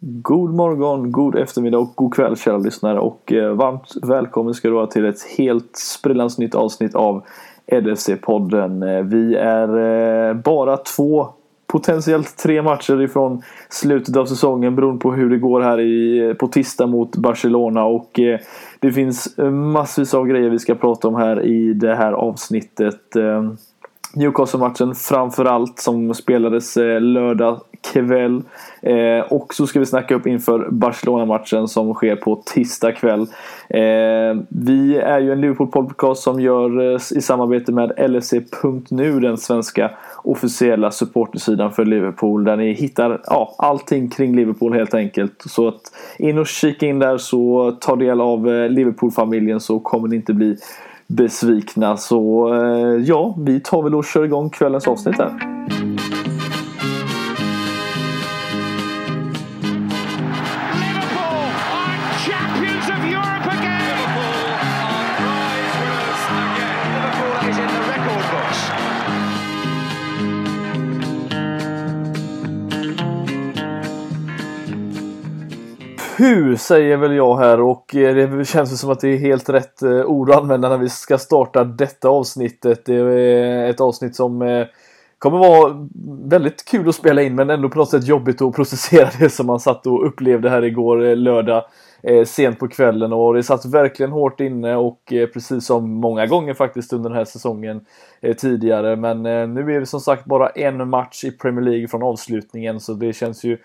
God 0.00 0.54
morgon, 0.54 1.12
god 1.12 1.36
eftermiddag 1.36 1.78
och 1.78 1.92
god 1.94 2.14
kväll 2.14 2.36
kära 2.36 2.58
lyssnare 2.58 2.98
och 2.98 3.32
eh, 3.32 3.52
varmt 3.52 3.94
välkommen 4.02 4.54
ska 4.54 4.68
du 4.68 4.74
vara 4.74 4.86
till 4.86 5.04
ett 5.04 5.22
helt 5.38 5.76
sprillans 5.76 6.38
nytt 6.38 6.54
avsnitt 6.54 6.94
av 6.94 7.24
LFC-podden. 7.72 8.96
Eh, 8.96 9.04
vi 9.04 9.34
är 9.34 9.78
eh, 10.28 10.34
bara 10.34 10.76
två, 10.76 11.28
potentiellt 11.66 12.36
tre 12.36 12.62
matcher 12.62 13.02
ifrån 13.02 13.42
slutet 13.68 14.16
av 14.16 14.26
säsongen 14.26 14.76
beroende 14.76 15.00
på 15.00 15.12
hur 15.12 15.30
det 15.30 15.38
går 15.38 15.60
här 15.60 15.80
i, 15.80 16.18
eh, 16.18 16.34
på 16.34 16.48
tisdag 16.48 16.86
mot 16.86 17.16
Barcelona 17.16 17.84
och 17.84 18.20
eh, 18.20 18.40
det 18.80 18.92
finns 18.92 19.38
eh, 19.38 19.50
massvis 19.50 20.14
av 20.14 20.26
grejer 20.26 20.50
vi 20.50 20.58
ska 20.58 20.74
prata 20.74 21.08
om 21.08 21.14
här 21.14 21.42
i 21.42 21.72
det 21.72 21.94
här 21.94 22.12
avsnittet. 22.12 23.00
Newcastle-matchen 24.14 24.94
framförallt 24.94 25.78
som 25.78 26.14
spelades 26.14 26.76
lördag 27.00 27.60
kväll. 27.92 28.42
Eh, 28.82 29.32
och 29.32 29.54
så 29.54 29.66
ska 29.66 29.80
vi 29.80 29.86
snacka 29.86 30.14
upp 30.14 30.26
inför 30.26 30.68
Barcelona-matchen 30.70 31.68
som 31.68 31.94
sker 31.94 32.16
på 32.16 32.42
tisdag 32.54 32.92
kväll. 32.92 33.20
Eh, 33.68 34.42
vi 34.48 34.96
är 34.96 35.20
ju 35.20 35.32
en 35.32 35.40
Liverpool-podcast 35.40 36.22
som 36.22 36.40
görs 36.40 37.12
eh, 37.12 37.18
i 37.18 37.20
samarbete 37.20 37.72
med 37.72 38.10
LSE.nu. 38.10 39.20
den 39.20 39.36
svenska 39.36 39.90
officiella 40.24 40.90
supportersidan 40.90 41.72
för 41.72 41.84
Liverpool. 41.84 42.44
Där 42.44 42.56
ni 42.56 42.72
hittar 42.72 43.20
ja, 43.26 43.54
allting 43.58 44.10
kring 44.10 44.36
Liverpool 44.36 44.74
helt 44.74 44.94
enkelt. 44.94 45.42
Så 45.46 45.68
att 45.68 45.80
in 46.18 46.38
och 46.38 46.46
kika 46.46 46.86
in 46.86 46.98
där 46.98 47.18
så 47.18 47.72
ta 47.80 47.96
del 47.96 48.20
av 48.20 48.48
eh, 48.48 48.68
Liverpool-familjen 48.68 49.60
så 49.60 49.80
kommer 49.80 50.08
ni 50.08 50.16
inte 50.16 50.34
bli 50.34 50.56
besvikna. 51.06 51.96
Så 51.96 52.54
eh, 52.54 53.02
ja, 53.04 53.34
vi 53.38 53.60
tar 53.60 53.82
väl 53.82 53.94
och 53.94 54.04
kör 54.04 54.24
igång 54.24 54.50
kvällens 54.50 54.88
avsnitt 54.88 55.18
här. 55.18 55.85
Puh, 76.16 76.56
säger 76.56 76.96
väl 76.96 77.14
jag 77.14 77.36
här 77.36 77.60
och 77.60 77.94
eh, 77.94 78.14
det 78.14 78.44
känns 78.44 78.80
som 78.80 78.90
att 78.90 79.00
det 79.00 79.08
är 79.08 79.16
helt 79.16 79.48
rätt 79.48 79.82
eh, 79.82 80.04
ord 80.04 80.30
att 80.30 80.36
använda 80.36 80.68
när 80.68 80.78
vi 80.78 80.88
ska 80.88 81.18
starta 81.18 81.64
detta 81.64 82.08
avsnittet. 82.08 82.84
Det 82.84 82.94
är 82.94 83.64
eh, 83.64 83.70
ett 83.70 83.80
avsnitt 83.80 84.16
som 84.16 84.66
kommer 85.18 85.38
vara 85.38 85.88
väldigt 86.28 86.64
kul 86.64 86.88
att 86.88 86.94
spela 86.94 87.22
in 87.22 87.34
men 87.34 87.50
ändå 87.50 87.68
på 87.68 87.78
något 87.78 87.90
sätt 87.90 88.06
jobbigt 88.06 88.42
att 88.42 88.54
processera 88.56 89.08
det 89.18 89.30
som 89.30 89.46
man 89.46 89.60
satt 89.60 89.86
och 89.86 90.06
upplevde 90.06 90.50
här 90.50 90.64
igår 90.64 91.16
lördag 91.16 91.64
sent 92.26 92.58
på 92.58 92.68
kvällen 92.68 93.12
och 93.12 93.34
det 93.34 93.42
satt 93.42 93.64
verkligen 93.64 94.12
hårt 94.12 94.40
inne 94.40 94.76
och 94.76 95.00
precis 95.32 95.66
som 95.66 95.90
många 95.90 96.26
gånger 96.26 96.54
faktiskt 96.54 96.92
under 96.92 97.10
den 97.10 97.18
här 97.18 97.24
säsongen 97.24 97.80
tidigare 98.38 98.96
men 98.96 99.22
nu 99.54 99.60
är 99.74 99.80
vi 99.80 99.86
som 99.86 100.00
sagt 100.00 100.24
bara 100.24 100.48
en 100.48 100.88
match 100.90 101.24
i 101.24 101.30
Premier 101.30 101.64
League 101.64 101.88
från 101.88 102.02
avslutningen 102.02 102.80
så 102.80 102.94
det 102.94 103.12
känns 103.12 103.44
ju 103.44 103.58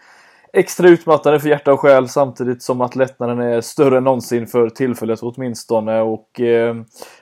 extra 0.54 0.90
utmattande 0.90 1.40
för 1.40 1.50
hjärta 1.50 1.74
och 1.74 1.80
själ 1.80 2.10
samtidigt 2.10 2.64
som 2.64 2.82
att 2.82 2.96
lättnaden 2.96 3.40
är 3.40 3.62
större 3.62 3.98
än 3.98 4.04
någonsin 4.04 4.48
för 4.48 4.70
tillfället 4.70 5.20
åtminstone. 5.22 6.02
Och 6.02 6.42
eh, 6.42 6.76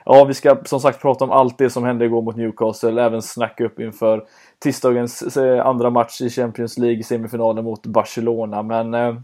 ja, 0.04 0.24
vi 0.24 0.34
ska 0.34 0.56
som 0.64 0.80
sagt 0.80 1.02
prata 1.02 1.24
om 1.24 1.30
allt 1.30 1.58
det 1.58 1.70
som 1.70 1.84
hände 1.84 2.04
igår 2.04 2.22
mot 2.22 2.36
Newcastle, 2.36 3.02
även 3.02 3.22
snacka 3.22 3.64
upp 3.64 3.80
inför 3.80 4.24
tisdagens 4.58 5.36
eh, 5.36 5.66
andra 5.66 5.90
match 5.90 6.20
i 6.20 6.30
Champions 6.30 6.78
League, 6.78 7.02
semifinalen 7.02 7.64
mot 7.64 7.86
Barcelona. 7.86 8.62
Men 8.62 8.94
eh, 8.94 9.14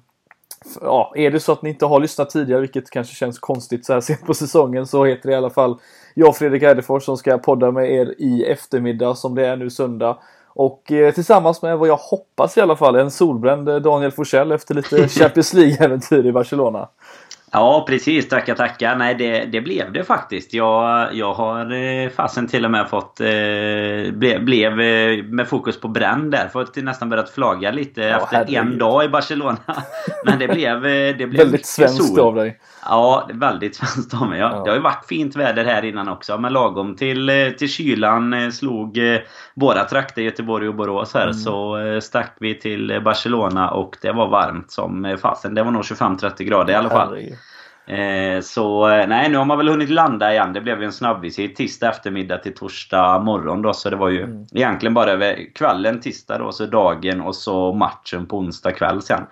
ja, 0.81 1.13
är 1.17 1.31
det 1.31 1.41
så 1.41 1.53
att 1.53 1.63
ni 1.63 1.71
inte 1.71 1.87
har 1.87 2.01
lyssnat 2.01 2.31
tidigare, 2.31 2.61
vilket 2.61 2.91
kanske 2.91 3.15
känns 3.15 3.39
konstigt 3.39 3.87
så 3.87 3.93
här 3.93 4.01
sent 4.01 4.27
på 4.27 4.35
säsongen, 4.35 4.87
så 4.87 5.05
heter 5.05 5.29
det 5.29 5.33
i 5.33 5.37
alla 5.37 5.51
fall 5.51 5.79
jag 6.15 6.37
Fredrik 6.37 6.63
Eidefors 6.63 7.05
som 7.05 7.17
ska 7.17 7.39
podda 7.39 7.71
med 7.71 7.93
er 7.93 8.15
i 8.19 8.45
eftermiddag 8.45 9.15
som 9.15 9.35
det 9.35 9.47
är 9.47 9.57
nu 9.57 9.71
söndag. 9.71 10.19
Och 10.57 10.93
eh, 10.93 11.15
tillsammans 11.15 11.63
med 11.63 11.79
vad 11.79 11.89
jag 11.89 11.97
hoppas 11.97 12.57
i 12.57 12.61
alla 12.61 12.77
fall 12.77 12.97
en 12.97 13.11
solbränd 13.11 13.69
eh, 13.69 13.77
Daniel 13.77 14.11
Forsell 14.11 14.53
efter 14.53 14.75
lite 14.75 15.09
Champions 15.09 15.55
League-äventyr 15.55 16.27
i 16.27 16.33
Barcelona. 16.33 16.89
Ja 17.57 17.85
precis, 17.89 18.29
tackar 18.29 18.55
tackar. 18.55 18.97
Nej 18.97 19.15
det, 19.15 19.45
det 19.45 19.61
blev 19.61 19.93
det 19.93 20.05
faktiskt. 20.05 20.55
Jag, 20.55 21.15
jag 21.15 21.35
har 21.35 21.73
eh, 21.73 22.09
fasen 22.09 22.47
till 22.49 22.65
och 22.65 22.71
med 22.71 22.89
fått... 22.89 23.21
Eh, 23.21 23.27
ble, 24.13 24.39
blev 24.41 24.81
eh, 24.81 25.25
med 25.25 25.49
fokus 25.49 25.81
på 25.81 25.89
bränn 25.89 26.31
där. 26.31 26.49
Fått 26.49 26.77
nästan 26.77 27.09
börjat 27.09 27.31
flaga 27.31 27.71
lite 27.71 28.01
ja, 28.01 28.17
efter 28.17 28.37
herregud. 28.37 28.57
en 28.57 28.79
dag 28.79 29.05
i 29.05 29.09
Barcelona. 29.09 29.59
Men 30.25 30.39
det 30.39 30.49
blev... 30.49 30.87
Eh, 30.87 31.17
det 31.17 31.27
blev 31.27 31.37
Väldigt 31.37 31.67
svenskt 31.67 32.15
sol. 32.15 32.21
av 32.21 32.35
dig. 32.35 32.61
Ja, 32.85 33.29
väldigt 33.33 33.77
svenskt 33.77 34.15
av 34.15 34.29
mig. 34.29 34.41
Ja. 34.41 34.51
ja. 34.53 34.63
Det 34.65 34.71
har 34.71 34.77
ju 34.77 34.83
varit 34.83 35.07
fint 35.09 35.37
väder 35.37 35.65
här 35.65 35.85
innan 35.85 36.09
också. 36.09 36.39
Men 36.39 36.53
lagom 36.53 36.97
till, 36.97 37.55
till 37.59 37.69
kylan 37.69 38.53
slog 38.53 38.99
våra 39.55 39.85
trakter 39.85 40.23
Göteborg 40.23 40.69
och 40.69 40.75
Borås 40.75 41.15
här. 41.15 41.23
Mm. 41.23 41.35
Så 41.35 41.79
stack 42.03 42.37
vi 42.41 42.55
till 42.55 43.01
Barcelona 43.05 43.71
och 43.71 43.97
det 44.03 44.13
var 44.13 44.29
varmt 44.29 44.71
som 44.71 45.17
fasen. 45.23 45.55
Det 45.55 45.63
var 45.63 45.71
nog 45.71 45.83
25-30 45.83 46.43
grader 46.43 46.73
i 46.73 46.77
alla 46.77 46.91
fall. 46.91 47.09
Herregud. 47.09 47.39
Eh, 47.87 48.41
så 48.41 48.89
eh, 48.89 49.07
nej, 49.09 49.29
nu 49.31 49.39
har 49.39 49.45
man 49.45 49.59
väl 49.59 49.69
hunnit 49.69 49.91
landa 49.91 50.33
igen. 50.33 50.53
Det 50.53 50.61
blev 50.61 50.81
ju 50.81 50.85
en 50.85 50.93
snabbvisit 50.93 51.57
tisdag 51.57 51.89
eftermiddag 51.89 52.39
till 52.39 52.55
torsdag 52.55 53.19
morgon 53.19 53.63
då. 53.63 53.73
Så 53.73 53.91
det 53.91 53.97
var 53.97 54.09
ju 54.09 54.23
mm. 54.23 54.47
egentligen 54.55 54.95
bara 54.95 55.11
över 55.11 55.55
kvällen 55.55 56.01
tisdag 56.01 56.39
då, 56.39 56.53
så 56.53 56.67
dagen 56.67 57.21
och 57.21 57.35
så 57.35 57.73
matchen 57.73 58.27
på 58.27 58.39
onsdag 58.39 58.73
kväll 58.73 59.03
sen. 59.03 59.27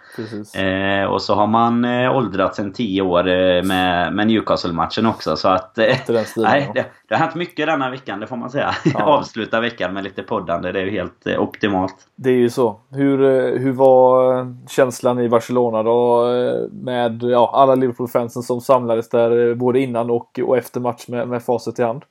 Eh, 0.65 1.04
och 1.04 1.22
så 1.22 1.34
har 1.34 1.47
man 1.47 1.84
eh, 1.84 2.16
åldrats 2.16 2.59
en 2.59 2.72
tio 2.72 3.03
år 3.03 3.28
eh, 3.28 3.62
med, 3.62 4.12
med 4.12 4.26
Newcastle-matchen 4.26 5.06
också. 5.06 5.36
Så 5.36 5.48
att... 5.48 5.78
Eh, 5.78 5.97
nej, 6.36 6.71
det, 6.75 6.86
det, 7.15 7.19
har 7.19 7.27
hänt 7.27 7.35
mycket 7.35 7.67
denna 7.67 7.91
veckan, 7.91 8.21
det 8.21 8.27
får 8.27 8.37
man 8.37 8.51
säga. 8.51 8.75
Ja. 8.95 9.05
Avsluta 9.05 9.61
veckan 9.61 9.95
med 9.95 10.05
lite 10.05 10.23
poddande, 10.23 10.73
det 10.73 10.81
är 10.81 10.85
ju 10.85 10.91
helt 10.91 11.27
eh, 11.27 11.43
optimalt. 11.43 11.95
Det 12.17 12.31
är 12.31 12.37
ju 12.37 12.51
så. 12.51 12.81
Hur, 12.91 13.19
hur 13.59 13.73
var 13.73 14.47
känslan 14.69 15.21
i 15.21 15.29
Barcelona 15.29 15.83
då? 15.83 16.27
Med 16.73 17.23
ja, 17.23 17.51
alla 17.55 17.75
Liverpool-fansen 17.75 18.43
som 18.43 18.61
samlades 18.61 19.09
där 19.09 19.49
eh, 19.49 19.55
både 19.55 19.81
innan 19.81 20.11
och, 20.11 20.41
och 20.45 20.57
efter 20.57 20.81
match 20.81 21.09
med, 21.09 21.29
med 21.29 21.43
facit 21.43 21.79
i 21.79 21.83
hand? 21.83 22.03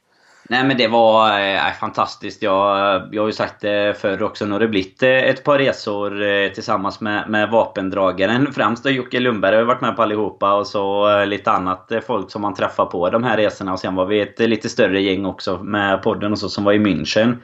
Nej 0.50 0.64
men 0.64 0.78
det 0.78 0.88
var 0.88 1.40
eh, 1.40 1.72
fantastiskt. 1.80 2.42
Jag, 2.42 3.02
jag 3.12 3.22
har 3.22 3.28
ju 3.28 3.34
sagt 3.34 3.62
det 3.62 3.98
förr 4.02 4.24
också. 4.24 4.46
Nu 4.46 4.52
har 4.52 4.60
det 4.60 4.68
blivit 4.68 5.04
eh, 5.04 5.10
ett 5.10 5.44
par 5.44 5.60
resor 5.60 6.22
eh, 6.22 6.50
tillsammans 6.50 7.02
med, 7.02 7.30
med 7.30 7.50
vapendragaren. 7.50 8.52
Främst 8.56 8.84
då 8.84 8.90
Jocke 8.90 9.20
Lundberg 9.20 9.56
har 9.56 9.64
varit 9.64 9.82
med 9.82 9.96
på 9.96 10.02
allihopa 10.02 10.54
och 10.54 10.68
så 10.68 11.10
eh, 11.20 11.26
lite 11.26 11.52
annat 11.52 11.92
eh, 11.92 12.00
folk 12.00 12.32
som 12.32 12.42
man 12.42 12.54
träffar 12.54 12.86
på 12.86 13.10
de 13.10 13.24
här 13.24 13.38
resorna. 13.38 13.74
Och 13.74 13.80
sen 13.80 13.96
var 13.96 14.06
vi 14.06 14.22
ett 14.22 14.40
lite 14.40 14.70
större 14.70 15.02
gäng 15.02 15.26
också 15.26 15.64
med 15.64 16.04
podden 16.04 16.32
och 16.32 16.40
så 16.40 16.50
som 16.50 16.64
var 16.64 16.74
i 16.74 16.80
München. 16.80 17.38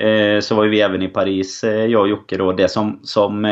Mm. 0.00 0.42
så 0.42 0.54
var 0.54 0.66
vi 0.66 0.80
även 0.80 1.02
i 1.02 1.08
Paris, 1.08 1.64
jag 1.64 2.00
och 2.00 2.08
Jocke 2.08 2.36
då. 2.36 2.52
Det 2.52 2.68
som, 2.68 3.00
som 3.02 3.46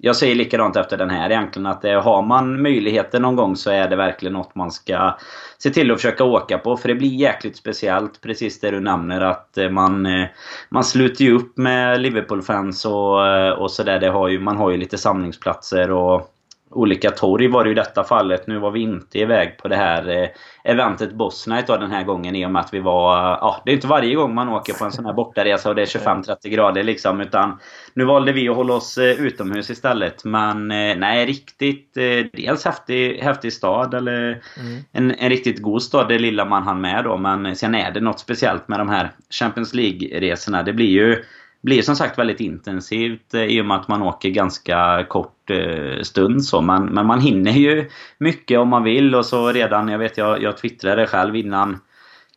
jag 0.00 0.16
säger 0.16 0.34
likadant 0.34 0.76
efter 0.76 0.96
den 0.96 1.10
här 1.10 1.30
egentligen 1.30 1.66
att 1.66 1.84
eh, 1.84 2.02
har 2.02 2.22
man 2.22 2.62
möjligheten 2.62 3.22
någon 3.22 3.36
gång 3.36 3.56
så 3.56 3.70
är 3.70 3.88
det 3.88 3.96
verkligen 3.96 4.32
något 4.32 4.54
man 4.54 4.70
ska 4.70 5.18
se 5.62 5.70
till 5.70 5.90
att 5.90 5.96
försöka 5.96 6.24
åka 6.24 6.58
på. 6.58 6.76
För 6.76 6.88
det 6.88 6.94
blir 6.94 7.08
jäkligt 7.08 7.56
speciellt 7.56 8.20
precis 8.20 8.60
det 8.60 8.70
du 8.70 8.80
nämner 8.80 9.20
att 9.20 9.58
eh, 9.58 9.70
man, 9.70 10.06
eh, 10.06 10.26
man 10.68 10.84
sluter 10.84 11.24
ju 11.24 11.32
upp 11.32 11.56
med 11.56 12.00
Liverpool-fans 12.00 12.84
och, 12.84 13.26
eh, 13.26 13.50
och 13.50 13.70
sådär. 13.70 14.38
Man 14.38 14.56
har 14.56 14.70
ju 14.70 14.76
lite 14.76 14.98
samlingsplatser 14.98 15.90
och 15.90 16.34
olika 16.70 17.10
torg 17.10 17.48
var 17.48 17.64
det 17.64 17.70
i 17.70 17.74
detta 17.74 18.04
fallet. 18.04 18.46
Nu 18.46 18.58
var 18.58 18.70
vi 18.70 18.80
inte 18.80 19.18
iväg 19.18 19.58
på 19.58 19.68
det 19.68 19.76
här 19.76 20.08
eh, 20.08 20.28
eventet 20.64 21.12
Boss 21.12 21.46
Night 21.46 21.66
då 21.66 21.76
den 21.76 21.90
här 21.90 22.04
gången 22.04 22.36
i 22.36 22.46
och 22.46 22.50
med 22.50 22.60
att 22.60 22.74
vi 22.74 22.80
var... 22.80 23.16
Ja, 23.16 23.62
det 23.64 23.70
är 23.70 23.74
inte 23.74 23.86
varje 23.86 24.14
gång 24.14 24.34
man 24.34 24.48
åker 24.48 24.72
på 24.72 24.84
en 24.84 24.92
sån 24.92 25.06
här 25.06 25.12
bortaresa 25.12 25.68
och 25.68 25.74
det 25.74 25.82
är 25.82 25.86
25-30 25.86 26.48
grader 26.48 26.82
liksom. 26.82 27.20
Utan 27.20 27.58
nu 27.94 28.04
valde 28.04 28.32
vi 28.32 28.48
att 28.48 28.56
hålla 28.56 28.74
oss 28.74 28.98
eh, 28.98 29.20
utomhus 29.20 29.70
istället. 29.70 30.24
Men 30.24 30.70
eh, 30.70 30.96
nej, 30.96 31.26
riktigt... 31.26 31.94
Dels 32.32 32.64
häftig, 32.64 33.18
häftig 33.18 33.52
stad 33.52 33.94
eller 33.94 34.42
mm. 34.60 34.82
en, 34.92 35.10
en 35.10 35.30
riktigt 35.30 35.62
god 35.62 35.82
stad, 35.82 36.08
det 36.08 36.18
lilla 36.18 36.44
man 36.44 36.62
hann 36.62 36.80
med 36.80 37.04
då. 37.04 37.16
Men 37.16 37.56
sen 37.56 37.74
är 37.74 37.90
det 37.90 38.00
något 38.00 38.20
speciellt 38.20 38.68
med 38.68 38.80
de 38.80 38.88
här 38.88 39.10
Champions 39.30 39.74
League-resorna. 39.74 40.62
Det 40.62 40.72
blir 40.72 40.90
ju 40.90 41.24
blir 41.62 41.82
som 41.82 41.96
sagt 41.96 42.18
väldigt 42.18 42.40
intensivt 42.40 43.34
eh, 43.34 43.42
i 43.42 43.60
och 43.60 43.66
med 43.66 43.76
att 43.76 43.88
man 43.88 44.02
åker 44.02 44.28
ganska 44.28 45.06
kort 45.08 45.50
eh, 45.50 46.02
stund 46.02 46.44
så. 46.44 46.60
Man, 46.60 46.86
men 46.86 47.06
man 47.06 47.20
hinner 47.20 47.52
ju 47.52 47.90
mycket 48.18 48.58
om 48.58 48.68
man 48.68 48.84
vill 48.84 49.14
och 49.14 49.26
så 49.26 49.52
redan, 49.52 49.88
jag 49.88 49.98
vet 49.98 50.18
jag, 50.18 50.42
jag 50.42 50.56
twittrade 50.58 51.06
själv 51.06 51.36
innan 51.36 51.78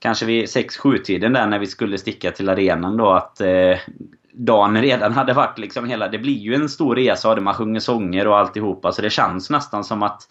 Kanske 0.01 0.25
vid 0.25 0.45
6-7 0.45 0.97
tiden 0.97 1.33
där 1.33 1.47
när 1.47 1.59
vi 1.59 1.67
skulle 1.67 1.97
sticka 1.97 2.31
till 2.31 2.49
arenan 2.49 2.97
då 2.97 3.11
att 3.11 3.41
eh, 3.41 3.77
dagen 4.33 4.81
redan 4.81 5.13
hade 5.13 5.33
varit 5.33 5.57
liksom 5.57 5.85
hela... 5.85 6.07
Det 6.07 6.17
blir 6.17 6.37
ju 6.37 6.55
en 6.55 6.69
stor 6.69 6.95
resa 6.95 7.31
och 7.31 7.43
man 7.43 7.53
sjunger 7.53 7.79
sånger 7.79 8.27
och 8.27 8.37
alltihopa 8.37 8.91
så 8.91 9.01
det 9.01 9.09
känns 9.09 9.49
nästan 9.49 9.83
som 9.83 10.03
att 10.03 10.21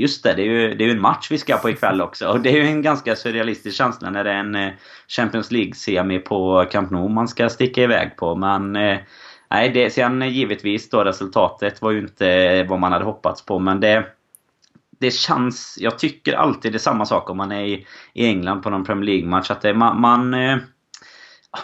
Just 0.00 0.22
det, 0.22 0.34
det 0.34 0.42
är 0.42 0.46
ju, 0.46 0.74
det 0.74 0.84
är 0.84 0.88
en 0.88 1.00
match 1.00 1.30
vi 1.30 1.38
ska 1.38 1.56
på 1.56 1.70
ikväll 1.70 2.00
också. 2.00 2.28
Och 2.28 2.40
det 2.40 2.50
är 2.50 2.56
ju 2.56 2.66
en 2.66 2.82
ganska 2.82 3.16
surrealistisk 3.16 3.76
känsla 3.76 4.10
när 4.10 4.24
det 4.24 4.30
är 4.30 4.34
en 4.34 4.54
eh, 4.54 4.72
Champions 5.08 5.50
League-semi 5.50 6.18
på 6.18 6.66
Camp 6.70 6.90
Nou 6.90 7.08
man 7.08 7.28
ska 7.28 7.48
sticka 7.48 7.82
iväg 7.82 8.16
på. 8.16 8.34
Men 8.34 8.76
eh, 8.76 8.98
nej, 9.50 9.70
det, 9.70 9.90
sen 9.90 10.22
eh, 10.22 10.28
givetvis 10.28 10.90
då 10.90 11.04
resultatet 11.04 11.82
var 11.82 11.90
ju 11.90 11.98
inte 11.98 12.62
vad 12.62 12.80
man 12.80 12.92
hade 12.92 13.04
hoppats 13.04 13.46
på 13.46 13.58
men 13.58 13.80
det 13.80 14.04
det 14.98 15.10
känns... 15.10 15.78
Jag 15.80 15.98
tycker 15.98 16.32
alltid 16.32 16.72
det 16.72 16.76
är 16.76 16.78
samma 16.78 17.06
sak 17.06 17.30
om 17.30 17.36
man 17.36 17.52
är 17.52 17.64
i, 17.64 17.86
i 18.12 18.26
England 18.26 18.62
på 18.62 18.70
någon 18.70 18.84
Premier 18.84 19.04
League-match. 19.04 19.50
Att 19.50 19.60
det, 19.60 19.74
man, 19.74 20.00
man, 20.00 20.34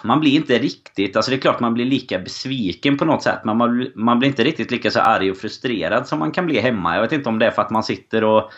man 0.03 0.21
blir 0.21 0.35
inte 0.35 0.59
riktigt... 0.59 1.17
Alltså 1.17 1.31
det 1.31 1.37
är 1.37 1.41
klart 1.41 1.61
man 1.61 1.75
blir 1.75 1.85
lika 1.85 2.19
besviken 2.19 2.97
på 2.97 3.05
något 3.05 3.23
sätt. 3.23 3.41
Men 3.44 3.56
man, 3.56 3.91
man 3.94 4.19
blir 4.19 4.29
inte 4.29 4.44
riktigt 4.44 4.71
lika 4.71 4.91
så 4.91 5.00
arg 5.00 5.31
och 5.31 5.37
frustrerad 5.37 6.09
som 6.09 6.19
man 6.19 6.33
kan 6.33 6.47
bli 6.47 6.61
hemma. 6.61 6.94
Jag 6.94 7.03
vet 7.03 7.12
inte 7.12 7.29
om 7.29 7.38
det 7.38 7.47
är 7.47 7.50
för 7.50 7.62
att 7.62 7.71
man 7.71 7.83
sitter 7.83 8.25
och 8.25 8.53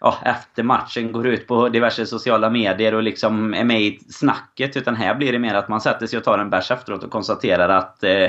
ja, 0.00 0.18
efter 0.24 0.62
matchen 0.62 1.12
går 1.12 1.26
ut 1.26 1.46
på 1.46 1.68
diverse 1.68 2.06
sociala 2.06 2.50
medier 2.50 2.94
och 2.94 3.02
liksom 3.02 3.54
är 3.54 3.64
med 3.64 3.82
i 3.82 3.98
snacket. 4.08 4.76
Utan 4.76 4.96
här 4.96 5.14
blir 5.14 5.32
det 5.32 5.38
mer 5.38 5.54
att 5.54 5.68
man 5.68 5.80
sätter 5.80 6.06
sig 6.06 6.18
och 6.18 6.24
tar 6.24 6.38
en 6.38 6.50
bärs 6.50 6.70
efteråt 6.70 7.04
och 7.04 7.10
konstaterar 7.10 7.68
att 7.68 8.04
eh, 8.04 8.28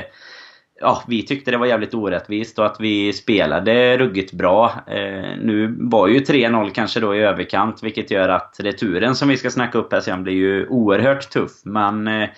ja, 0.80 1.02
vi 1.08 1.22
tyckte 1.22 1.50
det 1.50 1.56
var 1.56 1.66
jävligt 1.66 1.94
orättvist 1.94 2.58
och 2.58 2.66
att 2.66 2.76
vi 2.80 3.12
spelade 3.12 3.98
ruggigt 3.98 4.32
bra. 4.32 4.72
Eh, 4.86 5.38
nu 5.42 5.76
var 5.80 6.08
ju 6.08 6.18
3-0 6.18 6.70
kanske 6.70 7.00
då 7.00 7.14
i 7.14 7.18
överkant 7.18 7.82
vilket 7.82 8.10
gör 8.10 8.28
att 8.28 8.56
returen 8.58 9.14
som 9.14 9.28
vi 9.28 9.36
ska 9.36 9.50
snacka 9.50 9.78
upp 9.78 9.92
här 9.92 10.00
sen 10.00 10.22
blir 10.22 10.34
ju 10.34 10.66
oerhört 10.66 11.30
tuff. 11.30 11.52
Men 11.64 12.08
eh, 12.08 12.28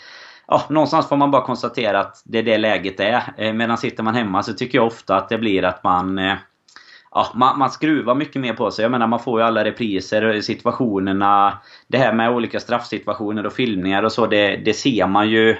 ja, 0.46 0.62
någonstans 0.68 1.08
får 1.08 1.16
man 1.16 1.30
bara 1.30 1.46
konstatera 1.46 2.00
att 2.00 2.22
det 2.24 2.38
är 2.38 2.42
det 2.42 2.58
läget 2.58 3.00
är. 3.00 3.22
Eh, 3.36 3.52
medan 3.52 3.78
sitter 3.78 4.02
man 4.02 4.14
hemma 4.14 4.42
så 4.42 4.52
tycker 4.52 4.78
jag 4.78 4.86
ofta 4.86 5.16
att 5.16 5.28
det 5.28 5.38
blir 5.38 5.64
att 5.64 5.84
man 5.84 6.18
eh, 6.18 6.34
Ja, 7.10 7.32
man, 7.34 7.58
man 7.58 7.70
skruvar 7.70 8.14
mycket 8.14 8.42
mer 8.42 8.52
på 8.52 8.70
sig. 8.70 8.82
Jag 8.82 8.90
menar 8.90 9.06
man 9.06 9.20
får 9.20 9.40
ju 9.40 9.46
alla 9.46 9.64
repriser, 9.64 10.40
situationerna. 10.40 11.58
Det 11.86 11.98
här 11.98 12.12
med 12.12 12.30
olika 12.30 12.60
straffsituationer 12.60 13.46
och 13.46 13.52
filmningar 13.52 14.02
och 14.02 14.12
så. 14.12 14.26
Det, 14.26 14.56
det 14.56 14.74
ser 14.74 15.06
man 15.06 15.30
ju 15.30 15.56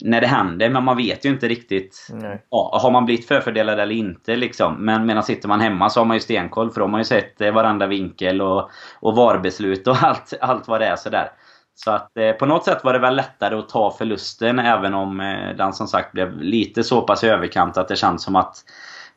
när 0.00 0.20
det 0.20 0.26
händer. 0.26 0.70
Men 0.70 0.84
man 0.84 0.96
vet 0.96 1.24
ju 1.24 1.28
inte 1.28 1.48
riktigt. 1.48 2.08
Ja, 2.50 2.78
har 2.82 2.90
man 2.90 3.04
blivit 3.04 3.28
förfördelad 3.28 3.80
eller 3.80 3.94
inte 3.94 4.36
liksom. 4.36 4.74
Men 4.84 5.06
medan 5.06 5.22
sitter 5.22 5.48
man 5.48 5.60
hemma 5.60 5.90
så 5.90 6.00
har 6.00 6.04
man 6.04 6.16
ju 6.16 6.20
stenkoll. 6.20 6.70
För 6.70 6.80
de 6.80 6.92
har 6.92 7.00
ju 7.00 7.04
sett 7.04 7.40
eh, 7.40 7.52
varenda 7.52 7.86
vinkel 7.86 8.42
och, 8.42 8.70
och 9.00 9.16
VAR-beslut 9.16 9.86
och 9.86 9.96
allt, 10.02 10.34
allt 10.40 10.68
vad 10.68 10.80
det 10.80 10.86
är 10.86 10.96
sådär. 10.96 11.30
Så 11.74 11.90
att 11.90 12.16
eh, 12.16 12.32
på 12.32 12.46
något 12.46 12.64
sätt 12.64 12.84
var 12.84 12.92
det 12.92 12.98
väl 12.98 13.16
lättare 13.16 13.54
att 13.54 13.68
ta 13.68 13.90
förlusten 13.98 14.58
även 14.58 14.94
om 14.94 15.20
eh, 15.20 15.56
den 15.56 15.72
som 15.72 15.86
sagt 15.86 16.12
blev 16.12 16.40
lite 16.40 16.84
så 16.84 17.02
pass 17.02 17.24
överkant 17.24 17.76
att 17.76 17.88
det 17.88 17.96
känns 17.96 18.22
som 18.22 18.36
att 18.36 18.64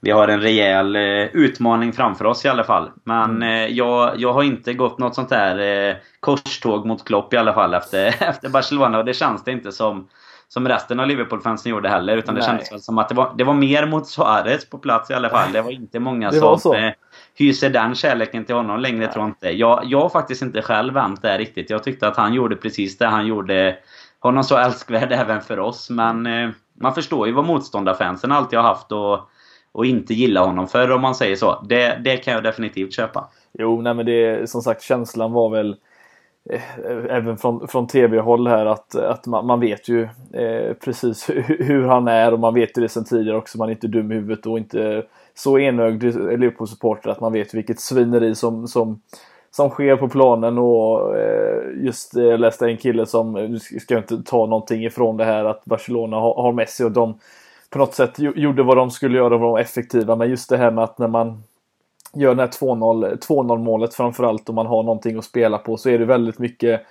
vi 0.01 0.12
har 0.12 0.27
en 0.27 0.42
rejäl 0.42 0.95
eh, 0.95 1.01
utmaning 1.34 1.94
framför 1.94 2.25
oss 2.25 2.45
i 2.45 2.50
alla 2.50 2.63
fall. 2.63 2.92
Men 3.04 3.30
mm. 3.30 3.42
eh, 3.42 3.77
jag, 3.77 4.19
jag 4.19 4.34
har 4.34 4.44
inte 4.44 4.74
gått 4.74 5.00
något 5.00 5.16
sånt 5.16 5.30
där 5.30 5.89
eh, 5.89 5.95
korståg 6.19 6.86
mot 6.86 7.06
Klopp 7.06 7.34
i 7.34 7.38
alla 7.38 7.54
fall 7.54 7.74
efter, 7.74 8.07
efter 8.19 8.50
Barcelona 8.50 8.98
och 8.98 9.06
det 9.06 9.13
känns 9.13 9.44
det 9.44 9.51
inte 9.51 9.72
som 9.72 10.07
som 10.53 10.68
resten 10.68 11.00
av 11.00 11.07
Liverpool-fansen 11.07 11.69
gjorde 11.69 11.89
heller. 11.89 12.18
Utan 12.18 12.36
det 12.36 12.44
kändes 12.44 12.71
väl 12.71 12.81
som 12.81 12.98
att 12.98 13.09
det 13.09 13.15
var, 13.15 13.33
det 13.38 13.44
var 13.44 13.53
mer 13.53 13.86
mot 13.86 14.07
Suarez 14.07 14.69
på 14.69 14.77
plats 14.77 15.12
i 15.12 15.13
alla 15.13 15.30
fall. 15.30 15.51
Det 15.51 15.62
var 15.62 15.71
inte 15.71 16.00
många 16.00 16.31
som 16.31 16.74
eh, 16.75 16.92
hyser 17.36 17.69
den 17.69 17.95
kärleken 17.95 18.45
till 18.45 18.56
honom 18.56 18.80
längre, 18.80 18.98
Nej. 19.00 19.12
tror 19.12 19.24
jag 19.24 19.30
inte. 19.30 19.50
Jag, 19.50 19.81
jag 19.86 20.01
har 20.01 20.09
faktiskt 20.09 20.42
inte 20.42 20.62
själv 20.62 20.94
vänt 20.94 21.21
det 21.21 21.38
riktigt. 21.38 21.69
Jag 21.69 21.83
tyckte 21.83 22.07
att 22.07 22.18
han 22.18 22.33
gjorde 22.33 22.56
precis 22.56 22.98
det 22.98 23.06
han 23.06 23.27
gjorde. 23.27 23.77
Honom 24.19 24.44
så 24.44 24.57
älskvärd 24.65 25.12
även 25.12 25.42
för 25.42 25.59
oss. 25.59 25.89
Men 25.89 26.25
eh, 26.25 26.50
man 26.81 26.95
förstår 26.95 27.27
ju 27.27 27.33
vad 27.33 27.45
motståndarfansen 27.45 28.31
alltid 28.31 28.59
har 28.59 28.68
haft 28.68 28.92
och, 28.92 29.19
och 29.71 29.86
inte 29.86 30.13
gilla 30.13 30.45
honom 30.45 30.68
för 30.68 30.92
om 30.92 31.01
man 31.01 31.15
säger 31.15 31.36
så. 31.36 31.65
Det, 31.69 32.01
det 32.03 32.18
kan 32.18 32.33
jag 32.33 32.44
definitivt 32.44 32.94
köpa. 32.94 33.30
Jo, 33.59 33.81
nej 33.81 33.94
men 33.94 34.06
det 34.06 34.50
som 34.50 34.62
sagt 34.62 34.81
känslan 34.81 35.31
var 35.31 35.50
väl 35.50 35.75
Eh, 36.49 36.61
även 37.09 37.38
från, 37.38 37.67
från 37.67 37.88
tv-håll 37.88 38.47
här 38.47 38.65
att, 38.65 38.95
att 38.95 39.25
man, 39.25 39.45
man 39.45 39.59
vet 39.59 39.89
ju 39.89 40.03
eh, 40.33 40.73
precis 40.73 41.29
hur, 41.29 41.41
hur, 41.63 41.83
han 41.83 42.07
är 42.07 42.33
och 42.33 42.39
man 42.39 42.53
vet 42.53 42.77
ju 42.77 42.81
det 42.81 42.89
sen 42.89 43.05
tidigare 43.05 43.38
också. 43.38 43.57
Man 43.57 43.67
är 43.69 43.73
inte 43.73 43.88
dum 43.88 44.11
i 44.11 44.15
huvudet 44.15 44.45
och 44.45 44.57
inte 44.57 45.03
så 45.33 45.59
enögd 45.59 46.03
Liverpool-supporter 46.39 47.09
att 47.09 47.19
man 47.19 47.33
vet 47.33 47.53
vilket 47.53 47.79
svineri 47.79 48.35
som, 48.35 48.67
som, 48.67 49.01
som 49.51 49.69
sker 49.69 49.95
på 49.95 50.09
planen 50.09 50.57
och 50.57 51.17
eh, 51.17 51.83
just 51.83 52.15
eh, 52.15 52.23
jag 52.23 52.39
läste 52.39 52.65
en 52.65 52.77
kille 52.77 53.05
som, 53.05 53.33
nu 53.33 53.59
ska 53.59 53.93
jag 53.93 54.03
inte 54.03 54.23
ta 54.23 54.45
någonting 54.45 54.85
ifrån 54.85 55.17
det 55.17 55.25
här 55.25 55.45
att 55.45 55.65
Barcelona 55.65 56.17
har, 56.17 56.41
har 56.41 56.53
Messi 56.53 56.83
och 56.83 56.91
de 56.91 57.19
på 57.69 57.79
något 57.79 57.93
sätt 57.93 58.19
gjorde 58.19 58.63
vad 58.63 58.77
de 58.77 58.91
skulle 58.91 59.17
göra 59.17 59.35
och 59.35 59.41
var 59.41 59.59
effektiva 59.59 60.15
men 60.15 60.29
just 60.29 60.49
det 60.49 60.57
här 60.57 60.71
med 60.71 60.83
att 60.83 60.97
när 60.97 61.07
man 61.07 61.43
gör 62.13 62.36
det 62.36 62.42
här 62.42 62.50
2-0 62.50 63.58
målet 63.58 63.94
framförallt 63.94 64.50
om 64.50 64.56
man 64.56 64.66
har 64.66 64.84
någonting 64.84 65.18
att 65.18 65.25
spela 65.25 65.58
på 65.58 65.78
så 65.78 65.90
är 65.90 66.00
det 66.00 66.06
väldigt 66.06 66.40
mycket 66.40 66.81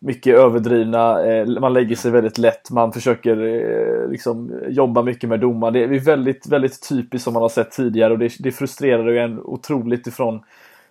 mycket 0.00 0.34
överdrivna, 0.34 1.24
eh, 1.26 1.46
man 1.46 1.72
lägger 1.72 1.96
sig 1.96 2.10
väldigt 2.10 2.38
lätt, 2.38 2.70
man 2.70 2.92
försöker 2.92 3.44
eh, 3.44 4.10
liksom 4.10 4.52
jobba 4.68 5.02
mycket 5.02 5.28
med 5.28 5.40
domar. 5.40 5.70
Det 5.70 5.84
är 5.84 6.00
väldigt, 6.00 6.46
väldigt 6.46 6.88
typiskt 6.88 7.24
som 7.24 7.32
man 7.32 7.42
har 7.42 7.48
sett 7.48 7.70
tidigare 7.70 8.12
och 8.12 8.18
det, 8.18 8.32
det 8.38 8.52
frustrerar 8.52 9.08
ju 9.08 9.18
en 9.18 9.40
otroligt 9.40 10.06
ifrån 10.06 10.40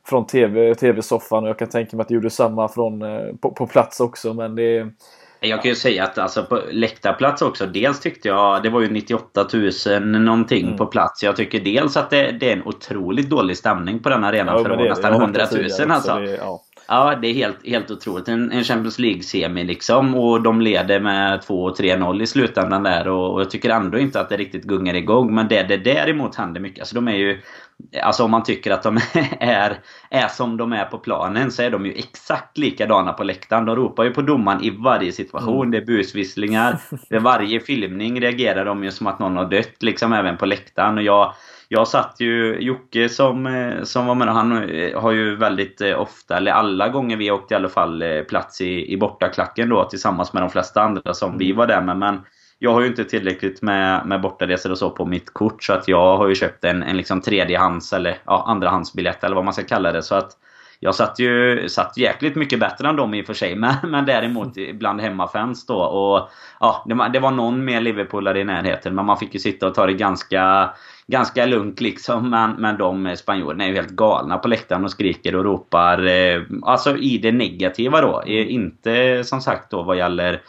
från 0.03 0.27
TV, 0.27 0.75
TV-soffan 0.75 1.43
och 1.43 1.49
jag 1.49 1.59
kan 1.59 1.69
tänka 1.69 1.97
mig 1.97 2.01
att 2.01 2.07
det 2.07 2.13
gjorde 2.13 2.29
samma 2.29 2.67
från, 2.67 3.01
eh, 3.01 3.35
på, 3.41 3.51
på 3.51 3.67
plats 3.67 3.99
också 3.99 4.33
men 4.33 4.55
det 4.55 4.87
jag 5.39 5.61
kan 5.61 5.69
ju 5.69 5.75
säga 5.75 6.03
att 6.03 6.17
alltså 6.17 6.43
på 6.43 6.61
läktarplats 6.71 7.41
också. 7.41 7.65
Dels 7.65 7.99
tyckte 7.99 8.27
jag 8.27 8.63
det 8.63 8.69
var 8.69 8.81
ju 8.81 8.89
98 8.89 9.47
000 9.53 10.01
någonting 10.01 10.65
mm. 10.65 10.77
på 10.77 10.85
plats. 10.85 11.23
Jag 11.23 11.35
tycker 11.35 11.59
dels 11.59 11.97
att 11.97 12.09
det, 12.09 12.31
det, 12.31 12.49
är 12.49 12.53
en 12.53 12.67
otroligt 12.67 13.29
dålig 13.29 13.57
stämning 13.57 13.99
på 13.99 14.09
den 14.09 14.23
arenan 14.23 14.57
ja, 14.57 14.63
för 14.63 14.69
att 14.69 14.77
vara 14.77 14.89
nästan 14.89 15.13
100 15.13 15.45
000 15.79 15.91
alltså. 15.91 16.15
Det, 16.15 16.35
ja. 16.35 16.61
Ja. 16.87 17.15
det 17.21 17.27
är 17.27 17.33
helt, 17.33 17.67
helt 17.67 17.91
otroligt. 17.91 18.27
En, 18.27 18.51
en 18.51 18.63
Champions 18.63 18.99
League-semi 18.99 19.63
liksom. 19.63 20.15
Och 20.15 20.41
de 20.41 20.61
leder 20.61 20.99
med 20.99 21.39
2-3-0 21.39 22.21
i 22.21 22.27
slutändan 22.27 22.83
där. 22.83 23.07
Och, 23.07 23.33
och, 23.33 23.41
jag 23.41 23.49
tycker 23.49 23.69
ändå 23.69 23.99
inte 23.99 24.19
att 24.19 24.29
det 24.29 24.37
riktigt 24.37 24.63
gungar 24.63 24.93
igång. 24.93 25.35
Men 25.35 25.47
det 25.47 25.63
det 25.63 25.77
däremot 25.77 26.35
händer 26.35 26.61
mycket. 26.61 26.79
Alltså 26.79 26.95
de 26.95 27.07
är 27.07 27.15
ju 27.15 27.41
Alltså 28.03 28.23
om 28.23 28.31
man 28.31 28.43
tycker 28.43 28.71
att 28.71 28.83
de 28.83 28.97
är, 29.39 29.79
är 30.09 30.27
som 30.27 30.57
de 30.57 30.73
är 30.73 30.85
på 30.85 30.97
planen 30.97 31.51
så 31.51 31.61
är 31.61 31.71
de 31.71 31.85
ju 31.85 31.93
exakt 31.93 32.57
likadana 32.57 33.13
på 33.13 33.23
läktaren. 33.23 33.65
De 33.65 33.75
ropar 33.75 34.03
ju 34.03 34.11
på 34.13 34.21
domaren 34.21 34.63
i 34.63 34.69
varje 34.69 35.11
situation. 35.11 35.67
Mm. 35.67 35.71
Det 35.71 35.77
är 35.77 35.85
busvisslingar. 35.85 36.77
Vid 37.09 37.21
varje 37.21 37.59
filmning 37.59 38.21
reagerar 38.21 38.65
de 38.65 38.83
ju 38.83 38.91
som 38.91 39.07
att 39.07 39.19
någon 39.19 39.37
har 39.37 39.45
dött 39.45 39.83
liksom 39.83 40.13
även 40.13 40.37
på 40.37 40.45
läktaren. 40.45 40.97
Och 40.97 41.03
jag, 41.03 41.33
jag 41.69 41.87
satt 41.87 42.15
ju, 42.19 42.57
Jocke 42.59 43.09
som, 43.09 43.71
som 43.83 44.05
var 44.05 44.15
med, 44.15 44.27
han 44.27 44.51
har 44.95 45.11
ju 45.11 45.35
väldigt 45.35 45.81
ofta, 45.81 46.37
eller 46.37 46.51
alla 46.51 46.89
gånger 46.89 47.17
vi 47.17 47.31
åkt 47.31 47.51
i 47.51 47.55
alla 47.55 47.69
fall 47.69 48.03
plats 48.29 48.61
i, 48.61 48.93
i 48.93 48.97
bortaklacken 48.97 49.69
då 49.69 49.83
tillsammans 49.83 50.33
med 50.33 50.43
de 50.43 50.49
flesta 50.49 50.81
andra 50.81 51.13
som 51.13 51.37
vi 51.37 51.45
mm. 51.45 51.57
var 51.57 51.67
där 51.67 51.81
med. 51.81 51.97
Men 51.97 52.21
jag 52.59 52.73
har 52.73 52.81
ju 52.81 52.87
inte 52.87 53.03
tillräckligt 53.03 53.61
med, 53.61 54.05
med 54.05 54.21
bortaresor 54.21 54.71
och 54.71 54.77
så 54.77 54.89
på 54.89 55.05
mitt 55.05 55.33
kort. 55.33 55.63
Så 55.63 55.73
att 55.73 55.87
jag 55.87 56.17
har 56.17 56.27
ju 56.27 56.35
köpt 56.35 56.63
en, 56.63 56.83
en 56.83 56.97
liksom 56.97 57.21
tredjehands 57.21 57.93
eller 57.93 58.17
ja, 58.25 58.43
andrahandsbiljett 58.47 59.23
eller 59.23 59.35
vad 59.35 59.45
man 59.45 59.53
ska 59.53 59.63
kalla 59.63 59.91
det. 59.91 60.01
Så 60.01 60.15
att 60.15 60.31
jag 60.79 60.95
satt 60.95 61.19
ju 61.19 61.69
satt 61.69 61.97
jäkligt 61.97 62.35
mycket 62.35 62.59
bättre 62.59 62.89
än 62.89 62.95
dem 62.95 63.13
i 63.13 63.21
och 63.21 63.25
för 63.25 63.33
sig. 63.33 63.55
Men, 63.59 63.75
men 63.83 64.05
däremot 64.05 64.53
bland 64.73 65.01
hemmafans 65.01 65.65
då. 65.65 65.75
Och, 65.75 66.29
ja, 66.59 66.83
det, 66.87 66.93
var, 66.93 67.09
det 67.09 67.19
var 67.19 67.31
någon 67.31 67.65
mer 67.65 67.81
Liverpoolare 67.81 68.39
i 68.39 68.43
närheten. 68.43 68.95
Men 68.95 69.05
man 69.05 69.17
fick 69.17 69.33
ju 69.33 69.39
sitta 69.39 69.67
och 69.67 69.75
ta 69.75 69.85
det 69.85 69.93
ganska, 69.93 70.69
ganska 71.07 71.45
lugnt 71.45 71.81
liksom. 71.81 72.29
Men, 72.29 72.51
men 72.51 72.77
de 72.77 73.15
spanjorerna 73.17 73.63
är 73.63 73.67
ju 73.67 73.75
helt 73.75 73.89
galna 73.89 74.37
på 74.37 74.47
läktaren 74.47 74.83
och 74.83 74.91
skriker 74.91 75.35
och 75.35 75.43
ropar. 75.43 76.05
Eh, 76.05 76.41
alltså 76.61 76.97
i 76.97 77.17
det 77.17 77.31
negativa 77.31 78.01
då. 78.01 78.23
Inte 78.27 79.23
som 79.23 79.41
sagt 79.41 79.71
då 79.71 79.83
vad 79.83 79.97
gäller 79.97 80.41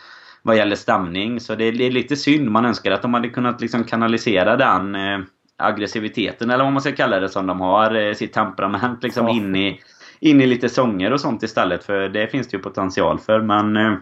vad 0.43 0.57
gäller 0.57 0.77
stämning. 0.77 1.41
Så 1.41 1.55
det 1.55 1.65
är, 1.65 1.73
lite 1.73 2.17
synd. 2.17 2.51
Man 2.51 2.65
önskar 2.65 2.91
att 2.91 3.03
de 3.03 3.15
hade 3.15 3.29
kunnat 3.29 3.61
liksom 3.61 3.85
kanalisera 3.85 4.57
den 4.57 4.95
eh, 4.95 5.19
aggressiviteten, 5.57 6.51
eller 6.51 6.65
vad 6.65 6.73
man 6.73 6.83
ska 6.83 6.93
kalla 6.93 7.21
det, 7.21 7.29
som 7.29 7.47
de 7.47 7.61
har. 7.61 7.95
Eh, 7.95 8.15
sitt 8.15 8.33
temperament 8.33 9.03
liksom 9.03 9.29
ja. 9.29 9.35
in, 9.35 9.57
i, 9.57 9.81
in 10.21 10.41
i 10.41 10.47
lite 10.47 10.69
sånger 10.69 11.13
och 11.13 11.21
sånt 11.21 11.43
istället. 11.43 11.85
För 11.85 12.09
det 12.09 12.29
finns 12.29 12.49
det 12.49 12.57
ju 12.57 12.63
potential 12.63 13.19
för. 13.19 13.41
Men 13.41 13.77
eh, 13.77 13.95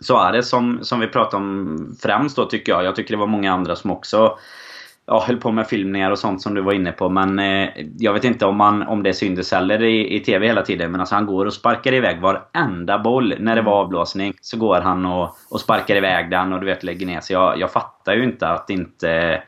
så 0.00 0.18
är 0.18 0.32
det 0.32 0.42
som, 0.42 0.78
som 0.82 1.00
vi 1.00 1.06
pratar 1.06 1.38
om 1.38 1.96
främst 2.02 2.36
då 2.36 2.44
tycker 2.44 2.72
jag. 2.72 2.84
Jag 2.84 2.96
tycker 2.96 3.14
det 3.14 3.20
var 3.20 3.26
många 3.26 3.52
andra 3.52 3.76
som 3.76 3.90
också 3.90 4.38
ja, 5.06 5.24
höll 5.26 5.36
på 5.36 5.52
med 5.52 5.66
filmningar 5.66 6.10
och 6.10 6.18
sånt 6.18 6.42
som 6.42 6.54
du 6.54 6.60
var 6.60 6.72
inne 6.72 6.92
på. 6.92 7.08
Men 7.08 7.38
eh, 7.38 7.68
jag 7.98 8.12
vet 8.12 8.24
inte 8.24 8.46
om, 8.46 8.56
man, 8.56 8.82
om 8.82 9.02
det 9.02 9.14
syntes 9.14 9.52
heller 9.52 9.82
i, 9.82 10.16
i 10.16 10.20
TV 10.20 10.46
hela 10.46 10.62
tiden. 10.62 10.90
Men 10.90 11.00
alltså 11.00 11.14
han 11.14 11.26
går 11.26 11.46
och 11.46 11.54
sparkar 11.54 11.94
iväg 11.94 12.20
varenda 12.20 12.98
boll. 12.98 13.34
När 13.38 13.56
det 13.56 13.62
var 13.62 13.72
mm. 13.72 13.84
avblåsning 13.84 14.34
så 14.40 14.58
går 14.58 14.80
han 14.80 15.06
och, 15.06 15.36
och 15.50 15.60
sparkar 15.60 15.96
iväg 15.96 16.30
den 16.30 16.52
och 16.52 16.60
du 16.60 16.66
vet 16.66 16.82
lägger 16.82 17.06
ner. 17.06 17.20
Så 17.20 17.32
jag, 17.32 17.58
jag 17.58 17.72
fattar 17.72 18.14
ju 18.14 18.24
inte 18.24 18.48
att 18.48 18.70
inte 18.70 19.42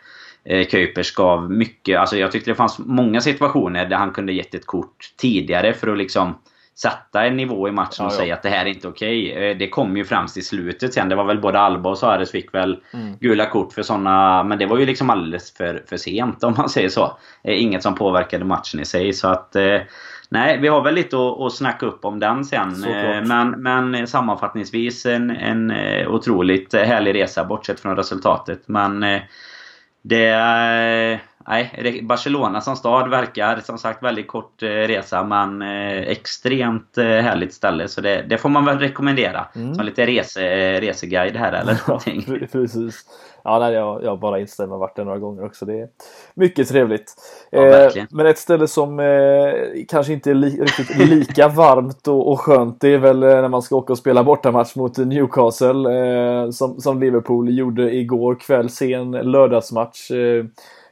eh, 0.44 0.66
Kuipers 0.66 1.14
gav 1.14 1.50
mycket. 1.50 1.98
Alltså 1.98 2.16
jag 2.16 2.32
tyckte 2.32 2.50
det 2.50 2.54
fanns 2.54 2.78
många 2.78 3.20
situationer 3.20 3.86
där 3.86 3.96
han 3.96 4.10
kunde 4.10 4.32
gett 4.32 4.54
ett 4.54 4.66
kort 4.66 4.96
tidigare 5.16 5.72
för 5.72 5.88
att 5.88 5.98
liksom 5.98 6.34
sätta 6.76 7.24
en 7.24 7.36
nivå 7.36 7.68
i 7.68 7.72
matchen 7.72 8.06
och 8.06 8.12
ja, 8.12 8.16
säga 8.16 8.34
att 8.34 8.42
det 8.42 8.48
här 8.48 8.66
är 8.66 8.70
inte 8.70 8.88
okej. 8.88 9.32
Okay. 9.32 9.44
Eh, 9.44 9.56
det 9.56 9.68
kom 9.68 9.96
ju 9.96 10.04
främst 10.04 10.36
i 10.36 10.42
slutet 10.42 10.94
sen. 10.94 11.08
Det 11.08 11.14
var 11.14 11.24
väl 11.24 11.40
både 11.40 11.60
Alba 11.60 11.90
och 11.90 11.98
Suarez 11.98 12.30
fick 12.30 12.54
väl 12.54 12.80
mm. 12.94 13.16
gula 13.20 13.46
kort 13.46 13.72
för 13.72 13.82
sådana. 13.82 14.44
Men 14.44 14.58
det 14.58 14.66
var 14.66 14.78
ju 14.78 14.86
liksom 14.86 15.10
alldeles 15.10 15.56
för, 15.56 15.82
för 15.88 15.96
sent 15.96 16.44
om 16.44 16.54
man 16.56 16.68
säger 16.68 16.88
så. 16.88 17.18
Eh, 17.44 17.62
inget 17.62 17.82
som 17.82 17.94
påverkade 17.94 18.44
matchen 18.44 18.80
i 18.80 18.84
sig. 18.84 19.12
Så 19.12 19.28
att... 19.28 19.56
Eh, 19.56 19.80
nej, 20.28 20.58
vi 20.60 20.68
har 20.68 20.82
väl 20.82 20.94
lite 20.94 21.16
att, 21.16 21.40
att 21.40 21.52
snacka 21.52 21.86
upp 21.86 22.04
om 22.04 22.20
den 22.20 22.44
sen. 22.44 22.84
Men, 23.24 23.50
men 23.50 24.06
sammanfattningsvis 24.06 25.06
en, 25.06 25.30
en 25.30 25.72
otroligt 26.06 26.74
härlig 26.74 27.14
resa 27.14 27.44
bortsett 27.44 27.80
från 27.80 27.96
resultatet. 27.96 28.62
Men 28.66 29.04
det 30.02 30.26
är 30.26 31.20
nej, 31.48 32.00
Barcelona 32.02 32.60
som 32.60 32.76
stad 32.76 33.10
verkar 33.10 33.60
som 33.60 33.78
sagt 33.78 34.02
väldigt 34.02 34.28
kort 34.28 34.62
eh, 34.62 34.66
resa 34.66 35.24
men 35.24 35.62
eh, 35.62 35.98
extremt 35.98 36.98
eh, 36.98 37.04
härligt 37.04 37.54
ställe. 37.54 37.88
Så 37.88 38.00
det, 38.00 38.22
det, 38.28 38.38
får 38.38 38.48
man 38.48 38.64
väl 38.64 38.78
rekommendera. 38.78 39.46
Mm. 39.54 39.74
Som 39.74 39.84
lite 39.84 40.06
rese, 40.06 40.80
reseguide 40.80 41.36
här 41.36 41.52
eller 41.52 41.80
någonting. 41.88 42.24
Ja, 42.26 42.46
precis. 42.52 43.04
Ja, 43.46 43.58
nej, 43.58 43.74
jag, 43.74 44.04
jag 44.04 44.18
bara 44.18 44.40
instämmer. 44.40 44.76
varit 44.76 44.96
där 44.96 45.04
några 45.04 45.18
gånger 45.18 45.44
också. 45.44 45.64
Det 45.64 45.80
är 45.80 45.88
mycket 46.34 46.68
trevligt. 46.68 47.14
Ja, 47.50 47.66
eh, 47.66 48.04
men 48.10 48.26
ett 48.26 48.38
ställe 48.38 48.68
som 48.68 49.00
eh, 49.00 49.52
kanske 49.88 50.12
inte 50.12 50.30
är 50.30 50.34
li 50.34 50.60
riktigt 50.60 51.08
lika 51.08 51.48
varmt 51.56 52.08
och, 52.08 52.32
och 52.32 52.40
skönt 52.40 52.80
det 52.80 52.94
är 52.94 52.98
väl 52.98 53.20
när 53.20 53.48
man 53.48 53.62
ska 53.62 53.76
åka 53.76 53.92
och 53.92 53.98
spela 53.98 54.24
bortamatch 54.24 54.76
mot 54.76 54.98
Newcastle 54.98 55.90
eh, 55.94 56.50
som, 56.50 56.80
som 56.80 57.00
Liverpool 57.00 57.58
gjorde 57.58 57.94
igår 57.94 58.34
kväll. 58.34 58.70
Sen 58.70 59.10
lördagsmatch. 59.10 60.10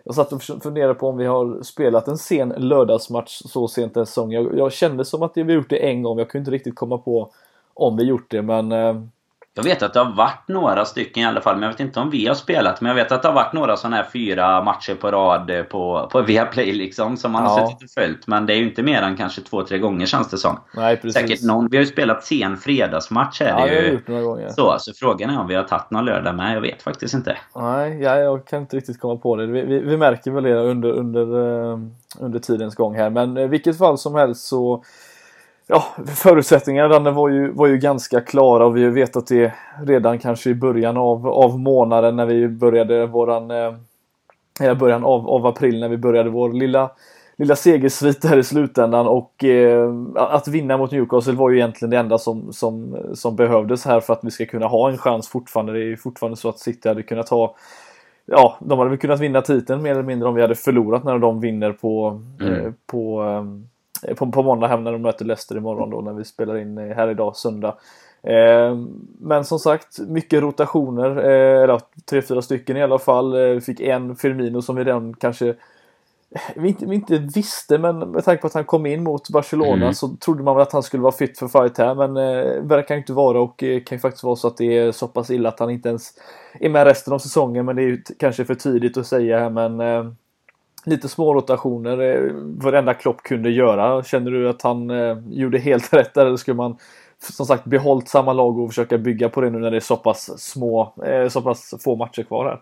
Jag 0.04 0.14
satt 0.14 0.32
och 0.32 0.42
funderade 0.42 0.94
på 0.94 1.08
om 1.08 1.16
vi 1.16 1.26
har 1.26 1.62
spelat 1.62 2.08
en 2.08 2.18
sen 2.18 2.48
lördagsmatch 2.48 3.42
så 3.44 3.68
sent 3.68 3.96
en 3.96 4.06
säsong. 4.06 4.32
Jag, 4.32 4.58
jag 4.58 4.72
kände 4.72 5.04
som 5.04 5.22
att 5.22 5.32
vi 5.34 5.52
gjort 5.52 5.70
det 5.70 5.88
en 5.88 6.02
gång. 6.02 6.18
Jag 6.18 6.28
kunde 6.28 6.42
inte 6.42 6.50
riktigt 6.50 6.74
komma 6.74 6.98
på 6.98 7.32
om 7.74 7.96
vi 7.96 8.04
gjort 8.04 8.30
det 8.30 8.42
men 8.42 8.72
eh, 8.72 9.02
jag 9.54 9.62
vet 9.62 9.82
att 9.82 9.94
det 9.94 10.00
har 10.00 10.12
varit 10.12 10.48
några 10.48 10.84
stycken 10.84 11.22
i 11.22 11.26
alla 11.26 11.40
fall, 11.40 11.54
men 11.54 11.62
jag 11.62 11.70
vet 11.70 11.80
inte 11.80 12.00
om 12.00 12.10
vi 12.10 12.26
har 12.26 12.34
spelat. 12.34 12.80
Men 12.80 12.88
jag 12.88 12.94
vet 12.94 13.12
att 13.12 13.22
det 13.22 13.28
har 13.28 13.34
varit 13.34 13.52
några 13.52 13.76
sådana 13.76 13.96
här 13.96 14.06
fyra 14.12 14.62
matcher 14.62 14.94
på 14.94 15.10
rad 15.10 15.50
eh, 15.50 15.62
på, 15.62 16.08
på 16.12 16.22
Viaplay 16.22 16.72
liksom, 16.72 17.16
som 17.16 17.32
man 17.32 17.44
ja. 17.44 17.50
har 17.50 17.66
suttit 17.66 17.82
och 17.82 17.90
följt. 17.90 18.26
Men 18.26 18.46
det 18.46 18.52
är 18.52 18.56
ju 18.56 18.64
inte 18.64 18.82
mer 18.82 19.02
än 19.02 19.16
kanske 19.16 19.40
två, 19.40 19.62
tre 19.62 19.78
gånger 19.78 20.06
känns 20.06 20.30
det 20.30 20.38
som. 20.38 20.60
Nej, 20.76 20.96
precis. 20.96 21.20
Säkert 21.20 21.42
någon. 21.42 21.68
Vi 21.70 21.76
har 21.76 21.84
ju 21.84 21.90
spelat 21.90 22.24
sen 22.24 22.56
fredagsmatch 22.56 23.40
här. 23.40 23.48
Ja, 23.48 23.66
det 23.66 23.82
har 23.82 23.92
gjort 23.92 24.08
några 24.08 24.22
gånger. 24.22 24.48
Så, 24.48 24.76
så 24.78 24.92
frågan 24.94 25.30
är 25.30 25.40
om 25.40 25.48
vi 25.48 25.54
har 25.54 25.64
tagit 25.64 25.90
någon 25.90 26.04
lördag 26.04 26.34
med. 26.34 26.56
Jag 26.56 26.60
vet 26.60 26.82
faktiskt 26.82 27.14
inte. 27.14 27.36
Nej, 27.56 28.02
ja, 28.02 28.16
jag 28.16 28.46
kan 28.46 28.60
inte 28.60 28.76
riktigt 28.76 29.00
komma 29.00 29.16
på 29.16 29.36
det. 29.36 29.46
Vi, 29.46 29.62
vi, 29.62 29.78
vi 29.78 29.96
märker 29.96 30.30
väl 30.30 30.44
det 30.44 30.54
under, 30.54 30.90
under, 30.90 31.36
uh, 31.36 31.78
under 32.20 32.38
tidens 32.38 32.74
gång 32.74 32.94
här. 32.94 33.10
Men 33.10 33.38
i 33.38 33.46
vilket 33.46 33.78
fall 33.78 33.98
som 33.98 34.14
helst 34.14 34.44
så 34.44 34.84
ja, 35.72 36.04
förutsättningarna 36.06 37.10
var 37.10 37.28
ju, 37.28 37.52
var 37.52 37.66
ju 37.66 37.78
ganska 37.78 38.20
klara 38.20 38.66
och 38.66 38.76
vi 38.76 38.88
vet 38.88 39.16
att 39.16 39.26
det 39.26 39.52
redan 39.86 40.18
kanske 40.18 40.50
i 40.50 40.54
början 40.54 40.96
av, 40.96 41.28
av 41.28 41.58
månaden 41.60 42.16
när 42.16 42.26
vi 42.26 42.48
började 42.48 43.06
våran 43.06 43.50
eh, 43.50 44.74
början 44.78 45.04
av, 45.04 45.28
av 45.28 45.46
april 45.46 45.80
när 45.80 45.88
vi 45.88 45.96
började 45.96 46.30
vår 46.30 46.52
lilla 46.52 46.90
lilla 47.36 47.56
segersvit 47.56 48.24
här 48.24 48.38
i 48.38 48.44
slutändan 48.44 49.06
och 49.06 49.44
eh, 49.44 49.90
att 50.16 50.48
vinna 50.48 50.76
mot 50.78 50.90
Newcastle 50.90 51.32
var 51.32 51.50
ju 51.50 51.56
egentligen 51.56 51.90
det 51.90 51.98
enda 51.98 52.18
som, 52.18 52.52
som, 52.52 52.96
som 53.14 53.36
behövdes 53.36 53.84
här 53.84 54.00
för 54.00 54.12
att 54.12 54.20
vi 54.22 54.30
ska 54.30 54.46
kunna 54.46 54.66
ha 54.66 54.90
en 54.90 54.98
chans 54.98 55.28
fortfarande. 55.28 55.72
Det 55.72 55.78
är 55.78 55.88
ju 55.88 55.96
fortfarande 55.96 56.36
så 56.36 56.48
att 56.48 56.58
City 56.58 56.88
hade 56.88 57.02
kunnat 57.02 57.28
ha 57.28 57.54
Ja, 58.26 58.56
de 58.60 58.78
hade 58.78 58.90
väl 58.90 58.98
kunnat 58.98 59.20
vinna 59.20 59.40
titeln 59.40 59.82
mer 59.82 59.90
eller 59.90 60.02
mindre 60.02 60.28
om 60.28 60.34
vi 60.34 60.42
hade 60.42 60.54
förlorat 60.54 61.04
när 61.04 61.18
de 61.18 61.40
vinner 61.40 61.72
på, 61.72 62.22
mm. 62.40 62.54
eh, 62.54 62.72
på 62.86 63.22
eh, 63.22 63.44
Eh, 63.44 63.71
på, 64.16 64.30
på 64.30 64.42
måndag 64.42 64.68
hem 64.68 64.84
när 64.84 64.92
de 64.92 65.02
möter 65.02 65.24
Leicester 65.24 65.56
imorgon 65.56 65.90
då 65.90 66.00
när 66.00 66.12
vi 66.12 66.24
spelar 66.24 66.58
in 66.58 66.78
eh, 66.78 66.96
här 66.96 67.08
idag 67.08 67.36
söndag. 67.36 67.76
Eh, 68.22 68.76
men 69.20 69.44
som 69.44 69.58
sagt, 69.58 69.98
mycket 69.98 70.42
rotationer, 70.42 71.16
eh, 71.16 71.62
eller 71.62 71.80
tre, 72.10 72.22
fyra 72.22 72.42
stycken 72.42 72.76
i 72.76 72.82
alla 72.82 72.98
fall. 72.98 73.34
Eh, 73.34 73.54
vi 73.54 73.60
fick 73.60 73.80
en 73.80 74.16
Firmino 74.16 74.62
som 74.62 74.76
vi 74.76 74.84
redan 74.84 75.14
kanske 75.14 75.54
vi 76.56 76.68
inte, 76.68 76.86
vi 76.86 76.94
inte 76.94 77.18
visste, 77.18 77.78
men 77.78 77.98
med 77.98 78.24
tanke 78.24 78.40
på 78.40 78.46
att 78.46 78.54
han 78.54 78.64
kom 78.64 78.86
in 78.86 79.02
mot 79.02 79.30
Barcelona 79.30 79.82
mm. 79.82 79.94
så 79.94 80.08
trodde 80.08 80.42
man 80.42 80.56
väl 80.56 80.62
att 80.62 80.72
han 80.72 80.82
skulle 80.82 81.02
vara 81.02 81.12
fit 81.12 81.38
för 81.38 81.48
fight 81.48 81.78
här, 81.78 81.94
men 81.94 82.16
eh, 82.16 82.62
verkar 82.62 82.96
inte 82.96 83.12
vara 83.12 83.40
och 83.40 83.62
eh, 83.62 83.82
kan 83.82 83.96
ju 83.96 84.00
faktiskt 84.00 84.24
vara 84.24 84.36
så 84.36 84.48
att 84.48 84.56
det 84.56 84.78
är 84.78 84.92
så 84.92 85.08
pass 85.08 85.30
illa 85.30 85.48
att 85.48 85.60
han 85.60 85.70
inte 85.70 85.88
ens 85.88 86.10
är 86.60 86.68
med 86.68 86.84
resten 86.84 87.12
av 87.12 87.18
säsongen, 87.18 87.64
men 87.64 87.76
det 87.76 87.82
är 87.82 87.86
ju 87.86 88.02
kanske 88.18 88.44
för 88.44 88.54
tidigt 88.54 88.96
att 88.96 89.06
säga 89.06 89.38
här, 89.38 89.50
men 89.50 89.80
eh, 89.80 90.12
lite 90.84 91.08
små 91.08 91.34
rotationer. 91.34 92.00
Eh, 92.00 92.32
varenda 92.34 92.94
Klopp 92.94 93.22
kunde 93.22 93.50
göra. 93.50 94.02
Känner 94.02 94.30
du 94.30 94.48
att 94.48 94.62
han 94.62 94.90
eh, 94.90 95.18
gjorde 95.30 95.58
helt 95.58 95.92
rätt 95.92 96.14
där 96.14 96.26
eller 96.26 96.36
skulle 96.36 96.56
man 96.56 96.76
som 97.18 97.46
sagt 97.46 97.64
behållit 97.64 98.08
samma 98.08 98.32
lag 98.32 98.58
och 98.58 98.68
försöka 98.68 98.98
bygga 98.98 99.28
på 99.28 99.40
det 99.40 99.50
nu 99.50 99.58
när 99.58 99.70
det 99.70 99.76
är 99.76 99.80
så 99.80 99.96
pass 99.96 100.40
små, 100.42 100.94
eh, 101.06 101.28
så 101.28 101.42
pass 101.42 101.74
få 101.84 101.96
matcher 101.96 102.22
kvar 102.22 102.44
här? 102.44 102.60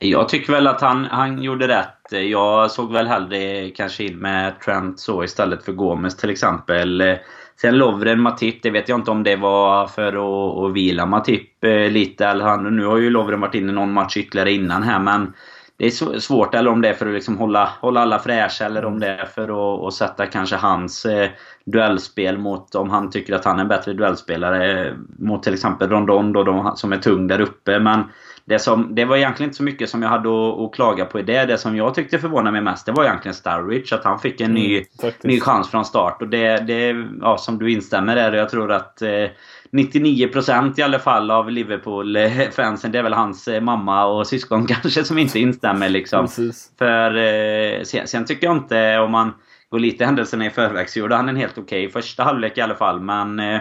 Jag 0.00 0.28
tycker 0.28 0.52
väl 0.52 0.66
att 0.66 0.80
han, 0.80 1.04
han 1.04 1.42
gjorde 1.42 1.68
rätt. 1.68 2.28
Jag 2.30 2.70
såg 2.70 2.92
väl 2.92 3.06
hellre 3.06 3.70
kanske 3.70 4.04
in 4.04 4.18
med 4.18 4.60
Trent 4.60 5.00
så 5.00 5.24
istället 5.24 5.64
för 5.64 5.72
Gomes 5.72 6.16
till 6.16 6.30
exempel. 6.30 7.18
Sen 7.60 7.78
Lovren 7.78 8.20
Matip, 8.20 8.62
det 8.62 8.70
vet 8.70 8.88
jag 8.88 8.98
inte 8.98 9.10
om 9.10 9.22
det 9.22 9.36
var 9.36 9.86
för 9.86 10.08
att, 10.08 10.64
att 10.64 10.72
vila 10.72 11.06
Matip 11.06 11.64
eh, 11.64 11.90
lite. 11.90 12.26
Eller 12.26 12.44
han, 12.44 12.76
nu 12.76 12.84
har 12.84 12.96
ju 12.96 13.10
Lovren 13.10 13.40
varit 13.40 13.54
inne 13.54 13.72
någon 13.72 13.92
match 13.92 14.16
ytterligare 14.16 14.52
innan 14.52 14.82
här 14.82 14.98
men 14.98 15.32
det 15.78 15.86
är 15.86 16.18
svårt, 16.18 16.54
eller 16.54 16.70
om 16.70 16.80
det 16.80 16.88
är 16.88 16.94
för 16.94 17.06
att 17.06 17.14
liksom 17.14 17.38
hålla, 17.38 17.70
hålla 17.80 18.00
alla 18.00 18.18
fräscha 18.18 18.64
eller 18.64 18.84
om 18.84 19.00
det 19.00 19.08
är 19.08 19.26
för 19.26 19.42
att, 19.42 19.86
att 19.86 19.94
sätta 19.94 20.26
kanske 20.26 20.56
hans 20.56 21.06
eh, 21.06 21.30
duellspel 21.64 22.38
mot, 22.38 22.74
om 22.74 22.90
han 22.90 23.10
tycker 23.10 23.34
att 23.34 23.44
han 23.44 23.56
är 23.56 23.62
en 23.62 23.68
bättre 23.68 23.92
duellspelare, 23.92 24.94
mot 25.18 25.42
till 25.42 25.54
exempel 25.54 25.88
Rondon 25.88 26.32
då, 26.32 26.44
de, 26.44 26.72
som 26.76 26.92
är 26.92 26.96
tung 26.96 27.26
där 27.26 27.40
uppe. 27.40 27.78
Men 27.78 28.02
det, 28.44 28.58
som, 28.58 28.94
det 28.94 29.04
var 29.04 29.16
egentligen 29.16 29.48
inte 29.48 29.56
så 29.56 29.62
mycket 29.62 29.90
som 29.90 30.02
jag 30.02 30.08
hade 30.08 30.28
att, 30.28 30.58
att 30.60 30.74
klaga 30.74 31.04
på 31.04 31.20
i 31.20 31.22
det. 31.22 31.44
Det 31.44 31.58
som 31.58 31.76
jag 31.76 31.94
tyckte 31.94 32.18
förvånade 32.18 32.52
mig 32.52 32.60
mest, 32.60 32.86
det 32.86 32.92
var 32.92 33.04
egentligen 33.04 33.34
Starrich. 33.34 33.92
Att 33.92 34.04
han 34.04 34.18
fick 34.18 34.40
en 34.40 34.54
ny, 34.54 34.84
mm, 35.02 35.14
ny 35.22 35.40
chans 35.40 35.70
från 35.70 35.84
start. 35.84 36.22
Och 36.22 36.28
det, 36.28 36.56
det 36.66 37.06
ja, 37.20 37.38
som 37.38 37.58
du 37.58 37.72
instämmer 37.72 38.16
där, 38.16 38.32
jag 38.32 38.48
tror 38.48 38.72
att 38.72 39.02
eh, 39.02 39.24
99% 39.72 40.80
i 40.80 40.82
alla 40.82 40.98
fall 40.98 41.30
av 41.30 41.50
Liverpool-fansen, 41.50 42.92
det 42.92 42.98
är 42.98 43.02
väl 43.02 43.12
hans 43.12 43.48
eh, 43.48 43.60
mamma 43.60 44.04
och 44.06 44.26
syskon 44.26 44.66
kanske 44.82 45.04
som 45.04 45.18
inte 45.18 45.38
instämmer 45.38 45.88
liksom. 45.88 46.26
Precis. 46.26 46.72
För 46.78 47.16
eh, 47.16 47.82
sen, 47.82 48.06
sen, 48.06 48.24
tycker 48.24 48.46
jag 48.46 48.56
inte, 48.56 48.98
om 48.98 49.10
man 49.10 49.32
går 49.70 49.78
lite 49.78 50.04
händelserna 50.04 50.46
i 50.46 50.50
förväg, 50.50 50.90
så 50.90 50.98
gjorde 50.98 51.16
han 51.16 51.28
en 51.28 51.36
helt 51.36 51.58
okej 51.58 51.86
okay 51.86 52.02
första 52.02 52.22
halvlek 52.22 52.58
i 52.58 52.60
alla 52.60 52.74
fall. 52.74 53.00
Men 53.00 53.38
eh, 53.38 53.60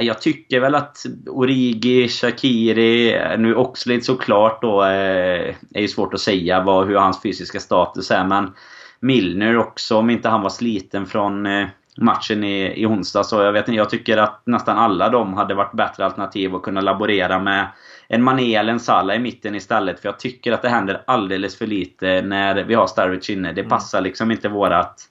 jag 0.00 0.20
tycker 0.20 0.60
väl 0.60 0.74
att 0.74 1.06
Origi, 1.26 2.08
Shakiri, 2.08 3.18
nu 3.38 3.54
Oxlade 3.54 4.00
såklart 4.00 4.62
då, 4.62 4.82
eh, 4.82 5.54
är 5.74 5.80
ju 5.80 5.88
svårt 5.88 6.14
att 6.14 6.20
säga 6.20 6.62
vad, 6.62 6.86
hur 6.86 6.96
hans 6.96 7.22
fysiska 7.22 7.60
status 7.60 8.10
är. 8.10 8.24
Men 8.24 8.52
Milner 9.00 9.58
också, 9.58 9.96
om 9.96 10.10
inte 10.10 10.28
han 10.28 10.42
var 10.42 10.50
sliten 10.50 11.06
från 11.06 11.46
matchen 11.96 12.44
i, 12.44 12.82
i 12.82 12.86
onsdag. 12.86 13.24
Så 13.24 13.42
jag, 13.42 13.52
vet 13.52 13.68
inte, 13.68 13.76
jag 13.76 13.90
tycker 13.90 14.16
att 14.16 14.42
nästan 14.46 14.78
alla 14.78 15.08
de 15.08 15.34
hade 15.34 15.54
varit 15.54 15.72
bättre 15.72 16.04
alternativ 16.04 16.54
att 16.54 16.62
kunna 16.62 16.80
laborera 16.80 17.38
med 17.38 17.68
en 18.08 18.22
Mané 18.22 18.54
eller 18.54 18.72
en 18.72 18.80
Salah 18.80 19.16
i 19.16 19.18
mitten 19.18 19.54
istället. 19.54 20.00
För 20.00 20.08
jag 20.08 20.18
tycker 20.18 20.52
att 20.52 20.62
det 20.62 20.68
händer 20.68 21.02
alldeles 21.06 21.58
för 21.58 21.66
lite 21.66 22.22
när 22.22 22.64
vi 22.64 22.74
har 22.74 22.86
Starwich 22.86 23.30
inne. 23.30 23.52
Det 23.52 23.60
mm. 23.60 23.70
passar 23.70 24.00
liksom 24.00 24.30
inte 24.30 24.48
vårat... 24.48 25.08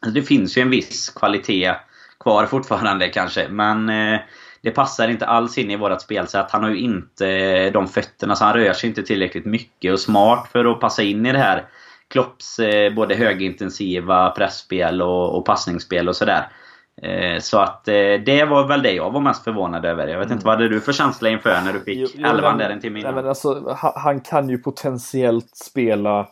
Alltså 0.00 0.14
det 0.14 0.22
finns 0.22 0.58
ju 0.58 0.62
en 0.62 0.70
viss 0.70 1.10
kvalitet 1.10 1.74
kvar 2.20 2.46
fortfarande 2.46 3.08
kanske. 3.08 3.48
Men 3.48 3.88
eh, 3.88 4.20
det 4.62 4.70
passar 4.70 5.08
inte 5.08 5.26
alls 5.26 5.58
in 5.58 5.70
i 5.70 5.76
vårt 5.76 6.02
spelsätt. 6.02 6.50
Han 6.50 6.62
har 6.62 6.70
ju 6.70 6.78
inte 6.78 7.70
de 7.70 7.88
fötterna, 7.88 8.36
så 8.36 8.44
han 8.44 8.54
rör 8.54 8.72
sig 8.72 8.88
inte 8.88 9.02
tillräckligt 9.02 9.44
mycket 9.44 9.92
och 9.92 10.00
smart 10.00 10.48
för 10.52 10.64
att 10.64 10.80
passa 10.80 11.02
in 11.02 11.26
i 11.26 11.32
det 11.32 11.38
här 11.38 11.64
Klopps 12.14 12.58
eh, 12.58 12.94
både 12.94 13.14
högintensiva 13.14 14.30
pressspel 14.30 15.02
och, 15.02 15.36
och 15.36 15.44
passningsspel 15.44 16.08
och 16.08 16.16
sådär. 16.16 16.48
Eh, 17.02 17.38
så 17.40 17.58
att 17.58 17.88
eh, 17.88 17.94
det 18.26 18.44
var 18.44 18.68
väl 18.68 18.82
det 18.82 18.92
jag 18.92 19.10
var 19.10 19.20
mest 19.20 19.44
förvånad 19.44 19.84
över. 19.84 20.08
Jag 20.08 20.18
vet 20.18 20.30
inte, 20.30 20.46
vad 20.46 20.54
hade 20.54 20.68
du 20.68 20.80
för 20.80 20.92
känsla 20.92 21.28
inför 21.28 21.60
när 21.64 21.72
du 21.72 21.80
fick 21.80 22.14
elvan 22.14 22.58
där 22.58 22.70
en 22.70 22.80
timme 22.80 23.00
innan? 23.00 23.14
Nej, 23.14 23.22
men 23.22 23.28
alltså, 23.28 23.76
han 23.94 24.20
kan 24.20 24.48
ju 24.48 24.58
potentiellt 24.58 25.56
spela 25.56 26.28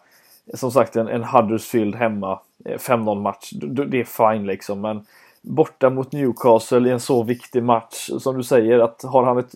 som 0.54 0.70
sagt 0.70 0.96
en, 0.96 1.08
en 1.08 1.24
Huddersfield 1.24 1.94
hemma 1.94 2.38
5-0 2.64 3.20
match. 3.20 3.50
Det 3.86 4.00
är 4.00 4.32
fine 4.32 4.46
liksom 4.46 4.80
men 4.80 5.06
borta 5.40 5.90
mot 5.90 6.12
Newcastle 6.12 6.88
i 6.88 6.92
en 6.92 7.00
så 7.00 7.22
viktig 7.22 7.62
match 7.62 8.10
som 8.20 8.36
du 8.36 8.42
säger 8.42 8.78
att 8.78 9.02
har 9.02 9.24
han 9.24 9.38
ett, 9.38 9.52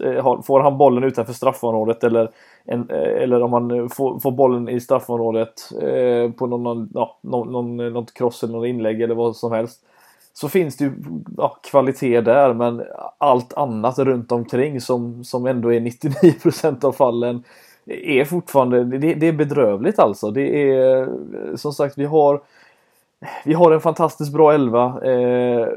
får 0.46 0.60
han 0.60 0.78
bollen 0.78 1.04
utanför 1.04 1.32
straffområdet 1.32 2.04
eller 2.04 2.30
en, 2.66 2.90
eh, 2.90 3.22
eller 3.22 3.42
om 3.42 3.50
man 3.50 3.88
får, 3.88 4.20
får 4.20 4.30
bollen 4.30 4.68
i 4.68 4.80
straffområdet 4.80 5.72
eh, 5.82 6.30
på 6.30 6.46
någon, 6.46 6.62
någon, 6.62 6.90
ja, 6.94 7.18
någon, 7.20 7.52
någon, 7.52 7.92
något 7.92 8.14
cross 8.14 8.42
eller 8.42 8.52
något 8.52 8.66
inlägg 8.66 9.02
eller 9.02 9.14
vad 9.14 9.36
som 9.36 9.52
helst. 9.52 9.80
Så 10.32 10.48
finns 10.48 10.76
det 10.76 10.84
ju 10.84 10.92
ja, 11.36 11.56
kvalitet 11.70 12.20
där 12.20 12.54
men 12.54 12.82
allt 13.18 13.54
annat 13.54 13.98
runt 13.98 14.32
omkring 14.32 14.80
som, 14.80 15.24
som 15.24 15.46
ändå 15.46 15.72
är 15.72 15.80
99% 15.80 16.84
av 16.84 16.92
fallen 16.92 17.44
är 17.86 18.24
fortfarande, 18.24 18.84
det, 18.84 19.14
det 19.14 19.28
är 19.28 19.32
bedrövligt 19.32 19.98
alltså. 19.98 20.30
Det 20.30 20.72
är 20.72 21.08
som 21.56 21.72
sagt 21.72 21.98
vi 21.98 22.04
har 22.04 22.40
vi 23.44 23.54
har 23.54 23.72
en 23.72 23.80
fantastiskt 23.80 24.32
bra 24.32 24.54
elva. 24.54 25.02
Eh, 25.04 25.68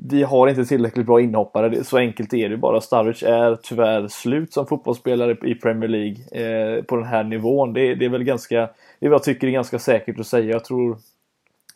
vi 0.00 0.22
har 0.22 0.48
inte 0.48 0.64
tillräckligt 0.64 1.06
bra 1.06 1.20
inhoppare. 1.20 1.84
Så 1.84 1.98
enkelt 1.98 2.34
är 2.34 2.48
det 2.48 2.56
bara. 2.56 2.80
Sturridge 2.80 3.28
är 3.28 3.58
tyvärr 3.62 4.08
slut 4.08 4.52
som 4.52 4.66
fotbollsspelare 4.66 5.36
i 5.42 5.54
Premier 5.54 5.88
League 5.88 6.16
eh, 6.32 6.82
på 6.82 6.96
den 6.96 7.04
här 7.04 7.24
nivån. 7.24 7.72
Det, 7.72 7.94
det, 7.94 8.04
är 8.04 8.08
väl 8.08 8.24
ganska, 8.24 8.68
det 8.98 9.06
är 9.06 9.10
vad 9.10 9.14
jag 9.14 9.22
tycker 9.22 9.46
är 9.46 9.50
ganska 9.50 9.78
säkert 9.78 10.20
att 10.20 10.26
säga. 10.26 10.52
Jag 10.52 10.64
tror 10.64 10.96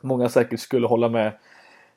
många 0.02 0.28
säkert 0.28 0.60
skulle 0.60 0.86
hålla 0.86 1.08
med 1.08 1.26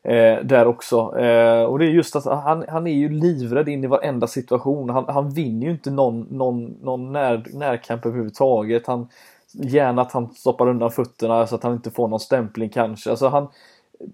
eh, 0.03 0.43
där 0.43 0.67
också. 0.67 1.19
Eh, 1.19 1.63
och 1.63 1.79
det 1.79 1.85
är 1.85 1.89
just 1.89 2.15
att 2.15 2.25
han, 2.25 2.65
han 2.67 2.87
är 2.87 2.93
ju 2.93 3.09
livrädd 3.09 3.69
in 3.69 3.83
i 3.83 3.87
varenda 3.87 4.27
situation. 4.27 4.89
Han, 4.89 5.05
han 5.07 5.29
vinner 5.29 5.65
ju 5.65 5.71
inte 5.71 5.91
någon, 5.91 6.21
någon, 6.21 6.65
någon 6.65 7.11
när, 7.11 7.45
närkamp 7.53 8.05
överhuvudtaget. 8.05 8.87
Han 8.87 9.07
Gärna 9.53 10.01
att 10.01 10.11
han 10.11 10.33
stoppar 10.33 10.67
undan 10.67 10.91
fötterna 10.91 11.47
så 11.47 11.55
att 11.55 11.63
han 11.63 11.73
inte 11.73 11.91
får 11.91 12.07
någon 12.07 12.19
stämpling 12.19 12.69
kanske. 12.69 13.09
Alltså 13.09 13.27
han 13.27 13.47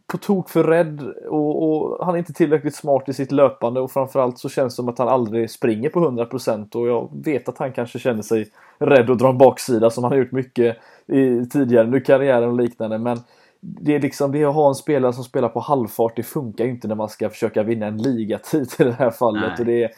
på 0.08 0.18
tok 0.18 0.50
för 0.50 0.64
rädd 0.64 1.02
och, 1.30 1.64
och, 1.64 2.06
han 2.06 2.16
är 2.16 2.20
inte 2.20 2.34
tillräckligt 2.34 2.76
smart 2.76 3.10
i 3.10 3.14
sitt 3.14 3.32
löpande 3.32 3.80
och 3.80 3.92
framförallt 3.92 4.40
så 4.40 4.50
känns 4.50 4.74
det 4.74 4.76
som 4.76 4.90
att 4.90 4.98
han 4.98 5.08
aldrig 5.08 5.50
springer 5.50 5.90
på 5.90 6.00
100% 6.00 6.76
och 6.76 6.88
jag 6.88 7.10
vet 7.26 7.50
att 7.50 7.58
han 7.58 7.72
kanske 7.72 8.00
känner 8.00 8.22
sig 8.22 8.48
rädd 8.78 9.10
att 9.10 9.20
dra 9.20 9.30
en 9.30 9.38
baksida 9.38 9.90
som 9.90 10.04
han 10.04 10.14
har 10.14 10.20
gjort 10.20 10.32
mycket 10.32 10.78
i 11.08 11.46
tidigare 11.46 11.88
nu 11.88 12.00
karriären 12.00 12.50
och 12.50 12.58
liknande 12.62 12.98
men 12.98 13.20
det 13.60 13.96
är 13.96 14.00
liksom 14.00 14.32
det 14.32 14.44
att 14.44 14.56
ha 14.56 14.70
en 14.70 14.76
spelare 14.76 15.14
som 15.14 15.24
spelar 15.24 15.50
på 15.50 15.60
halvfart 15.60 16.16
det 16.16 16.24
funkar 16.24 16.66
inte 16.66 16.88
när 16.88 16.96
man 16.96 17.10
ska 17.10 17.30
försöka 17.30 17.64
vinna 17.64 17.86
en 17.86 17.98
ligatitel 17.98 18.88
i 18.88 18.90
det 18.90 18.96
här 18.96 19.12
fallet 19.12 19.44
Nej. 19.44 19.60
och 19.60 19.66
det 19.66 19.84
är 19.84 19.92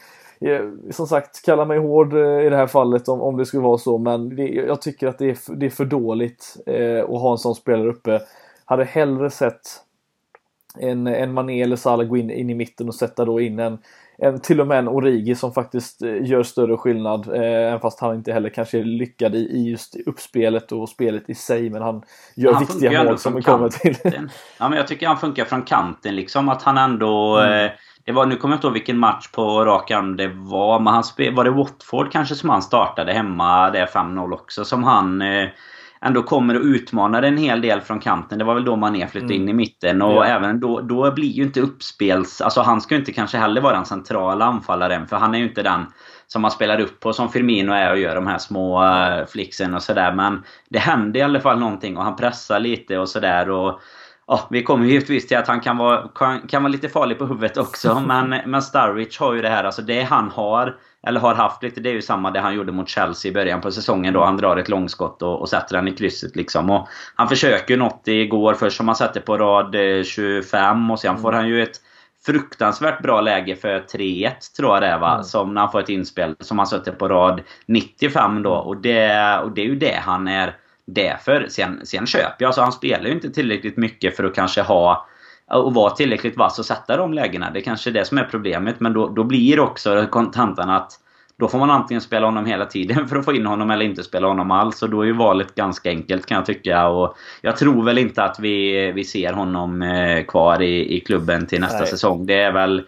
som 0.90 1.06
sagt, 1.06 1.44
kalla 1.44 1.64
mig 1.64 1.78
hård 1.78 2.14
eh, 2.14 2.46
i 2.46 2.48
det 2.48 2.56
här 2.56 2.66
fallet 2.66 3.08
om, 3.08 3.20
om 3.20 3.36
det 3.36 3.46
skulle 3.46 3.62
vara 3.62 3.78
så, 3.78 3.98
men 3.98 4.36
det, 4.36 4.48
jag 4.48 4.82
tycker 4.82 5.06
att 5.06 5.18
det 5.18 5.30
är, 5.30 5.56
det 5.56 5.66
är 5.66 5.70
för 5.70 5.84
dåligt 5.84 6.56
eh, 6.66 7.04
att 7.04 7.20
ha 7.20 7.32
en 7.32 7.38
sån 7.38 7.54
spelare 7.54 7.88
uppe. 7.88 8.20
Hade 8.68 8.84
hellre 8.84 9.30
sett 9.30 9.60
en, 10.80 11.06
en 11.06 11.32
Mané 11.32 11.62
eller 11.62 11.76
Salah 11.76 12.06
gå 12.06 12.16
in, 12.16 12.30
in 12.30 12.50
i 12.50 12.54
mitten 12.54 12.88
och 12.88 12.94
sätta 12.94 13.24
då 13.24 13.40
in 13.40 13.58
en, 13.58 13.78
en 14.18 14.40
till 14.40 14.60
och 14.60 14.66
med 14.66 14.78
en 14.78 14.88
Origi 14.88 15.34
som 15.34 15.52
faktiskt 15.52 16.02
eh, 16.02 16.26
gör 16.26 16.42
större 16.42 16.76
skillnad. 16.76 17.28
Eh, 17.34 17.42
även 17.42 17.80
fast 17.80 18.00
han 18.00 18.14
inte 18.14 18.32
heller 18.32 18.48
kanske 18.48 18.78
är 18.78 18.84
lyckad 18.84 19.34
i, 19.34 19.38
i 19.38 19.70
just 19.70 19.96
uppspelet 20.06 20.72
och 20.72 20.88
spelet 20.88 21.30
i 21.30 21.34
sig. 21.34 21.70
Men 21.70 21.82
han 21.82 22.02
gör 22.36 22.52
han 22.52 22.64
viktiga 22.64 23.04
mål 23.04 23.18
som 23.18 23.42
kommer 23.42 23.68
till. 23.68 23.96
Ja, 24.58 24.68
men 24.68 24.78
jag 24.78 24.86
tycker 24.86 25.06
han 25.06 25.18
funkar 25.18 25.44
från 25.44 25.62
kanten 25.62 26.16
liksom. 26.16 26.48
Att 26.48 26.62
han 26.62 26.78
ändå... 26.78 27.36
Mm. 27.38 27.64
Eh, 27.64 27.70
det 28.04 28.12
var, 28.12 28.26
nu 28.26 28.36
kommer 28.36 28.54
jag 28.54 28.56
inte 28.56 28.66
ihåg 28.66 28.74
vilken 28.74 28.98
match 28.98 29.28
på 29.32 29.64
rak 29.64 29.90
arm 29.90 30.16
det 30.16 30.28
var. 30.28 30.80
Men 30.80 30.94
han 30.94 31.04
spel, 31.04 31.34
var 31.34 31.44
det 31.44 31.50
Watford 31.50 32.12
kanske 32.12 32.34
som 32.34 32.50
han 32.50 32.62
startade 32.62 33.12
hemma? 33.12 33.70
Det 33.70 33.86
5-0 33.86 34.32
också. 34.32 34.64
Som 34.64 34.84
han... 34.84 35.22
Eh, 35.22 35.48
ändå 36.00 36.22
kommer 36.22 36.56
och 36.56 36.62
utmanar 36.62 37.22
en 37.22 37.38
hel 37.38 37.60
del 37.60 37.80
från 37.80 38.00
kanten. 38.00 38.38
Det 38.38 38.44
var 38.44 38.54
väl 38.54 38.64
då 38.64 38.76
Mané 38.76 39.06
flyttade 39.06 39.34
mm. 39.34 39.42
in 39.42 39.48
i 39.48 39.52
mitten. 39.52 40.02
Och 40.02 40.14
ja. 40.14 40.24
även 40.24 40.60
då, 40.60 40.80
då 40.80 41.12
blir 41.12 41.28
ju 41.28 41.42
inte 41.42 41.60
uppspels... 41.60 42.40
Alltså 42.40 42.60
han 42.60 42.80
ska 42.80 42.94
ju 42.94 42.98
inte 42.98 43.12
kanske 43.12 43.38
heller 43.38 43.60
vara 43.60 43.74
den 43.74 43.86
centrala 43.86 44.44
anfallaren. 44.44 45.06
För 45.06 45.16
han 45.16 45.34
är 45.34 45.38
ju 45.38 45.48
inte 45.48 45.62
den 45.62 45.86
som 46.26 46.42
man 46.42 46.50
spelar 46.50 46.80
upp 46.80 47.00
på 47.00 47.12
som 47.12 47.28
Firmino 47.28 47.72
är 47.72 47.92
och 47.92 47.98
gör 47.98 48.14
de 48.14 48.26
här 48.26 48.38
små 48.38 48.84
uh, 48.84 49.26
flicksen 49.26 49.74
och 49.74 49.82
sådär. 49.82 50.12
Men 50.12 50.44
det 50.68 50.78
händer 50.78 51.20
i 51.20 51.22
alla 51.22 51.40
fall 51.40 51.58
någonting 51.58 51.96
och 51.96 52.04
han 52.04 52.16
pressar 52.16 52.60
lite 52.60 52.98
och 52.98 53.08
sådär. 53.08 53.50
Ja, 54.30 54.46
vi 54.50 54.62
kommer 54.62 54.86
givetvis 54.86 55.26
till 55.26 55.36
att 55.36 55.48
han 55.48 55.60
kan 55.60 55.76
vara, 55.76 56.08
kan, 56.14 56.40
kan 56.40 56.62
vara 56.62 56.72
lite 56.72 56.88
farlig 56.88 57.18
på 57.18 57.26
huvudet 57.26 57.56
också. 57.56 58.00
Men, 58.06 58.40
men 58.46 58.62
Starwich 58.62 59.18
har 59.18 59.34
ju 59.34 59.42
det 59.42 59.48
här, 59.48 59.64
alltså 59.64 59.82
det 59.82 60.02
han 60.02 60.30
har 60.30 60.76
eller 61.06 61.20
har 61.20 61.34
haft 61.34 61.62
lite, 61.62 61.80
det 61.80 61.90
är 61.90 61.94
ju 61.94 62.02
samma 62.02 62.30
det 62.30 62.40
han 62.40 62.54
gjorde 62.54 62.72
mot 62.72 62.88
Chelsea 62.88 63.30
i 63.30 63.34
början 63.34 63.60
på 63.60 63.70
säsongen 63.70 64.14
då. 64.14 64.24
Han 64.24 64.36
drar 64.36 64.56
ett 64.56 64.68
långskott 64.68 65.22
och, 65.22 65.40
och 65.40 65.48
sätter 65.48 65.76
den 65.76 65.88
i 65.88 65.92
krysset 65.92 66.36
liksom. 66.36 66.70
Och 66.70 66.88
han 67.14 67.28
försöker 67.28 67.74
ju 67.74 67.80
något 67.80 68.08
igår 68.08 68.54
först 68.54 68.76
som 68.76 68.88
han 68.88 68.96
sätter 68.96 69.20
på 69.20 69.38
rad 69.38 69.76
25 70.04 70.86
eh, 70.86 70.92
och 70.92 71.00
sen 71.00 71.10
mm. 71.10 71.22
får 71.22 71.32
han 71.32 71.48
ju 71.48 71.62
ett 71.62 71.76
fruktansvärt 72.26 73.02
bra 73.02 73.20
läge 73.20 73.56
för 73.56 73.80
3-1 73.80 74.30
tror 74.56 74.74
jag 74.74 74.82
det 74.82 74.86
är 74.86 74.98
va? 74.98 75.12
Mm. 75.12 75.24
Som 75.24 75.54
när 75.54 75.60
han 75.60 75.72
får 75.72 75.80
ett 75.80 75.88
inspel 75.88 76.36
som 76.40 76.58
han 76.58 76.66
sätter 76.66 76.92
på 76.92 77.08
rad 77.08 77.40
95 77.66 78.42
då. 78.42 78.52
Och 78.52 78.76
det, 78.76 79.38
och 79.44 79.50
det 79.50 79.60
är 79.60 79.66
ju 79.66 79.76
det 79.76 80.00
han 80.04 80.28
är 80.28 80.56
därför. 80.88 81.46
Sen, 81.48 81.80
sen 81.84 82.06
köper 82.06 82.36
jag, 82.38 82.46
alltså 82.46 82.60
han 82.60 82.72
spelar 82.72 83.04
ju 83.04 83.12
inte 83.12 83.30
tillräckligt 83.30 83.76
mycket 83.76 84.16
för 84.16 84.24
att 84.24 84.34
kanske 84.34 84.62
ha 84.62 85.06
och 85.50 85.74
vara 85.74 85.90
tillräckligt 85.90 86.36
vass 86.36 86.58
och 86.58 86.64
sätta 86.64 86.96
de 86.96 87.12
lägena. 87.12 87.50
Det 87.50 87.58
är 87.58 87.62
kanske 87.62 87.90
är 87.90 87.94
det 87.94 88.04
som 88.04 88.18
är 88.18 88.24
problemet. 88.24 88.80
Men 88.80 88.92
då, 88.92 89.08
då 89.08 89.24
blir 89.24 89.60
också 89.60 90.06
kontantan 90.10 90.70
att 90.70 90.92
då 91.38 91.48
får 91.48 91.58
man 91.58 91.70
antingen 91.70 92.00
spela 92.00 92.26
honom 92.26 92.46
hela 92.46 92.66
tiden 92.66 93.08
för 93.08 93.16
att 93.16 93.24
få 93.24 93.32
in 93.32 93.46
honom 93.46 93.70
eller 93.70 93.84
inte 93.84 94.02
spela 94.02 94.28
honom 94.28 94.50
alls. 94.50 94.82
Och 94.82 94.90
då 94.90 95.02
är 95.02 95.06
ju 95.06 95.12
valet 95.12 95.54
ganska 95.54 95.90
enkelt 95.90 96.26
kan 96.26 96.36
jag 96.36 96.46
tycka. 96.46 96.88
Och 96.88 97.16
jag 97.40 97.56
tror 97.56 97.84
väl 97.84 97.98
inte 97.98 98.22
att 98.22 98.40
vi, 98.40 98.92
vi 98.92 99.04
ser 99.04 99.32
honom 99.32 99.82
eh, 99.82 100.24
kvar 100.24 100.62
i, 100.62 100.96
i 100.96 101.00
klubben 101.00 101.46
till 101.46 101.60
nästa 101.60 101.78
Nej. 101.78 101.86
säsong. 101.86 102.26
Det 102.26 102.40
är 102.40 102.52
väl 102.52 102.82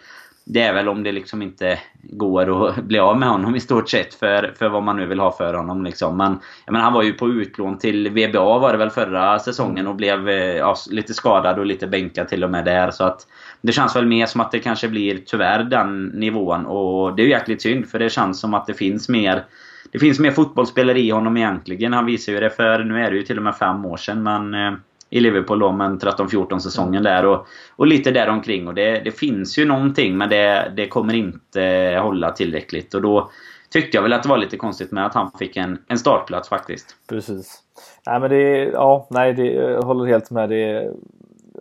det 0.53 0.63
är 0.63 0.75
väl 0.75 0.89
om 0.89 1.03
det 1.03 1.13
liksom 1.13 1.43
inte 1.43 1.79
går 2.03 2.69
att 2.69 2.77
bli 2.85 2.99
av 2.99 3.19
med 3.19 3.29
honom 3.29 3.57
i 3.57 3.61
stort 3.61 3.89
sett 3.89 4.15
för, 4.15 4.55
för 4.59 4.69
vad 4.69 4.83
man 4.83 4.97
nu 4.97 5.07
vill 5.07 5.21
ha 5.21 5.33
för 5.33 5.55
honom. 5.55 5.85
Liksom. 5.85 6.17
Men 6.17 6.39
jag 6.65 6.73
menar, 6.73 6.85
han 6.85 6.93
var 6.93 7.03
ju 7.03 7.13
på 7.13 7.29
utlån 7.29 7.79
till 7.79 8.11
VBA 8.11 8.59
var 8.59 8.73
det 8.73 8.79
väl 8.79 8.91
förra 8.91 9.39
säsongen 9.39 9.87
och 9.87 9.95
blev 9.95 10.29
eh, 10.29 10.57
ja, 10.57 10.77
lite 10.91 11.15
skadad 11.15 11.59
och 11.59 11.67
lite 11.67 11.87
bänkad 11.87 12.29
till 12.29 12.45
och 12.45 12.51
med 12.51 12.65
där. 12.65 12.91
Så 12.91 13.05
att 13.05 13.27
det 13.61 13.73
känns 13.73 13.97
väl 13.97 14.07
mer 14.07 14.27
som 14.27 14.41
att 14.41 14.53
det 14.53 14.59
kanske 14.59 14.89
blir 14.89 15.19
tyvärr 15.27 15.65
den 15.65 16.05
nivån. 16.05 16.67
Och 16.67 17.17
det 17.17 17.23
är 17.23 17.25
ju 17.25 17.31
jäkligt 17.31 17.63
synd 17.63 17.87
för 17.87 17.99
det 17.99 18.11
känns 18.11 18.41
som 18.41 18.55
att 18.55 18.67
det 18.67 18.75
finns 18.75 19.09
mer 19.09 19.45
det 19.93 19.99
finns 19.99 20.19
mer 20.19 20.31
fotbollsspelare 20.31 21.01
i 21.01 21.11
honom 21.11 21.37
egentligen. 21.37 21.93
Han 21.93 22.07
visar 22.07 22.33
ju 22.33 22.41
det 22.41 22.51
för, 22.51 22.85
nu 22.85 23.05
är 23.05 23.11
det 23.11 23.17
ju 23.17 23.23
till 23.23 23.37
och 23.37 23.43
med 23.43 23.57
fem 23.57 23.85
år 23.85 23.97
sedan 23.97 24.23
men 24.23 24.55
eh, 24.55 24.73
i 25.11 25.21
Liverpool 25.21 25.59
då, 25.59 25.73
men 25.73 25.99
13-14 25.99 26.59
säsongen 26.59 27.03
där 27.03 27.27
och, 27.27 27.47
och 27.77 27.87
lite 27.87 28.11
däromkring. 28.11 28.69
Och 28.69 28.75
det, 28.75 29.01
det 29.05 29.13
finns 29.13 29.59
ju 29.59 29.65
någonting 29.65 30.17
men 30.17 30.29
det, 30.29 30.73
det 30.77 30.89
kommer 30.89 31.15
inte 31.15 31.99
hålla 32.03 32.31
tillräckligt. 32.31 32.95
Och 32.95 33.03
då 33.03 33.31
tyckte 33.71 33.97
jag 33.97 34.03
väl 34.03 34.13
att 34.13 34.23
det 34.23 34.29
var 34.29 34.39
lite 34.39 34.57
konstigt 34.57 34.93
med 34.93 35.07
att 35.07 35.15
han 35.15 35.31
fick 35.39 35.57
en, 35.57 35.79
en 35.89 35.99
startplats 35.99 36.49
faktiskt. 36.49 36.97
Precis. 37.09 37.63
Nej 38.07 38.21
men 38.21 38.31
det, 38.31 38.65
ja, 38.65 39.07
nej 39.11 39.33
det, 39.33 39.47
jag 39.47 39.83
håller 39.83 40.07
helt 40.07 40.31
med. 40.31 40.49
Det, 40.49 40.93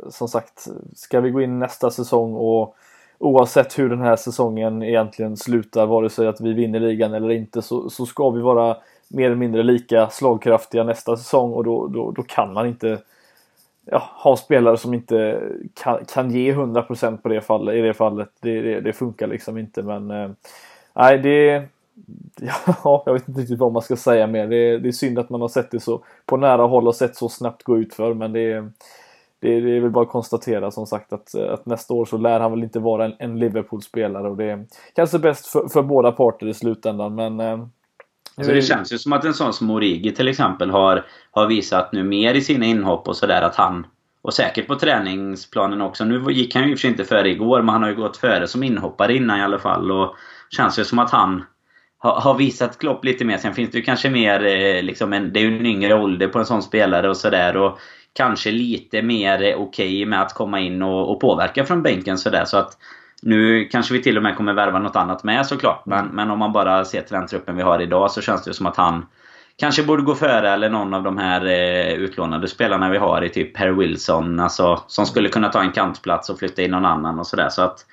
som 0.09 0.27
sagt, 0.27 0.67
ska 0.95 1.21
vi 1.21 1.31
gå 1.31 1.41
in 1.41 1.59
nästa 1.59 1.91
säsong 1.91 2.33
och 2.33 2.75
oavsett 3.17 3.79
hur 3.79 3.89
den 3.89 4.01
här 4.01 4.15
säsongen 4.15 4.83
egentligen 4.83 5.37
slutar, 5.37 5.85
vare 5.85 6.09
sig 6.09 6.27
att 6.27 6.41
vi 6.41 6.53
vinner 6.53 6.79
ligan 6.79 7.13
eller 7.13 7.31
inte, 7.31 7.61
så, 7.61 7.89
så 7.89 8.05
ska 8.05 8.29
vi 8.29 8.41
vara 8.41 8.77
mer 9.07 9.25
eller 9.25 9.35
mindre 9.35 9.63
lika 9.63 10.09
slagkraftiga 10.09 10.83
nästa 10.83 11.17
säsong 11.17 11.53
och 11.53 11.63
då, 11.63 11.87
då, 11.87 12.11
då 12.11 12.23
kan 12.23 12.53
man 12.53 12.67
inte 12.67 12.99
ja, 13.91 14.03
ha 14.15 14.35
spelare 14.35 14.77
som 14.77 14.93
inte 14.93 15.41
kan, 15.83 16.05
kan 16.05 16.31
ge 16.31 16.53
100% 16.53 17.17
på 17.17 17.29
det 17.29 17.41
fallet, 17.41 17.75
i 17.75 17.81
det 17.81 17.93
fallet. 17.93 18.29
Det, 18.41 18.61
det, 18.61 18.81
det 18.81 18.93
funkar 18.93 19.27
liksom 19.27 19.57
inte 19.57 19.83
men 19.83 20.11
eh, 20.11 20.29
nej 20.93 21.17
det 21.17 21.67
Ja, 22.83 23.03
jag 23.05 23.13
vet 23.13 23.27
inte 23.27 23.41
riktigt 23.41 23.59
vad 23.59 23.71
man 23.71 23.81
ska 23.81 23.95
säga 23.95 24.27
mer. 24.27 24.47
Det, 24.47 24.77
det 24.77 24.87
är 24.87 24.91
synd 24.91 25.19
att 25.19 25.29
man 25.29 25.41
har 25.41 25.47
sett 25.47 25.71
det 25.71 25.79
så 25.79 26.03
på 26.25 26.37
nära 26.37 26.61
håll 26.61 26.87
och 26.87 26.95
sett 26.95 27.15
så 27.15 27.29
snabbt 27.29 27.63
gå 27.63 27.77
ut 27.77 27.93
för 27.93 28.13
men 28.13 28.33
det, 28.33 28.53
det, 29.39 29.61
det 29.61 29.77
är 29.77 29.79
väl 29.79 29.91
bara 29.91 30.05
att 30.05 30.11
konstatera 30.11 30.71
som 30.71 30.85
sagt 30.85 31.13
att, 31.13 31.35
att 31.35 31.65
nästa 31.65 31.93
år 31.93 32.05
så 32.05 32.17
lär 32.17 32.39
han 32.39 32.51
väl 32.51 32.63
inte 32.63 32.79
vara 32.79 33.05
en, 33.05 33.13
en 33.19 33.39
Liverpool-spelare 33.39 34.29
och 34.29 34.37
det 34.37 34.45
är 34.45 34.65
kanske 34.95 35.19
bäst 35.19 35.45
för, 35.45 35.67
för 35.67 35.81
båda 35.81 36.11
parter 36.11 36.47
i 36.47 36.53
slutändan 36.53 37.15
men 37.15 37.39
eh, 37.39 37.65
Alltså 38.39 38.53
det 38.53 38.61
känns 38.61 38.93
ju 38.93 38.97
som 38.97 39.13
att 39.13 39.25
en 39.25 39.33
sån 39.33 39.53
som 39.53 39.69
Origi 39.69 40.11
till 40.11 40.27
exempel 40.27 40.69
har, 40.69 41.05
har 41.31 41.47
visat 41.47 41.93
nu 41.93 42.03
mer 42.03 42.33
i 42.33 42.41
sina 42.41 42.65
inhopp 42.65 43.07
och 43.07 43.17
sådär 43.17 43.41
att 43.41 43.55
han 43.55 43.87
och 44.21 44.33
säkert 44.33 44.67
på 44.67 44.75
träningsplanen 44.75 45.81
också. 45.81 46.05
Nu 46.05 46.31
gick 46.31 46.55
han 46.55 46.69
ju 46.69 46.75
för 46.75 46.81
sig 46.81 46.89
inte 46.89 47.05
före 47.05 47.29
igår 47.29 47.61
men 47.61 47.69
han 47.69 47.83
har 47.83 47.89
ju 47.89 47.95
gått 47.95 48.17
före 48.17 48.47
som 48.47 48.63
inhoppare 48.63 49.15
innan 49.15 49.39
i 49.39 49.43
alla 49.43 49.59
fall. 49.59 49.91
Och 49.91 50.15
känns 50.49 50.79
ju 50.79 50.83
som 50.83 50.99
att 50.99 51.11
han 51.11 51.43
har, 51.97 52.37
visat 52.37 52.77
Klopp 52.77 53.05
lite 53.05 53.25
mer. 53.25 53.37
Sen 53.37 53.53
finns 53.53 53.71
det 53.71 53.77
ju 53.77 53.83
kanske 53.83 54.09
mer 54.09 54.45
eh, 54.45 54.83
liksom 54.83 55.13
en, 55.13 55.33
Det 55.33 55.39
är 55.39 55.43
ju 55.43 55.59
en 55.59 55.65
yngre 55.65 55.93
ålder 55.93 56.27
på 56.27 56.39
en 56.39 56.45
sån 56.45 56.63
spelare 56.63 57.09
och 57.09 57.17
sådär. 57.17 57.57
Och 57.57 57.79
kanske 58.13 58.51
lite 58.51 59.01
mer 59.01 59.35
okej 59.35 59.55
okay 59.55 60.05
med 60.05 60.21
att 60.21 60.33
komma 60.33 60.59
in 60.59 60.81
och, 60.81 61.11
och 61.11 61.21
påverka 61.21 61.65
från 61.65 61.83
bänken 61.83 62.17
sådär. 62.17 62.45
Så 62.45 62.57
att 62.57 62.77
nu 63.21 63.65
kanske 63.65 63.93
vi 63.93 64.03
till 64.03 64.17
och 64.17 64.23
med 64.23 64.35
kommer 64.35 64.53
värva 64.53 64.79
något 64.79 64.95
annat 64.95 65.23
med 65.23 65.45
såklart. 65.45 65.85
Men, 65.85 65.99
mm. 65.99 66.15
men 66.15 66.31
om 66.31 66.39
man 66.39 66.51
bara 66.51 66.85
ser 66.85 67.01
till 67.01 67.15
den 67.15 67.27
truppen 67.27 67.55
vi 67.55 67.61
har 67.61 67.81
idag 67.81 68.11
så 68.11 68.21
känns 68.21 68.43
det 68.43 68.53
som 68.53 68.65
att 68.65 68.77
han 68.77 69.05
kanske 69.57 69.83
borde 69.83 70.03
gå 70.03 70.15
före 70.15 70.49
eller 70.49 70.69
någon 70.69 70.93
av 70.93 71.03
de 71.03 71.17
här 71.17 71.45
eh, 71.45 71.93
utlånade 71.93 72.47
spelarna 72.47 72.89
vi 72.89 72.97
har 72.97 73.23
i 73.23 73.29
typ 73.29 73.57
Harry 73.57 73.71
Wilson. 73.71 74.39
Alltså, 74.39 74.79
som 74.87 75.05
skulle 75.05 75.29
kunna 75.29 75.49
ta 75.49 75.61
en 75.61 75.71
kantplats 75.71 76.29
och 76.29 76.39
flytta 76.39 76.61
in 76.61 76.71
någon 76.71 76.85
annan 76.85 77.19
och 77.19 77.27
sådär. 77.27 77.49
Så 77.49 77.61
att 77.61 77.85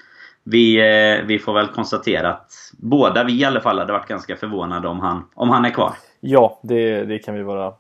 vi, 0.45 0.77
eh, 0.79 1.27
vi 1.27 1.39
får 1.39 1.55
väl 1.55 1.67
konstatera 1.67 2.31
att 2.31 2.53
båda 2.79 3.25
vi 3.25 3.41
i 3.41 3.45
alla 3.45 3.61
fall 3.61 3.79
hade 3.79 3.93
varit 3.93 4.09
ganska 4.09 4.37
förvånade 4.37 4.89
om 4.89 5.01
han, 5.01 5.25
om 5.35 5.51
han 5.51 5.65
är 5.65 5.71
kvar. 5.71 5.93
Ja, 6.21 6.61
det, 6.63 7.05
det 7.05 7.19
kan 7.19 7.35
vi 7.35 7.43
vara 7.43 7.73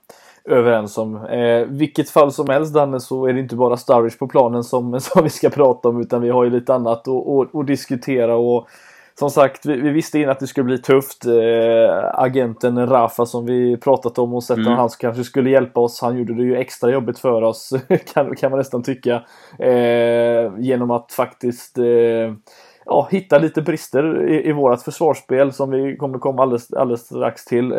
överens 0.46 0.98
om. 0.98 1.16
Eh, 1.26 1.66
vilket 1.66 2.10
fall 2.10 2.32
som 2.32 2.48
helst 2.48 2.74
Danne 2.74 3.00
så 3.00 3.26
är 3.26 3.32
det 3.32 3.40
inte 3.40 3.56
bara 3.56 3.76
Sturridge 3.76 4.18
på 4.18 4.28
planen 4.28 4.64
som, 4.64 5.00
som 5.00 5.22
vi 5.22 5.30
ska 5.30 5.50
prata 5.50 5.88
om 5.88 6.00
utan 6.00 6.22
vi 6.22 6.30
har 6.30 6.44
ju 6.44 6.50
lite 6.50 6.74
annat 6.74 7.08
att, 7.08 7.66
diskutera 7.66 8.36
och 8.36 8.68
som 9.18 9.30
sagt, 9.30 9.66
vi, 9.66 9.80
vi, 9.80 9.90
visste 9.90 10.18
innan 10.18 10.30
att 10.30 10.40
det 10.40 10.46
skulle 10.46 10.64
bli 10.64 10.78
tufft. 10.78 11.26
Eh, 11.26 12.10
agenten 12.14 12.86
Rafa 12.86 13.26
som 13.26 13.46
vi 13.46 13.76
pratat 13.76 14.18
om 14.18 14.34
och 14.34 14.44
sett 14.44 14.58
mm. 14.58 14.72
han 14.72 14.88
kanske 14.98 15.24
skulle 15.24 15.50
hjälpa 15.50 15.80
oss. 15.80 16.00
Han 16.00 16.18
gjorde 16.18 16.34
det 16.34 16.42
ju 16.42 16.56
extra 16.56 16.90
jobbigt 16.90 17.18
för 17.18 17.42
oss 17.42 17.72
kan, 18.14 18.36
kan 18.36 18.50
man 18.50 18.58
nästan 18.58 18.82
tycka. 18.82 19.22
Eh, 19.58 20.52
genom 20.58 20.90
att 20.90 21.12
faktiskt 21.12 21.78
eh, 21.78 22.34
ja, 22.84 23.08
hitta 23.10 23.38
lite 23.38 23.62
brister 23.62 24.28
i, 24.28 24.48
i 24.48 24.52
vårat 24.52 24.82
försvarsspel 24.82 25.52
som 25.52 25.70
vi 25.70 25.96
kommer 25.96 26.18
komma 26.18 26.42
alldeles, 26.42 26.72
alldeles 26.72 27.06
strax 27.06 27.44
till. 27.44 27.72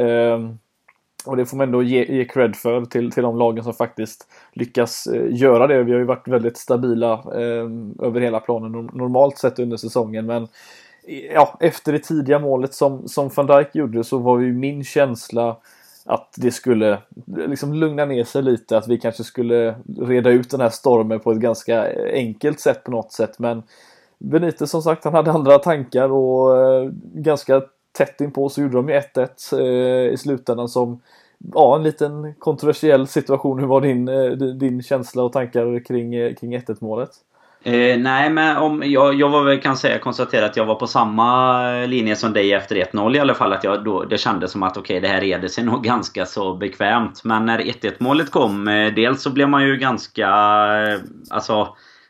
Och 1.27 1.37
det 1.37 1.45
får 1.45 1.57
man 1.57 1.67
ändå 1.67 1.83
ge, 1.83 2.05
ge 2.05 2.25
cred 2.25 2.55
för 2.55 2.85
till, 2.85 3.11
till 3.11 3.23
de 3.23 3.37
lagen 3.37 3.63
som 3.63 3.73
faktiskt 3.73 4.27
lyckas 4.53 5.07
eh, 5.07 5.25
göra 5.29 5.67
det. 5.67 5.83
Vi 5.83 5.91
har 5.91 5.99
ju 5.99 6.05
varit 6.05 6.27
väldigt 6.27 6.57
stabila 6.57 7.13
eh, 7.13 7.69
över 8.07 8.21
hela 8.21 8.39
planen 8.39 8.89
normalt 8.93 9.37
sett 9.37 9.59
under 9.59 9.77
säsongen. 9.77 10.25
Men 10.25 10.47
ja, 11.33 11.57
efter 11.59 11.91
det 11.91 11.99
tidiga 11.99 12.39
målet 12.39 12.73
som, 12.73 13.07
som 13.07 13.29
van 13.35 13.47
Dijk 13.47 13.75
gjorde 13.75 14.03
så 14.03 14.17
var 14.17 14.39
ju 14.39 14.53
min 14.53 14.83
känsla 14.83 15.57
att 16.07 16.33
det 16.37 16.51
skulle 16.51 16.91
eh, 16.91 17.47
liksom 17.47 17.73
lugna 17.73 18.05
ner 18.05 18.23
sig 18.23 18.43
lite, 18.43 18.77
att 18.77 18.87
vi 18.87 18.97
kanske 18.97 19.23
skulle 19.23 19.75
reda 19.99 20.29
ut 20.29 20.49
den 20.49 20.61
här 20.61 20.69
stormen 20.69 21.19
på 21.19 21.31
ett 21.31 21.37
ganska 21.37 21.91
eh, 21.91 22.13
enkelt 22.13 22.59
sätt 22.59 22.83
på 22.83 22.91
något 22.91 23.11
sätt. 23.11 23.39
Men 23.39 23.63
Benitez 24.17 24.71
som 24.71 24.81
sagt, 24.81 25.03
han 25.03 25.13
hade 25.13 25.31
andra 25.31 25.59
tankar 25.59 26.09
och 26.09 26.57
eh, 26.57 26.89
ganska 27.13 27.61
tätt 27.97 28.21
inpå 28.21 28.49
så 28.49 28.61
gjorde 28.61 28.75
de 28.75 28.89
ju 28.89 28.95
1-1 28.95 29.59
eh, 29.59 30.13
i 30.13 30.17
slutändan 30.17 30.69
som 30.69 31.01
ja, 31.53 31.75
en 31.75 31.83
liten 31.83 32.33
kontroversiell 32.39 33.07
situation. 33.07 33.59
Hur 33.59 33.67
var 33.67 33.81
din, 33.81 34.07
eh, 34.07 34.31
din 34.31 34.83
känsla 34.83 35.23
och 35.23 35.33
tankar 35.33 35.85
kring, 35.85 36.15
eh, 36.15 36.33
kring 36.33 36.55
1-1 36.55 36.77
målet? 36.81 37.09
Eh, 37.63 37.99
nej, 37.99 38.29
men 38.29 38.57
om, 38.57 38.83
jag, 38.85 39.13
jag 39.13 39.29
var 39.29 39.43
väl, 39.43 39.61
kan 39.61 39.77
säga, 39.77 39.99
konstatera 39.99 40.45
att 40.45 40.57
jag 40.57 40.65
var 40.65 40.75
på 40.75 40.87
samma 40.87 41.61
eh, 41.81 41.87
linje 41.87 42.15
som 42.15 42.33
dig 42.33 42.53
efter 42.53 42.75
1-0 42.75 43.15
i 43.15 43.19
alla 43.19 43.33
fall. 43.33 43.53
Att 43.53 43.63
jag 43.63 43.83
då, 43.83 44.03
det 44.03 44.17
kändes 44.17 44.51
som 44.51 44.63
att 44.63 44.77
okej, 44.77 44.97
okay, 44.97 45.09
det 45.09 45.13
här 45.13 45.21
reder 45.21 45.47
sig 45.47 45.63
nog 45.63 45.83
ganska 45.83 46.25
så 46.25 46.53
bekvämt. 46.53 47.21
Men 47.23 47.45
när 47.45 47.59
1-1 47.59 47.93
målet 47.99 48.31
kom, 48.31 48.67
eh, 48.67 48.93
dels 48.93 49.21
så 49.21 49.29
blev 49.29 49.49
man 49.49 49.63
ju 49.63 49.77
ganska... 49.77 50.27
Eh, 50.27 50.99
alltså 51.29 51.67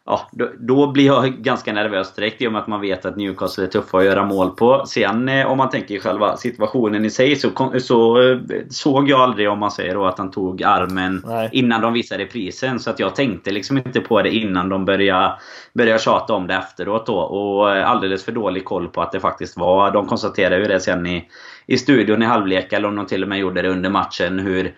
ja, 0.07 0.29
då, 0.31 0.49
då, 0.59 0.87
blir 0.91 1.05
jag 1.05 1.33
ganska 1.33 1.73
nervös 1.73 2.15
direkt 2.15 2.41
i 2.41 2.47
och 2.47 2.51
med 2.51 2.61
att 2.61 2.67
man 2.67 2.81
vet 2.81 3.05
att 3.05 3.15
Newcastle 3.15 3.63
är 3.63 3.67
tuffa 3.67 3.97
att 3.97 4.05
göra 4.05 4.25
mål 4.25 4.49
på. 4.49 4.83
Sen 4.87 5.29
eh, 5.29 5.47
om 5.47 5.57
man 5.57 5.69
tänker 5.69 5.99
själva 5.99 6.37
situationen 6.37 7.05
i 7.05 7.09
sig 7.09 7.35
så, 7.35 7.49
så 7.79 8.21
eh, 8.21 8.37
såg 8.69 9.09
jag 9.09 9.19
aldrig, 9.19 9.49
om 9.49 9.59
man 9.59 9.71
säger 9.71 9.93
då, 9.93 10.05
att 10.05 10.17
han 10.17 10.31
tog 10.31 10.63
armen 10.63 11.23
Nej. 11.25 11.49
innan 11.51 11.81
de 11.81 11.93
visade 11.93 12.23
reprisen. 12.23 12.79
Så 12.79 12.89
att 12.89 12.99
jag 12.99 13.15
tänkte 13.15 13.51
liksom 13.51 13.77
inte 13.77 13.99
på 13.99 14.21
det 14.21 14.35
innan 14.35 14.69
de 14.69 14.85
började, 14.85 15.33
började 15.73 15.99
tjata 15.99 16.33
om 16.33 16.47
det 16.47 16.53
efteråt 16.53 17.05
då. 17.05 17.17
Och 17.17 17.75
eh, 17.75 17.89
alldeles 17.89 18.25
för 18.25 18.31
dålig 18.31 18.65
koll 18.65 18.87
på 18.87 19.01
att 19.01 19.11
det 19.11 19.19
faktiskt 19.19 19.57
var... 19.57 19.91
De 19.91 20.07
konstaterade 20.07 20.57
ju 20.57 20.67
det 20.67 20.79
sen 20.79 21.07
i, 21.07 21.29
i 21.65 21.77
studion 21.77 22.23
i 22.23 22.25
halvlek, 22.25 22.73
eller 22.73 22.87
om 22.87 22.95
de 22.95 23.05
till 23.05 23.23
och 23.23 23.29
med 23.29 23.39
gjorde 23.39 23.61
det 23.61 23.69
under 23.69 23.89
matchen, 23.89 24.39
hur 24.39 24.73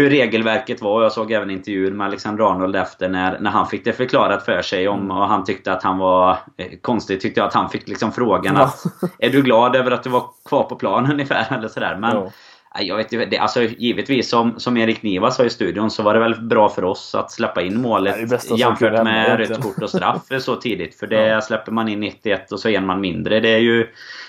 hur 0.00 0.10
regelverket 0.10 0.82
var. 0.82 1.02
Jag 1.02 1.12
såg 1.12 1.32
även 1.32 1.50
intervjuer 1.50 1.90
med 1.90 2.06
Alexander 2.06 2.44
Arnold 2.44 2.76
efter 2.76 3.08
när, 3.08 3.38
när 3.38 3.50
han 3.50 3.66
fick 3.66 3.84
det 3.84 3.92
förklarat 3.92 4.44
för 4.44 4.62
sig 4.62 4.88
om 4.88 5.00
mm. 5.00 5.16
och 5.16 5.28
han 5.28 5.44
tyckte 5.44 5.72
att 5.72 5.82
han 5.82 5.98
var 5.98 6.38
eh, 6.56 6.66
konstigt. 6.82 7.20
Tyckte 7.20 7.40
jag 7.40 7.46
att 7.46 7.54
han 7.54 7.70
fick 7.70 7.88
liksom 7.88 8.12
frågan 8.12 8.56
ja. 8.56 8.62
att 8.62 8.84
Är 9.18 9.30
du 9.30 9.42
glad 9.42 9.76
över 9.76 9.90
att 9.90 10.02
du 10.02 10.10
var 10.10 10.24
kvar 10.48 10.62
på 10.62 10.76
planen 10.76 11.12
ungefär? 11.12 11.56
Eller 11.56 11.68
sådär. 11.68 11.96
Men 11.96 12.16
ja. 12.16 12.30
Jag 12.78 12.96
vet 12.96 13.12
inte, 13.12 13.40
alltså 13.40 13.62
givetvis 13.62 14.28
som, 14.28 14.60
som 14.60 14.76
Erik 14.76 15.02
Niva 15.02 15.30
sa 15.30 15.44
i 15.44 15.50
studion 15.50 15.90
så 15.90 16.02
var 16.02 16.14
det 16.14 16.20
väl 16.20 16.40
bra 16.42 16.68
för 16.68 16.84
oss 16.84 17.14
att 17.14 17.30
släppa 17.30 17.62
in 17.62 17.80
målet 17.80 18.16
jämfört 18.58 19.04
med 19.04 19.38
rött 19.38 19.62
kort 19.62 19.82
och 19.82 19.88
straff 19.90 20.22
så 20.38 20.56
tidigt. 20.56 20.94
För 20.98 21.06
det 21.06 21.26
ja. 21.26 21.40
släpper 21.40 21.72
man 21.72 21.88
in 21.88 22.00
91 22.00 22.52
och 22.52 22.60
så 22.60 22.68
är 22.68 22.80
man 22.80 23.00
mindre. 23.00 23.40
Det 23.40 23.48
är 23.48 23.58
ju 23.58 23.86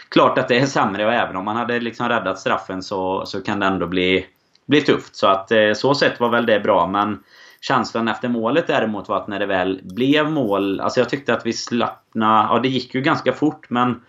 klart 0.09 0.37
att 0.37 0.47
det 0.47 0.59
är 0.59 0.65
sämre 0.65 1.05
och 1.05 1.13
även 1.13 1.35
om 1.35 1.45
man 1.45 1.55
hade 1.55 1.79
liksom 1.79 2.09
räddat 2.09 2.39
straffen 2.39 2.83
så, 2.83 3.25
så 3.25 3.41
kan 3.41 3.59
det 3.59 3.65
ändå 3.65 3.87
bli 3.87 4.25
bli 4.71 4.81
tufft. 4.81 5.15
Så 5.15 5.27
att 5.27 5.51
eh, 5.51 5.73
så 5.73 5.95
sett 5.95 6.19
var 6.19 6.29
väl 6.29 6.45
det 6.45 6.59
bra. 6.59 6.87
Men 6.87 7.23
känslan 7.61 8.07
efter 8.07 8.29
målet 8.29 8.67
däremot 8.67 9.09
var 9.09 9.17
att 9.17 9.27
när 9.27 9.39
det 9.39 9.45
väl 9.45 9.79
blev 9.83 10.31
mål. 10.31 10.79
Alltså 10.79 10.99
jag 10.99 11.09
tyckte 11.09 11.33
att 11.33 11.45
vi 11.45 11.53
slappna. 11.53 12.47
Ja 12.49 12.59
det 12.59 12.69
gick 12.69 12.95
ju 12.95 13.01
ganska 13.01 13.33
fort 13.33 13.69
men 13.69 14.01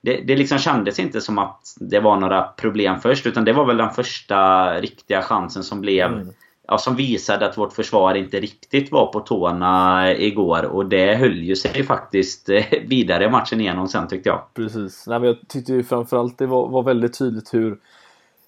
det, 0.00 0.16
det 0.26 0.36
liksom 0.36 0.58
kändes 0.58 0.98
inte 0.98 1.20
som 1.20 1.38
att 1.38 1.60
det 1.80 2.00
var 2.00 2.16
några 2.16 2.42
problem 2.42 3.00
först. 3.00 3.26
Utan 3.26 3.44
det 3.44 3.52
var 3.52 3.64
väl 3.64 3.76
den 3.76 3.90
första 3.90 4.70
riktiga 4.74 5.22
chansen 5.22 5.62
som 5.62 5.80
blev 5.80 6.12
mm. 6.12 6.28
Ja, 6.68 6.78
som 6.78 6.96
visade 6.96 7.46
att 7.46 7.58
vårt 7.58 7.72
försvar 7.72 8.14
inte 8.14 8.40
riktigt 8.40 8.92
var 8.92 9.06
på 9.06 9.20
tårna 9.20 10.14
igår. 10.14 10.64
Och 10.64 10.86
det 10.86 11.14
höll 11.14 11.38
ju 11.38 11.56
sig 11.56 11.84
faktiskt 11.84 12.48
eh, 12.48 12.64
vidare 12.86 13.30
matchen 13.30 13.60
igenom 13.60 13.88
sen 13.88 14.08
tyckte 14.08 14.28
jag. 14.28 14.42
Precis. 14.54 15.06
Nej, 15.06 15.18
men 15.18 15.28
jag 15.28 15.48
tyckte 15.48 15.72
ju 15.72 15.82
framförallt 15.82 16.38
det 16.38 16.46
var, 16.46 16.68
var 16.68 16.82
väldigt 16.82 17.18
tydligt 17.18 17.54
hur 17.54 17.78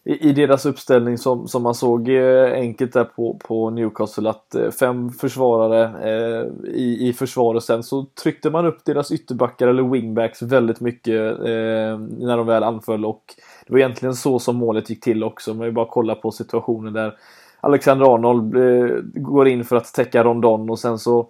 i, 0.05 0.29
i 0.29 0.33
deras 0.33 0.67
uppställning 0.67 1.19
som, 1.19 1.49
som 1.49 1.63
man 1.63 1.75
såg 1.75 2.09
eh, 2.09 2.53
enkelt 2.53 2.93
där 2.93 3.05
på, 3.05 3.41
på 3.49 3.71
Newcastle 3.71 4.31
att 4.31 4.55
eh, 4.55 4.71
fem 4.71 5.11
försvarare 5.11 5.85
eh, 5.85 6.71
i, 6.75 7.09
i 7.09 7.15
och 7.37 7.63
sen 7.63 7.83
så 7.83 8.07
tryckte 8.23 8.51
man 8.51 8.67
upp 8.67 8.85
deras 8.85 9.13
ytterbackar 9.13 9.69
eller 9.69 9.83
wingbacks 9.83 10.43
väldigt 10.43 10.81
mycket 10.81 11.39
eh, 11.39 11.99
när 12.19 12.37
de 12.37 12.47
väl 12.47 12.63
anföll 12.63 13.05
och 13.05 13.23
det 13.67 13.73
var 13.73 13.79
egentligen 13.79 14.15
så 14.15 14.39
som 14.39 14.57
målet 14.57 14.91
gick 14.91 15.01
till 15.01 15.25
också. 15.25 15.55
Man 15.55 15.67
ju 15.67 15.73
bara 15.73 15.87
kolla 15.91 16.15
på 16.15 16.31
situationen 16.31 16.93
där 16.93 17.15
Alexander 17.61 18.15
Arnold 18.15 18.57
eh, 18.57 18.97
går 19.03 19.49
in 19.49 19.65
för 19.65 19.77
att 19.77 19.95
täcka 19.95 20.25
Rondon 20.25 20.71
och 20.71 20.79
sen 20.79 20.99
så 20.99 21.29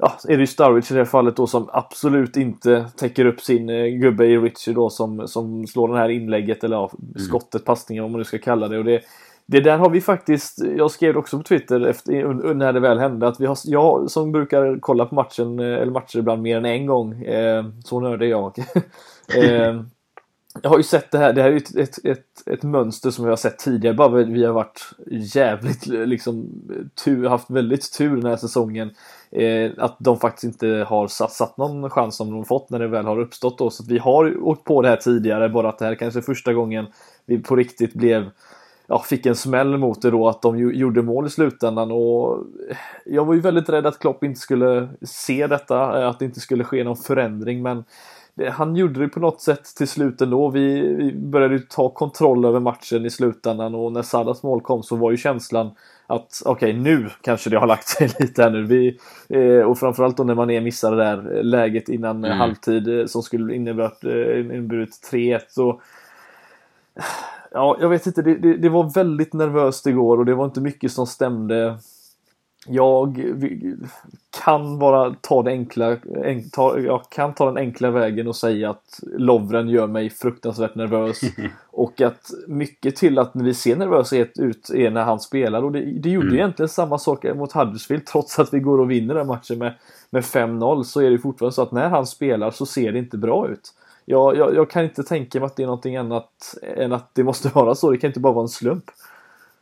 ja, 0.00 0.18
är 0.28 0.36
det 0.36 0.40
ju 0.40 0.46
Sturridge 0.46 0.86
i 0.90 0.94
det 0.94 1.00
här 1.00 1.04
fallet 1.04 1.36
då 1.36 1.46
som 1.46 1.68
absolut 1.72 2.36
inte 2.36 2.86
täcker 2.96 3.24
upp 3.24 3.40
sin 3.40 3.70
eh, 3.70 3.86
gubbe 3.86 4.26
i 4.26 4.38
Richie 4.38 4.74
då 4.74 4.90
som, 4.90 5.28
som 5.28 5.66
slår 5.66 5.88
det 5.88 5.98
här 5.98 6.08
inlägget 6.08 6.64
eller 6.64 6.76
ja, 6.76 6.90
mm. 6.98 7.26
skottet, 7.26 7.64
passningen 7.64 8.04
vad 8.04 8.10
man 8.10 8.18
nu 8.18 8.24
ska 8.24 8.38
kalla 8.38 8.68
det. 8.68 8.78
Och 8.78 8.84
det, 8.84 9.00
det 9.50 9.60
där 9.60 9.78
har 9.78 9.90
vi 9.90 10.00
faktiskt, 10.00 10.58
jag 10.76 10.90
skrev 10.90 11.16
också 11.16 11.36
på 11.36 11.42
Twitter 11.42 11.86
efter, 11.86 12.54
när 12.54 12.72
det 12.72 12.80
väl 12.80 12.98
hände 12.98 13.28
att 13.28 13.40
vi 13.40 13.46
har, 13.46 13.58
jag 13.64 14.10
som 14.10 14.32
brukar 14.32 14.78
kolla 14.80 15.06
på 15.06 15.14
matchen, 15.14 15.58
eh, 15.58 15.66
eller 15.66 15.92
matcher 15.92 16.18
ibland 16.18 16.42
mer 16.42 16.56
än 16.56 16.64
en 16.64 16.86
gång, 16.86 17.22
eh, 17.22 17.64
så 17.84 18.00
nördig 18.00 18.26
är 18.26 18.30
jag. 18.30 18.58
eh, 19.36 19.82
jag 20.62 20.70
har 20.70 20.76
ju 20.76 20.82
sett 20.82 21.10
det 21.10 21.18
här, 21.18 21.32
det 21.32 21.42
här 21.42 21.50
är 21.50 21.56
ett, 21.56 21.76
ett, 21.76 22.04
ett, 22.04 22.46
ett 22.46 22.62
mönster 22.62 23.10
som 23.10 23.24
vi 23.24 23.30
har 23.30 23.36
sett 23.36 23.58
tidigare, 23.58 23.94
bara 23.94 24.24
vi 24.24 24.44
har 24.44 24.52
varit 24.52 24.90
jävligt 25.34 25.86
liksom 25.86 26.48
tur, 27.04 27.28
haft 27.28 27.50
väldigt 27.50 27.98
tur 27.98 28.16
den 28.16 28.26
här 28.26 28.36
säsongen. 28.36 28.90
Eh, 29.32 29.70
att 29.78 29.96
de 29.98 30.18
faktiskt 30.18 30.44
inte 30.44 30.86
har 30.88 31.08
satsat 31.08 31.56
någon 31.56 31.90
chans 31.90 32.16
som 32.16 32.30
de 32.30 32.44
fått 32.44 32.70
när 32.70 32.78
det 32.78 32.88
väl 32.88 33.06
har 33.06 33.18
uppstått 33.18 33.58
då. 33.58 33.70
Så 33.70 33.84
vi 33.88 33.98
har 33.98 34.42
åkt 34.42 34.64
på 34.64 34.82
det 34.82 34.88
här 34.88 34.96
tidigare, 34.96 35.48
bara 35.48 35.68
att 35.68 35.78
det 35.78 35.84
här 35.84 35.94
kanske 35.94 36.20
är 36.20 36.22
första 36.22 36.52
gången 36.52 36.86
vi 37.26 37.38
på 37.38 37.56
riktigt 37.56 37.94
blev 37.94 38.30
ja, 38.90 38.98
fick 38.98 39.26
en 39.26 39.36
smäll 39.36 39.78
mot 39.78 40.02
det 40.02 40.10
då 40.10 40.28
att 40.28 40.42
de 40.42 40.58
gjorde 40.58 41.02
mål 41.02 41.26
i 41.26 41.30
slutändan 41.30 41.90
och 41.92 42.38
eh, 42.70 42.76
jag 43.04 43.24
var 43.24 43.34
ju 43.34 43.40
väldigt 43.40 43.68
rädd 43.68 43.86
att 43.86 43.98
Klopp 43.98 44.24
inte 44.24 44.40
skulle 44.40 44.88
se 45.02 45.46
detta, 45.46 46.02
eh, 46.02 46.08
att 46.08 46.18
det 46.18 46.24
inte 46.24 46.40
skulle 46.40 46.64
ske 46.64 46.84
någon 46.84 46.96
förändring 46.96 47.62
men 47.62 47.84
han 48.48 48.76
gjorde 48.76 49.00
det 49.00 49.08
på 49.08 49.20
något 49.20 49.40
sätt 49.40 49.64
till 49.76 49.88
slut 49.88 50.20
ändå. 50.20 50.48
Vi, 50.48 50.94
vi 50.94 51.12
började 51.12 51.58
ta 51.58 51.88
kontroll 51.88 52.44
över 52.44 52.60
matchen 52.60 53.06
i 53.06 53.10
slutändan 53.10 53.74
och 53.74 53.92
när 53.92 54.02
Sadas 54.02 54.42
mål 54.42 54.60
kom 54.60 54.82
så 54.82 54.96
var 54.96 55.10
ju 55.10 55.16
känslan 55.16 55.70
att 56.06 56.42
okej, 56.44 56.70
okay, 56.70 56.82
nu 56.82 57.10
kanske 57.20 57.50
det 57.50 57.58
har 57.58 57.66
lagt 57.66 57.88
sig 57.88 58.10
lite 58.20 58.42
här 58.42 58.50
nu. 58.50 58.62
Vi, 58.62 58.98
eh, 59.28 59.66
och 59.66 59.78
framförallt 59.78 60.16
då 60.16 60.24
när 60.24 60.34
man 60.34 60.50
är 60.50 60.60
missade 60.60 60.96
det 60.96 61.04
där 61.04 61.42
läget 61.42 61.88
innan 61.88 62.24
mm. 62.24 62.38
halvtid 62.38 63.00
eh, 63.00 63.06
som 63.06 63.22
skulle 63.22 63.52
eh, 63.52 63.56
inneburit 63.56 65.10
3-1. 65.12 65.40
Så, 65.48 65.80
ja, 67.50 67.76
jag 67.80 67.88
vet 67.88 68.06
inte, 68.06 68.22
det, 68.22 68.34
det, 68.34 68.56
det, 68.56 68.68
var 68.68 68.94
väldigt 68.94 69.32
nervöst 69.32 69.86
igår 69.86 70.18
och 70.18 70.26
det 70.26 70.34
var 70.34 70.44
inte 70.44 70.60
mycket 70.60 70.92
som 70.92 71.06
stämde 71.06 71.78
jag 72.66 73.34
kan 74.44 74.78
bara 74.78 75.14
ta 75.20 75.42
det 75.42 75.50
enkla, 75.50 75.96
jag 76.84 77.02
kan 77.10 77.34
ta 77.34 77.46
den 77.46 77.56
enkla 77.56 77.90
vägen 77.90 78.28
och 78.28 78.36
säga 78.36 78.70
att 78.70 79.00
Lovren 79.02 79.68
gör 79.68 79.86
mig 79.86 80.10
fruktansvärt 80.10 80.74
nervös. 80.74 81.20
och 81.70 82.00
att 82.00 82.30
mycket 82.48 82.96
till 82.96 83.18
att 83.18 83.30
vi 83.34 83.54
ser 83.54 83.76
nervöshet 83.76 84.38
ut 84.38 84.70
är 84.70 84.90
när 84.90 85.04
han 85.04 85.20
spelar. 85.20 85.62
Och 85.62 85.72
det, 85.72 85.80
det 85.80 86.10
gjorde 86.10 86.26
mm. 86.26 86.38
egentligen 86.38 86.68
samma 86.68 86.98
sak 86.98 87.24
mot 87.34 87.52
Huddersfield. 87.52 88.06
Trots 88.06 88.38
att 88.38 88.54
vi 88.54 88.60
går 88.60 88.80
och 88.80 88.90
vinner 88.90 89.14
den 89.14 89.26
matchen 89.26 89.58
med, 89.58 89.74
med 90.10 90.22
5-0 90.22 90.82
så 90.82 91.00
är 91.00 91.10
det 91.10 91.18
fortfarande 91.18 91.54
så 91.54 91.62
att 91.62 91.72
när 91.72 91.88
han 91.88 92.06
spelar 92.06 92.50
så 92.50 92.66
ser 92.66 92.92
det 92.92 92.98
inte 92.98 93.18
bra 93.18 93.48
ut. 93.48 93.74
Jag, 94.04 94.36
jag, 94.36 94.54
jag 94.54 94.70
kan 94.70 94.84
inte 94.84 95.02
tänka 95.02 95.40
mig 95.40 95.46
att 95.46 95.56
det 95.56 95.62
är 95.62 95.66
någonting 95.66 95.96
annat 95.96 96.54
än 96.76 96.92
att 96.92 97.14
det 97.14 97.24
måste 97.24 97.48
vara 97.48 97.74
så. 97.74 97.90
Det 97.90 97.98
kan 97.98 98.08
inte 98.08 98.20
bara 98.20 98.32
vara 98.32 98.44
en 98.44 98.48
slump. 98.48 98.84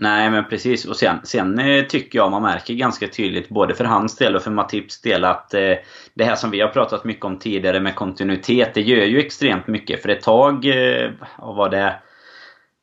Nej 0.00 0.30
men 0.30 0.44
precis. 0.44 0.84
Och 0.84 0.96
sen, 0.96 1.20
sen 1.24 1.58
eh, 1.58 1.84
tycker 1.84 2.18
jag 2.18 2.30
man 2.30 2.42
märker 2.42 2.74
ganska 2.74 3.08
tydligt 3.08 3.48
både 3.48 3.74
för 3.74 3.84
hans 3.84 4.16
del 4.16 4.36
och 4.36 4.42
för 4.42 4.50
Matips 4.50 5.00
del 5.00 5.24
att 5.24 5.54
eh, 5.54 5.74
det 6.14 6.24
här 6.24 6.34
som 6.34 6.50
vi 6.50 6.60
har 6.60 6.68
pratat 6.68 7.04
mycket 7.04 7.24
om 7.24 7.38
tidigare 7.38 7.80
med 7.80 7.94
kontinuitet, 7.94 8.74
det 8.74 8.80
gör 8.80 9.04
ju 9.04 9.18
extremt 9.18 9.66
mycket. 9.66 10.02
För 10.02 10.08
ett 10.08 10.22
tag, 10.22 10.64
eh, 10.64 11.10
var 11.38 11.68
det 11.68 11.94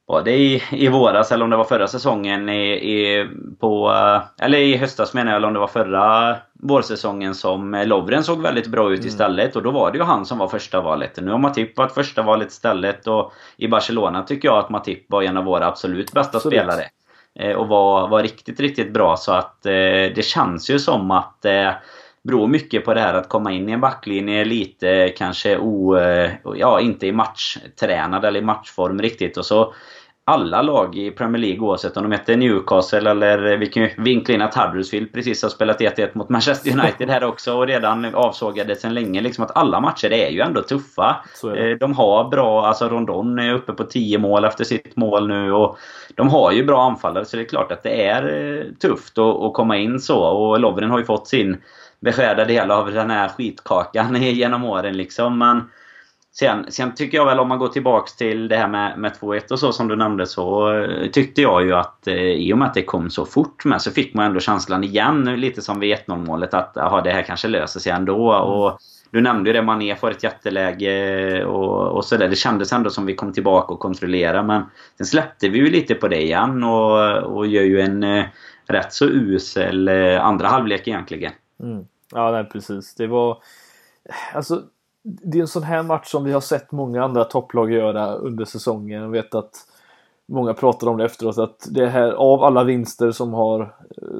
var 0.07 0.21
det 0.21 0.37
i, 0.37 0.63
i 0.71 0.87
våras 0.87 1.31
eller 1.31 1.43
om 1.43 1.49
det 1.49 1.57
var 1.57 1.63
förra 1.63 1.87
säsongen 1.87 2.49
i, 2.49 2.71
i, 2.71 3.27
på... 3.59 3.93
Eller 4.41 4.57
i 4.57 4.77
höstas 4.77 5.13
menar 5.13 5.31
jag, 5.31 5.37
eller 5.37 5.47
om 5.47 5.53
det 5.53 5.59
var 5.59 5.67
förra 5.67 6.37
vårsäsongen 6.53 7.35
som 7.35 7.83
Lovren 7.85 8.23
såg 8.23 8.41
väldigt 8.41 8.67
bra 8.67 8.91
ut 8.91 8.99
mm. 8.99 9.07
istället. 9.07 9.55
Och 9.55 9.63
då 9.63 9.71
var 9.71 9.91
det 9.91 9.97
ju 9.97 10.03
han 10.03 10.25
som 10.25 10.37
var 10.37 10.47
första 10.47 10.81
valet. 10.81 11.19
Nu 11.21 11.31
har 11.31 11.37
Matip 11.37 11.77
varit 11.77 11.91
första 11.91 12.21
valet 12.21 12.51
istället 12.51 13.07
och 13.07 13.33
i 13.57 13.67
Barcelona 13.67 14.23
tycker 14.23 14.47
jag 14.47 14.57
att 14.57 14.69
Matip 14.69 15.05
var 15.09 15.23
en 15.23 15.37
av 15.37 15.43
våra 15.43 15.67
absolut 15.67 16.11
bästa 16.11 16.37
absolut. 16.37 16.59
spelare. 16.59 16.83
Eh, 17.39 17.55
och 17.55 17.67
var, 17.67 18.07
var 18.07 18.23
riktigt, 18.23 18.59
riktigt 18.59 18.93
bra. 18.93 19.17
Så 19.17 19.31
att 19.31 19.65
eh, 19.65 19.71
det 20.15 20.25
känns 20.25 20.69
ju 20.69 20.79
som 20.79 21.11
att 21.11 21.41
det 21.41 21.61
eh, 21.61 21.73
beror 22.23 22.47
mycket 22.47 22.85
på 22.85 22.93
det 22.93 23.01
här 23.01 23.13
att 23.13 23.29
komma 23.29 23.51
in 23.51 23.69
i 23.69 23.71
en 23.71 23.81
backlinje 23.81 24.45
lite 24.45 25.13
kanske 25.17 25.57
o... 25.57 25.97
Eh, 25.97 26.31
ja, 26.55 26.81
inte 26.81 27.07
i 27.07 27.11
matchtränad 27.11 28.25
eller 28.25 28.39
i 28.39 28.43
matchform 28.43 29.01
riktigt. 29.01 29.37
Och 29.37 29.45
så 29.45 29.73
alla 30.27 30.61
lag 30.61 30.97
i 30.97 31.11
Premier 31.11 31.41
League 31.41 31.59
oavsett 31.59 31.97
om 31.97 32.03
de 32.03 32.11
heter 32.11 32.37
Newcastle 32.37 33.11
eller 33.11 33.57
vi 33.57 33.65
kan 33.65 33.83
ju 33.83 33.89
vinkla 33.97 34.35
in 34.35 34.41
att 34.41 34.55
Huddersfield 34.55 35.13
precis 35.13 35.43
har 35.43 35.49
spelat 35.49 35.79
1-1 35.79 36.09
mot 36.13 36.29
Manchester 36.29 36.71
United 36.79 37.09
här 37.09 37.23
också 37.23 37.53
och 37.57 37.67
redan 37.67 38.15
avsågade 38.15 38.75
sen 38.75 38.93
länge. 38.93 39.21
Liksom 39.21 39.43
att 39.43 39.57
alla 39.57 39.79
matcher 39.79 40.11
är 40.11 40.29
ju 40.29 40.41
ändå 40.41 40.61
tuffa. 40.61 41.25
Eh, 41.57 41.77
de 41.77 41.93
har 41.93 42.29
bra, 42.29 42.65
alltså 42.65 42.89
Rondon 42.89 43.39
är 43.39 43.53
uppe 43.53 43.73
på 43.73 43.83
10 43.83 44.17
mål 44.17 44.45
efter 44.45 44.63
sitt 44.63 44.95
mål 44.95 45.27
nu 45.27 45.51
och 45.51 45.77
de 46.15 46.29
har 46.29 46.51
ju 46.51 46.65
bra 46.65 46.83
anfallare 46.83 47.25
så 47.25 47.37
det 47.37 47.43
är 47.43 47.49
klart 47.49 47.71
att 47.71 47.83
det 47.83 48.05
är 48.05 48.23
eh, 48.23 48.73
tufft 48.79 49.17
att 49.17 49.53
komma 49.53 49.77
in 49.77 49.99
så 49.99 50.19
och 50.19 50.59
Lovren 50.59 50.89
har 50.89 50.99
ju 50.99 51.05
fått 51.05 51.27
sin 51.27 51.57
beskärda 51.99 52.45
del 52.45 52.71
av 52.71 52.91
den 52.91 53.09
här 53.09 53.29
skitkakan 53.29 54.15
genom 54.21 54.63
åren 54.63 54.97
liksom. 54.97 55.37
Men 55.37 55.69
Sen, 56.39 56.71
sen 56.71 56.95
tycker 56.95 57.17
jag 57.17 57.25
väl 57.25 57.39
om 57.39 57.47
man 57.47 57.59
går 57.59 57.67
tillbaks 57.67 58.15
till 58.15 58.47
det 58.47 58.57
här 58.57 58.67
med, 58.67 58.99
med 58.99 59.11
2-1 59.11 59.51
och 59.51 59.59
så 59.59 59.71
som 59.71 59.87
du 59.87 59.95
nämnde 59.95 60.25
så 60.25 60.73
eh, 60.73 61.09
tyckte 61.09 61.41
jag 61.41 61.63
ju 61.63 61.73
att 61.73 62.07
eh, 62.07 62.15
i 62.15 62.53
och 62.53 62.57
med 62.57 62.67
att 62.67 62.73
det 62.73 62.83
kom 62.83 63.09
så 63.09 63.25
fort 63.25 63.65
med 63.65 63.81
så 63.81 63.91
fick 63.91 64.13
man 64.13 64.25
ändå 64.25 64.39
känslan 64.39 64.83
igen 64.83 65.23
lite 65.25 65.61
som 65.61 65.79
vid 65.79 65.95
1-0 65.95 66.25
målet 66.25 66.53
att 66.53 66.77
aha, 66.77 67.01
det 67.01 67.11
här 67.11 67.21
kanske 67.21 67.47
löser 67.47 67.79
sig 67.79 67.91
ändå. 67.91 68.33
Mm. 68.33 68.47
Och 68.47 68.79
du 69.11 69.21
nämnde 69.21 69.49
ju 69.49 69.53
det, 69.53 69.61
Mané 69.61 69.95
får 69.95 70.11
ett 70.11 70.23
jätteläge 70.23 71.45
och, 71.45 71.97
och 71.97 72.05
sådär. 72.05 72.27
Det 72.27 72.35
kändes 72.35 72.73
ändå 72.73 72.89
som 72.89 73.05
vi 73.05 73.15
kom 73.15 73.33
tillbaka 73.33 73.73
och 73.73 73.79
kontrollerade 73.79 74.43
men 74.43 74.63
sen 74.97 75.05
släppte 75.05 75.49
vi 75.49 75.57
ju 75.57 75.69
lite 75.69 75.95
på 75.95 76.07
det 76.07 76.21
igen 76.21 76.63
och, 76.63 77.17
och 77.17 77.47
gör 77.47 77.63
ju 77.63 77.81
en 77.81 78.03
eh, 78.03 78.25
rätt 78.67 78.93
så 78.93 79.05
usel 79.05 79.87
eh, 79.87 80.25
andra 80.25 80.47
halvlek 80.47 80.87
egentligen. 80.87 81.33
Mm. 81.63 81.85
Ja, 82.13 82.31
nej, 82.31 82.45
precis. 82.45 82.95
Det 82.95 83.07
var... 83.07 83.37
Alltså, 84.33 84.61
det 85.05 85.37
är 85.37 85.41
en 85.41 85.47
sån 85.47 85.63
här 85.63 85.83
match 85.83 86.07
som 86.07 86.23
vi 86.23 86.31
har 86.31 86.41
sett 86.41 86.71
många 86.71 87.03
andra 87.03 87.23
topplag 87.23 87.71
göra 87.71 88.13
under 88.13 88.45
säsongen. 88.45 89.01
Jag 89.01 89.09
vet 89.09 89.35
att 89.35 89.55
många 90.25 90.53
pratar 90.53 90.87
om 90.87 90.97
det 90.97 91.05
efteråt 91.05 91.37
att 91.37 91.67
det 91.69 91.87
här 91.87 92.11
av 92.11 92.43
alla 92.43 92.63
vinster 92.63 93.11
som, 93.11 93.33
har, 93.33 93.75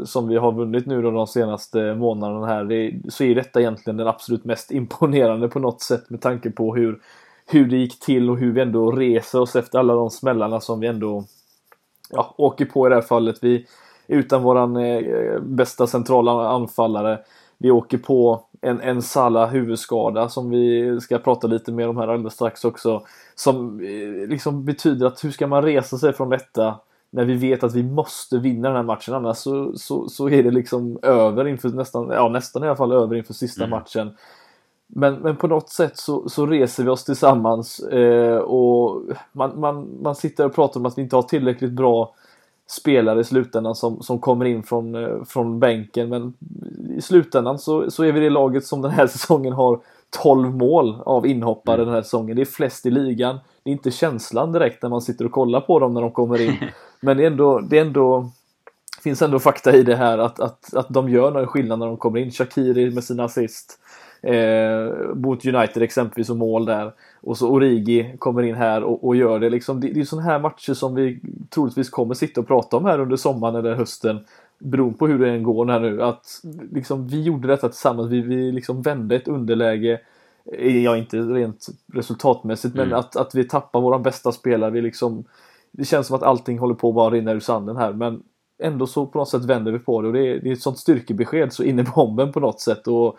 som 0.05 0.27
vi 0.27 0.37
har 0.37 0.51
vunnit 0.51 0.85
nu 0.85 1.01
då 1.01 1.11
de 1.11 1.27
senaste 1.27 1.95
månaderna 1.95 2.47
här 2.47 2.63
det, 2.63 3.01
så 3.09 3.23
är 3.23 3.35
detta 3.35 3.59
egentligen 3.59 3.97
den 3.97 4.07
absolut 4.07 4.45
mest 4.45 4.71
imponerande 4.71 5.47
på 5.47 5.59
något 5.59 5.81
sätt 5.81 6.09
med 6.09 6.21
tanke 6.21 6.51
på 6.51 6.75
hur, 6.75 6.99
hur 7.45 7.65
det 7.65 7.77
gick 7.77 7.99
till 7.99 8.29
och 8.29 8.37
hur 8.37 8.53
vi 8.53 8.61
ändå 8.61 8.91
reser 8.91 9.41
oss 9.41 9.55
efter 9.55 9.79
alla 9.79 9.93
de 9.93 10.09
smällarna 10.09 10.59
som 10.59 10.79
vi 10.79 10.87
ändå 10.87 11.23
ja, 12.09 12.35
åker 12.37 12.65
på 12.65 12.87
i 12.87 12.89
det 12.89 12.95
här 12.95 13.01
fallet. 13.01 13.35
Vi 13.41 13.65
utan 14.07 14.43
våran 14.43 14.77
eh, 14.77 15.39
bästa 15.41 15.87
centrala 15.87 16.49
anfallare 16.49 17.19
vi 17.57 17.71
åker 17.71 17.97
på 17.97 18.44
en, 18.65 18.81
en 18.81 19.01
Sala 19.01 19.45
huvudskada 19.45 20.29
som 20.29 20.49
vi 20.49 20.97
ska 21.01 21.17
prata 21.17 21.47
lite 21.47 21.71
mer 21.71 21.89
om 21.89 21.97
här 21.97 22.07
alldeles 22.07 22.33
strax 22.33 22.65
också. 22.65 23.01
Som 23.35 23.79
eh, 23.79 24.27
liksom 24.29 24.65
betyder 24.65 25.07
att 25.07 25.23
hur 25.23 25.31
ska 25.31 25.47
man 25.47 25.63
resa 25.63 25.97
sig 25.97 26.13
från 26.13 26.29
detta 26.29 26.79
när 27.09 27.25
vi 27.25 27.35
vet 27.35 27.63
att 27.63 27.75
vi 27.75 27.83
måste 27.83 28.37
vinna 28.37 28.67
den 28.67 28.75
här 28.75 28.83
matchen 28.83 29.13
annars 29.13 29.37
så, 29.37 29.77
så, 29.77 30.09
så 30.09 30.29
är 30.29 30.43
det 30.43 30.51
liksom 30.51 30.99
över 31.01 31.47
inför 31.47 31.69
nästan, 31.69 32.09
ja 32.09 32.29
nästan 32.29 32.63
i 32.63 32.67
alla 32.67 32.75
fall 32.75 32.91
över 32.91 33.15
inför 33.15 33.33
sista 33.33 33.63
mm. 33.63 33.69
matchen. 33.69 34.11
Men, 34.87 35.15
men 35.15 35.35
på 35.35 35.47
något 35.47 35.69
sätt 35.69 35.97
så, 35.97 36.29
så 36.29 36.45
reser 36.45 36.83
vi 36.83 36.89
oss 36.89 37.03
tillsammans 37.03 37.79
eh, 37.79 38.37
och 38.37 39.01
man, 39.31 39.59
man, 39.59 39.89
man 40.01 40.15
sitter 40.15 40.45
och 40.45 40.55
pratar 40.55 40.79
om 40.79 40.85
att 40.85 40.97
vi 40.97 41.01
inte 41.01 41.15
har 41.15 41.23
tillräckligt 41.23 41.71
bra 41.71 42.13
spelare 42.67 43.19
i 43.19 43.23
slutändan 43.23 43.75
som, 43.75 44.01
som 44.01 44.19
kommer 44.19 44.45
in 44.45 44.63
från, 44.63 44.95
eh, 44.95 45.23
från 45.27 45.59
bänken. 45.59 46.09
Men 46.09 46.33
i 46.97 47.01
slutändan 47.01 47.59
så, 47.59 47.91
så 47.91 48.03
är 48.03 48.11
vi 48.11 48.19
det 48.19 48.29
laget 48.29 48.65
som 48.65 48.81
den 48.81 48.91
här 48.91 49.07
säsongen 49.15 49.53
har 49.53 49.79
12 50.23 50.55
mål 50.55 51.01
av 51.05 51.27
inhoppare 51.27 51.75
mm. 51.75 51.85
den 51.85 51.95
här 51.95 52.01
säsongen. 52.01 52.35
Det 52.35 52.41
är 52.41 52.45
flest 52.45 52.85
i 52.85 52.91
ligan. 52.91 53.39
Det 53.63 53.69
är 53.69 53.71
inte 53.71 53.91
känslan 53.91 54.51
direkt 54.51 54.83
när 54.83 54.89
man 54.89 55.01
sitter 55.01 55.25
och 55.25 55.31
kollar 55.31 55.61
på 55.61 55.79
dem 55.79 55.93
när 55.93 56.01
de 56.01 56.11
kommer 56.11 56.41
in. 56.41 56.55
Men 56.99 57.17
det 57.17 57.23
är 57.23 57.27
ändå, 57.27 57.59
det 57.59 57.77
är 57.77 57.81
ändå 57.81 58.29
finns 59.03 59.21
ändå 59.21 59.39
fakta 59.39 59.75
i 59.75 59.83
det 59.83 59.95
här 59.95 60.17
att, 60.17 60.39
att, 60.39 60.73
att 60.73 60.89
de 60.89 61.09
gör 61.09 61.31
någon 61.31 61.47
skillnad 61.47 61.79
när 61.79 61.85
de 61.85 61.97
kommer 61.97 62.19
in. 62.19 62.31
Shakiri 62.31 62.91
med 62.91 63.03
sina 63.03 63.23
assist 63.23 63.79
eh, 64.21 65.15
mot 65.15 65.45
United 65.45 65.83
exempelvis 65.83 66.29
och 66.29 66.37
mål 66.37 66.65
där. 66.65 66.93
Och 67.21 67.37
så 67.37 67.49
Origi 67.49 68.15
kommer 68.19 68.43
in 68.43 68.55
här 68.55 68.83
och, 68.83 69.07
och 69.07 69.15
gör 69.15 69.39
det. 69.39 69.49
Liksom, 69.49 69.79
det, 69.79 69.87
det 69.87 69.99
är 69.99 70.03
sådana 70.03 70.31
här 70.31 70.39
matcher 70.39 70.73
som 70.73 70.95
vi 70.95 71.21
troligtvis 71.49 71.89
kommer 71.89 72.13
sitta 72.13 72.41
och 72.41 72.47
prata 72.47 72.77
om 72.77 72.85
här 72.85 72.99
under 72.99 73.15
sommaren 73.15 73.55
eller 73.55 73.75
hösten. 73.75 74.19
Beroende 74.59 74.97
på 74.97 75.07
hur 75.07 75.19
det 75.19 75.29
än 75.29 75.43
går 75.43 75.65
här 75.65 75.79
nu. 75.79 76.03
Att 76.03 76.25
liksom, 76.71 77.07
vi 77.07 77.23
gjorde 77.23 77.47
detta 77.47 77.69
tillsammans. 77.69 78.11
Vi, 78.11 78.21
vi 78.21 78.51
liksom 78.51 78.81
vände 78.81 79.15
ett 79.15 79.27
underläge. 79.27 79.99
Eh, 80.53 80.83
ja, 80.83 80.97
inte 80.97 81.17
rent 81.17 81.67
resultatmässigt, 81.93 82.75
mm. 82.75 82.89
men 82.89 82.99
att, 82.99 83.15
att 83.15 83.35
vi 83.35 83.43
tappar 83.43 83.81
våran 83.81 84.03
bästa 84.03 84.31
spelare. 84.31 84.71
Vi 84.71 84.81
liksom, 84.81 85.23
det 85.71 85.85
känns 85.85 86.07
som 86.07 86.15
att 86.15 86.23
allting 86.23 86.59
håller 86.59 86.75
på 86.75 86.89
att 86.89 86.95
bara 86.95 87.09
rinna 87.09 87.31
ur 87.31 87.39
sanden 87.39 87.77
här. 87.77 87.93
Men 87.93 88.23
ändå 88.63 88.87
så 88.87 89.05
på 89.05 89.17
något 89.17 89.29
sätt 89.29 89.45
vänder 89.45 89.71
vi 89.71 89.79
på 89.79 90.01
det 90.01 90.07
och 90.07 90.13
det 90.13 90.27
är, 90.27 90.39
det 90.39 90.49
är 90.49 90.53
ett 90.53 90.61
sånt 90.61 90.77
styrkebesked 90.77 91.53
så 91.53 91.63
in 91.63 91.79
i 91.79 91.83
bomben 91.83 92.31
på 92.31 92.39
något 92.39 92.61
sätt. 92.61 92.87
Och 92.87 93.17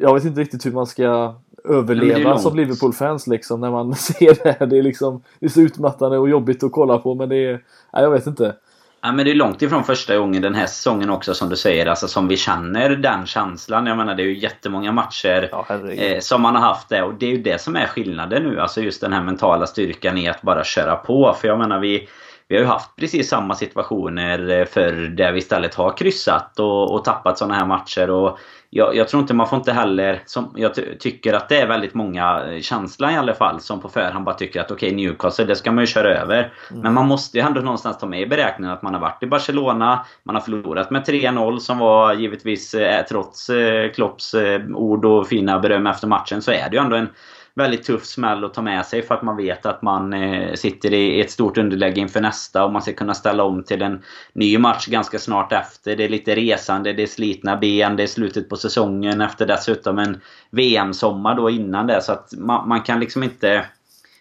jag 0.00 0.14
vet 0.14 0.24
inte 0.24 0.40
riktigt 0.40 0.66
hur 0.66 0.72
man 0.72 0.86
ska 0.86 1.34
överleva 1.64 2.38
som 2.38 2.56
Liverpool-fans 2.56 3.26
liksom 3.26 3.60
när 3.60 3.70
man 3.70 3.94
ser 3.96 4.44
det 4.44 4.56
här. 4.58 4.66
Det 4.66 4.78
är 4.78 4.82
liksom 4.82 5.22
det 5.40 5.46
är 5.46 5.50
så 5.50 5.60
utmattande 5.60 6.18
och 6.18 6.28
jobbigt 6.28 6.62
att 6.62 6.72
kolla 6.72 6.98
på 6.98 7.14
men 7.14 7.28
det 7.28 7.36
är, 7.36 7.52
nej, 7.92 8.02
jag 8.02 8.10
vet 8.10 8.26
inte. 8.26 8.54
Ja, 9.02 9.12
men 9.12 9.24
det 9.24 9.30
är 9.30 9.34
långt 9.34 9.62
ifrån 9.62 9.84
första 9.84 10.18
gången 10.18 10.42
den 10.42 10.54
här 10.54 10.66
säsongen 10.66 11.10
också 11.10 11.34
som 11.34 11.48
du 11.48 11.56
säger, 11.56 11.86
alltså 11.86 12.08
som 12.08 12.28
vi 12.28 12.36
känner 12.36 12.90
den 12.90 13.26
känslan. 13.26 13.86
Jag 13.86 13.96
menar 13.96 14.14
det 14.14 14.22
är 14.22 14.26
ju 14.26 14.38
jättemånga 14.38 14.92
matcher 14.92 15.48
ja, 15.52 15.66
eh, 15.90 16.20
som 16.20 16.42
man 16.42 16.54
har 16.54 16.62
haft 16.62 16.88
det 16.88 17.02
och 17.02 17.14
det 17.14 17.26
är 17.26 17.30
ju 17.30 17.42
det 17.42 17.60
som 17.60 17.76
är 17.76 17.86
skillnaden 17.86 18.42
nu. 18.42 18.60
Alltså 18.60 18.80
just 18.80 19.00
den 19.00 19.12
här 19.12 19.22
mentala 19.22 19.66
styrkan 19.66 20.18
i 20.18 20.28
att 20.28 20.42
bara 20.42 20.64
köra 20.64 20.96
på. 20.96 21.36
För 21.40 21.48
jag 21.48 21.58
menar 21.58 21.78
vi 21.80 22.08
vi 22.50 22.56
har 22.56 22.62
ju 22.62 22.68
haft 22.68 22.96
precis 22.96 23.28
samma 23.28 23.54
situationer 23.54 24.50
eh, 24.50 24.66
för 24.66 24.92
där 24.92 25.32
vi 25.32 25.38
istället 25.38 25.74
har 25.74 25.96
kryssat 25.96 26.58
och, 26.58 26.94
och 26.94 27.04
tappat 27.04 27.38
sådana 27.38 27.54
här 27.54 27.66
matcher. 27.66 28.10
Och 28.10 28.38
jag, 28.70 28.96
jag, 28.96 29.08
tror 29.08 29.22
inte 29.22 29.34
man 29.34 29.48
får 29.48 29.58
inte 29.58 29.72
heller... 29.72 30.22
Som, 30.26 30.54
jag 30.56 30.74
tycker 31.00 31.32
att 31.32 31.48
det 31.48 31.60
är 31.60 31.66
väldigt 31.66 31.94
många 31.94 32.44
eh, 32.44 32.60
känslan 32.60 33.14
i 33.14 33.16
alla 33.16 33.34
fall 33.34 33.60
som 33.60 33.80
på 33.80 33.88
förhand 33.88 34.24
bara 34.24 34.34
tycker 34.34 34.60
att 34.60 34.70
okej 34.70 34.88
okay, 34.88 35.06
Newcastle, 35.06 35.44
det 35.44 35.56
ska 35.56 35.72
man 35.72 35.82
ju 35.82 35.86
köra 35.86 36.18
över. 36.18 36.52
Mm. 36.70 36.82
Men 36.82 36.94
man 36.94 37.06
måste 37.06 37.38
ju 37.38 37.44
ändå 37.44 37.60
någonstans 37.60 37.98
ta 37.98 38.06
med 38.06 38.20
i 38.20 38.26
beräkningen 38.26 38.72
att 38.72 38.82
man 38.82 38.94
har 38.94 39.00
varit 39.00 39.22
i 39.22 39.26
Barcelona, 39.26 40.06
man 40.22 40.34
har 40.34 40.42
förlorat 40.42 40.90
med 40.90 41.02
3-0 41.02 41.58
som 41.58 41.78
var 41.78 42.14
givetvis, 42.14 42.74
eh, 42.74 43.04
trots 43.04 43.50
Klopps 43.94 44.34
ord 44.74 45.04
och 45.04 45.28
fina 45.28 45.58
beröm 45.58 45.86
efter 45.86 46.06
matchen, 46.06 46.42
så 46.42 46.50
är 46.50 46.70
det 46.70 46.76
ju 46.76 46.82
ändå 46.82 46.96
en 46.96 47.08
väldigt 47.60 47.84
tuff 47.84 48.04
smäll 48.04 48.44
att 48.44 48.54
ta 48.54 48.62
med 48.62 48.86
sig 48.86 49.02
för 49.02 49.14
att 49.14 49.22
man 49.22 49.36
vet 49.36 49.66
att 49.66 49.82
man 49.82 50.12
eh, 50.12 50.54
sitter 50.54 50.92
i 50.92 51.20
ett 51.20 51.30
stort 51.30 51.58
underläge 51.58 52.00
inför 52.00 52.20
nästa 52.20 52.64
och 52.64 52.72
man 52.72 52.82
ska 52.82 52.92
kunna 52.92 53.14
ställa 53.14 53.44
om 53.44 53.62
till 53.62 53.82
en 53.82 54.02
ny 54.32 54.58
match 54.58 54.86
ganska 54.86 55.18
snart 55.18 55.52
efter. 55.52 55.96
Det 55.96 56.04
är 56.04 56.08
lite 56.08 56.34
resande, 56.34 56.92
det 56.92 57.02
är 57.02 57.06
slitna 57.06 57.56
ben, 57.56 57.96
det 57.96 58.02
är 58.02 58.06
slutet 58.06 58.48
på 58.48 58.56
säsongen 58.56 59.20
efter 59.20 59.46
dessutom 59.46 59.98
en 59.98 60.20
VM-sommar 60.50 61.34
då 61.34 61.50
innan 61.50 61.86
det. 61.86 62.02
Så 62.02 62.12
att 62.12 62.32
man, 62.36 62.68
man 62.68 62.82
kan 62.82 63.00
liksom 63.00 63.22
inte 63.22 63.64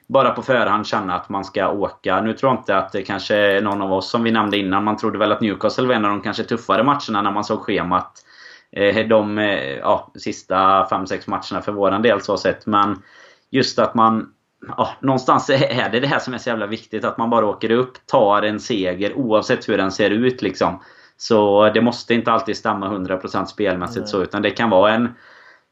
bara 0.08 0.32
på 0.32 0.41
förhand 0.41 0.88
känna 0.88 1.15
att 1.15 1.30
man 1.30 1.45
ska 1.45 1.69
åka. 1.69 2.21
Nu 2.21 2.34
tror 2.34 2.52
jag 2.52 2.60
inte 2.60 2.78
att 2.78 2.91
det 2.91 3.02
kanske 3.02 3.36
är 3.36 3.62
någon 3.62 3.82
av 3.82 3.93
oss 3.93 4.10
som 4.10 4.23
vi 4.23 4.32
nämnde 4.32 4.58
innan. 4.58 4.84
Man 4.84 4.97
trodde 4.97 5.17
väl 5.17 5.32
att 5.32 5.41
Newcastle 5.41 5.88
var 5.88 5.95
en 5.95 6.06
av 6.06 6.12
de 6.12 6.21
kanske 6.21 6.43
tuffare 6.43 6.84
matcherna 6.84 7.21
när 7.21 7.32
man 7.32 7.43
såg 7.43 7.60
schemat. 7.60 8.25
Eh, 8.71 9.08
de 9.08 9.38
eh, 9.38 9.78
ja, 9.78 10.12
sista 10.15 10.88
5-6 10.91 11.30
matcherna 11.30 11.62
för 11.62 11.71
våran 11.71 12.02
del 12.02 12.21
så 12.21 12.38
sett. 12.38 12.65
Men 12.65 13.02
just 13.51 13.79
att 13.79 13.95
man 13.95 14.33
ja, 14.77 14.89
någonstans 14.99 15.49
är 15.49 15.89
det 15.91 15.99
det 15.99 16.07
här 16.07 16.19
som 16.19 16.33
är 16.33 16.38
så 16.38 16.49
jävla 16.49 16.67
viktigt. 16.67 17.03
Att 17.03 17.17
man 17.17 17.29
bara 17.29 17.45
åker 17.45 17.71
upp, 17.71 17.93
tar 18.05 18.41
en 18.41 18.59
seger 18.59 19.13
oavsett 19.13 19.69
hur 19.69 19.77
den 19.77 19.91
ser 19.91 20.09
ut. 20.09 20.41
Liksom. 20.41 20.79
Så 21.17 21.69
det 21.73 21.81
måste 21.81 22.13
inte 22.13 22.31
alltid 22.31 22.57
stämma 22.57 22.88
100% 22.88 23.45
spelmässigt 23.45 23.99
Nej. 23.99 24.07
så. 24.07 24.23
Utan 24.23 24.41
det 24.41 24.51
kan 24.51 24.69
vara 24.69 24.93
en, 24.93 25.09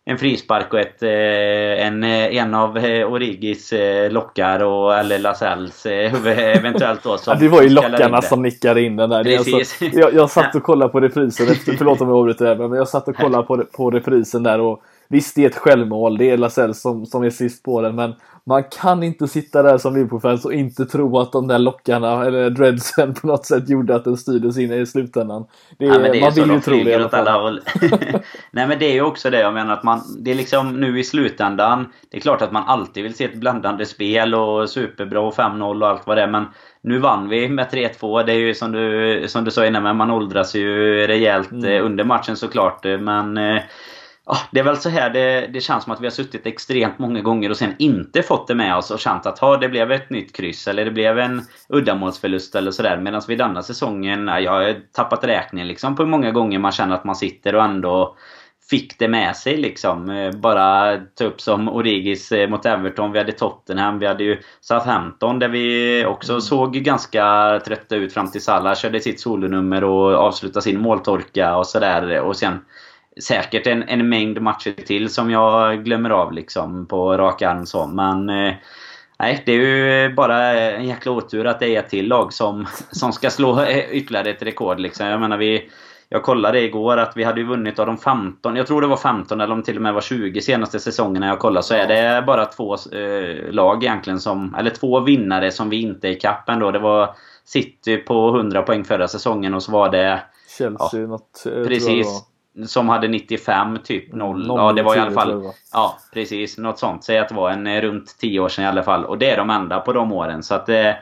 en 0.05 0.17
frispark 0.17 0.73
och 0.73 0.79
ett, 0.79 1.03
eh, 1.03 1.87
en, 1.87 2.03
en 2.03 2.53
av 2.53 2.77
eh, 2.77 3.11
Origis 3.11 3.73
eh, 3.73 4.11
lockar 4.11 4.63
och, 4.63 4.95
eller 4.95 5.19
Lasells 5.19 5.85
eventuellt 6.25 7.03
då. 7.03 7.17
Som 7.17 7.33
ja, 7.33 7.39
det 7.39 7.47
var 7.47 7.61
ju 7.61 7.69
lockarna 7.69 8.21
som 8.21 8.41
nickade 8.41 8.81
in 8.81 8.95
den 8.95 9.09
där. 9.09 9.23
Precis. 9.23 9.81
Jag, 9.81 10.13
jag 10.13 10.29
satt 10.29 10.55
och 10.55 10.63
kollade 10.63 10.91
på 10.91 10.99
reprisen 10.99 11.47
efter, 11.47 11.73
förlåt 11.73 12.01
om 12.01 12.07
jag 12.07 12.17
avbryter 12.17 12.55
men 12.55 12.77
jag 12.77 12.87
satt 12.87 13.07
och 13.07 13.15
kollade 13.15 13.43
på, 13.43 13.63
på 13.77 13.91
reprisen 13.91 14.43
där 14.43 14.59
och 14.59 14.83
Visst, 15.07 15.35
det 15.35 15.43
är 15.43 15.49
ett 15.49 15.55
självmål. 15.55 16.17
Det 16.17 16.29
är 16.29 16.37
Lasell 16.37 16.73
som, 16.73 17.05
som 17.05 17.23
är 17.23 17.29
sist 17.29 17.63
på 17.63 17.81
den. 17.81 17.95
Men 17.95 18.13
man 18.47 18.63
kan 18.63 19.03
inte 19.03 19.27
sitta 19.27 19.63
där 19.63 19.77
som 19.77 19.95
Liverpool-fans 19.95 20.45
och 20.45 20.53
inte 20.53 20.85
tro 20.85 21.19
att 21.19 21.31
de 21.31 21.47
där 21.47 21.59
lockarna, 21.59 22.25
eller 22.25 22.49
dreadsen 22.49 23.13
på 23.21 23.27
något 23.27 23.45
sätt 23.45 23.69
gjorde 23.69 23.95
att 23.95 24.03
den 24.03 24.17
styrdes 24.17 24.57
in 24.57 24.71
i 24.71 24.85
slutändan. 24.85 25.45
Det 25.77 25.85
är, 25.85 25.89
ja, 25.89 25.97
det 25.97 26.17
är 26.17 26.21
man 26.21 26.33
vill 26.33 26.51
ju 26.51 26.59
tro 26.59 26.83
det 26.83 26.89
i 26.89 26.93
alla 26.93 27.09
fall. 27.09 27.61
Nej 28.51 28.67
men 28.67 28.79
det 28.79 28.85
är 28.85 28.93
ju 28.93 29.01
också 29.01 29.29
det. 29.29 29.39
Jag 29.39 29.53
menar 29.53 29.73
att 29.73 29.83
man, 29.83 30.01
det 30.19 30.31
är 30.31 30.35
liksom 30.35 30.79
nu 30.79 30.99
i 30.99 31.03
slutändan. 31.03 31.85
Det 32.11 32.17
är 32.17 32.21
klart 32.21 32.41
att 32.41 32.51
man 32.51 32.63
alltid 32.63 33.03
vill 33.03 33.15
se 33.15 33.25
ett 33.25 33.35
blandande 33.35 33.85
spel 33.85 34.35
och 34.35 34.69
superbra 34.69 35.31
5-0 35.31 35.81
och 35.81 35.87
allt 35.87 36.07
vad 36.07 36.17
det 36.17 36.23
är. 36.23 36.27
Men 36.27 36.45
nu 36.81 36.99
vann 36.99 37.29
vi 37.29 37.49
med 37.49 37.67
3-2. 37.67 38.25
Det 38.25 38.33
är 38.33 38.37
ju 38.37 38.53
som 38.53 38.71
du, 38.71 39.23
som 39.27 39.43
du 39.43 39.51
sa 39.51 39.65
innan, 39.65 39.83
men 39.83 39.97
man 39.97 40.11
åldras 40.11 40.55
ju 40.55 41.07
rejält 41.07 41.51
mm. 41.51 41.65
Eh, 41.65 41.85
under 41.85 42.03
matchen 42.03 42.35
såklart. 42.35 42.83
Men 42.83 43.37
eh, 43.37 43.61
Ja, 44.29 44.37
det 44.51 44.59
är 44.59 44.63
väl 44.63 44.77
så 44.77 44.89
här 44.89 45.09
det, 45.09 45.47
det 45.53 45.61
känns 45.61 45.83
som 45.83 45.93
att 45.93 46.01
vi 46.01 46.05
har 46.05 46.11
suttit 46.11 46.45
extremt 46.45 46.99
många 46.99 47.21
gånger 47.21 47.49
och 47.49 47.57
sen 47.57 47.75
inte 47.79 48.23
fått 48.23 48.47
det 48.47 48.55
med 48.55 48.75
oss 48.75 48.91
och 48.91 48.99
känt 48.99 49.25
att 49.25 49.39
ha, 49.39 49.57
det 49.57 49.69
blev 49.69 49.91
ett 49.91 50.09
nytt 50.09 50.35
kryss 50.35 50.67
eller 50.67 50.85
det 50.85 50.91
blev 50.91 51.19
en 51.19 51.41
uddamålsförlust 51.69 52.55
eller 52.55 52.71
sådär. 52.71 52.97
Medan 52.97 53.21
vi 53.27 53.35
denna 53.35 53.63
säsongen, 53.63 54.27
jag 54.27 54.51
har 54.51 54.75
tappat 54.93 55.23
räkningen 55.23 55.67
liksom 55.67 55.95
på 55.95 56.03
hur 56.03 56.09
många 56.09 56.31
gånger 56.31 56.59
man 56.59 56.71
känner 56.71 56.95
att 56.95 57.03
man 57.03 57.15
sitter 57.15 57.55
och 57.55 57.63
ändå 57.63 58.15
fick 58.69 58.99
det 58.99 59.07
med 59.07 59.35
sig 59.35 59.57
liksom. 59.57 60.09
Eh, 60.09 60.31
bara 60.31 60.97
ta 60.97 61.23
upp 61.23 61.41
som 61.41 61.69
Origis 61.69 62.31
eh, 62.31 62.49
mot 62.49 62.65
Everton. 62.65 63.11
Vi 63.11 63.19
hade 63.19 63.31
Tottenham. 63.31 63.99
Vi 63.99 64.07
hade 64.07 64.23
ju 64.23 64.41
Southampton 64.61 65.39
där 65.39 65.49
vi 65.49 66.05
också 66.05 66.31
mm. 66.31 66.41
såg 66.41 66.73
ganska 66.73 67.59
trötta 67.65 67.95
ut 67.95 68.13
fram 68.13 68.31
till 68.31 68.43
Salah 68.43 68.75
körde 68.75 68.99
sitt 68.99 69.19
solonummer 69.19 69.83
och 69.83 70.13
avslutade 70.13 70.63
sin 70.63 70.81
måltorka 70.81 71.57
och 71.57 71.67
sådär. 71.67 72.21
Och 72.21 72.37
sen 72.37 72.59
säkert 73.23 73.67
en, 73.67 73.83
en 73.83 74.09
mängd 74.09 74.41
matcher 74.41 74.71
till 74.71 75.09
som 75.09 75.31
jag 75.31 75.83
glömmer 75.83 76.09
av 76.09 76.33
liksom 76.33 76.85
på 76.85 77.17
rak 77.17 77.41
arm 77.41 77.65
så. 77.65 77.87
Men 77.87 78.29
eh, 78.29 78.53
Nej, 79.19 79.43
det 79.45 79.51
är 79.51 79.59
ju 79.59 80.13
bara 80.13 80.53
en 80.53 80.87
jäkla 80.87 81.11
otur 81.11 81.47
att 81.47 81.59
det 81.59 81.75
är 81.75 81.79
ett 81.79 81.89
till 81.89 82.07
lag 82.07 82.33
som, 82.33 82.65
som 82.91 83.13
ska 83.13 83.29
slå 83.29 83.65
ytterligare 83.91 84.29
ett 84.29 84.41
rekord. 84.41 84.79
Liksom. 84.79 85.07
Jag 85.07 85.19
menar, 85.19 85.37
vi, 85.37 85.69
jag 86.09 86.23
kollade 86.23 86.61
igår 86.61 86.97
att 86.97 87.17
vi 87.17 87.23
hade 87.23 87.43
vunnit 87.43 87.79
av 87.79 87.85
de 87.85 87.97
15, 87.97 88.55
jag 88.55 88.67
tror 88.67 88.81
det 88.81 88.87
var 88.87 88.97
15 88.97 89.41
eller 89.41 89.53
om 89.53 89.63
till 89.63 89.75
och 89.75 89.81
med 89.81 89.93
var 89.93 90.01
20 90.01 90.41
senaste 90.41 90.79
säsongerna 90.79 91.27
jag 91.27 91.39
kollade. 91.39 91.63
Så 91.63 91.73
är 91.73 91.87
det 91.87 92.23
bara 92.27 92.45
två 92.45 92.73
eh, 92.73 93.51
lag 93.51 93.83
egentligen 93.83 94.19
som, 94.19 94.55
eller 94.55 94.69
två 94.69 94.99
vinnare 94.99 95.51
som 95.51 95.69
vi 95.69 95.81
inte 95.81 96.07
är 96.07 96.11
i 96.11 96.15
kappen 96.15 96.59
då. 96.59 96.71
Det 96.71 96.79
var 96.79 97.15
City 97.45 97.97
på 97.97 98.29
100 98.29 98.61
poäng 98.61 98.83
förra 98.83 99.07
säsongen 99.07 99.53
och 99.53 99.63
så 99.63 99.71
var 99.71 99.89
det... 99.89 100.21
Chelsea 100.57 100.99
ja, 100.99 101.07
något, 101.07 101.45
eh, 101.45 101.63
Precis. 101.67 102.23
Som 102.65 102.89
hade 102.89 103.07
95, 103.07 103.77
typ 103.83 104.13
0. 104.13 104.45
ja, 104.47 104.73
det 104.73 104.83
var 104.83 104.95
i 104.95 104.99
alla 104.99 105.11
fall... 105.11 105.43
Ja, 105.73 105.97
precis. 106.13 106.57
Något 106.57 106.79
sånt. 106.79 107.03
Säg 107.03 107.17
att 107.17 107.29
det 107.29 107.35
var 107.35 107.49
en 107.51 107.67
eh, 107.67 107.81
runt 107.81 108.17
10 108.19 108.39
år 108.39 108.49
sedan 108.49 108.65
i 108.65 108.67
alla 108.67 108.83
fall. 108.83 109.05
Och 109.05 109.17
det 109.17 109.29
är 109.29 109.37
de 109.37 109.49
enda 109.49 109.79
på 109.79 109.93
de 109.93 110.11
åren. 110.11 110.43
Så 110.43 110.55
att... 110.55 110.69
Eh, 110.69 110.93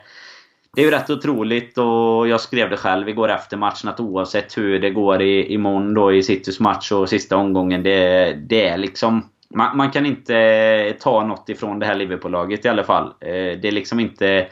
det 0.74 0.82
är 0.82 0.84
ju 0.84 0.90
rätt 0.90 1.10
otroligt 1.10 1.78
och 1.78 2.28
jag 2.28 2.40
skrev 2.40 2.70
det 2.70 2.76
själv 2.76 3.08
igår 3.08 3.28
efter 3.28 3.56
matchen 3.56 3.88
att 3.88 4.00
oavsett 4.00 4.58
hur 4.58 4.78
det 4.78 4.90
går 4.90 5.22
i, 5.22 5.54
imorgon 5.54 5.94
då 5.94 6.12
i 6.12 6.22
Citys 6.22 6.60
match 6.60 6.92
och 6.92 7.08
sista 7.08 7.36
omgången. 7.36 7.82
Det, 7.82 8.32
det 8.32 8.68
är 8.68 8.78
liksom... 8.78 9.28
Man, 9.48 9.76
man, 9.76 9.90
kan 9.90 10.06
inte 10.06 10.96
ta 11.00 11.24
något 11.24 11.48
ifrån 11.48 11.78
det 11.78 11.86
här 11.86 11.94
Liverpool-laget 11.94 12.64
i 12.64 12.68
alla 12.68 12.84
fall. 12.84 13.06
Eh, 13.06 13.58
det 13.60 13.64
är 13.64 13.72
liksom 13.72 14.00
inte... 14.00 14.46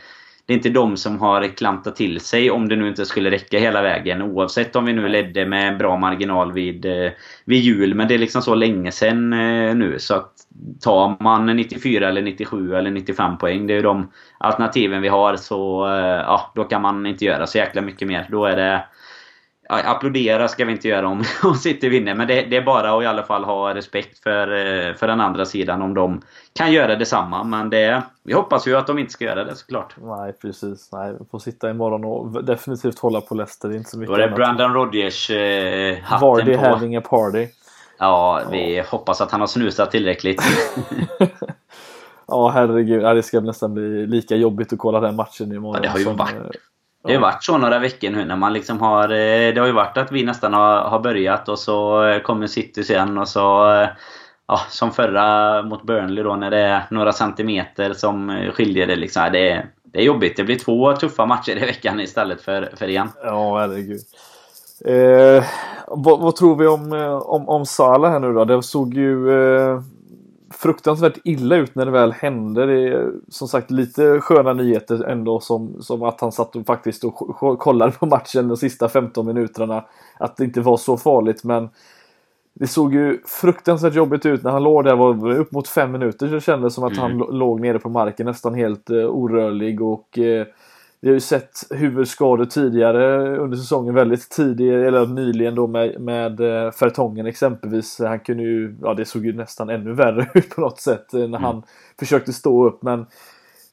Det 0.46 0.52
är 0.52 0.56
inte 0.56 0.68
de 0.68 0.96
som 0.96 1.18
har 1.18 1.56
klantat 1.56 1.96
till 1.96 2.20
sig 2.20 2.50
om 2.50 2.68
det 2.68 2.76
nu 2.76 2.88
inte 2.88 3.06
skulle 3.06 3.30
räcka 3.30 3.58
hela 3.58 3.82
vägen. 3.82 4.22
Oavsett 4.22 4.76
om 4.76 4.84
vi 4.84 4.92
nu 4.92 5.08
ledde 5.08 5.46
med 5.46 5.78
bra 5.78 5.96
marginal 5.96 6.52
vid, 6.52 6.84
eh, 6.86 7.12
vid 7.44 7.60
jul. 7.60 7.94
Men 7.94 8.08
det 8.08 8.14
är 8.14 8.18
liksom 8.18 8.42
så 8.42 8.54
länge 8.54 8.92
sen 8.92 9.32
eh, 9.32 9.74
nu. 9.74 9.98
Så 9.98 10.14
att 10.14 10.32
tar 10.80 11.22
man 11.22 11.46
94 11.46 12.08
eller 12.08 12.22
97 12.22 12.74
eller 12.74 12.90
95 12.90 13.38
poäng. 13.38 13.66
Det 13.66 13.72
är 13.72 13.76
ju 13.76 13.82
de 13.82 14.10
alternativen 14.38 15.02
vi 15.02 15.08
har. 15.08 15.36
Så 15.36 15.86
eh, 15.86 16.04
ja, 16.04 16.52
då 16.54 16.64
kan 16.64 16.82
man 16.82 17.06
inte 17.06 17.24
göra 17.24 17.46
så 17.46 17.58
jäkla 17.58 17.82
mycket 17.82 18.08
mer. 18.08 18.26
Då 18.30 18.44
är 18.44 18.56
det... 18.56 18.84
Applådera 19.68 20.48
ska 20.48 20.64
vi 20.64 20.72
inte 20.72 20.88
göra 20.88 21.08
om, 21.08 21.24
om 21.42 21.54
City 21.54 21.88
vinner. 21.88 22.14
Men 22.14 22.28
det, 22.28 22.42
det, 22.42 22.56
är 22.56 22.62
bara 22.62 22.96
att 22.96 23.02
i 23.02 23.06
alla 23.06 23.22
fall 23.22 23.44
ha 23.44 23.74
respekt 23.74 24.18
för, 24.18 24.48
eh, 24.48 24.94
för 24.94 25.06
den 25.06 25.20
andra 25.20 25.44
sidan 25.44 25.82
om 25.82 25.94
de 25.94 26.22
kan 26.52 26.72
göra 26.72 26.96
detsamma. 26.96 27.44
Men 27.44 27.70
det, 27.70 28.02
vi 28.24 28.32
hoppas 28.32 28.66
ju 28.66 28.76
att 28.76 28.86
de 28.86 28.98
inte 28.98 29.12
ska 29.12 29.24
göra 29.24 29.44
det 29.44 29.56
såklart. 29.56 29.94
Nej 30.00 30.32
precis. 30.32 30.92
Nej, 30.92 31.12
vi 31.20 31.24
får 31.30 31.38
sitta 31.38 31.70
imorgon 31.70 32.04
och 32.04 32.44
definitivt 32.44 32.98
hålla 32.98 33.20
på 33.20 33.34
Leicester. 33.34 33.68
Det 33.68 33.74
är 33.74 33.78
inte 33.78 33.90
så 33.90 33.98
mycket 33.98 34.16
Då 34.16 34.22
är 34.22 34.28
det 34.28 34.36
Brandon 34.36 34.74
Rodgers 34.74 35.30
eh, 35.30 35.98
hatten 36.02 36.28
Vardy 36.28 36.56
på. 36.56 36.60
having 36.60 36.96
a 36.96 37.02
party. 37.10 37.46
Ja, 37.98 38.42
vi 38.50 38.76
ja. 38.76 38.84
hoppas 38.90 39.20
att 39.20 39.30
han 39.30 39.40
har 39.40 39.46
snusat 39.46 39.90
tillräckligt. 39.90 40.42
ja, 42.26 42.48
herregud. 42.48 43.02
Det 43.02 43.22
ska 43.22 43.40
nästan 43.40 43.74
bli 43.74 44.06
lika 44.06 44.36
jobbigt 44.36 44.72
att 44.72 44.78
kolla 44.78 45.00
den 45.00 45.16
matchen 45.16 45.52
imorgon. 45.52 45.74
Ja, 45.74 45.82
det 45.82 45.88
har 45.88 45.98
ju 45.98 46.04
som, 46.04 46.16
varit. 46.16 46.56
Eh, 47.04 47.08
det 47.08 47.14
har 47.14 47.20
varit 47.22 47.44
så 47.44 47.58
några 47.58 47.78
veckor 47.78 48.10
nu 48.10 48.24
när 48.24 48.36
man 48.36 48.52
liksom 48.52 48.80
har... 48.80 49.04
Eh, 49.04 49.54
det 49.54 49.56
har 49.58 49.66
ju 49.66 49.72
varit 49.72 49.96
att 49.96 50.12
vi 50.12 50.24
nästan 50.24 50.54
har, 50.54 50.76
har 50.76 51.00
börjat 51.00 51.48
och 51.48 51.58
så 51.58 52.04
eh, 52.04 52.20
kommer 52.20 52.46
City 52.46 52.84
sen 52.84 53.18
och 53.18 53.28
så... 53.28 53.86
Ja, 54.46 54.60
som 54.68 54.90
förra 54.92 55.62
mot 55.62 55.82
Burnley 55.82 56.24
då 56.24 56.36
när 56.36 56.50
det 56.50 56.58
är 56.58 56.82
några 56.90 57.12
centimeter 57.12 57.92
som 57.92 58.46
skiljer 58.54 58.86
det 58.86 58.96
liksom. 58.96 59.28
Det 59.32 59.50
är, 59.50 59.66
det 59.84 59.98
är 59.98 60.02
jobbigt. 60.02 60.36
Det 60.36 60.44
blir 60.44 60.58
två 60.58 60.92
tuffa 60.96 61.26
matcher 61.26 61.56
i 61.56 61.66
veckan 61.66 62.00
istället 62.00 62.40
för, 62.40 62.72
för 62.76 62.88
en. 62.88 63.08
Ja, 63.22 63.58
herregud. 63.58 64.00
Eh, 64.84 65.44
vad, 65.86 66.20
vad, 66.20 66.36
tror 66.36 66.56
vi 66.56 66.66
om, 66.66 66.92
eh, 66.92 67.16
om, 67.16 67.48
om 67.48 67.66
Salah 67.66 68.10
här 68.10 68.20
nu 68.20 68.32
då? 68.32 68.44
Det 68.44 68.62
såg 68.62 68.94
ju 68.94 69.30
eh, 69.30 69.80
fruktansvärt 70.54 71.18
illa 71.24 71.56
ut 71.56 71.74
när 71.74 71.84
det 71.84 71.90
väl 71.90 72.12
hände. 72.12 72.66
Det 72.66 72.88
är 72.88 73.12
som 73.28 73.48
sagt 73.48 73.70
lite 73.70 74.20
sköna 74.20 74.52
nyheter 74.52 75.04
ändå 75.04 75.40
som, 75.40 75.82
som 75.82 76.02
att 76.02 76.20
han 76.20 76.32
satt 76.32 76.56
och 76.56 76.66
faktiskt 76.66 77.04
och 77.04 77.58
kollade 77.58 77.92
på 77.92 78.06
matchen 78.06 78.48
de 78.48 78.56
sista 78.56 78.88
15 78.88 79.26
minuterna. 79.26 79.84
Att 80.18 80.36
det 80.36 80.44
inte 80.44 80.60
var 80.60 80.76
så 80.76 80.96
farligt 80.96 81.44
men 81.44 81.68
det 82.54 82.66
såg 82.66 82.94
ju 82.94 83.18
fruktansvärt 83.26 83.94
jobbigt 83.94 84.26
ut 84.26 84.42
när 84.42 84.50
han 84.50 84.62
låg 84.62 84.84
där. 84.84 84.96
Var 84.96 85.30
upp 85.30 85.52
mot 85.52 85.68
fem 85.68 85.92
minuter 85.92 86.26
så 86.26 86.34
det 86.34 86.40
kändes 86.40 86.74
som 86.74 86.84
att 86.84 86.96
mm. 86.96 87.02
han 87.02 87.18
låg 87.18 87.60
nere 87.60 87.78
på 87.78 87.88
marken 87.88 88.26
nästan 88.26 88.54
helt 88.54 88.90
uh, 88.90 89.06
orörlig 89.06 89.82
och 89.82 90.18
uh, 90.18 90.44
vi 91.04 91.10
har 91.10 91.14
ju 91.14 91.20
sett 91.20 91.58
huvudskador 91.70 92.44
tidigare 92.44 93.36
under 93.38 93.56
säsongen 93.56 93.94
väldigt 93.94 94.30
tidigt, 94.30 94.72
eller 94.72 95.06
nyligen 95.06 95.54
då 95.54 95.66
med, 95.66 96.00
med 96.00 96.40
eh, 96.40 96.70
Fertongen 96.70 97.26
exempelvis. 97.26 97.98
Han 97.98 98.20
kunde 98.20 98.42
ju, 98.42 98.76
ja 98.82 98.94
det 98.94 99.04
såg 99.04 99.26
ju 99.26 99.32
nästan 99.32 99.70
ännu 99.70 99.92
värre 99.92 100.30
ut 100.34 100.50
på 100.50 100.60
något 100.60 100.80
sätt 100.80 101.14
eh, 101.14 101.18
när 101.18 101.26
mm. 101.26 101.42
han 101.42 101.62
försökte 101.98 102.32
stå 102.32 102.66
upp 102.66 102.82
men 102.82 103.00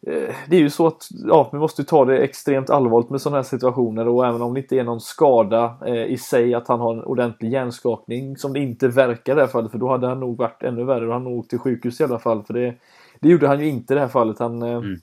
eh, 0.07 0.35
det 0.49 0.55
är 0.55 0.59
ju 0.59 0.69
så 0.69 0.87
att 0.87 1.07
ja, 1.27 1.49
vi 1.51 1.59
måste 1.59 1.83
ta 1.83 2.05
det 2.05 2.17
extremt 2.17 2.69
allvarligt 2.69 3.09
med 3.09 3.21
sådana 3.21 3.37
här 3.37 3.43
situationer 3.43 4.07
och 4.07 4.27
även 4.27 4.41
om 4.41 4.53
det 4.53 4.59
inte 4.59 4.75
är 4.75 4.83
någon 4.83 5.01
skada 5.01 5.77
eh, 5.85 6.05
i 6.05 6.17
sig 6.17 6.53
att 6.53 6.67
han 6.67 6.79
har 6.79 6.93
en 6.93 7.03
ordentlig 7.03 7.53
hjärnskakning 7.53 8.37
som 8.37 8.53
det 8.53 8.59
inte 8.59 8.87
verkar 8.87 9.33
i 9.33 9.35
det 9.35 9.41
här 9.41 9.47
fallet 9.47 9.71
för 9.71 9.77
då 9.77 9.89
hade 9.89 10.07
han 10.07 10.19
nog 10.19 10.37
varit 10.37 10.63
ännu 10.63 10.83
värre. 10.83 10.99
Hade 10.99 11.13
han 11.13 11.23
nog 11.23 11.39
åkt 11.39 11.49
till 11.49 11.59
sjukhus 11.59 12.01
i 12.01 12.03
alla 12.03 12.19
fall 12.19 12.43
för 12.43 12.53
det, 12.53 12.73
det 13.19 13.29
gjorde 13.29 13.47
han 13.47 13.59
ju 13.59 13.67
inte 13.67 13.93
i 13.93 13.95
det 13.95 14.01
här 14.01 14.07
fallet. 14.07 14.39
Han, 14.39 14.61
eh, 14.61 14.69
mm 14.69 14.97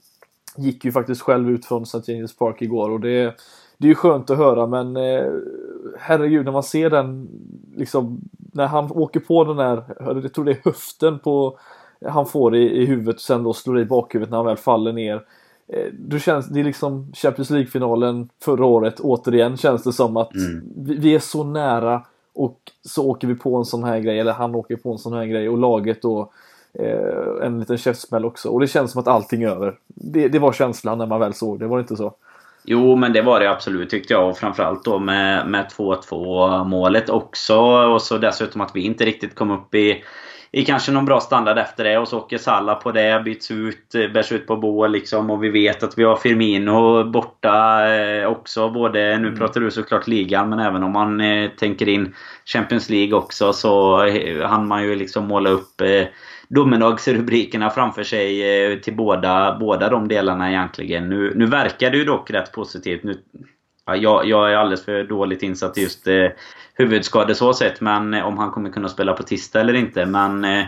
gick 0.59 0.85
ju 0.85 0.92
faktiskt 0.92 1.23
själv 1.23 1.51
ut 1.51 1.66
från 1.66 1.83
St. 1.83 2.12
James 2.12 2.37
Park 2.37 2.62
igår 2.62 2.90
och 2.90 3.01
det, 3.01 3.35
det 3.79 3.87
är 3.87 3.88
ju 3.88 3.94
skönt 3.94 4.31
att 4.31 4.38
höra 4.38 4.66
men 4.66 4.97
eh, 4.97 5.33
herregud 5.99 6.44
när 6.44 6.53
man 6.53 6.62
ser 6.62 6.90
den 6.90 7.29
liksom 7.77 8.21
när 8.53 8.66
han 8.66 8.92
åker 8.92 9.21
på 9.21 9.44
den 9.44 9.57
där, 9.57 9.83
jag 10.01 10.35
tror 10.35 10.44
det 10.44 10.51
är 10.51 10.61
höften 10.64 11.18
på 11.18 11.59
han 12.07 12.27
får 12.27 12.57
i, 12.57 12.83
i 12.83 12.87
huvudet 12.87 13.14
och 13.14 13.21
sen 13.21 13.42
då 13.42 13.53
slår 13.53 13.81
i 13.81 13.85
bakhuvudet 13.85 14.31
när 14.31 14.37
han 14.37 14.47
väl 14.47 14.57
faller 14.57 14.92
ner. 14.92 15.23
Eh, 15.73 15.92
då 15.92 16.18
känns 16.18 16.49
det 16.49 16.61
är 16.61 16.64
liksom 16.64 17.12
Champions 17.14 17.51
League-finalen 17.51 18.29
förra 18.42 18.66
året 18.66 19.01
återigen 19.01 19.57
känns 19.57 19.83
det 19.83 19.92
som 19.92 20.16
att 20.16 20.35
mm. 20.35 20.62
vi, 20.77 21.14
är 21.14 21.18
så 21.18 21.44
nära 21.44 22.03
och 22.35 22.59
så 22.83 23.07
åker 23.07 23.29
vi 23.29 23.35
på 23.35 23.57
en 23.57 23.64
sån 23.64 23.85
här 23.85 23.99
grej 23.99 24.18
eller 24.18 24.33
han 24.33 24.55
åker 24.55 24.77
på 24.77 24.92
en 24.92 24.99
sån 24.99 25.12
här 25.12 25.25
grej 25.25 25.49
och 25.49 25.59
laget 25.59 26.03
då 26.03 26.33
eh, 26.78 27.46
en 27.46 27.61
liten 27.61 27.78
käftsmäll 27.78 28.24
också. 28.24 28.48
Och 28.48 28.61
det 28.61 28.66
känns 28.66 28.92
som 28.92 29.00
att 29.00 29.09
allting 29.09 29.42
är 29.42 29.48
över. 29.48 29.74
Det, 29.87 30.28
det 30.28 30.38
var 30.38 30.52
känslan 30.52 30.98
när 30.98 31.07
man 31.07 31.20
väl 31.20 31.35
såg 31.35 31.59
det, 31.59 31.66
var 31.66 31.76
det 31.76 31.81
inte 31.81 31.96
så? 31.96 32.14
Jo, 32.70 32.96
men 32.96 33.12
det 33.12 33.22
var 33.22 33.40
det 33.40 33.50
absolut 33.50 33.90
tyckte 33.90 34.12
jag. 34.12 34.28
Och 34.28 34.38
framförallt 34.38 34.85
då 34.85 34.98
med, 34.98 35.46
med 35.46 35.66
2-2 35.78 36.64
målet 36.64 37.09
också. 37.09 37.59
Och 37.61 38.02
så 38.02 38.18
dessutom 38.18 38.61
att 38.61 38.76
vi 38.76 38.81
inte 38.81 39.04
riktigt 39.04 39.35
kom 39.35 39.50
upp 39.50 39.74
i, 39.74 40.04
i 40.50 40.64
kanske 40.64 40.92
någon 40.92 41.04
bra 41.04 41.20
standard 41.20 41.59
efter 41.59 41.85
det. 41.85 41.98
Och 41.98 42.09
så 42.09 42.18
åker 42.18 42.38
Salla 42.38 42.74
på 42.74 42.92
det, 42.92 43.22
byts 43.24 43.50
ut, 43.50 43.92
bärs 44.14 44.33
ut 44.33 44.46
på 44.46 44.57
bål 44.57 44.92
liksom. 44.92 45.31
Och 45.31 45.44
vi 45.44 45.48
vet 45.48 45.83
att 45.83 45.98
vi 45.98 46.04
har 46.04 46.16
Firmino 46.16 47.04
borta 47.04 47.87
eh, 47.94 48.26
också. 48.26 48.70
Både, 48.70 49.18
nu 49.18 49.26
mm. 49.28 49.38
pratar 49.38 49.61
du 49.61 49.70
såklart 49.70 50.07
ligan, 50.07 50.48
men 50.48 50.59
även 50.59 50.83
om 50.83 50.92
man 50.92 51.20
eh, 51.20 51.50
tänker 51.50 51.88
in 51.88 52.14
Champions 52.44 52.90
League 52.90 53.14
också 53.14 53.52
så 53.52 54.04
eh, 54.04 54.46
hann 54.46 54.66
man 54.66 54.83
ju 54.83 54.94
liksom 54.94 55.26
måla 55.26 55.50
upp 55.50 55.81
eh, 55.81 56.07
domedagsrubrikerna 56.48 57.70
framför 57.70 58.02
sig 58.02 58.62
eh, 58.72 58.78
till 58.78 58.96
båda, 58.96 59.56
båda 59.61 59.88
de 59.88 60.08
delarna 60.08 60.50
egentligen. 60.50 61.08
Nu, 61.08 61.32
nu 61.34 61.46
verkar 61.46 61.90
det 61.90 61.96
ju 61.96 62.04
dock 62.04 62.30
rätt 62.30 62.52
positivt. 62.52 63.02
Nu, 63.02 63.18
ja, 63.87 63.96
jag, 63.96 64.26
jag 64.26 64.52
är 64.52 64.56
alldeles 64.56 64.84
för 64.84 65.04
dåligt 65.04 65.42
insatt 65.42 65.78
i 65.78 65.82
just 65.82 66.06
eh, 66.06 66.28
huvudskador 66.74 67.34
så 67.34 67.54
sett, 67.54 67.80
men 67.80 68.14
eh, 68.14 68.26
om 68.26 68.38
han 68.38 68.50
kommer 68.50 68.70
kunna 68.70 68.88
spela 68.88 69.12
på 69.12 69.22
tisdag 69.22 69.61
eller 69.61 69.74
inte. 69.74 70.06
Men 70.06 70.44
eh, 70.44 70.64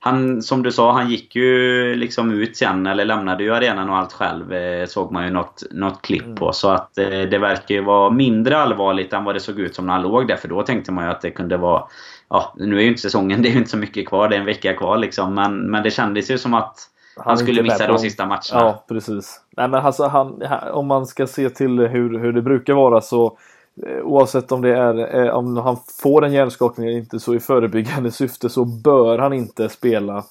han, 0.00 0.42
som 0.42 0.62
du 0.62 0.72
sa, 0.72 0.92
han 0.92 1.10
gick 1.10 1.36
ju 1.36 1.94
liksom 1.94 2.30
ut 2.30 2.56
sen, 2.56 2.86
eller 2.86 3.04
lämnade 3.04 3.44
ju 3.44 3.54
arenan 3.54 3.90
och 3.90 3.96
allt 3.96 4.12
själv. 4.12 4.52
Eh, 4.52 4.86
såg 4.86 5.12
man 5.12 5.24
ju 5.24 5.30
något, 5.30 5.62
något 5.70 6.02
klipp 6.02 6.36
på. 6.36 6.52
Så 6.52 6.70
att 6.70 6.98
eh, 6.98 7.08
det 7.08 7.38
verkar 7.38 7.74
ju 7.74 7.80
vara 7.80 8.10
mindre 8.10 8.58
allvarligt 8.58 9.12
än 9.12 9.24
vad 9.24 9.34
det 9.34 9.40
såg 9.40 9.60
ut 9.60 9.74
som 9.74 9.86
när 9.86 9.92
han 9.92 10.02
låg 10.02 10.28
där. 10.28 10.36
För 10.36 10.48
då 10.48 10.62
tänkte 10.62 10.92
man 10.92 11.04
ju 11.04 11.10
att 11.10 11.20
det 11.20 11.30
kunde 11.30 11.56
vara 11.56 11.84
ja, 12.30 12.54
nu 12.56 12.76
är 12.76 12.82
ju 12.82 12.88
inte 12.88 13.00
säsongen, 13.00 13.42
det 13.42 13.48
är 13.48 13.52
ju 13.52 13.58
inte 13.58 13.70
så 13.70 13.76
mycket 13.76 14.08
kvar, 14.08 14.28
det 14.28 14.36
är 14.36 14.40
en 14.40 14.46
vecka 14.46 14.74
kvar 14.74 14.98
liksom. 14.98 15.34
Men, 15.34 15.70
men 15.70 15.82
det 15.82 15.90
kändes 15.90 16.30
ju 16.30 16.38
som 16.38 16.54
att 16.54 16.90
han, 17.16 17.24
han 17.26 17.38
skulle 17.38 17.62
missa 17.62 17.86
de 17.86 17.98
sista 17.98 18.26
matcherna. 18.26 18.40
Ja, 18.52 18.84
precis. 18.88 19.40
Nej 19.56 19.68
men 19.68 19.80
alltså 19.80 20.06
han, 20.06 20.42
om 20.72 20.86
man 20.86 21.06
ska 21.06 21.26
se 21.26 21.50
till 21.50 21.78
hur, 21.78 22.18
hur 22.18 22.32
det 22.32 22.42
brukar 22.42 22.74
vara 22.74 23.00
så 23.00 23.38
eh, 23.86 24.04
oavsett 24.04 24.52
om 24.52 24.62
det 24.62 24.76
är 24.76 25.24
eh, 25.24 25.34
om 25.34 25.56
han 25.56 25.76
får 26.02 26.24
en 26.24 26.32
hjärnskakning 26.32 26.88
eller 26.88 26.98
inte 26.98 27.20
så 27.20 27.34
i 27.34 27.40
förebyggande 27.40 28.10
syfte 28.10 28.48
så 28.48 28.64
bör 28.64 29.18
han 29.18 29.32
inte 29.32 29.68
spela 29.68 30.24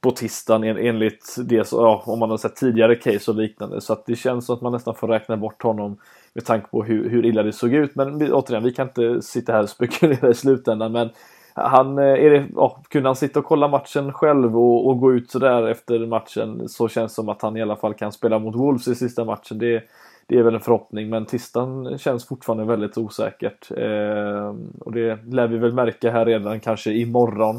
på 0.00 0.10
tisdagen 0.10 0.76
enligt 0.78 1.36
det, 1.44 1.72
ja, 1.72 2.02
om 2.06 2.18
man 2.18 2.30
har 2.30 2.36
sett 2.36 2.56
tidigare 2.56 2.94
case 2.94 3.30
och 3.30 3.36
liknande. 3.36 3.80
Så 3.80 3.92
att 3.92 4.06
det 4.06 4.16
känns 4.16 4.46
som 4.46 4.54
att 4.54 4.62
man 4.62 4.72
nästan 4.72 4.94
får 4.94 5.08
räkna 5.08 5.36
bort 5.36 5.62
honom 5.62 5.96
med 6.34 6.44
tanke 6.44 6.66
på 6.70 6.82
hur, 6.82 7.10
hur 7.10 7.26
illa 7.26 7.42
det 7.42 7.52
såg 7.52 7.74
ut. 7.74 7.94
Men 7.94 8.32
återigen, 8.32 8.64
vi 8.64 8.72
kan 8.72 8.88
inte 8.88 9.22
sitta 9.22 9.52
här 9.52 9.62
och 9.62 9.68
spekulera 9.68 10.30
i 10.30 10.34
slutändan. 10.34 10.92
Men 10.92 11.10
han, 11.56 11.98
eh, 11.98 12.04
är 12.04 12.30
det, 12.30 12.46
ja, 12.54 12.80
kunde 12.88 13.08
han 13.08 13.16
sitta 13.16 13.38
och 13.38 13.44
kolla 13.44 13.68
matchen 13.68 14.12
själv 14.12 14.58
och, 14.58 14.86
och 14.88 15.00
gå 15.00 15.12
ut 15.12 15.30
sådär 15.30 15.68
efter 15.68 16.06
matchen 16.06 16.68
så 16.68 16.88
känns 16.88 17.12
det 17.12 17.14
som 17.14 17.28
att 17.28 17.42
han 17.42 17.56
i 17.56 17.62
alla 17.62 17.76
fall 17.76 17.94
kan 17.94 18.12
spela 18.12 18.38
mot 18.38 18.54
Wolves 18.54 18.88
i 18.88 18.94
sista 18.94 19.24
matchen. 19.24 19.58
Det, 19.58 19.84
det 20.26 20.38
är 20.38 20.42
väl 20.42 20.54
en 20.54 20.60
förhoppning 20.60 21.10
men 21.10 21.26
tisdagen 21.26 21.98
känns 21.98 22.26
fortfarande 22.26 22.64
väldigt 22.64 22.98
osäkert. 22.98 23.70
Eh, 23.70 24.54
och 24.80 24.92
det 24.92 25.24
lär 25.24 25.46
vi 25.46 25.58
väl 25.58 25.72
märka 25.72 26.10
här 26.10 26.26
redan 26.26 26.60
kanske 26.60 26.92
imorgon. 26.92 27.56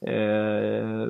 Eh, 0.00 1.06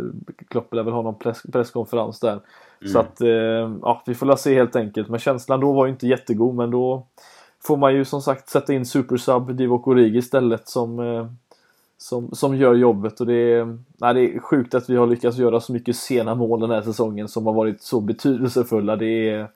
Klopp 0.49 0.75
lär 0.75 0.83
väl 0.83 0.95
ha 0.95 1.03
någon 1.03 1.19
press, 1.19 1.43
presskonferens 1.53 2.21
där. 2.21 2.33
Mm. 2.33 2.93
Så 2.93 2.99
att 2.99 3.21
eh, 3.21 3.73
ja, 3.83 4.03
vi 4.07 4.15
får 4.15 4.27
la 4.27 4.37
se 4.37 4.55
helt 4.55 4.77
enkelt. 4.77 5.09
Men 5.09 5.19
känslan 5.19 5.61
då 5.61 5.73
var 5.73 5.87
ju 5.87 5.93
inte 5.93 6.07
jättegod 6.07 6.55
men 6.55 6.71
då 6.71 7.07
får 7.63 7.77
man 7.77 7.95
ju 7.95 8.05
som 8.05 8.23
sagt 8.23 8.49
sätta 8.49 8.73
in 8.73 8.87
supersub 8.87 9.57
Divock 9.57 9.89
Origi 9.89 10.19
istället 10.19 10.69
som 10.69 10.99
eh, 10.99 11.27
som, 12.03 12.31
som 12.33 12.57
gör 12.57 12.75
jobbet 12.75 13.21
och 13.21 13.27
det 13.27 13.53
är, 13.53 13.79
nej, 13.99 14.15
det 14.15 14.35
är 14.35 14.39
sjukt 14.39 14.75
att 14.75 14.91
vi 14.91 14.97
har 14.97 15.07
lyckats 15.07 15.39
göra 15.39 15.61
så 15.61 15.73
mycket 15.73 15.97
sena 15.97 16.35
mål 16.35 16.61
den 16.61 16.71
här 16.71 16.83
säsongen 16.83 17.29
som 17.29 17.47
har 17.47 17.53
varit 17.53 17.83
så 17.83 18.01
betydelsefulla. 18.01 18.97
Det 18.97 19.29
är, 19.29 19.49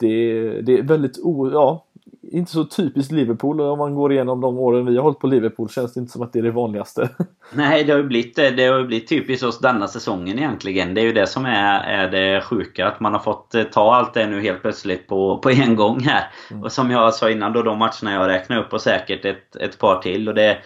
det 0.00 0.06
är, 0.06 0.62
det 0.62 0.78
är 0.78 0.82
väldigt 0.82 1.18
o, 1.18 1.50
ja, 1.52 1.84
inte 2.22 2.52
så 2.52 2.64
typiskt 2.64 3.12
Liverpool 3.12 3.60
om 3.60 3.78
man 3.78 3.94
går 3.94 4.12
igenom 4.12 4.40
de 4.40 4.58
åren 4.58 4.86
vi 4.86 4.96
har 4.96 5.02
hållit 5.02 5.18
på 5.18 5.26
Liverpool 5.26 5.68
känns 5.68 5.94
det 5.94 6.00
inte 6.00 6.12
som 6.12 6.22
att 6.22 6.32
det 6.32 6.38
är 6.38 6.42
det 6.42 6.50
vanligaste. 6.50 7.08
Nej, 7.52 7.84
det 7.84 7.92
har 7.92 7.98
ju 7.98 8.06
blivit 8.06 8.36
det. 8.36 8.50
Det 8.50 8.66
har 8.66 8.82
blivit 8.82 9.08
typiskt 9.08 9.44
oss 9.44 9.58
denna 9.58 9.88
säsongen 9.88 10.38
egentligen. 10.38 10.94
Det 10.94 11.00
är 11.00 11.04
ju 11.04 11.12
det 11.12 11.26
som 11.26 11.44
är, 11.44 11.80
är 11.80 12.10
det 12.10 12.40
sjuka. 12.40 12.86
Att 12.86 13.00
man 13.00 13.12
har 13.12 13.20
fått 13.20 13.54
eh, 13.54 13.62
ta 13.62 13.94
allt 13.94 14.14
det 14.14 14.26
nu 14.26 14.40
helt 14.40 14.62
plötsligt 14.62 15.06
på, 15.06 15.38
på 15.38 15.50
en 15.50 15.76
gång 15.76 16.00
här. 16.00 16.30
Mm. 16.50 16.62
Och 16.62 16.72
som 16.72 16.90
jag 16.90 17.14
sa 17.14 17.30
innan 17.30 17.52
då, 17.52 17.62
de 17.62 17.78
matcherna 17.78 18.12
jag 18.12 18.28
räknade 18.28 18.60
upp 18.60 18.72
och 18.72 18.80
säkert 18.80 19.24
ett, 19.24 19.56
ett 19.56 19.78
par 19.78 20.02
till. 20.02 20.28
Och 20.28 20.34
det 20.34 20.58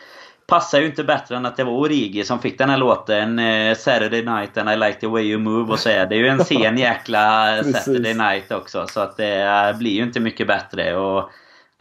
passar 0.53 0.81
ju 0.81 0.87
inte 0.87 1.05
bättre 1.05 1.37
än 1.37 1.47
att 1.47 1.57
det 1.57 1.65
var 1.65 1.73
Origi 1.73 2.25
som 2.25 2.39
fick 2.39 2.59
den 2.59 2.71
här 2.71 2.77
låten 2.77 3.39
eh, 3.39 3.77
Saturday 3.77 4.25
night 4.25 4.59
and 4.59 4.71
I 4.71 4.77
like 4.77 5.01
the 5.01 5.07
way 5.07 5.23
you 5.23 5.39
move 5.39 5.73
och 5.73 5.79
så 5.79 5.89
är 5.89 6.07
det 6.07 6.17
ju 6.17 6.29
en 6.29 6.45
sen 6.45 6.79
jäkla 6.79 7.57
Saturday 7.73 8.15
night 8.15 8.53
också. 8.53 8.87
Så 8.87 9.01
att 9.01 9.17
det 9.17 9.75
blir 9.79 9.91
ju 9.91 10.03
inte 10.03 10.21
mycket 10.21 10.47
bättre. 10.47 10.97
Och 10.97 11.31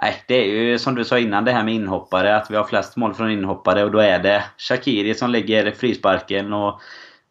Nej, 0.02 0.24
det 0.28 0.36
är 0.36 0.46
ju 0.46 0.80
som 0.80 0.96
du 0.96 1.06
sa 1.06 1.20
innan 1.20 1.46
det 1.46 1.52
här 1.52 1.64
med 1.64 1.74
inhoppare. 1.74 2.36
Att 2.36 2.52
vi 2.52 2.56
har 2.56 2.64
flest 2.64 2.98
mål 2.98 3.14
från 3.14 3.32
inhoppare 3.32 3.84
och 3.84 3.92
då 3.92 4.00
är 4.00 4.20
det 4.20 4.44
Shakiri 4.58 5.14
som 5.16 5.30
lägger 5.30 5.72
frisparken 5.72 6.54
och 6.54 6.82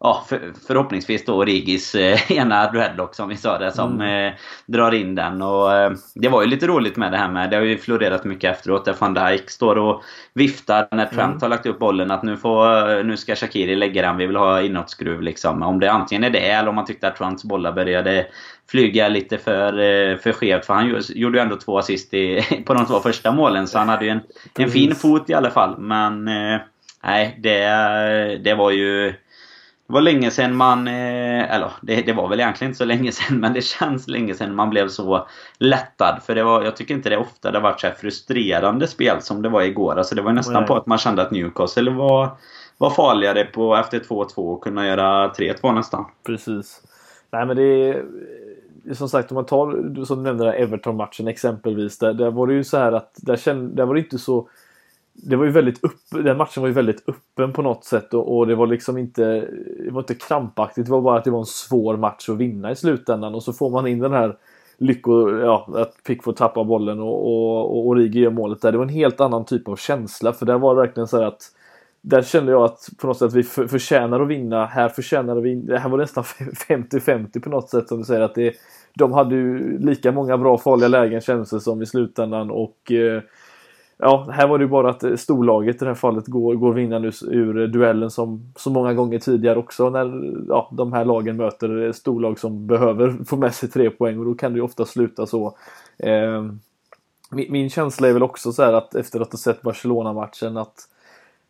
ja, 0.01 0.25
för, 0.29 0.53
förhoppningsvis 0.67 1.25
då 1.25 1.45
Rigis 1.45 1.95
eh, 1.95 2.33
ena 2.33 2.71
dreadlock 2.71 3.15
som 3.15 3.29
vi 3.29 3.37
sa 3.37 3.59
det 3.59 3.73
som 3.73 3.95
mm. 3.95 4.27
eh, 4.27 4.39
drar 4.67 4.93
in 4.95 5.15
den. 5.15 5.43
Och 5.43 5.75
eh, 5.75 5.93
Det 6.15 6.29
var 6.29 6.43
ju 6.43 6.49
lite 6.49 6.67
roligt 6.67 6.97
med 6.97 7.13
det 7.13 7.19
här 7.19 7.29
med, 7.29 7.51
det 7.51 7.57
har 7.57 7.63
ju 7.63 7.79
florerat 7.79 8.25
mycket 8.25 8.57
efteråt 8.57 8.85
där 8.85 8.97
van 8.99 9.15
Dijk 9.15 9.51
står 9.51 9.79
och 9.79 10.03
viftar 10.35 10.89
när 10.91 11.07
Trent 11.07 11.31
mm. 11.31 11.39
har 11.41 11.49
lagt 11.49 11.67
upp 11.67 11.79
bollen 11.79 12.11
att 12.11 12.23
nu, 12.23 12.37
får, 12.37 13.03
nu 13.03 13.17
ska 13.17 13.37
Shakiri 13.37 13.77
lägga 13.77 14.03
den, 14.03 14.17
vi 14.17 14.27
vill 14.27 14.37
ha 14.37 14.63
inåtskruv 14.63 15.23
liksom. 15.23 15.63
Om 15.63 15.81
det 15.81 15.93
antingen 15.93 16.25
är 16.25 16.31
det 16.31 16.51
eller 16.51 16.69
om 16.69 16.75
man 16.75 16.87
tyckte 16.87 17.09
att 17.09 17.17
Trents 17.17 17.45
bollar 17.45 17.73
började 17.73 18.27
flyga 18.71 19.09
lite 19.09 19.39
för, 19.39 19.73
eh, 19.73 20.17
för 20.17 20.33
skevt. 20.33 20.67
För 20.67 20.75
han 20.75 21.03
gjorde 21.09 21.39
ju 21.39 21.43
ändå 21.43 21.57
två 21.57 21.79
assist 21.79 22.15
i, 22.15 22.43
på 22.67 22.75
de 22.75 22.87
två 22.87 23.01
första 23.01 23.33
målen 23.33 23.67
så 23.69 23.79
han 23.79 23.89
hade 23.89 24.05
ju 24.05 24.11
en, 24.11 24.21
en 24.59 24.71
fin 24.71 24.95
fot 24.95 25.31
i 25.31 25.35
alla 25.35 25.51
fall. 25.51 25.79
Men 25.79 26.29
eh, 26.29 26.61
nej, 27.05 27.39
det, 27.39 28.41
det 28.45 28.55
var 28.55 28.71
ju 28.71 29.15
det 29.91 29.95
var 29.95 30.01
länge 30.01 30.31
sedan 30.31 30.57
man, 30.57 30.89
eh, 30.89 31.55
eller 31.55 31.73
det, 31.83 32.03
det, 32.03 32.13
var 32.13 32.29
väl 32.29 32.41
egentligen 32.41 32.71
inte 32.71 32.79
så 32.79 32.85
länge 32.85 33.13
sedan 33.13 33.41
men 33.41 33.53
det 33.53 33.63
känns 33.63 34.09
länge 34.09 34.35
sedan 34.35 34.55
man 34.55 34.71
blev 34.71 34.89
så 34.89 35.27
lättad. 35.59 36.21
För 36.23 36.35
det 36.35 36.43
var, 36.43 36.63
jag 36.63 36.77
tycker 36.77 36.95
inte 36.95 37.11
det 37.11 37.17
ofta 37.17 37.51
det 37.51 37.59
har 37.59 37.63
varit 37.63 37.81
så 37.81 37.89
frustrerande 38.01 38.87
spel 38.87 39.17
som 39.21 39.43
det 39.43 39.49
var 39.49 39.63
igår. 39.63 39.99
Alltså 39.99 40.15
det 40.15 40.23
var 40.23 40.33
nästan 40.33 40.55
Nej. 40.55 40.67
på 40.67 40.77
att 40.77 40.87
man 40.87 40.99
kände 40.99 41.23
att 41.23 41.31
Newcastle 41.31 41.91
var, 41.91 42.29
var 42.79 42.91
farligare 42.91 43.45
på 43.45 43.77
efter 43.77 43.99
2-2 43.99 44.35
och 44.37 44.63
kunna 44.63 44.87
göra 44.87 45.29
3-2 45.29 45.75
nästan. 45.75 46.05
Precis. 46.27 46.83
Nej 47.31 47.47
men 47.47 47.57
det 47.57 47.63
är 47.63 48.05
som 48.95 49.09
sagt 49.09 49.31
om 49.31 49.35
man 49.35 49.47
tar, 49.47 50.05
som 50.05 50.17
du 50.17 50.23
nämnde 50.23 50.53
Everton-matchen 50.53 51.29
exempelvis. 51.29 51.99
Där, 51.99 52.13
där 52.13 52.31
var 52.31 52.47
det 52.47 52.55
ju 52.55 52.65
så 52.65 52.79
här 52.79 52.93
att 52.93 53.15
där, 53.17 53.37
kände, 53.37 53.75
där 53.75 53.87
var 53.87 53.95
det 53.95 54.01
inte 54.01 54.19
så 54.19 54.49
det 55.13 55.37
var 55.37 55.45
ju 55.45 55.51
väldigt 55.51 55.85
upp, 55.85 56.01
den 56.11 56.37
matchen 56.37 56.61
var 56.61 56.69
ju 56.69 56.75
väldigt 56.75 57.09
öppen 57.09 57.53
på 57.53 57.63
något 57.63 57.85
sätt 57.85 58.15
och, 58.15 58.37
och, 58.37 58.47
det 58.47 58.55
var 58.55 58.67
liksom 58.67 58.99
inte 58.99 59.25
Det 59.85 59.91
var 59.91 60.01
inte 60.01 60.15
krampaktigt, 60.15 60.87
det 60.87 60.93
var 60.93 61.01
bara 61.01 61.19
att 61.19 61.25
det 61.25 61.31
var 61.31 61.39
en 61.39 61.47
svår 61.47 61.97
match 61.97 62.29
att 62.29 62.37
vinna 62.37 62.71
i 62.71 62.77
slutändan 62.77 63.35
och 63.35 63.43
så 63.43 63.53
får 63.53 63.71
man 63.71 63.87
in 63.87 63.99
den 63.99 64.13
här 64.13 64.37
lycko, 64.79 65.31
ja, 65.39 65.69
att 65.75 65.93
Pickford 66.07 66.37
tappar 66.37 66.65
bollen 66.65 67.01
och, 67.01 67.27
och, 67.27 67.71
och 67.71 67.87
Origi 67.89 68.21
gör 68.21 68.31
målet 68.31 68.63
där. 68.63 68.73
Det 68.73 68.79
var 68.79 68.85
en 68.85 68.91
helt 68.91 69.21
annan 69.21 69.45
typ 69.45 69.69
av 69.69 69.77
känsla 69.77 70.33
för 70.33 70.47
där 70.47 70.59
var 70.59 70.75
det 70.75 70.81
verkligen 70.81 71.07
så 71.07 71.17
här 71.17 71.27
att 71.27 71.43
där 72.03 72.23
kände 72.23 72.53
jag 72.53 72.63
att 72.63 72.89
på 73.01 73.07
något 73.07 73.19
sätt 73.19 73.33
vi 73.33 73.43
förtjänar 73.43 74.21
att 74.21 74.29
vinna. 74.29 74.67
Här 74.67 74.89
förtjänar 74.89 75.37
vi 75.37 75.79
här 75.79 75.89
var 75.89 75.99
det 75.99 76.05
nästan 76.05 76.25
50-50 76.69 77.41
på 77.41 77.51
något 77.51 77.71
sätt 77.71 77.89
som 77.89 77.99
du 77.99 78.05
säger 78.05 78.21
att 78.21 78.35
det 78.35 78.55
De 78.95 79.13
hade 79.13 79.35
ju 79.35 79.79
lika 79.79 80.13
många 80.13 80.39
bra 80.39 80.59
farliga 80.59 80.89
lägen 80.89 81.21
kändes 81.21 81.51
det 81.51 81.61
som 81.61 81.83
i 81.83 81.87
slutändan 81.87 82.51
och 82.51 82.93
eh, 82.93 83.23
ja, 84.01 84.29
här 84.33 84.49
var 84.49 84.59
det 84.59 84.65
ju 84.65 84.69
bara 84.69 84.91
att 84.91 85.05
eh, 85.05 85.17
storlaget 85.17 85.77
i 85.77 85.79
det 85.79 85.87
här 85.87 85.95
fallet 85.95 86.27
går, 86.27 86.55
går 86.55 86.73
vinnande 86.73 87.13
ur 87.23 87.63
eh, 87.63 87.69
duellen 87.69 88.11
som 88.11 88.53
så 88.57 88.71
många 88.71 88.95
gånger 88.95 89.19
tidigare 89.19 89.59
också 89.59 89.91
när 89.91 90.35
ja, 90.49 90.69
de 90.73 90.93
här 90.93 91.05
lagen 91.05 91.37
möter 91.37 91.87
eh, 91.87 91.93
storlag 91.93 92.39
som 92.39 92.67
behöver 92.67 93.25
få 93.25 93.37
med 93.37 93.55
sig 93.55 93.69
tre 93.69 93.91
poäng 93.91 94.19
och 94.19 94.25
då 94.25 94.35
kan 94.35 94.53
det 94.53 94.57
ju 94.57 94.63
ofta 94.63 94.85
sluta 94.85 95.27
så. 95.27 95.57
Eh, 95.99 96.43
min, 97.31 97.53
min, 97.53 97.71
känsla 97.71 98.09
är 98.09 98.13
väl 98.13 98.23
också 98.23 98.53
så 98.53 98.63
här 98.63 98.73
att 98.73 98.95
efter 98.95 99.21
att 99.21 99.33
ha 99.33 99.39
sett 99.39 99.63
Barcelona-matchen 99.63 100.57
att 100.57 100.75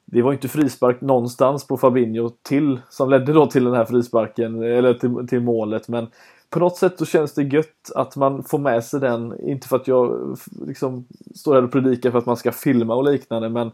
det 0.04 0.22
var 0.22 0.32
inte 0.32 0.48
frispark 0.48 1.00
någonstans 1.00 1.66
på 1.66 1.76
Fabinho 1.76 2.30
till, 2.42 2.80
som 2.88 3.10
ledde 3.10 3.32
då 3.32 3.46
till 3.46 3.64
den 3.64 3.74
här 3.74 3.84
frisparken, 3.84 4.62
eller 4.62 4.94
till, 4.94 5.28
till 5.28 5.40
målet. 5.40 5.88
Men 5.88 6.06
på 6.50 6.58
något 6.58 6.76
sätt 6.76 6.98
så 6.98 7.06
känns 7.06 7.34
det 7.34 7.42
gött 7.42 7.90
att 7.94 8.16
man 8.16 8.42
får 8.42 8.58
med 8.58 8.84
sig 8.84 9.00
den. 9.00 9.40
Inte 9.40 9.68
för 9.68 9.76
att 9.76 9.88
jag 9.88 10.36
liksom 10.66 11.06
står 11.34 11.54
här 11.54 11.64
och 11.64 11.72
predikar 11.72 12.10
för 12.10 12.18
att 12.18 12.26
man 12.26 12.36
ska 12.36 12.52
filma 12.52 12.94
och 12.94 13.04
liknande 13.04 13.48
men 13.48 13.70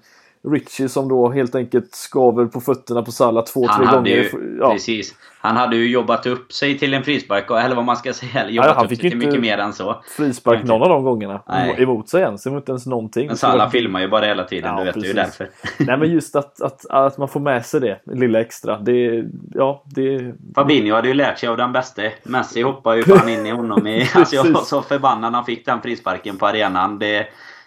Richie 0.51 0.89
som 0.89 1.09
då 1.09 1.31
helt 1.31 1.55
enkelt 1.55 1.95
skaver 1.95 2.47
på 2.47 2.61
fötterna 2.61 3.03
på 3.03 3.13
Salah 3.13 3.45
två, 3.45 3.67
han 3.67 3.87
tre 3.87 3.97
gånger. 3.97 4.11
Ju, 4.11 4.59
ja. 4.61 4.73
Precis. 4.73 5.15
Han 5.41 5.57
hade 5.57 5.77
ju 5.77 5.91
jobbat 5.91 6.27
upp 6.27 6.53
sig 6.53 6.79
till 6.79 6.95
en 6.95 7.03
frispark, 7.03 7.51
eller 7.51 7.75
vad 7.77 7.85
man 7.85 7.97
ska 7.97 8.13
säga. 8.13 8.51
Jobbat 8.51 8.69
ja, 8.69 8.75
han 8.75 8.85
upp 8.85 8.91
fick 8.91 9.01
sig 9.01 9.11
till 9.11 9.19
mycket 9.19 9.41
mer 9.41 9.59
än 9.59 9.73
så. 9.73 10.03
frispark 10.17 10.65
någon 10.65 10.83
av 10.83 10.89
de 10.89 11.05
gångerna. 11.05 11.43
Nej. 11.49 11.75
Emot 11.79 12.09
sig 12.09 12.23
ens, 12.23 12.47
emot 12.47 12.69
ens 12.69 12.87
någonting. 12.87 13.27
Men 13.27 13.37
Salah 13.37 13.71
filmar 13.71 14.01
ju 14.01 14.09
bara 14.09 14.27
hela 14.27 14.45
tiden, 14.45 14.71
ja, 14.71 14.79
du 14.79 14.85
vet 14.85 14.95
precis. 14.95 15.11
ju 15.11 15.15
därför. 15.15 15.49
Nej 15.79 15.99
men 15.99 16.13
just 16.13 16.37
att, 16.37 16.63
att, 16.63 16.87
att 16.87 17.19
man 17.19 17.29
får 17.29 17.41
med 17.41 17.67
sig 17.67 17.81
det 17.81 18.01
lilla 18.05 18.41
extra. 18.41 18.79
Det, 18.79 19.25
ja, 19.55 19.83
det... 19.85 20.35
Fabinho 20.55 20.95
hade 20.95 21.09
ju 21.09 21.15
lärt 21.15 21.39
sig 21.39 21.49
av 21.49 21.57
den 21.57 21.73
bäste. 21.73 22.13
Messi 22.23 22.63
hoppar 22.63 22.95
ju 22.95 23.03
fan 23.17 23.29
in 23.29 23.47
i 23.47 23.51
honom 23.51 23.87
i... 23.87 24.09
alltså 24.15 24.37
jag 24.37 24.45
var 24.45 24.61
så 24.61 24.83
förbannad 24.83 25.33
när 25.33 25.39
han 25.39 25.47
fick 25.47 25.67
den 25.67 25.81
frisparken 25.81 26.37
på 26.37 26.47
arenan. 26.47 26.99
Det, 26.99 27.27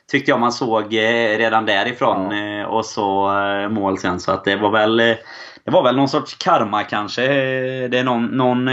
tyckte 0.10 0.32
jag 0.32 0.40
man 0.40 0.52
såg 0.52 0.94
eh, 0.94 1.38
redan 1.38 1.66
därifrån. 1.66 2.32
Ja. 2.32 2.62
Eh, 2.62 2.66
och 2.66 2.86
så 2.86 3.38
eh, 3.40 3.70
mål 3.70 3.98
sen. 3.98 4.20
Så 4.20 4.32
att 4.32 4.44
det 4.44 4.56
var 4.56 4.70
väl 4.70 4.98
det 5.64 5.72
var 5.72 5.84
väl 5.84 5.96
någon 5.96 6.10
sorts 6.10 6.36
karma 6.36 6.84
kanske. 6.84 7.22
Det 7.88 8.00
är 8.00 8.04
någon, 8.04 8.26
någon 8.26 8.66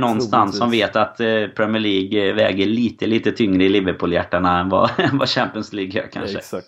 någonstans 0.00 0.58
som 0.58 0.70
vet 0.70 0.96
att 0.96 1.16
Premier 1.56 1.80
League 1.80 2.32
väger 2.32 2.66
lite, 2.66 3.06
lite 3.06 3.32
tyngre 3.32 3.64
i 3.64 3.68
Liverpool-hjärtarna 3.68 4.60
än 4.60 4.68
vad, 4.68 4.90
vad 5.12 5.28
Champions 5.28 5.72
League 5.72 5.92
gör 5.92 6.08
kanske. 6.12 6.38
Exakt. 6.38 6.66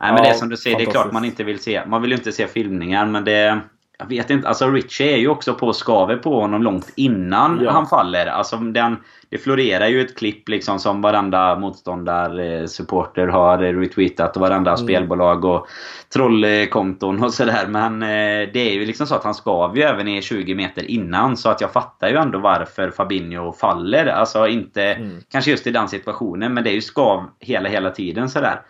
Nej 0.00 0.12
men 0.12 0.16
ja, 0.16 0.22
det 0.22 0.28
är 0.28 0.34
som 0.34 0.48
du 0.48 0.56
säger, 0.56 0.76
det 0.76 0.84
är 0.84 0.90
klart 0.90 1.12
man 1.12 1.24
inte 1.24 1.44
vill 1.44 1.58
se. 1.58 1.82
Man 1.86 2.02
vill 2.02 2.10
ju 2.10 2.16
inte 2.16 2.32
se 2.32 2.46
filmningar 2.46 3.06
men 3.06 3.24
det... 3.24 3.60
Jag 3.98 4.06
vet 4.06 4.30
inte, 4.30 4.48
alltså 4.48 4.70
Richie 4.70 5.12
är 5.12 5.16
ju 5.16 5.28
också 5.28 5.54
på 5.54 5.72
skaver 5.72 6.16
på 6.16 6.40
honom 6.40 6.62
långt 6.62 6.92
innan 6.96 7.60
ja. 7.64 7.70
han 7.70 7.86
faller. 7.86 8.26
Alltså 8.26 8.56
den, 8.56 8.96
det 9.28 9.38
florerar 9.38 9.86
ju 9.86 10.00
ett 10.00 10.16
klipp 10.16 10.48
liksom 10.48 10.78
som 10.78 11.02
varenda 11.02 11.58
motståndarsupporter 11.58 13.26
har 13.26 13.58
retweetat 13.58 14.36
och 14.36 14.40
varenda 14.40 14.70
mm. 14.70 14.84
spelbolag 14.84 15.44
och 15.44 15.66
trollkonton 16.12 17.24
och 17.24 17.34
sådär. 17.34 17.66
Men 17.66 18.02
eh, 18.02 18.52
det 18.52 18.60
är 18.60 18.72
ju 18.72 18.86
liksom 18.86 19.06
så 19.06 19.14
att 19.14 19.24
han 19.24 19.34
skav 19.34 19.76
ju 19.76 19.82
även 19.82 20.08
i 20.08 20.22
20 20.22 20.54
meter 20.54 20.90
innan. 20.90 21.36
Så 21.36 21.48
att 21.48 21.60
jag 21.60 21.72
fattar 21.72 22.08
ju 22.08 22.16
ändå 22.16 22.38
varför 22.38 22.90
Fabinho 22.90 23.52
faller. 23.52 24.06
Alltså 24.06 24.48
inte 24.48 24.82
mm. 24.82 25.20
kanske 25.30 25.50
just 25.50 25.66
i 25.66 25.70
den 25.70 25.88
situationen 25.88 26.54
men 26.54 26.64
det 26.64 26.70
är 26.70 26.74
ju 26.74 26.80
skav 26.80 27.24
hela 27.40 27.68
hela 27.68 27.90
tiden 27.90 28.28
sådär. 28.28 28.60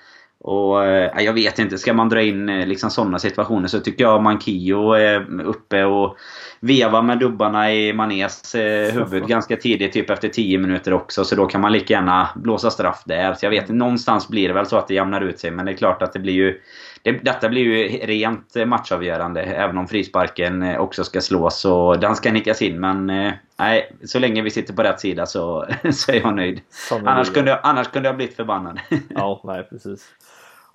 Och 0.47 0.85
eh, 0.85 1.25
Jag 1.25 1.33
vet 1.33 1.59
inte, 1.59 1.79
ska 1.79 1.93
man 1.93 2.09
dra 2.09 2.23
in 2.23 2.49
eh, 2.49 2.67
liksom 2.67 2.91
sådana 2.91 3.19
situationer 3.19 3.69
så 3.69 3.81
tycker 3.81 4.05
jag 4.05 4.23
Mankio 4.23 4.93
är 4.93 5.41
uppe 5.41 5.85
och 5.85 6.17
vevar 6.61 7.03
med 7.03 7.19
dubbarna 7.19 7.73
i 7.73 7.93
Manés 7.93 8.55
eh, 8.55 8.93
huvud 8.93 9.27
ganska 9.29 9.57
tidigt, 9.57 9.93
typ 9.93 10.11
efter 10.11 10.29
10 10.29 10.59
minuter 10.59 10.93
också. 10.93 11.25
Så 11.25 11.35
då 11.35 11.47
kan 11.47 11.61
man 11.61 11.73
lika 11.73 11.95
gärna 11.95 12.29
blåsa 12.35 12.71
straff 12.71 13.03
där. 13.07 13.35
Så 13.35 13.47
jag 13.47 13.51
vet 13.51 13.69
någonstans 13.69 14.29
blir 14.29 14.49
det 14.49 14.55
väl 14.55 14.67
så 14.67 14.77
att 14.77 14.89
det 14.89 14.95
jämnar 14.95 15.21
ut 15.21 15.39
sig. 15.39 15.51
Men 15.51 15.67
det 15.67 15.73
är 15.73 15.77
klart 15.77 16.03
att 16.03 16.13
det 16.13 16.19
blir 16.19 16.33
ju... 16.33 16.61
Det, 17.03 17.13
detta 17.13 17.49
blir 17.49 17.63
ju 17.63 17.89
rent 18.07 18.55
matchavgörande. 18.67 19.43
Även 19.43 19.79
om 19.79 19.89
frisparken 19.89 20.63
eh, 20.63 20.81
också 20.81 21.05
ska 21.05 21.21
slås 21.21 21.65
och 21.65 22.01
den 22.01 22.17
ska 22.17 22.33
nickas 22.33 22.63
in. 22.63 22.81
Men 22.81 23.11
eh, 23.11 23.33
nej, 23.59 23.97
så 24.05 24.19
länge 24.19 24.43
vi 24.43 24.51
sitter 24.51 24.75
på 24.75 24.83
rätt 24.83 25.01
sida 25.01 25.27
så, 25.27 25.67
så 25.93 26.13
är 26.13 26.21
jag 26.21 26.35
nöjd. 26.35 26.61
Annars 26.91 27.31
kunde 27.31 27.51
jag, 27.51 27.61
annars 27.63 27.89
kunde 27.89 28.09
jag 28.09 28.17
blivit 28.17 28.37
förbannad. 28.37 28.81
ja, 29.09 29.41
nej 29.45 29.67
precis. 29.71 30.13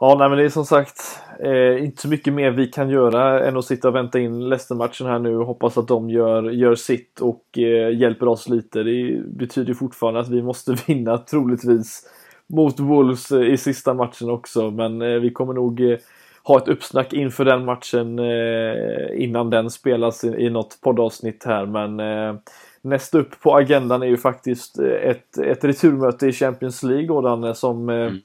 Ja, 0.04 0.16
nej, 0.20 0.30
men 0.30 0.38
det 0.38 0.43
är 0.43 0.49
som 0.49 0.66
sagt 0.66 1.20
eh, 1.39 1.84
inte 1.84 2.02
så 2.02 2.08
mycket 2.08 2.34
mer 2.34 2.52
vi 2.52 2.68
kan 2.68 2.89
göra 2.89 3.47
än 3.47 3.58
att 3.58 3.66
sitta 3.66 3.88
och 3.88 3.95
vänta 3.95 4.20
in 4.20 4.49
Leicester-matchen 4.49 5.08
här 5.08 5.20
nu 5.20 5.38
och 5.38 5.45
hoppas 5.45 5.78
att 5.78 5.88
de 5.88 6.10
gör, 6.10 6.43
gör 6.43 6.76
sitt 6.76 7.20
och 7.20 7.58
eh, 7.58 7.97
hjälper 7.97 8.28
oss 8.28 8.49
lite. 8.49 8.84
Det 8.84 9.24
betyder 9.26 9.74
fortfarande 9.74 10.20
att 10.20 10.30
vi 10.30 10.41
måste 10.41 10.76
vinna 10.88 11.18
troligtvis 11.18 12.10
mot 12.47 12.80
Wolves 12.80 13.32
eh, 13.32 13.54
i 13.54 13.58
sista 13.58 13.93
matchen 13.93 14.30
också, 14.30 14.72
men 14.72 15.02
eh, 15.02 15.20
vi 15.20 15.32
kommer 15.32 15.54
nog 15.54 15.82
eh, 15.82 15.97
ha 16.43 16.58
ett 16.58 16.68
uppsnack 16.68 17.14
inför 17.14 17.45
den 17.45 17.66
matchen 17.66 18.20
eh, 18.20 19.24
innan 19.24 19.49
den 19.49 19.70
spelas 19.70 20.24
i, 20.24 20.28
i 20.28 20.49
något 20.49 20.80
poddavsnitt 20.82 21.43
här, 21.43 21.66
men 21.66 21.99
eh, 21.99 22.36
Näst 22.84 23.16
upp 23.16 23.41
på 23.41 23.56
agendan 23.56 24.04
är 24.04 24.08
ju 24.08 24.18
faktiskt 24.18 24.80
eh, 24.80 25.10
ett, 25.10 25.38
ett 25.38 25.64
returmöte 25.64 26.28
i 26.28 26.32
Champions 26.32 26.84
League 26.84 27.08
då, 27.08 27.22
Danne, 27.22 27.54
som 27.54 27.89
mm. 27.89 28.22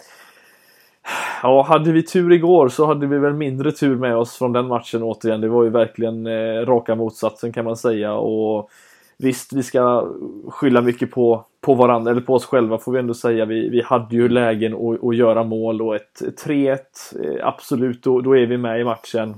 Ja, 1.43 1.63
hade 1.63 1.93
vi 1.93 2.03
tur 2.03 2.33
igår 2.33 2.69
så 2.69 2.87
hade 2.87 3.07
vi 3.07 3.19
väl 3.19 3.33
mindre 3.33 3.73
tur 3.73 3.97
med 3.97 4.17
oss 4.17 4.37
från 4.37 4.53
den 4.53 4.67
matchen 4.67 5.03
återigen. 5.03 5.41
Det 5.41 5.49
var 5.49 5.65
ju 5.65 5.71
verkligen 5.71 6.27
eh, 6.27 6.67
raka 6.67 6.95
motsatsen 6.95 7.53
kan 7.53 7.65
man 7.65 7.77
säga. 7.77 8.15
Och 8.15 8.71
Visst, 9.19 9.53
vi 9.53 9.63
ska 9.63 10.13
skylla 10.49 10.81
mycket 10.81 11.11
på, 11.11 11.47
på 11.61 11.75
varandra, 11.75 12.11
eller 12.11 12.21
på 12.21 12.35
oss 12.35 12.47
själva 12.47 12.79
får 12.79 12.93
vi 12.93 12.99
ändå 12.99 13.15
säga. 13.15 13.45
Vi, 13.45 13.69
vi 13.69 13.83
hade 13.83 14.17
ju 14.17 14.29
lägen 14.29 14.75
att, 14.75 15.05
att 15.05 15.17
göra 15.17 15.45
mål 15.45 15.83
och 15.83 15.97
ett 15.97 16.23
3-1, 16.45 16.79
eh, 17.25 17.47
absolut, 17.47 18.03
då, 18.03 18.21
då 18.21 18.37
är 18.37 18.47
vi 18.47 18.59
med 18.59 18.81
i 18.81 18.85
matchen. 18.85 19.35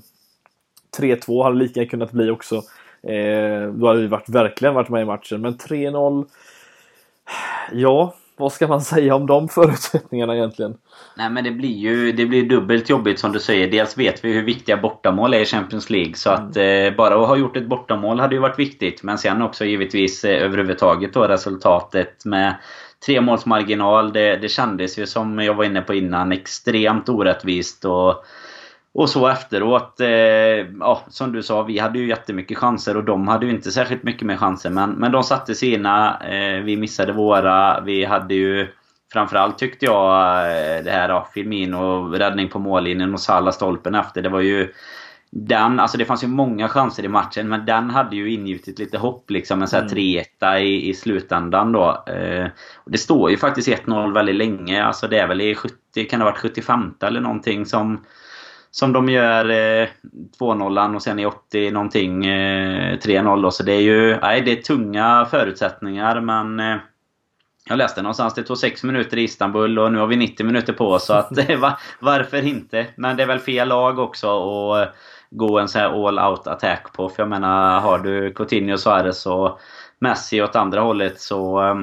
3-2 0.98 1.42
hade 1.42 1.56
lika 1.56 1.86
kunnat 1.86 2.12
bli 2.12 2.30
också. 2.30 2.56
Eh, 3.02 3.72
då 3.72 3.86
hade 3.86 4.00
vi 4.00 4.06
varit, 4.06 4.28
verkligen 4.28 4.74
varit 4.74 4.88
med 4.88 5.02
i 5.02 5.04
matchen. 5.04 5.40
Men 5.40 5.54
3-0, 5.54 6.26
ja, 7.72 8.14
vad 8.38 8.52
ska 8.52 8.66
man 8.66 8.80
säga 8.80 9.14
om 9.14 9.26
de 9.26 9.48
förutsättningarna 9.58 10.36
egentligen? 10.36 10.76
Nej 11.16 11.30
men 11.30 11.44
det 11.44 11.50
blir 11.50 11.76
ju 11.76 12.12
det 12.12 12.26
blir 12.26 12.48
dubbelt 12.48 12.88
jobbigt 12.88 13.18
som 13.18 13.32
du 13.32 13.40
säger. 13.40 13.70
Dels 13.70 13.98
vet 13.98 14.24
vi 14.24 14.32
hur 14.32 14.42
viktiga 14.42 14.76
bortamål 14.76 15.34
är 15.34 15.40
i 15.40 15.44
Champions 15.44 15.90
League. 15.90 16.14
Så 16.14 16.30
att 16.30 16.56
mm. 16.56 16.92
eh, 16.92 16.96
bara 16.96 17.22
att 17.22 17.28
ha 17.28 17.36
gjort 17.36 17.56
ett 17.56 17.68
bortamål 17.68 18.20
hade 18.20 18.34
ju 18.34 18.40
varit 18.40 18.58
viktigt. 18.58 19.02
Men 19.02 19.18
sen 19.18 19.42
också 19.42 19.64
givetvis 19.64 20.24
eh, 20.24 20.42
överhuvudtaget 20.42 21.14
då 21.14 21.22
resultatet 21.22 22.24
med 22.24 22.54
tre 23.06 23.20
måls 23.20 23.46
marginal. 23.46 24.12
Det, 24.12 24.36
det 24.36 24.48
kändes 24.48 24.98
ju 24.98 25.06
som 25.06 25.38
jag 25.38 25.54
var 25.54 25.64
inne 25.64 25.80
på 25.80 25.94
innan 25.94 26.32
extremt 26.32 27.08
orättvist. 27.08 27.84
Och 27.84 28.24
och 28.98 29.10
så 29.10 29.28
efteråt, 29.28 30.00
eh, 30.00 30.08
ja, 30.80 31.02
som 31.08 31.32
du 31.32 31.42
sa, 31.42 31.62
vi 31.62 31.78
hade 31.78 31.98
ju 31.98 32.08
jättemycket 32.08 32.58
chanser 32.58 32.96
och 32.96 33.04
de 33.04 33.28
hade 33.28 33.46
ju 33.46 33.52
inte 33.52 33.70
särskilt 33.70 34.02
mycket 34.02 34.26
mer 34.26 34.36
chanser. 34.36 34.70
Men, 34.70 34.90
men 34.90 35.12
de 35.12 35.22
satte 35.22 35.54
sina, 35.54 36.20
eh, 36.20 36.62
vi 36.62 36.76
missade 36.76 37.12
våra. 37.12 37.80
Vi 37.80 38.04
hade 38.04 38.34
ju 38.34 38.68
framförallt 39.12 39.58
tyckte 39.58 39.84
jag 39.84 40.38
eh, 40.40 40.84
det 40.84 40.90
här, 40.90 41.08
ja, 41.08 41.28
Firmino, 41.34 42.12
räddning 42.12 42.48
på 42.48 42.58
mållinjen 42.58 43.14
och 43.14 43.20
Salah 43.20 43.52
stolpen 43.52 43.94
efter. 43.94 44.22
Det 44.22 44.28
var 44.28 44.40
ju 44.40 44.72
den, 45.30 45.80
alltså 45.80 45.98
det 45.98 46.04
fanns 46.04 46.24
ju 46.24 46.28
många 46.28 46.68
chanser 46.68 47.04
i 47.04 47.08
matchen 47.08 47.48
men 47.48 47.64
den 47.64 47.90
hade 47.90 48.16
ju 48.16 48.32
ingjutit 48.32 48.78
lite 48.78 48.98
hopp 48.98 49.30
liksom. 49.30 49.62
En 49.62 49.68
sån 49.68 49.80
här 49.80 49.88
3-1 49.88 50.24
mm. 50.40 50.62
i, 50.62 50.88
i 50.88 50.94
slutändan 50.94 51.72
då. 51.72 52.04
Eh, 52.06 52.46
och 52.76 52.90
det 52.90 52.98
står 52.98 53.30
ju 53.30 53.36
faktiskt 53.36 53.68
1-0 53.68 54.14
väldigt 54.14 54.36
länge. 54.36 54.84
Alltså 54.84 55.08
det 55.08 55.18
är 55.18 55.26
väl 55.28 55.40
i 55.40 55.54
70, 55.54 56.04
kan 56.10 56.20
det 56.20 56.24
ha 56.24 56.30
varit 56.30 56.42
75 56.42 56.94
eller 57.02 57.20
någonting 57.20 57.66
som 57.66 58.04
som 58.78 58.92
de 58.92 59.08
gör 59.08 59.50
eh, 59.50 59.88
2-0 60.40 60.94
och 60.94 61.02
sen 61.02 61.18
i 61.18 61.26
80 61.26 61.70
någonting 61.70 62.26
eh, 62.26 62.98
3-0 62.98 63.50
Så 63.50 63.62
det 63.62 63.72
är 63.72 63.80
ju 63.80 64.16
nej, 64.20 64.40
det 64.40 64.52
är 64.52 64.62
tunga 64.62 65.26
förutsättningar 65.30 66.20
men 66.20 66.60
eh, 66.60 66.76
jag 67.64 67.78
läste 67.78 68.02
någonstans 68.02 68.34
det 68.34 68.42
tog 68.42 68.58
6 68.58 68.84
minuter 68.84 69.16
i 69.16 69.22
Istanbul 69.22 69.78
och 69.78 69.92
nu 69.92 69.98
har 69.98 70.06
vi 70.06 70.16
90 70.16 70.46
minuter 70.46 70.72
på 70.72 70.88
oss. 70.88 71.06
Så 71.06 71.12
att, 71.12 71.38
eh, 71.38 71.58
va, 71.58 71.78
varför 72.00 72.46
inte? 72.46 72.86
Men 72.96 73.16
det 73.16 73.22
är 73.22 73.26
väl 73.26 73.38
fel 73.38 73.68
lag 73.68 73.98
också 73.98 74.26
att 74.28 74.86
eh, 74.86 74.94
gå 75.30 75.58
en 75.58 75.68
sån 75.68 75.80
här 75.80 76.08
all 76.08 76.18
out 76.18 76.46
attack 76.46 76.92
på. 76.92 77.08
För 77.08 77.22
jag 77.22 77.30
menar, 77.30 77.80
har 77.80 77.98
du 77.98 78.32
Coutinho, 78.32 78.76
Suarez 78.76 79.26
och 79.26 79.60
Messi 79.98 80.42
åt 80.42 80.56
andra 80.56 80.80
hållet 80.80 81.20
så 81.20 81.64
eh, 81.64 81.74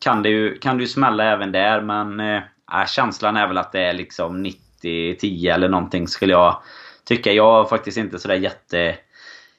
kan 0.00 0.22
det 0.22 0.28
ju, 0.28 0.58
kan 0.58 0.76
det 0.76 0.82
ju 0.82 0.88
smälla 0.88 1.24
även 1.24 1.52
där. 1.52 1.80
Men 1.80 2.20
eh, 2.20 2.42
äh, 2.80 2.86
känslan 2.86 3.36
är 3.36 3.46
väl 3.46 3.58
att 3.58 3.72
det 3.72 3.82
är 3.82 3.92
liksom 3.92 4.42
90-10 4.84 5.54
eller 5.54 5.68
någonting 5.68 6.08
skulle 6.08 6.32
jag 6.32 6.56
tycka. 7.04 7.32
Jag 7.32 7.52
har 7.52 7.64
faktiskt 7.64 7.98
inte 7.98 8.18
sådär 8.18 8.34
jätte 8.34 8.96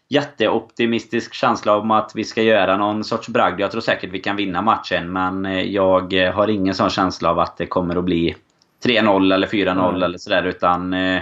jätteoptimistisk 0.07 1.33
känsla 1.33 1.77
om 1.77 1.91
att 1.91 2.11
vi 2.15 2.23
ska 2.23 2.41
göra 2.41 2.77
någon 2.77 3.03
sorts 3.03 3.27
bragd. 3.27 3.59
Jag 3.59 3.71
tror 3.71 3.81
säkert 3.81 4.11
vi 4.11 4.19
kan 4.19 4.35
vinna 4.35 4.61
matchen 4.61 5.11
men 5.11 5.45
eh, 5.45 5.61
jag 5.61 6.13
har 6.33 6.47
ingen 6.47 6.75
sån 6.75 6.89
känsla 6.89 7.29
av 7.29 7.39
att 7.39 7.57
det 7.57 7.65
kommer 7.65 7.95
att 7.95 8.03
bli 8.03 8.35
3-0 8.85 9.33
eller 9.33 9.47
4-0 9.47 9.89
mm. 9.89 10.03
eller 10.03 10.17
sådär 10.17 10.43
utan 10.43 10.93
eh, 10.93 11.21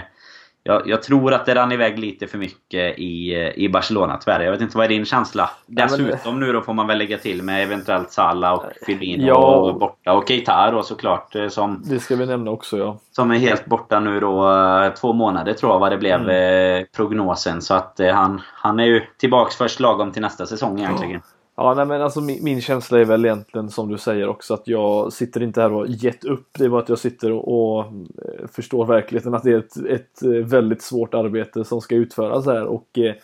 jag, 0.66 0.88
jag, 0.88 1.02
tror 1.02 1.34
att 1.34 1.46
det 1.46 1.54
rann 1.54 1.72
iväg 1.72 1.98
lite 1.98 2.26
för 2.26 2.38
mycket 2.38 2.98
i, 2.98 3.34
i 3.56 3.68
Barcelona 3.68 4.16
tyvärr. 4.16 4.40
Jag 4.40 4.52
vet 4.52 4.60
inte, 4.60 4.76
vad 4.76 4.84
är 4.84 4.88
din 4.88 5.04
känsla? 5.04 5.50
Dessutom 5.66 6.40
nu 6.40 6.52
då 6.52 6.60
får 6.60 6.72
man 6.72 6.86
väl 6.86 6.98
lägga 6.98 7.18
till 7.18 7.42
med 7.42 7.62
eventuellt 7.62 8.12
Salah 8.12 8.52
och 8.52 8.64
Firmino 8.86 9.26
ja. 9.26 9.76
borta. 9.80 10.12
Och 10.12 10.28
Keita 10.28 10.70
då 10.70 10.82
såklart. 10.82 11.34
Eh, 11.34 11.48
som, 11.48 11.82
det 11.84 11.98
ska 12.00 12.16
vi 12.16 12.26
nämna 12.26 12.50
också 12.50 12.78
ja. 12.78 12.98
Som 13.10 13.30
är 13.30 13.38
helt 13.38 13.66
borta 13.66 14.00
nu 14.00 14.20
då 14.20 14.52
eh, 14.52 14.92
två 14.92 15.12
månader 15.12 15.52
tror 15.52 15.72
jag 15.72 15.78
vad 15.78 15.92
det 15.92 15.98
blev 15.98 16.20
mm. 16.20 16.80
Eh, 16.80 16.86
prognosen. 16.96 17.62
Så 17.62 17.74
att 17.74 18.00
han, 18.12 18.42
han 18.54 18.80
är 18.80 18.84
ju 18.84 19.02
tillbaks 19.18 19.56
först 19.56 19.80
lagom 19.80 20.12
till 20.12 20.22
nästa 20.22 20.46
säsong 20.46 20.78
egentligen. 20.78 21.20
Ja. 21.24 21.33
Ja, 21.56 21.74
nej, 21.74 21.86
men 21.86 22.02
alltså 22.02 22.20
min, 22.20 22.44
min, 22.44 22.60
känsla 22.60 23.00
är 23.00 23.04
väl 23.04 23.24
egentligen 23.24 23.70
som 23.70 23.88
du 23.88 23.98
säger 23.98 24.28
också 24.28 24.54
att 24.54 24.68
jag 24.68 25.12
sitter 25.12 25.42
inte 25.42 25.62
här 25.62 25.72
och 25.72 25.86
gett 25.88 26.24
upp. 26.24 26.48
Det 26.58 26.64
är 26.64 26.68
bara 26.68 26.82
att 26.82 26.88
jag 26.88 26.98
sitter 26.98 27.32
och, 27.32 27.78
och 27.78 27.84
eh, 27.84 28.46
förstår 28.52 28.86
verkligheten 28.86 29.34
att 29.34 29.42
det 29.42 29.52
är 29.52 29.58
ett, 29.58 29.76
ett, 29.76 30.22
eh, 30.22 30.30
väldigt 30.30 30.82
svårt 30.82 31.14
arbete 31.14 31.64
som 31.64 31.80
ska 31.80 31.94
utföras 31.94 32.46
här. 32.46 32.64
Och 32.64 32.98
eh, 32.98 33.14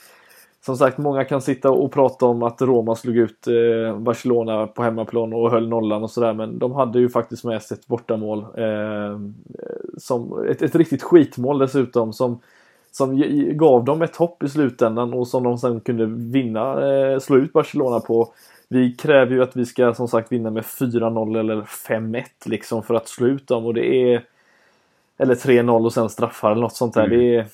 som 0.64 0.76
sagt, 0.76 0.98
många 0.98 1.24
kan 1.24 1.42
sitta 1.42 1.70
och 1.70 1.92
prata 1.92 2.26
om 2.26 2.42
att 2.42 2.62
Roma 2.62 2.96
slog 2.96 3.16
ut 3.16 3.46
eh, 3.46 3.98
Barcelona 3.98 4.66
på 4.66 4.82
hemmaplan 4.82 5.32
och 5.32 5.50
höll 5.50 5.68
nollan 5.68 6.02
och 6.02 6.10
sådär. 6.10 6.34
Men 6.34 6.58
de 6.58 6.72
hade 6.72 6.98
ju 6.98 7.08
faktiskt 7.08 7.44
med 7.44 7.62
sig 7.62 7.78
ett 7.78 7.86
bortamål. 7.86 8.46
Eh, 8.56 8.64
eh 8.64 9.18
som 9.98 10.44
ett, 10.48 10.62
ett 10.62 10.74
riktigt 10.74 11.02
skitmål 11.02 11.58
dessutom. 11.58 12.12
som 12.12 12.40
som 12.90 13.22
gav 13.56 13.84
dem 13.84 14.02
ett 14.02 14.16
hopp 14.16 14.42
i 14.42 14.48
slutändan 14.48 15.12
och 15.14 15.28
som 15.28 15.42
de 15.42 15.58
sen 15.58 15.80
kunde 15.80 16.06
vinna, 16.06 16.92
eh, 16.92 17.18
slå 17.18 17.36
ut 17.36 17.52
Barcelona 17.52 18.00
på. 18.00 18.32
Vi 18.68 18.92
kräver 18.92 19.32
ju 19.32 19.42
att 19.42 19.56
vi 19.56 19.66
ska 19.66 19.94
som 19.94 20.08
sagt 20.08 20.32
vinna 20.32 20.50
med 20.50 20.64
4-0 20.64 21.38
eller 21.38 21.62
5-1 21.62 22.24
liksom 22.44 22.82
för 22.82 22.94
att 22.94 23.08
slå 23.08 23.26
ut 23.26 23.46
dem 23.46 23.66
och 23.66 23.74
det 23.74 23.86
är 23.86 24.24
eller 25.18 25.34
3-0 25.34 25.84
och 25.84 25.92
sen 25.92 26.08
straffar 26.08 26.50
eller 26.50 26.62
något 26.62 26.76
sånt 26.76 26.94
där. 26.94 27.04
Mm. 27.04 27.18
Det 27.18 27.46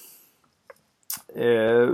är 1.34 1.82
eh, 1.82 1.88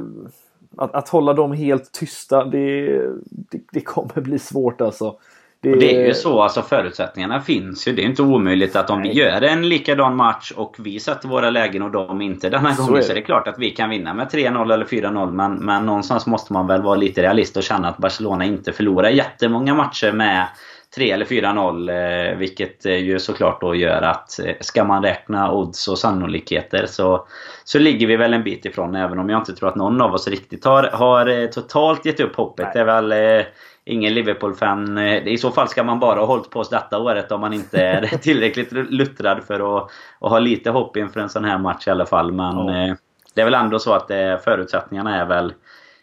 att, 0.77 0.95
att 0.95 1.09
hålla 1.09 1.33
dem 1.33 1.53
helt 1.53 1.93
tysta, 1.93 2.45
det, 2.45 2.99
det, 3.25 3.61
det 3.73 3.81
kommer 3.81 4.21
bli 4.21 4.39
svårt 4.39 4.81
alltså. 4.81 5.17
Det... 5.63 5.75
det... 5.75 5.97
är 5.97 6.07
ju 6.07 6.15
så, 6.15 6.43
alltså 6.43 6.63
förutsättningarna 6.63 7.41
finns 7.41 7.89
ju. 7.89 7.93
Det 7.93 8.03
är 8.03 8.07
inte 8.07 8.23
omöjligt 8.23 8.77
att 8.77 8.91
om 8.91 9.03
vi 9.03 9.13
gör 9.13 9.43
en 9.43 9.69
likadan 9.69 10.17
match 10.17 10.53
och 10.57 10.77
vi 10.79 11.01
sätter 11.01 11.29
våra 11.29 11.51
lägen 11.51 11.83
och 11.83 11.91
de 11.91 12.21
inte 12.21 12.51
denna 12.51 12.75
så 12.75 12.83
gången 12.83 12.99
är 12.99 13.03
så 13.03 13.11
är 13.11 13.15
det 13.15 13.23
klart 13.23 13.49
att 13.49 13.59
vi 13.59 13.71
kan 13.71 13.91
vinna 13.91 14.15
med 14.15 14.29
3-0 14.29 14.73
eller 14.73 14.85
4-0. 14.85 15.33
Men, 15.33 15.55
men 15.55 15.87
någonstans 15.87 16.27
måste 16.27 16.53
man 16.53 16.67
väl 16.67 16.83
vara 16.83 16.95
lite 16.95 17.23
realist 17.23 17.57
och 17.57 17.63
känna 17.63 17.89
att 17.89 17.99
Barcelona 17.99 18.45
inte 18.45 18.73
förlorar 18.73 19.09
jättemånga 19.09 19.75
matcher 19.75 20.13
med 20.13 20.47
3 20.95 21.11
eller 21.11 21.25
4-0. 21.25 22.31
Eh, 22.33 22.39
vilket 22.39 22.85
ju 22.85 23.19
såklart 23.19 23.61
då 23.61 23.75
gör 23.75 24.03
att 24.03 24.39
eh, 24.39 24.55
ska 24.61 24.85
man 24.85 25.03
räkna 25.03 25.53
odds 25.53 25.89
och 25.89 25.99
sannolikheter 25.99 26.87
så, 26.87 27.27
så 27.65 27.79
ligger 27.79 28.07
vi 28.07 28.17
väl 28.17 28.35
en 28.35 28.45
bit 28.45 28.65
ifrån. 28.65 28.95
Även 28.95 29.19
om 29.19 29.31
jag 29.31 29.41
inte 29.41 29.53
tror 29.53 29.69
att 29.69 29.77
någon 29.77 30.01
av 30.01 30.15
oss 30.15 30.29
riktigt 30.29 30.65
har, 30.65 30.83
har 30.83 31.27
eh, 31.27 31.47
totalt 31.47 32.07
gett 32.07 32.21
upp 32.21 32.37
hoppet. 32.37 32.67
Nej. 32.67 32.73
Det 32.75 32.81
är 32.91 33.03
väl 33.03 33.45
ingen 33.85 34.15
Liverpool-fan. 34.15 34.99
Eh, 34.99 35.27
I 35.27 35.39
så 35.39 35.51
fall 35.51 35.69
ska 35.69 35.83
man 35.83 36.01
bara 36.01 36.21
ha 36.21 36.27
hållit 36.27 36.51
på 36.51 36.61
oss 36.61 36.69
detta 36.69 36.99
året 36.99 37.33
om 37.33 37.41
man 37.41 37.53
inte 37.53 37.83
är 37.83 38.07
tillräckligt 38.23 38.73
luttrad 38.73 39.45
för 39.45 39.77
att, 39.77 39.91
att 40.21 40.31
ha 40.31 40.39
lite 40.39 40.71
hopp 40.71 40.97
inför 40.97 41.21
en 41.21 41.29
sån 41.29 41.45
här 41.45 41.59
match 41.59 41.87
i 41.87 41.91
alla 41.91 42.07
fall. 42.07 42.33
Men. 42.33 42.69
Eh, 42.69 42.95
det 43.35 43.41
är 43.41 43.45
väl 43.45 43.55
ändå 43.55 43.79
så 43.79 43.93
att 43.93 44.09
det, 44.09 44.41
förutsättningarna 44.45 45.21
är 45.21 45.27
väl 45.27 45.53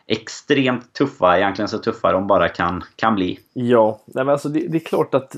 extremt 0.07 0.93
tuffa. 0.93 1.38
Egentligen 1.38 1.69
så 1.69 1.77
tuffa 1.77 2.11
de 2.11 2.27
bara 2.27 2.49
kan, 2.49 2.84
kan 2.95 3.15
bli. 3.15 3.39
Ja, 3.53 3.99
nej 4.05 4.25
men 4.25 4.32
alltså 4.32 4.49
det, 4.49 4.67
det 4.67 4.77
är 4.77 4.86
klart 4.86 5.13
att 5.13 5.36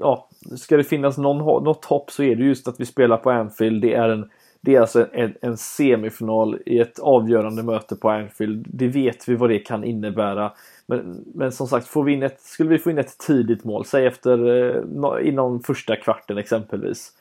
ja, 0.00 0.28
ska 0.56 0.76
det 0.76 0.84
finnas 0.84 1.18
någon, 1.18 1.64
något 1.64 1.84
hopp 1.84 2.10
så 2.10 2.22
är 2.22 2.36
det 2.36 2.44
just 2.44 2.68
att 2.68 2.80
vi 2.80 2.86
spelar 2.86 3.16
på 3.16 3.30
Anfield. 3.30 3.82
Det 3.82 3.94
är 3.94 4.08
en 4.08 4.30
det 4.62 4.76
är 4.76 4.80
alltså 4.80 5.06
en, 5.12 5.34
en, 5.42 5.56
semifinal 5.56 6.58
i 6.66 6.78
ett 6.78 6.98
avgörande 6.98 7.62
möte 7.62 7.96
på 7.96 8.10
Anfield. 8.10 8.66
Det 8.68 8.88
vet 8.88 9.28
vi 9.28 9.34
vad 9.34 9.50
det 9.50 9.58
kan 9.58 9.84
innebära. 9.84 10.52
Men, 10.90 11.24
men 11.34 11.52
som 11.52 11.66
sagt, 11.66 11.86
får 11.86 12.04
vi 12.04 12.12
in 12.12 12.22
ett, 12.22 12.40
skulle 12.40 12.70
vi 12.70 12.78
få 12.78 12.90
in 12.90 12.98
ett 12.98 13.18
tidigt 13.18 13.64
mål, 13.64 13.84
säg 13.84 14.06
efter 14.06 14.66
eh, 14.66 15.28
inom 15.28 15.60
första 15.62 15.96
kvarten 15.96 16.38
exempelvis. 16.38 17.12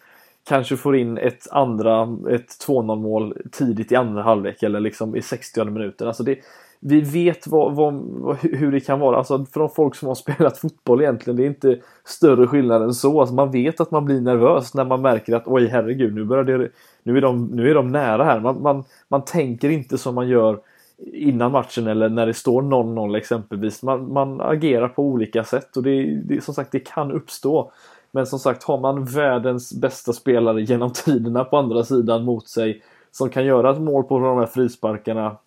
Kanske 0.47 0.78
får 0.78 0.95
in 0.95 1.17
ett 1.17 1.47
andra, 1.51 2.03
ett 2.30 2.67
2-0 2.67 3.01
mål 3.01 3.38
tidigt 3.51 3.91
i 3.91 3.95
andra 3.95 4.22
halvlek 4.22 4.63
eller 4.63 4.80
liksom 4.80 5.15
i 5.15 5.22
60 5.22 5.65
minuten. 5.65 6.07
Alltså 6.07 6.24
det, 6.24 6.39
vi 6.80 7.01
vet 7.01 7.47
vad, 7.47 7.76
vad, 7.76 7.93
hur 8.41 8.72
det 8.72 8.80
kan 8.80 8.99
vara. 8.99 9.17
Alltså 9.17 9.45
för 9.45 9.59
de 9.59 9.70
folk 9.70 9.95
som 9.95 10.07
har 10.07 10.15
spelat 10.26 10.57
fotboll 10.57 11.01
egentligen, 11.01 11.38
det 11.38 11.43
är 11.43 11.47
inte 11.47 11.80
större 12.05 12.47
skillnad 12.47 12.82
än 12.82 12.93
så. 12.93 13.20
Alltså 13.20 13.36
man 13.36 13.51
vet 13.51 13.82
att 13.82 13.91
man 13.91 14.05
blir 14.05 14.22
nervös 14.22 14.74
när 14.74 14.86
man 14.86 15.01
märker 15.01 15.36
att 15.36 15.47
oj 15.47 15.67
herregud, 15.67 16.15
nu, 16.15 16.26
börjar 16.26 16.43
det, 16.43 16.72
nu, 17.03 17.17
är, 17.17 17.22
de, 17.22 17.45
nu 17.45 17.70
är 17.70 17.76
de 17.76 17.88
nära 17.88 18.24
här. 18.24 18.39
Man, 18.39 18.61
man, 18.61 18.84
man 19.07 19.26
tänker 19.26 19.70
inte 19.70 19.97
som 19.97 20.15
man 20.15 20.28
gör 20.28 20.59
innan 21.06 21.52
matchen 21.52 21.88
eller 21.88 22.10
när 22.10 22.26
det 22.26 22.34
står 22.34 22.62
0-0 22.62 23.18
exempelvis. 23.18 23.84
Man, 23.84 24.14
man 24.14 24.41
agerar 24.41 24.88
på 24.88 25.04
olika 25.04 25.43
sätt 25.43 25.78
och 25.78 25.84
det, 25.84 26.22
det, 26.26 26.43
som 26.43 26.54
sagt 26.54 26.72
det 26.72 26.80
kan 26.80 27.12
uppstå. 27.12 27.72
Men 28.12 28.28
som 28.28 28.39
sagt 28.39 28.64
har 28.64 28.80
man 28.80 29.06
världens 29.06 29.74
bästa 29.74 30.14
spelare 30.14 30.62
genom 30.62 30.93
tiderna 30.93 31.43
på 31.43 31.58
andra 31.58 31.84
sidan 31.84 32.26
mot 32.26 32.47
sig 32.47 32.84
som 33.12 33.30
kan 33.30 33.45
göra 33.45 33.72
ett 33.72 33.82
mål 33.82 34.04
på 34.04 34.20
de 34.20 34.38
här 34.38 34.45
frisparkarna 34.45 35.38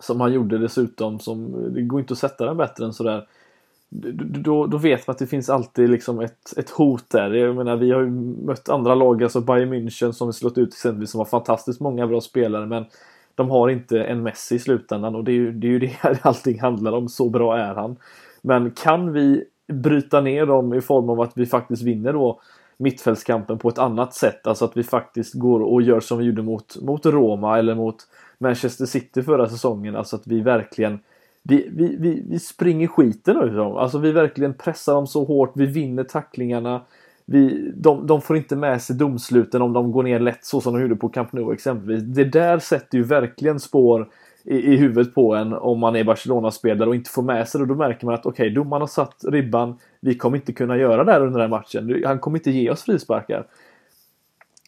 som 0.00 0.20
han 0.20 0.32
gjorde 0.32 0.58
dessutom. 0.58 1.18
Som, 1.18 1.68
det 1.74 1.82
går 1.82 2.00
inte 2.00 2.12
att 2.12 2.18
sätta 2.18 2.46
den 2.46 2.56
bättre 2.56 2.84
än 2.84 2.92
sådär. 2.92 3.26
Då, 4.44 4.66
då 4.66 4.78
vet 4.78 5.06
man 5.06 5.12
att 5.12 5.18
det 5.18 5.26
finns 5.26 5.50
alltid 5.50 5.90
liksom 5.90 6.20
ett, 6.20 6.58
ett 6.58 6.70
hot 6.70 7.10
där. 7.10 7.30
Jag 7.30 7.56
menar, 7.56 7.76
vi 7.76 7.90
har 7.90 8.00
ju 8.00 8.10
mött 8.46 8.68
andra 8.68 8.94
lag, 8.94 9.22
alltså 9.22 9.40
Bayern 9.40 9.72
München 9.72 10.12
som 10.12 10.26
vi 10.26 10.32
slått 10.32 10.58
ut 10.58 10.68
exempelvis, 10.68 11.10
som 11.10 11.18
har 11.18 11.24
fantastiskt 11.24 11.80
många 11.80 12.06
bra 12.06 12.20
spelare. 12.20 12.66
Men 12.66 12.84
de 13.34 13.50
har 13.50 13.68
inte 13.68 14.04
en 14.04 14.22
Messi 14.22 14.54
i 14.54 14.58
slutändan 14.58 15.14
och 15.14 15.24
det 15.24 15.32
är 15.32 15.36
ju 15.36 15.52
det, 15.52 15.66
är 15.66 15.70
ju 15.70 15.78
det 15.78 15.96
allting 16.22 16.60
handlar 16.60 16.92
om. 16.92 17.08
Så 17.08 17.28
bra 17.28 17.58
är 17.58 17.74
han. 17.74 17.96
Men 18.42 18.70
kan 18.70 19.12
vi 19.12 19.44
bryta 19.72 20.20
ner 20.20 20.46
dem 20.46 20.74
i 20.74 20.80
form 20.80 21.10
av 21.10 21.20
att 21.20 21.32
vi 21.34 21.46
faktiskt 21.46 21.82
vinner 21.82 22.12
då 22.12 22.40
mittfältskampen 22.76 23.58
på 23.58 23.68
ett 23.68 23.78
annat 23.78 24.14
sätt. 24.14 24.46
Alltså 24.46 24.64
att 24.64 24.76
vi 24.76 24.82
faktiskt 24.82 25.34
går 25.34 25.60
och 25.60 25.82
gör 25.82 26.00
som 26.00 26.18
vi 26.18 26.24
gjorde 26.24 26.42
mot, 26.42 26.76
mot 26.82 27.06
Roma 27.06 27.58
eller 27.58 27.74
mot 27.74 27.96
Manchester 28.38 28.86
City 28.86 29.22
förra 29.22 29.48
säsongen. 29.48 29.96
Alltså 29.96 30.16
att 30.16 30.26
vi 30.26 30.40
verkligen 30.40 30.98
vi, 31.42 31.68
vi, 31.72 31.96
vi, 31.96 32.24
vi 32.28 32.38
springer 32.38 32.86
skiten 32.86 33.36
ur 33.36 33.56
dem. 33.56 33.76
Alltså 33.76 33.98
vi 33.98 34.12
verkligen 34.12 34.54
pressar 34.54 34.94
dem 34.94 35.06
så 35.06 35.24
hårt. 35.24 35.52
Vi 35.54 35.66
vinner 35.66 36.04
tacklingarna. 36.04 36.82
Vi, 37.24 37.72
de, 37.74 38.06
de 38.06 38.22
får 38.22 38.36
inte 38.36 38.56
med 38.56 38.82
sig 38.82 38.96
domsluten 38.96 39.62
om 39.62 39.72
de 39.72 39.92
går 39.92 40.02
ner 40.02 40.20
lätt 40.20 40.44
så 40.44 40.60
som 40.60 40.74
de 40.74 40.82
gjorde 40.82 40.96
på 40.96 41.08
Camp 41.08 41.32
Nou 41.32 41.52
exempelvis. 41.52 42.02
Det 42.02 42.24
där 42.24 42.58
sätter 42.58 42.98
ju 42.98 43.04
verkligen 43.04 43.60
spår 43.60 44.08
i, 44.44 44.56
i 44.56 44.76
huvudet 44.76 45.14
på 45.14 45.34
en 45.34 45.52
om 45.52 45.78
man 45.78 45.96
är 45.96 46.04
Barcelona-spelare 46.04 46.88
och 46.88 46.94
inte 46.94 47.10
får 47.10 47.22
med 47.22 47.48
sig 47.48 47.60
det. 47.60 47.66
Då 47.66 47.74
märker 47.74 48.06
man 48.06 48.14
att 48.14 48.26
okej, 48.26 48.44
okay, 48.44 48.54
domaren 48.54 48.82
har 48.82 48.86
satt 48.86 49.24
ribban. 49.28 49.78
Vi 50.00 50.14
kommer 50.14 50.36
inte 50.36 50.52
kunna 50.52 50.76
göra 50.76 51.04
det 51.04 51.12
här 51.12 51.20
under 51.20 51.40
den 51.40 51.50
här 51.50 51.58
matchen. 51.58 52.02
Han 52.06 52.18
kommer 52.18 52.38
inte 52.38 52.50
ge 52.50 52.70
oss 52.70 52.82
frisparkar. 52.82 53.46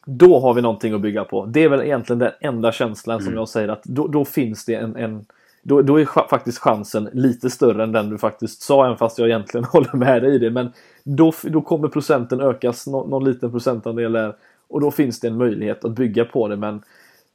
Då 0.07 0.40
har 0.40 0.55
vi 0.55 0.62
någonting 0.62 0.94
att 0.94 1.00
bygga 1.00 1.24
på. 1.24 1.46
Det 1.46 1.64
är 1.64 1.68
väl 1.68 1.80
egentligen 1.80 2.18
den 2.18 2.32
enda 2.40 2.72
känslan 2.72 3.14
mm. 3.14 3.24
som 3.24 3.34
jag 3.34 3.48
säger 3.48 3.68
att 3.68 3.84
då, 3.84 4.07
då 4.07 4.24
finns 4.24 4.64
det 4.64 4.74
en, 4.74 4.96
en 4.96 5.24
då, 5.65 5.83
då, 5.83 6.01
är 6.01 6.29
faktiskt 6.29 6.59
chansen 6.59 7.09
lite 7.12 7.51
större 7.51 7.83
än 7.83 7.93
den 7.93 8.11
du 8.11 8.19
faktiskt 8.19 8.62
sa, 8.62 8.85
även 8.85 8.97
fast 8.97 9.19
jag 9.19 9.29
egentligen 9.29 9.65
håller 9.73 9.97
med 9.97 10.23
dig 10.23 10.35
i 10.35 10.39
det. 10.39 10.51
Men 10.51 10.73
då, 11.05 11.33
då 11.43 11.61
kommer 11.61 11.89
procenten 11.89 12.41
ökas, 12.41 12.87
någon, 12.87 13.11
någon 13.11 13.25
liten 13.25 13.51
procentandel 13.51 14.12
där. 14.12 14.35
Och 14.69 14.81
då 14.81 14.91
finns 14.91 15.21
det 15.21 15.29
en 15.29 15.37
möjlighet 15.37 15.85
att 15.85 15.93
bygga 15.93 16.25
på 16.25 16.49
det. 16.49 16.57
Men 16.57 16.83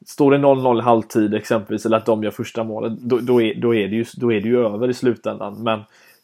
står 0.05 0.31
det 0.31 0.37
0-0 0.37 0.79
i 0.79 0.81
halvtid 0.81 1.33
exempelvis, 1.33 1.85
eller 1.85 1.97
att 1.97 2.05
de 2.05 2.23
gör 2.23 2.31
första 2.31 2.63
målet, 2.63 2.93
då, 2.99 3.17
då, 3.17 3.41
är, 3.41 3.61
då, 3.61 3.75
är 3.75 3.87
det 3.87 3.95
ju, 3.95 4.05
då 4.17 4.31
är 4.31 4.41
det 4.41 4.47
ju 4.47 4.65
över 4.65 4.89
i 4.89 4.93
slutändan. 4.93 5.63
Men 5.63 5.79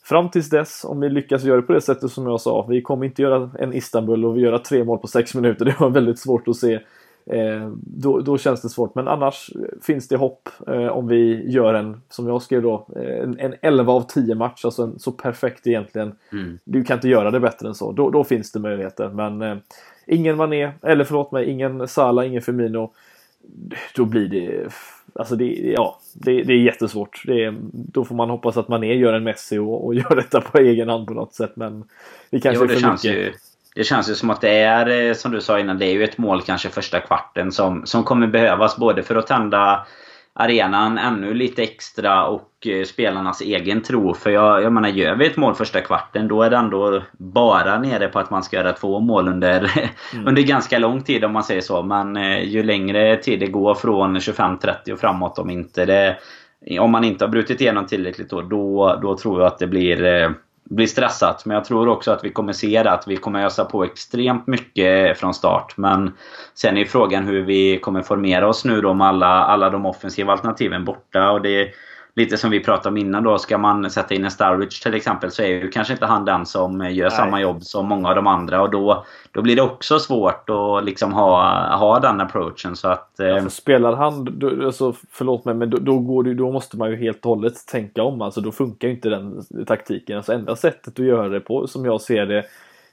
Fram 0.06 0.30
tills 0.30 0.50
dess, 0.50 0.86
om 0.86 1.00
vi 1.00 1.10
lyckas 1.10 1.44
göra 1.44 1.56
det 1.56 1.68
på 1.68 1.74
det 1.74 1.82
sättet 1.82 2.12
som 2.12 2.28
jag 2.28 2.42
sa, 2.42 2.66
vi 2.70 2.82
kommer 2.82 3.06
inte 3.06 3.22
göra 3.22 3.50
en 3.60 3.74
Istanbul 3.74 4.26
och 4.26 4.38
vi 4.38 4.42
göra 4.42 4.60
tre 4.60 4.84
mål 4.84 4.98
på 4.98 5.08
sex 5.08 5.36
minuter. 5.36 5.66
Det 5.66 5.76
var 5.80 5.90
väldigt 5.90 6.20
svårt 6.20 6.48
att 6.48 6.56
se. 6.56 6.80
Eh, 7.32 7.72
då, 7.82 8.20
då, 8.20 8.38
känns 8.38 8.62
det 8.62 8.70
svårt, 8.70 8.96
men 8.96 9.08
annars 9.08 9.50
finns 9.82 10.08
det 10.08 10.18
hopp 10.18 10.50
eh, 10.68 10.88
om 10.88 11.08
vi 11.08 11.52
gör 11.52 11.74
en, 11.74 12.02
som 12.10 12.28
jag 12.28 12.42
skrev 12.42 12.62
då, 12.62 12.88
eh, 12.96 13.24
en, 13.24 13.40
en 13.40 13.56
11 13.62 13.94
av 13.94 14.02
10 14.02 14.36
match, 14.36 14.66
alltså 14.66 14.84
en, 14.84 15.00
så 15.00 15.12
perfekt 15.12 15.68
egentligen. 15.68 16.16
Mm. 16.32 16.60
Du 16.64 16.84
kan 16.84 16.98
inte 16.98 17.10
göra 17.10 17.32
det 17.32 17.40
bättre 17.40 17.68
än 17.68 17.76
så. 17.76 17.92
Då, 17.92 18.10
då 18.10 18.24
finns 18.24 18.52
det 18.52 18.60
möjligheter, 18.60 19.10
men 19.10 19.62
ingen 20.08 20.38
Mané, 20.38 20.72
eller 20.82 21.04
förlåt 21.04 21.32
mig, 21.32 21.50
ingen 21.50 21.88
Salah, 21.88 22.28
ingen 22.28 22.42
Firmino. 22.42 22.94
Då 23.96 24.06
blir 24.06 24.28
det 24.28 24.70
Alltså 25.20 25.36
det, 25.36 25.46
ja, 25.46 26.00
det, 26.14 26.44
det 26.44 26.54
är 26.54 26.58
jättesvårt. 26.58 27.24
Det 27.26 27.44
är, 27.44 27.56
då 27.72 28.06
får 28.06 28.16
man 28.16 28.30
hoppas 28.30 28.58
att 28.58 28.68
man 28.68 28.84
är 28.84 28.94
gör 28.94 29.14
en 29.14 29.24
Messi 29.24 29.58
och, 29.58 29.86
och 29.86 29.96
gör 29.96 30.16
detta 30.16 30.42
på 30.42 30.58
egen 30.58 30.90
hand 30.90 31.08
på 31.08 31.14
något 31.14 31.34
sätt. 31.34 31.56
Men 31.56 31.84
det 32.30 32.40
kanske 32.40 32.64
jo, 32.64 32.68
det 32.68 32.74
är 32.74 32.80
för 32.80 32.92
mycket. 32.92 33.06
Ju, 33.06 33.34
det 33.76 33.84
känns 33.84 34.10
ju 34.10 34.16
som 34.16 34.30
att 34.30 34.42
det 34.42 34.58
är, 34.60 35.08
eh, 35.08 35.14
som 35.14 35.32
du 35.32 35.42
sa 35.42 35.60
innan, 35.60 35.78
det 35.78 35.86
är 35.86 35.94
ju 35.94 36.04
ett 36.04 36.18
mål 36.18 36.42
kanske 36.42 36.70
första 36.70 37.00
kvarten 37.00 37.52
som, 37.52 37.86
som 37.86 38.04
kommer 38.04 38.28
behövas 38.28 38.78
både 38.78 39.04
för 39.04 39.16
att 39.16 39.28
tända 39.28 39.86
arenan 40.34 40.98
ännu 40.98 41.34
lite 41.34 41.64
extra 41.64 42.26
och 42.26 42.68
eh, 42.68 42.84
spelarnas 42.84 43.42
egen 43.42 43.82
tro. 43.82 44.14
För 44.14 44.30
jag, 44.30 44.64
jag 44.64 44.74
menar, 44.74 44.90
gör 44.90 45.16
vi 45.16 45.28
ett 45.28 45.38
mål 45.38 45.56
första 45.56 45.82
kvarten 45.82 46.28
då 46.28 46.42
är 46.42 46.50
det 46.50 46.58
ändå 46.58 47.02
bara 47.18 47.80
nere 47.80 48.08
på 48.08 48.20
att 48.20 48.30
man 48.30 48.44
ska 48.44 48.58
göra 48.58 48.74
två 48.74 49.00
mål 49.00 49.28
under, 49.28 49.60
mm. 50.14 50.28
under 50.28 50.42
ganska 50.42 50.80
lång 50.80 51.02
tid 51.04 51.26
om 51.26 51.34
man 51.34 51.44
säger 51.44 51.62
så. 51.62 51.84
Men 51.84 52.18
eh, 52.18 52.44
ju 52.44 52.64
längre 52.64 53.18
tid 53.18 53.40
det 53.40 53.48
går 53.48 53.76
från 53.76 54.18
25-30 54.18 54.92
och 54.92 55.00
framåt 55.00 55.40
om 55.40 55.50
inte 55.50 55.86
det 55.86 56.18
om 56.80 56.92
man 56.92 57.04
inte 57.04 57.26
har 57.26 57.30
brutit 57.30 57.62
igenom 57.62 57.88
tillräckligt 57.88 58.30
då, 58.30 58.42
då, 58.42 59.00
då 59.02 59.18
tror 59.18 59.42
jag 59.42 59.48
att 59.48 59.60
det 59.60 59.68
blir 59.68 60.36
blir 60.70 60.88
stressat. 60.88 61.46
Men 61.46 61.56
jag 61.56 61.66
tror 61.66 61.88
också 61.88 62.12
att 62.12 62.24
vi 62.24 62.30
kommer 62.30 62.54
se 62.54 62.84
det, 62.84 62.92
att 62.92 63.08
vi 63.08 63.16
kommer 63.16 63.46
ösa 63.46 63.66
på 63.66 63.84
extremt 63.84 64.48
mycket 64.48 65.18
från 65.18 65.34
start. 65.34 65.74
Men 65.78 66.12
sen 66.54 66.78
är 66.78 66.86
frågan 66.86 67.26
hur 67.26 67.42
vi 67.42 67.80
kommer 67.80 68.02
formera 68.02 68.48
oss 68.48 68.66
nu 68.66 68.82
då 68.82 68.94
med 68.94 69.08
alla, 69.08 69.28
alla 69.28 69.70
de 69.70 69.86
offensiva 69.86 70.32
alternativen 70.32 70.86
borta. 70.86 71.32
Och 71.32 71.42
det 71.42 71.70
lite 72.16 72.38
som 72.38 72.52
vi 72.52 72.60
pratade 72.60 72.90
om 72.90 72.98
innan 72.98 73.24
då, 73.24 73.38
ska 73.38 73.58
man 73.58 73.90
sätta 73.90 74.14
in 74.14 74.26
en 74.26 74.32
Starwich 74.32 74.80
till 74.80 74.94
exempel 74.94 75.32
så 75.32 75.42
är 75.42 75.48
ju 75.48 75.70
kanske 75.70 75.94
inte 75.94 76.06
han 76.06 76.26
den 76.26 76.46
som 76.46 76.92
gör 76.92 77.10
Nej. 77.10 77.18
samma 77.18 77.42
jobb 77.42 77.64
som 77.64 77.88
många 77.88 78.10
av 78.10 78.16
de 78.16 78.28
andra 78.28 78.62
och 78.62 78.72
då, 78.72 79.06
då 79.32 79.42
blir 79.42 79.56
det 79.56 79.62
också 79.62 80.00
svårt 80.00 80.50
att 80.50 80.86
liksom 80.86 81.14
ha, 81.14 81.76
ha 81.76 82.00
den 82.00 82.22
approachen 82.22 82.76
så 82.76 82.88
att... 82.88 83.20
Eh... 83.20 83.28
Ja, 83.28 83.50
spelar 83.50 83.96
han, 83.96 84.40
då, 84.40 84.66
alltså, 84.66 84.94
förlåt 85.12 85.46
mig 85.46 85.56
men 85.56 85.70
då, 85.70 85.78
då, 85.78 86.00
går 86.00 86.24
det, 86.24 86.34
då 86.34 86.52
måste 86.52 86.78
man 86.78 86.90
ju 86.90 86.96
helt 86.96 87.26
och 87.26 87.36
hållet 87.36 87.68
tänka 87.68 88.04
om 88.04 88.22
alltså 88.22 88.42
då 88.42 88.52
funkar 88.52 88.88
ju 88.88 88.94
inte 88.94 89.10
den 89.10 89.46
taktiken. 89.66 90.18
Alltså 90.18 90.34
enda 90.34 90.56
sättet 90.56 91.00
att 91.00 91.06
göra 91.06 91.30
det 91.30 91.40
på 91.40 91.68
som 91.68 91.86
jag 91.86 92.02
ser 92.02 92.26
det 92.26 92.46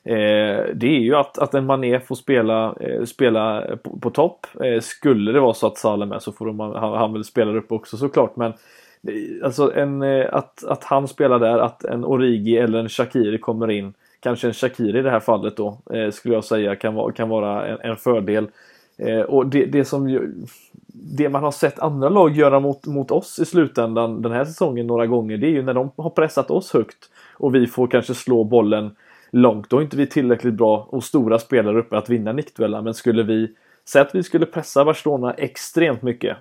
Eh, 0.05 0.65
det 0.75 0.87
är 0.87 1.01
ju 1.01 1.15
att, 1.15 1.39
att 1.39 1.55
en 1.55 1.67
Mané 1.67 2.01
får 2.01 2.15
spela, 2.15 2.75
eh, 2.81 3.05
spela 3.05 3.65
på, 3.83 3.99
på 3.99 4.11
topp. 4.11 4.47
Eh, 4.65 4.81
skulle 4.81 5.33
det 5.33 5.41
vara 5.41 5.55
så 5.55 5.67
att 5.67 5.79
Salah 5.79 6.09
med 6.09 6.23
så 6.23 6.33
får 6.33 6.47
de, 6.47 6.61
han, 6.61 6.75
han 6.75 7.13
väl 7.13 7.25
spela 7.25 7.53
upp 7.53 7.73
också 7.73 7.97
såklart. 7.97 8.37
Men 8.37 8.53
Alltså 9.45 9.75
en, 9.75 10.03
eh, 10.03 10.27
att, 10.33 10.65
att 10.65 10.85
han 10.85 11.09
spelar 11.09 11.39
där, 11.39 11.59
att 11.59 11.85
en 11.85 12.05
Origi 12.05 12.57
eller 12.57 12.79
en 12.79 12.89
Shakiri 12.89 13.39
kommer 13.39 13.71
in. 13.71 13.95
Kanske 14.21 14.47
en 14.47 14.55
Shakiri 14.55 14.99
i 14.99 15.03
det 15.03 15.11
här 15.11 15.21
fallet 15.21 15.57
då, 15.57 15.79
eh, 15.93 16.11
skulle 16.11 16.35
jag 16.35 16.45
säga 16.45 16.77
kan 16.77 16.95
vara, 16.95 17.13
kan 17.13 17.29
vara 17.29 17.67
en, 17.67 17.79
en 17.81 17.97
fördel. 17.97 18.49
Eh, 18.97 19.21
och 19.21 19.47
det, 19.47 19.67
det 19.67 19.85
som 19.85 20.31
det 20.95 21.29
man 21.29 21.43
har 21.43 21.51
sett 21.51 21.79
andra 21.79 22.09
lag 22.09 22.37
göra 22.37 22.61
mot, 22.61 22.87
mot 22.87 23.11
oss 23.11 23.39
i 23.39 23.45
slutändan 23.45 24.23
den 24.23 24.33
här 24.33 24.45
säsongen 24.45 24.87
några 24.87 25.07
gånger, 25.07 25.37
det 25.37 25.47
är 25.47 25.51
ju 25.51 25.63
när 25.63 25.75
de 25.75 25.91
har 25.97 26.11
pressat 26.11 26.51
oss 26.51 26.73
högt 26.73 27.11
och 27.35 27.55
vi 27.55 27.67
får 27.67 27.87
kanske 27.87 28.15
slå 28.15 28.45
bollen 28.45 28.97
långt. 29.31 29.71
Då 29.71 29.79
är 29.79 29.83
inte 29.83 29.97
vi 29.97 30.07
tillräckligt 30.07 30.55
bra 30.55 30.87
och 30.91 31.05
stora 31.05 31.39
spelare 31.39 31.79
uppe 31.79 31.99
att 31.99 32.09
vinna 32.09 32.33
nickdueller. 32.33 32.83
Men 32.83 32.95
skulle 32.95 33.23
vi, 33.23 33.55
säga 33.89 34.05
att 34.05 34.15
vi 34.15 34.23
skulle 34.23 34.47
pressa 34.47 34.85
Barcelona 34.85 35.35
extremt 35.35 36.03
mycket 36.03 36.37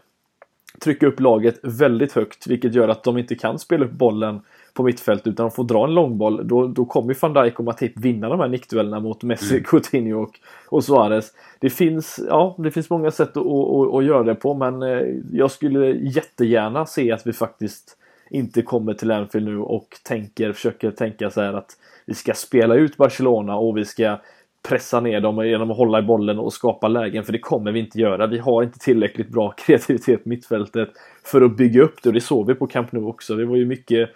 trycka 0.80 1.08
upp 1.08 1.20
laget 1.20 1.60
väldigt 1.64 2.14
högt 2.14 2.48
vilket 2.48 2.74
gör 2.74 2.88
att 2.88 3.04
de 3.04 3.18
inte 3.18 3.36
kan 3.36 3.60
spela 3.60 3.86
upp 3.86 3.92
bollen 3.92 4.42
på 4.74 4.84
mittfält 4.84 5.28
utan 5.28 5.44
de 5.44 5.52
får 5.52 5.64
dra 5.64 5.84
en 5.84 5.94
långboll. 5.94 6.48
Då, 6.48 6.68
då 6.68 6.86
kommer 6.86 7.18
van 7.22 7.34
Dijk 7.34 7.60
och 7.60 7.66
Matip 7.66 8.00
vinna 8.00 8.30
de 8.30 8.40
här 8.40 8.48
nickduellerna 8.48 9.00
mot 9.00 9.24
Messi, 9.24 9.54
mm. 9.54 9.64
Coutinho 9.64 10.22
och, 10.22 10.40
och 10.70 10.84
Suarez. 10.84 11.34
Det 11.60 11.70
finns, 11.70 12.20
ja, 12.28 12.56
det 12.58 12.72
finns 12.72 12.90
många 12.90 13.12
sätt 13.12 13.38
att, 13.38 13.46
att, 13.46 13.94
att 13.94 14.06
göra 14.06 14.24
det 14.24 14.36
på 14.36 14.54
men 14.54 14.84
eh, 14.84 15.02
jag 15.32 15.52
skulle 15.52 15.88
jättegärna 15.88 16.86
se 16.86 17.12
att 17.12 17.28
vi 17.28 17.34
faktiskt 17.34 17.98
inte 18.30 18.62
kommer 18.62 18.94
till 18.94 19.12
Anfield 19.12 19.48
nu 19.48 19.60
och 19.60 19.88
tänker, 20.04 20.54
försöker 20.54 20.92
tänka 20.92 21.30
så 21.30 21.42
här 21.42 21.54
att 21.54 21.78
vi 22.06 22.14
ska 22.14 22.34
spela 22.34 22.76
ut 22.76 22.98
Barcelona 22.98 23.56
och 23.56 23.78
vi 23.78 23.86
ska 23.86 24.18
pressa 24.62 25.00
ner 25.00 25.22
dem 25.22 25.48
genom 25.48 25.72
att 25.72 25.78
hålla 25.78 26.00
i 26.00 26.02
bollen 26.02 26.40
och 26.40 26.54
skapa 26.54 26.88
lägen, 26.88 27.24
för 27.24 27.32
det 27.32 27.40
kommer 27.40 27.72
vi 27.72 27.80
inte 27.80 28.00
göra. 28.00 28.28
Vi 28.28 28.38
har 28.38 28.64
inte 28.64 28.80
tillräckligt 28.80 29.30
bra 29.30 29.52
kreativitet 29.58 30.24
på 30.24 30.30
mittfältet 30.30 30.90
för 31.24 31.42
att 31.42 31.58
bygga 31.58 31.82
upp 31.82 32.04
det 32.04 32.10
och 32.10 32.14
det 32.14 32.22
såg 32.22 32.48
vi 32.48 32.56
på 32.56 32.68
Camp 32.68 32.92
Nou 32.92 33.08
också. 33.08 33.36
Det 33.36 33.46
var 33.46 33.56
ju 33.56 33.66
mycket 33.66 34.10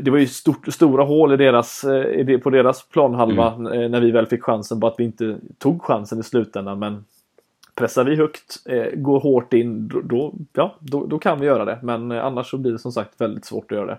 det 0.00 0.10
var 0.10 0.18
ju 0.18 0.26
stort, 0.26 0.72
stora 0.72 1.04
hål 1.04 1.32
i 1.32 1.36
deras, 1.36 1.84
på 2.42 2.50
deras 2.50 2.88
planhalva 2.88 3.54
mm. 3.54 3.90
när 3.90 4.00
vi 4.00 4.10
väl 4.10 4.26
fick 4.26 4.42
chansen, 4.42 4.80
bara 4.80 4.90
att 4.90 5.00
vi 5.00 5.04
inte 5.04 5.38
tog 5.58 5.82
chansen 5.82 6.20
i 6.20 6.22
slutändan. 6.22 6.78
Men 6.78 7.04
pressar 7.74 8.04
vi 8.04 8.16
högt, 8.16 8.56
går 8.94 9.20
hårt 9.20 9.52
in, 9.52 9.88
då, 10.04 10.34
ja, 10.52 10.76
då, 10.80 11.06
då 11.06 11.18
kan 11.18 11.40
vi 11.40 11.46
göra 11.46 11.64
det. 11.64 11.78
Men 11.82 12.12
annars 12.12 12.50
så 12.50 12.56
blir 12.56 12.72
det 12.72 12.78
som 12.78 12.92
sagt 12.92 13.20
väldigt 13.20 13.44
svårt 13.44 13.72
att 13.72 13.78
göra 13.78 13.86
det. 13.86 13.98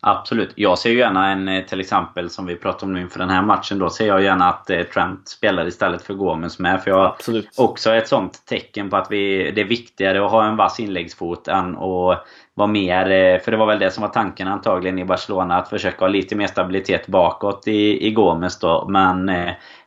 Absolut. 0.00 0.52
Jag 0.54 0.78
ser 0.78 0.90
ju 0.90 0.98
gärna 0.98 1.30
en, 1.30 1.48
eh, 1.48 1.64
till 1.64 1.80
exempel 1.80 2.30
som 2.30 2.46
vi 2.46 2.56
pratade 2.56 2.84
om 2.86 2.92
nu 2.92 3.00
inför 3.00 3.18
den 3.18 3.30
här 3.30 3.42
matchen, 3.42 3.78
då 3.78 3.90
ser 3.90 4.06
jag 4.06 4.22
gärna 4.22 4.48
att 4.48 4.70
eh, 4.70 4.82
Trent 4.82 5.28
spelar 5.28 5.66
istället 5.66 6.02
för 6.02 6.14
Gomes 6.14 6.58
med. 6.58 6.82
För 6.82 6.90
jag 6.90 7.06
Absolut. 7.06 7.48
också 7.56 7.94
ett 7.94 8.08
sånt 8.08 8.46
tecken 8.46 8.90
på 8.90 8.96
att 8.96 9.10
vi, 9.10 9.50
det 9.50 9.60
är 9.60 9.64
viktigare 9.64 10.24
att 10.24 10.30
ha 10.30 10.46
en 10.46 10.56
vass 10.56 10.80
inläggsfot 10.80 11.48
än 11.48 11.76
att 11.76 12.26
vara 12.58 12.68
mer... 12.68 13.10
Eh, 13.10 13.40
för 13.40 13.50
det 13.50 13.56
var 13.56 13.66
väl 13.66 13.78
det 13.78 13.90
som 13.90 14.02
var 14.02 14.08
tanken 14.08 14.48
antagligen 14.48 14.98
i 14.98 15.04
Barcelona, 15.04 15.56
att 15.56 15.68
försöka 15.68 16.04
ha 16.04 16.08
lite 16.08 16.36
mer 16.36 16.46
stabilitet 16.46 17.06
bakåt 17.06 17.68
i, 17.68 18.06
i 18.06 18.10
Gomes 18.10 18.58
då. 18.58 18.88
Men 18.88 19.30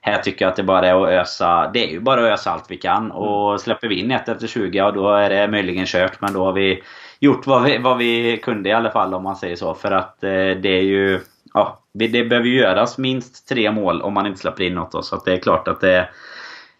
här 0.01 0.17
tycker 0.17 0.45
jag 0.45 0.49
att 0.49 0.55
det 0.55 0.63
bara 0.63 0.87
är 0.87 1.03
att 1.03 1.09
ösa. 1.09 1.71
Det 1.73 1.83
är 1.83 1.91
ju 1.91 1.99
bara 1.99 2.25
att 2.25 2.39
ösa 2.39 2.51
allt 2.51 2.65
vi 2.71 2.77
kan. 2.77 3.11
Och 3.11 3.49
mm. 3.49 3.59
släpper 3.59 3.87
vi 3.87 3.99
in 3.99 4.11
ett 4.11 4.29
efter 4.29 4.47
20, 4.47 4.77
ja 4.77 4.91
då 4.91 5.09
är 5.09 5.29
det 5.29 5.47
möjligen 5.47 5.85
kört. 5.85 6.21
Men 6.21 6.33
då 6.33 6.45
har 6.45 6.53
vi 6.53 6.83
gjort 7.19 7.47
vad 7.47 7.63
vi, 7.63 7.77
vad 7.77 7.97
vi 7.97 8.37
kunde 8.37 8.69
i 8.69 8.73
alla 8.73 8.91
fall 8.91 9.13
om 9.13 9.23
man 9.23 9.35
säger 9.35 9.55
så. 9.55 9.73
För 9.73 9.91
att 9.91 10.23
eh, 10.23 10.29
det 10.29 10.77
är 10.77 10.83
ju... 10.83 11.19
Ja, 11.53 11.79
det 11.93 12.07
behöver 12.07 12.47
ju 12.47 12.59
göras 12.59 12.97
minst 12.97 13.49
tre 13.49 13.71
mål 13.71 14.01
om 14.01 14.13
man 14.13 14.27
inte 14.27 14.39
släpper 14.39 14.63
in 14.63 14.75
något. 14.75 14.91
Då, 14.91 15.01
så 15.01 15.21
det 15.25 15.33
är 15.33 15.37
klart 15.37 15.67
att 15.67 15.81
det, 15.81 16.09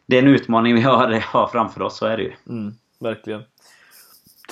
det 0.05 0.17
är 0.17 0.21
en 0.21 0.27
utmaning 0.27 0.75
vi 0.75 0.81
har, 0.81 1.23
har 1.33 1.47
framför 1.47 1.81
oss. 1.81 1.97
Så 1.97 2.05
är 2.05 2.17
det 2.17 2.23
ju. 2.23 2.33
Mm, 2.49 2.73
verkligen. 2.99 3.43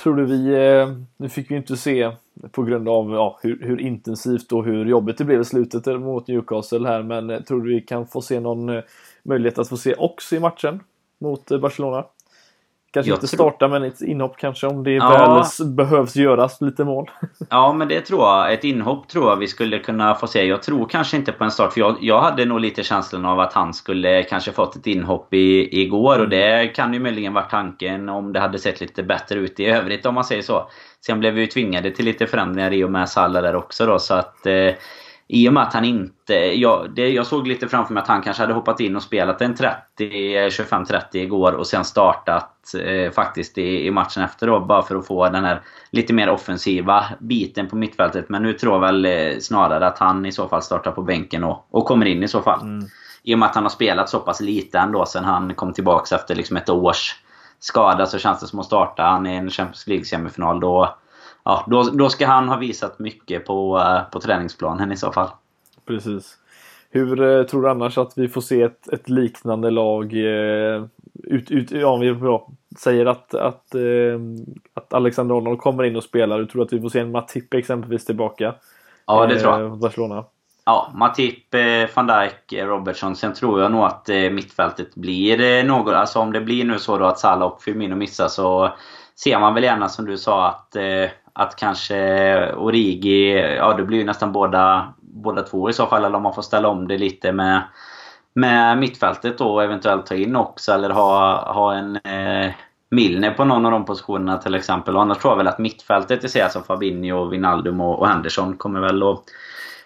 Tror 0.03 0.15
du 0.15 0.25
vi... 0.25 0.53
Eh, 0.55 0.89
nu 1.17 1.29
fick 1.29 1.51
vi 1.51 1.55
inte 1.55 1.77
se 1.77 2.11
på 2.51 2.63
grund 2.63 2.89
av 2.89 3.11
ja, 3.11 3.39
hur, 3.41 3.59
hur, 3.61 3.81
intensivt 3.81 4.51
och 4.51 4.65
hur 4.65 4.85
jobbigt 4.85 5.17
det 5.17 5.25
blev 5.25 5.41
i 5.41 5.45
slutet 5.45 5.85
mot 5.85 6.27
Newcastle 6.27 6.87
här. 6.87 7.03
Men 7.03 7.29
eh, 7.29 7.41
tror 7.41 7.61
du 7.61 7.75
vi 7.75 7.81
kan 7.81 8.07
få 8.07 8.21
se 8.21 8.39
någon 8.39 8.69
eh, 8.69 8.83
möjlighet 9.23 9.59
att 9.59 9.69
få 9.69 9.77
se 9.77 9.93
också 9.93 10.35
i 10.35 10.39
matchen 10.39 10.79
mot 11.19 11.51
eh, 11.51 11.59
Barcelona? 11.59 12.05
Kanske 12.91 13.09
jag 13.09 13.17
inte 13.17 13.27
starta 13.27 13.67
men 13.67 13.83
ett 13.83 14.01
inhopp 14.01 14.37
kanske 14.37 14.67
om 14.67 14.83
det 14.83 14.91
ja. 14.91 15.45
väl 15.59 15.67
behövs 15.67 16.15
göras 16.15 16.61
lite 16.61 16.83
mål. 16.83 17.09
ja 17.49 17.73
men 17.73 17.87
det 17.87 18.01
tror 18.01 18.21
jag. 18.21 18.53
Ett 18.53 18.63
inhopp 18.63 19.07
tror 19.07 19.29
jag 19.29 19.35
vi 19.35 19.47
skulle 19.47 19.79
kunna 19.79 20.15
få 20.15 20.27
se. 20.27 20.45
Jag 20.45 20.63
tror 20.63 20.85
kanske 20.85 21.17
inte 21.17 21.31
på 21.31 21.43
en 21.43 21.51
start 21.51 21.73
för 21.73 21.79
jag, 21.79 21.97
jag 22.01 22.21
hade 22.21 22.45
nog 22.45 22.59
lite 22.59 22.83
känslan 22.83 23.25
av 23.25 23.39
att 23.39 23.53
han 23.53 23.73
skulle 23.73 24.23
kanske 24.23 24.51
fått 24.51 24.75
ett 24.75 24.87
inhopp 24.87 25.33
i, 25.33 25.81
igår 25.81 26.19
och 26.19 26.29
det 26.29 26.67
kan 26.75 26.93
ju 26.93 26.99
möjligen 26.99 27.33
varit 27.33 27.49
tanken 27.49 28.09
om 28.09 28.33
det 28.33 28.39
hade 28.39 28.59
sett 28.59 28.81
lite 28.81 29.03
bättre 29.03 29.39
ut 29.39 29.59
i 29.59 29.65
övrigt 29.65 30.05
om 30.05 30.15
man 30.15 30.23
säger 30.23 30.41
så. 30.41 30.69
Sen 31.05 31.19
blev 31.19 31.33
vi 31.33 31.41
ju 31.41 31.47
tvingade 31.47 31.91
till 31.91 32.05
lite 32.05 32.27
förändringar 32.27 32.73
i 32.73 32.83
och 32.83 32.91
med 32.91 33.09
Salah 33.09 33.41
där 33.41 33.55
också 33.55 33.85
då 33.85 33.99
så 33.99 34.13
att 34.13 34.45
eh, 34.45 34.73
i 35.31 35.49
och 35.49 35.53
med 35.53 35.63
att 35.63 35.73
han 35.73 35.85
inte... 35.85 36.33
Jag, 36.33 36.91
det, 36.95 37.09
jag 37.09 37.25
såg 37.25 37.47
lite 37.47 37.67
framför 37.67 37.93
mig 37.93 38.01
att 38.01 38.07
han 38.07 38.21
kanske 38.21 38.43
hade 38.43 38.53
hoppat 38.53 38.79
in 38.79 38.95
och 38.95 39.03
spelat 39.03 39.41
en 39.41 39.55
25-30 39.55 41.03
igår 41.11 41.51
och 41.51 41.67
sen 41.67 41.85
startat 41.85 42.58
eh, 42.73 43.11
faktiskt 43.11 43.57
i, 43.57 43.87
i, 43.87 43.91
matchen 43.91 44.23
efter 44.23 44.47
då. 44.47 44.59
Bara 44.59 44.81
för 44.81 44.95
att 44.95 45.07
få 45.07 45.29
den 45.29 45.45
här 45.45 45.61
lite 45.91 46.13
mer 46.13 46.29
offensiva 46.29 47.05
biten 47.19 47.67
på 47.67 47.75
mittfältet. 47.75 48.29
Men 48.29 48.43
nu 48.43 48.53
tror 48.53 48.73
jag 48.73 48.79
väl 48.79 49.05
eh, 49.05 49.39
snarare 49.39 49.87
att 49.87 49.99
han 49.99 50.25
i 50.25 50.31
så 50.31 50.47
fall 50.47 50.61
startar 50.61 50.91
på 50.91 51.01
bänken 51.01 51.43
och, 51.43 51.67
och 51.71 51.85
kommer 51.85 52.05
in 52.05 52.23
i 52.23 52.27
så 52.27 52.41
fall. 52.41 52.61
Mm. 52.61 52.87
I 53.23 53.35
och 53.35 53.39
med 53.39 53.49
att 53.49 53.55
han 53.55 53.63
har 53.63 53.69
spelat 53.69 54.09
så 54.09 54.19
pass 54.19 54.41
lite 54.41 54.79
ändå 54.79 55.05
sen 55.05 55.23
han 55.23 55.55
kom 55.55 55.73
tillbaka 55.73 56.15
efter 56.15 56.35
liksom 56.35 56.57
ett 56.57 56.69
års 56.69 57.15
skada 57.59 58.05
så 58.05 58.17
känns 58.17 58.39
det 58.39 58.47
som 58.47 58.59
att 58.59 58.65
starta 58.65 59.03
han 59.03 59.27
i 59.27 59.35
en 59.35 59.49
Champions 59.49 59.87
League-semifinal. 59.87 60.59
Då 60.59 60.95
ja, 61.43 61.65
då, 61.67 61.83
då 61.83 62.09
ska 62.09 62.27
han 62.27 62.49
ha 62.49 62.57
visat 62.57 62.99
mycket 62.99 63.45
på, 63.45 63.79
eh, 63.79 64.11
på 64.11 64.19
träningsplanen 64.19 64.91
i 64.91 64.97
så 64.97 65.11
fall. 65.11 65.29
Precis. 65.87 66.37
Hur 66.91 67.21
eh, 67.21 67.43
tror 67.43 67.61
du 67.61 67.69
annars 67.69 67.97
att 67.97 68.13
vi 68.15 68.27
får 68.27 68.41
se 68.41 68.61
ett, 68.61 68.87
ett 68.87 69.09
liknande 69.09 69.69
lag 69.69 70.13
eh, 70.13 70.85
ut, 71.23 71.51
ut, 71.51 71.71
ja, 71.71 71.97
vi 71.97 72.07
ja, 72.07 72.47
säger 72.79 73.05
att, 73.05 73.35
att, 73.35 73.75
eh, 73.75 74.19
att 74.73 74.93
Alexander 74.93 75.35
Arnold 75.37 75.59
kommer 75.59 75.83
in 75.83 75.95
och 75.95 76.03
spelar. 76.03 76.39
Du 76.39 76.45
tror 76.45 76.63
att 76.63 76.73
vi 76.73 76.81
får 76.81 76.89
se 76.89 76.99
en 76.99 77.11
Matip 77.11 77.53
exempelvis 77.53 78.05
tillbaka? 78.05 78.55
Ja, 79.05 79.25
det 79.25 79.39
tror 79.39 79.53
jag. 79.53 79.61
Eh, 79.61 79.75
Barcelona. 79.75 80.25
Ja, 80.65 80.91
Matip, 80.95 81.53
eh, 81.53 81.89
van 81.95 82.07
Dijk, 82.07 82.63
Robertson. 82.63 83.15
Sen 83.15 83.33
tror 83.33 83.61
jag 83.61 83.71
nog 83.71 83.83
att 83.83 84.07
mittfältet 84.31 84.95
blir 84.95 85.63
något. 85.63 85.93
Alltså 85.93 86.19
om 86.19 86.33
det 86.33 86.41
blir 86.41 86.65
nu 86.65 86.79
så 86.79 86.97
då 86.97 87.05
att 87.05 87.19
Salah 87.19 87.47
och 87.47 87.63
Firmino 87.63 87.95
missar 87.95 88.27
så 88.27 88.73
ser 89.15 89.39
man 89.39 89.53
väl 89.53 89.63
gärna 89.63 89.89
som 89.89 90.05
du 90.05 90.17
sa 90.17 90.47
att 90.47 90.75
att 91.33 91.55
kanske 91.55 92.53
Origi, 92.53 93.31
ja 93.55 93.73
det 93.73 93.83
blir 93.83 93.97
ju 93.97 94.03
nästan 94.03 94.31
båda, 94.31 94.93
båda 95.01 95.41
två 95.41 95.69
i 95.69 95.73
så 95.73 95.85
fall. 95.85 96.05
Eller 96.05 96.17
om 96.17 96.23
man 96.23 96.33
får 96.33 96.41
ställa 96.41 96.67
om 96.67 96.87
det 96.87 96.97
lite 96.97 97.31
med, 97.31 97.63
med 98.39 98.77
mittfältet 98.77 99.37
då 99.37 99.59
eventuellt 99.59 100.05
ta 100.05 100.15
in 100.15 100.35
också. 100.35 100.71
Eller 100.71 100.89
ha, 100.89 101.43
ha 101.53 101.73
en 101.73 101.95
eh, 101.95 102.51
Milner 102.91 103.31
på 103.31 103.45
någon 103.45 103.65
av 103.65 103.71
de 103.71 103.85
positionerna 103.85 104.37
till 104.37 104.55
exempel. 104.55 104.95
Och 104.95 105.01
annars 105.01 105.17
tror 105.17 105.31
jag 105.31 105.37
väl 105.37 105.47
att 105.47 105.59
mittfältet 105.59 106.23
i 106.23 106.29
sig, 106.29 106.41
alltså 106.41 106.61
Fabinho, 106.61 107.25
Wijnaldum 107.25 107.81
och, 107.81 107.99
och 107.99 108.07
Henderson 108.07 108.57
kommer 108.57 108.79
väl 108.79 109.03
att 109.03 109.23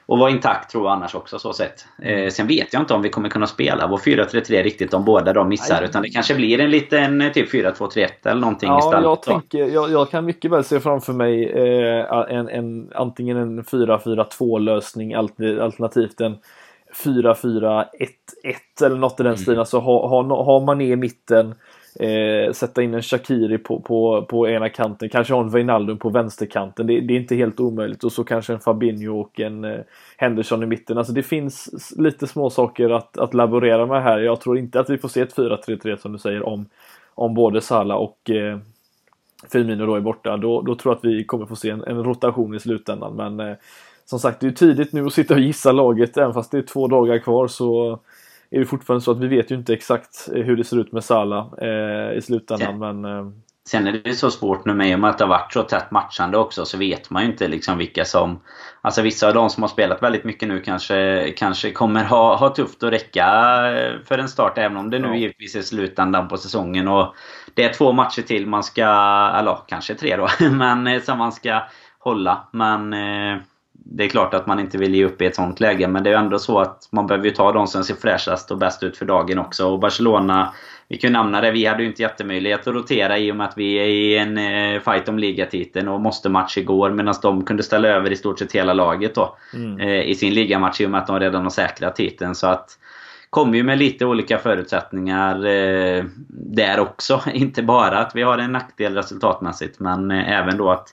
och 0.05 0.19
vara 0.19 0.29
intakt 0.29 0.71
tror 0.71 0.85
jag 0.85 0.93
annars 0.93 1.15
också 1.15 1.39
så 1.39 1.53
sett. 1.53 1.85
Eh, 2.01 2.29
sen 2.29 2.47
vet 2.47 2.73
jag 2.73 2.81
inte 2.81 2.93
om 2.93 3.01
vi 3.01 3.09
kommer 3.09 3.29
kunna 3.29 3.47
spela 3.47 3.87
vår 3.87 3.97
4-3-3 3.97 4.63
riktigt 4.63 4.93
om 4.93 5.05
båda 5.05 5.33
de 5.33 5.49
missar. 5.49 5.75
Nej. 5.75 5.89
Utan 5.89 6.01
det 6.01 6.09
kanske 6.09 6.35
blir 6.35 6.59
en 6.59 6.71
liten 6.71 7.21
eh, 7.21 7.31
typ 7.31 7.53
4-2-3-1 7.53 8.07
eller 8.23 8.41
någonting 8.41 8.69
ja, 8.69 8.79
istället. 8.79 9.03
Jag, 9.03 9.21
tänker, 9.21 9.65
jag, 9.65 9.91
jag, 9.91 10.09
kan 10.09 10.25
mycket 10.25 10.51
väl 10.51 10.63
se 10.63 10.79
framför 10.79 11.13
mig 11.13 11.49
eh, 11.49 12.23
en, 12.29 12.49
en, 12.49 12.91
antingen 12.95 13.37
en 13.37 13.63
4-4-2 13.63 14.59
lösning 14.59 15.13
alternativt 15.13 16.21
en 16.21 16.37
4-4-1-1 16.93 17.85
eller 18.85 18.95
något 18.95 19.19
i 19.19 19.23
den 19.23 19.31
mm. 19.31 19.37
stilen. 19.37 19.59
Alltså 19.59 19.79
ha, 19.79 20.07
ha, 20.07 20.43
ha 20.43 20.59
man 20.59 20.81
i 20.81 20.95
mitten 20.95 21.55
eh, 21.99 22.51
sätta 22.53 22.81
in 22.81 22.93
en 22.93 23.01
Shakiri 23.01 23.57
på, 23.57 23.81
på, 23.81 24.25
på 24.29 24.49
ena 24.49 24.69
kanten, 24.69 25.09
kanske 25.09 25.33
ha 25.33 25.41
en 25.41 25.49
Wijnaldum 25.49 25.97
på 25.97 26.09
vänsterkanten. 26.09 26.87
Det, 26.87 27.01
det, 27.01 27.13
är 27.13 27.19
inte 27.19 27.35
helt 27.35 27.59
omöjligt. 27.59 28.03
Och 28.03 28.11
så 28.11 28.23
kanske 28.23 28.53
en 28.53 28.59
Fabinho 28.59 29.19
och 29.19 29.39
en 29.39 29.63
eh, 29.63 29.79
Henderson 30.17 30.63
i 30.63 30.65
mitten. 30.65 30.97
Alltså 30.97 31.13
det 31.13 31.23
finns 31.23 31.69
lite 31.97 32.27
små 32.27 32.49
saker 32.49 32.89
att, 32.89 33.17
att 33.17 33.33
laborera 33.33 33.85
med 33.85 34.03
här. 34.03 34.19
Jag 34.19 34.41
tror 34.41 34.57
inte 34.57 34.79
att 34.79 34.89
vi 34.89 34.97
får 34.97 35.09
se 35.09 35.21
ett 35.21 35.35
4-3-3 35.35 35.97
som 35.97 36.11
du 36.11 36.17
säger 36.17 36.47
om, 36.47 36.65
om 37.13 37.33
både 37.33 37.61
Salah 37.61 37.97
och 37.97 38.29
eh, 38.29 38.57
Firmino 39.51 39.85
då 39.85 39.95
är 39.95 40.01
borta. 40.01 40.37
Då, 40.37 40.61
då 40.61 40.75
tror 40.75 40.91
jag 40.93 40.97
att 40.97 41.05
vi 41.05 41.23
kommer 41.23 41.45
få 41.45 41.55
se 41.55 41.69
en, 41.69 41.83
en 41.83 42.03
rotation 42.03 42.55
i 42.55 42.59
slutändan. 42.59 43.15
Men 43.15 43.39
eh, 43.39 43.55
som 44.05 44.19
sagt, 44.19 44.39
det 44.39 44.47
är 44.47 44.51
tidigt 44.51 44.93
nu 44.93 45.05
att 45.05 45.13
sitta 45.13 45.33
och 45.33 45.39
gissa 45.39 45.71
laget. 45.71 46.17
Även 46.17 46.33
fast 46.33 46.51
det 46.51 46.57
är 46.57 46.61
två 46.61 46.87
dagar 46.87 47.17
kvar 47.17 47.47
så 47.47 47.99
är 48.53 48.59
det 48.59 48.65
fortfarande 48.65 49.03
så 49.03 49.11
att 49.11 49.19
vi 49.19 49.27
vet 49.27 49.51
ju 49.51 49.55
inte 49.55 49.73
exakt 49.73 50.29
eh, 50.35 50.43
hur 50.43 50.57
det 50.57 50.63
ser 50.63 50.79
ut 50.79 50.91
med 50.91 51.03
Sala 51.03 51.49
eh, 51.61 52.17
i 52.17 52.21
slutändan. 52.21 52.67
Sen, 52.67 52.79
men, 52.79 53.05
eh... 53.05 53.31
sen 53.67 53.87
är 53.87 54.01
det 54.03 54.15
så 54.15 54.31
svårt 54.31 54.65
nu 54.65 54.73
med, 54.73 54.93
och 54.93 54.99
med 54.99 55.09
att 55.09 55.17
det 55.17 55.23
har 55.23 55.29
varit 55.29 55.53
så 55.53 55.63
tätt 55.63 55.91
matchande 55.91 56.37
också 56.37 56.65
så 56.65 56.77
vet 56.77 57.09
man 57.09 57.23
ju 57.23 57.29
inte 57.29 57.47
liksom 57.47 57.77
vilka 57.77 58.05
som... 58.05 58.39
Alltså 58.81 59.01
vissa 59.01 59.27
av 59.27 59.33
de 59.33 59.49
som 59.49 59.63
har 59.63 59.67
spelat 59.67 60.03
väldigt 60.03 60.23
mycket 60.23 60.47
nu 60.47 60.59
kanske, 60.59 61.31
kanske 61.37 61.71
kommer 61.71 62.03
ha, 62.03 62.35
ha 62.35 62.49
tufft 62.49 62.83
att 62.83 62.93
räcka 62.93 63.25
eh, 63.71 63.93
för 64.05 64.17
en 64.17 64.29
start 64.29 64.57
även 64.57 64.77
om 64.77 64.89
det 64.89 64.99
nu 64.99 65.07
ja. 65.07 65.15
givetvis 65.15 65.55
är 65.55 65.61
slutändan 65.61 66.27
på 66.27 66.37
säsongen. 66.37 66.87
Och 66.87 67.15
det 67.53 67.63
är 67.63 67.73
två 67.73 67.91
matcher 67.91 68.21
till 68.21 68.47
man 68.47 68.63
ska... 68.63 68.85
Eller 69.35 69.57
kanske 69.67 69.95
tre 69.95 70.17
då. 70.17 70.27
Men 70.49 70.87
eh, 70.87 71.01
som 71.01 71.17
man 71.17 71.31
ska 71.31 71.61
hålla. 71.99 72.47
Men... 72.51 72.93
Eh, 72.93 73.41
det 73.86 74.03
är 74.03 74.09
klart 74.09 74.34
att 74.34 74.47
man 74.47 74.59
inte 74.59 74.77
vill 74.77 74.95
ge 74.95 75.05
upp 75.05 75.21
i 75.21 75.25
ett 75.25 75.36
sånt 75.36 75.59
läge, 75.59 75.88
men 75.88 76.03
det 76.03 76.09
är 76.09 76.17
ändå 76.17 76.39
så 76.39 76.59
att 76.59 76.88
man 76.91 77.07
behöver 77.07 77.25
ju 77.25 77.31
ta 77.31 77.51
de 77.51 77.67
som 77.67 77.84
ser 77.84 77.95
fräschast 77.95 78.51
och 78.51 78.57
bäst 78.57 78.84
ut 78.84 78.97
för 78.97 79.05
dagen 79.05 79.39
också. 79.39 79.67
Och 79.67 79.79
Barcelona, 79.79 80.53
vi 80.88 80.97
kan 80.97 81.07
ju 81.07 81.13
nämna 81.13 81.41
det, 81.41 81.51
vi 81.51 81.65
hade 81.65 81.84
ju 81.84 81.89
inte 81.89 82.01
jättemöjlighet 82.01 82.67
att 82.67 82.73
rotera 82.73 83.17
i 83.17 83.31
och 83.31 83.36
med 83.36 83.47
att 83.47 83.57
vi 83.57 83.75
är 83.75 83.86
i 83.86 84.17
en 84.17 84.38
eh, 84.38 84.81
fight 84.81 85.09
om 85.09 85.19
ligatiteln 85.19 85.88
och 85.88 86.01
måste 86.01 86.29
match 86.29 86.57
igår 86.57 86.89
medan 86.89 87.13
de 87.21 87.45
kunde 87.45 87.63
ställa 87.63 87.88
över 87.88 88.11
i 88.11 88.15
stort 88.15 88.39
sett 88.39 88.51
hela 88.51 88.73
laget 88.73 89.15
då. 89.15 89.38
Mm. 89.53 89.79
Eh, 89.79 90.01
I 90.01 90.15
sin 90.15 90.34
ligamatch 90.34 90.81
i 90.81 90.86
och 90.86 90.91
med 90.91 91.01
att 91.01 91.07
de 91.07 91.19
redan 91.19 91.43
har 91.43 91.49
säkrat 91.49 91.95
titeln. 91.95 92.36
Så 92.36 92.47
att 92.47 92.77
kommer 93.34 93.57
ju 93.57 93.63
med 93.63 93.77
lite 93.77 94.05
olika 94.05 94.38
förutsättningar 94.38 95.45
eh, 95.45 96.03
där 96.29 96.79
också. 96.79 97.21
Inte 97.34 97.63
bara 97.63 97.99
att 97.99 98.15
vi 98.15 98.21
har 98.21 98.38
en 98.38 98.51
nackdel 98.51 98.95
resultatmässigt 98.95 99.79
men 99.79 100.11
eh, 100.11 100.31
även 100.31 100.57
då 100.57 100.71
att 100.71 100.88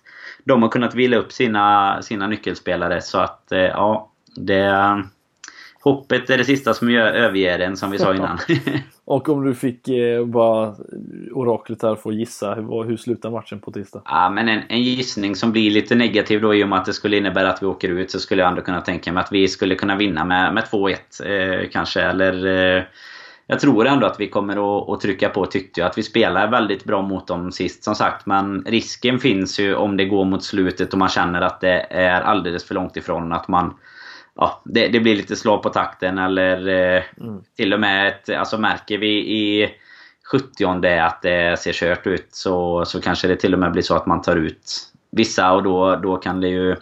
de 0.45 0.63
har 0.63 0.69
kunnat 0.69 0.95
vila 0.95 1.17
upp 1.17 1.33
sina, 1.33 1.99
sina 2.03 2.27
nyckelspelare. 2.27 3.01
Så 3.01 3.19
att 3.19 3.53
eh, 3.53 3.59
ja, 3.59 4.13
det, 4.37 5.05
hoppet 5.81 6.31
är 6.31 6.39
det 6.39 6.45
sista 6.45 6.75
som 6.75 6.91
gör, 6.91 7.07
överger 7.07 7.59
en 7.59 7.77
som 7.77 7.91
vi 7.91 7.99
sa 7.99 8.15
innan. 8.15 8.39
och 9.05 9.29
om 9.29 9.45
du 9.45 9.55
fick 9.55 9.89
eh, 9.89 10.25
bara 10.25 10.75
oraklet 11.33 11.83
här 11.83 11.95
få 11.95 12.13
gissa, 12.13 12.55
hur, 12.55 12.85
hur 12.85 12.97
slutar 12.97 13.31
matchen 13.31 13.61
på 13.61 13.73
tisdag? 13.73 14.03
Ja, 14.05 14.31
men 14.31 14.49
en, 14.49 14.61
en, 14.69 14.83
gissning 14.83 15.37
som 15.37 15.53
blir 15.53 15.71
lite 15.71 15.95
negativ 15.95 16.41
då 16.41 16.55
i 16.55 16.65
och 16.65 16.69
med 16.69 16.79
att 16.79 16.85
det 16.85 16.93
skulle 16.93 17.17
innebära 17.17 17.51
att 17.51 17.63
vi 17.63 17.67
åker 17.67 17.89
ut 17.89 18.11
så 18.11 18.21
skulle 18.21 18.43
jag 18.43 18.49
ändå 18.49 18.63
kunna 18.63 18.81
tänka 18.81 19.13
mig 19.13 19.21
att 19.21 19.33
vi 19.33 19.49
skulle 19.49 19.75
kunna 19.75 19.97
vinna 19.97 20.25
med, 20.25 20.55
med 20.55 20.65
2-1 20.65 20.95
eh, 21.25 21.69
kanske. 21.73 22.01
Eller 22.01 22.47
eh, 22.77 22.83
jag 23.47 23.61
tror 23.61 23.87
ändå 23.87 24.07
att 24.07 24.21
vi 24.21 24.29
kommer 24.29 24.53
att, 24.53 24.89
att 24.89 25.01
trycka 25.01 25.29
på 25.29 25.47
tyckte 25.47 25.81
jag. 25.81 25.87
Att 25.87 25.99
vi 25.99 26.03
spelar 26.03 26.51
väldigt 26.51 26.85
bra 26.85 27.03
mot 27.03 27.27
dem 27.27 27.53
sist 27.53 27.85
som 27.85 27.95
sagt. 27.95 28.27
Men 28.27 28.65
risken 28.67 29.19
finns 29.19 29.61
ju 29.61 29.75
om 29.75 29.97
det 29.97 30.05
går 30.05 30.25
mot 30.25 30.45
slutet 30.45 30.93
och 30.93 30.99
man 30.99 31.09
känner 31.09 31.41
att 31.41 31.61
det 31.61 31.87
är 31.91 32.21
alldeles 32.21 32.65
för 32.65 32.75
långt 32.75 32.97
ifrån. 32.97 33.33
Att 33.33 33.49
man 33.49 33.75
ja, 34.41 34.63
det, 34.65 34.89
det, 34.89 35.01
blir 35.01 35.17
lite 35.17 35.37
slå 35.37 35.59
på 35.59 35.69
takten 35.69 36.19
eller 36.19 36.69
eh, 36.69 37.03
mm. 37.21 37.41
till 37.57 37.75
och 37.75 37.81
med 37.81 38.09
ett, 38.09 38.31
alltså 38.31 38.59
märker 38.59 38.99
vi 38.99 39.11
i 39.19 39.71
70 40.31 40.65
att 41.01 41.23
det 41.23 41.59
ser 41.61 41.73
kört 41.73 42.07
ut 42.07 42.29
så, 42.31 42.85
så 42.85 43.01
kanske 43.01 43.29
det 43.29 43.37
till 43.37 43.55
och 43.55 43.61
med 43.61 43.73
blir 43.73 43.83
så 43.83 43.95
att 43.95 44.07
man 44.07 44.23
tar 44.23 44.37
ut 44.37 44.91
vissa 45.13 45.53
och 45.53 45.63
då, 45.63 45.97
då 45.97 46.17
kan 46.17 46.41
det 46.41 46.49
ju 46.49 46.77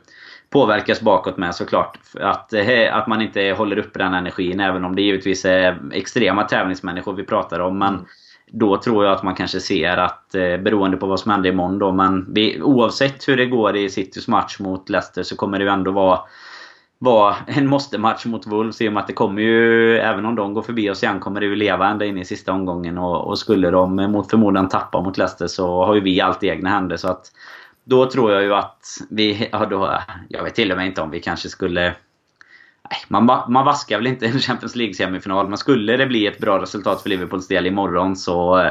påverkas 0.51 1.01
bakåt 1.01 1.37
med 1.37 1.55
såklart. 1.55 1.99
Att, 2.21 2.53
eh, 2.53 2.97
att 2.97 3.07
man 3.07 3.23
inte 3.23 3.55
håller 3.59 3.79
uppe 3.79 3.99
den 3.99 4.15
energin 4.15 4.61
även 4.61 4.85
om 4.85 4.97
det 4.97 5.03
givetvis 5.03 5.45
är 5.45 5.79
extrema 5.93 6.45
tävlingsmänniskor 6.45 7.13
vi 7.13 7.25
pratar 7.25 7.61
om. 7.61 7.79
Men 7.79 7.95
mm. 7.95 8.07
då 8.47 8.77
tror 8.77 9.05
jag 9.05 9.15
att 9.15 9.23
man 9.23 9.35
kanske 9.35 9.61
ser 9.61 9.97
att, 9.97 10.35
eh, 10.35 10.57
beroende 10.57 10.97
på 10.97 11.07
vad 11.07 11.21
som 11.21 11.31
händer 11.31 11.51
imorgon 11.51 11.79
då, 11.79 11.93
men 11.93 12.35
vi, 12.35 12.63
oavsett 12.63 13.29
hur 13.29 13.37
det 13.37 13.47
går 13.47 13.77
i 13.77 13.91
Citys 13.91 14.29
match 14.29 14.59
mot 14.59 14.89
Leicester 14.89 15.23
så 15.23 15.37
kommer 15.37 15.59
det 15.59 15.65
ju 15.65 15.71
ändå 15.71 15.91
vara 15.91 16.21
vara 16.99 17.37
en 17.47 17.67
måste-match 17.67 18.27
mot 18.27 18.47
Wolves 18.47 18.81
i 18.81 18.89
och 18.89 18.93
med 18.93 19.01
att 19.01 19.07
det 19.07 19.13
kommer 19.13 19.43
ju, 19.43 19.99
även 19.99 20.27
om 20.27 20.35
de 20.35 20.55
går 20.55 20.63
förbi 20.63 20.91
oss 20.91 21.03
igen, 21.03 21.21
kommer 21.21 21.41
det 21.41 21.47
ju 21.47 21.57
leva 21.57 21.89
ända 21.89 22.05
in 22.05 22.19
i 22.19 22.25
sista 22.25 22.53
omgången. 22.53 22.99
Och, 22.99 23.27
och 23.27 23.39
skulle 23.39 23.71
de 23.71 23.97
mot 23.97 24.31
förmodan 24.31 24.69
tappa 24.69 25.01
mot 25.01 25.19
Leicester 25.19 25.47
så 25.47 25.85
har 25.85 25.95
ju 25.95 26.01
vi 26.01 26.21
allt 26.21 26.43
i 26.43 26.49
egna 26.49 26.71
händer. 26.71 26.97
Så 26.97 27.09
att 27.09 27.33
då 27.85 28.11
tror 28.11 28.33
jag 28.33 28.43
ju 28.43 28.55
att 28.55 28.87
vi, 29.11 29.49
ja 29.53 29.67
då, 29.67 29.99
jag 30.29 30.45
vet 30.45 30.55
till 30.55 30.71
och 30.71 30.77
med 30.77 30.87
inte 30.87 31.03
om 31.03 31.11
vi 31.11 31.21
kanske 31.21 31.49
skulle... 31.49 31.83
Nej, 32.91 33.01
man, 33.09 33.27
man 33.49 33.65
vaskar 33.65 33.97
väl 33.97 34.07
inte 34.07 34.27
en 34.27 34.39
Champions 34.39 34.77
League-semifinal, 34.77 35.49
men 35.49 35.59
skulle 35.59 35.97
det 35.97 36.07
bli 36.07 36.27
ett 36.27 36.39
bra 36.39 36.63
resultat 36.63 37.03
för 37.03 37.09
Liverpools 37.09 37.49
del 37.49 37.67
imorgon 37.67 38.17
så 38.17 38.71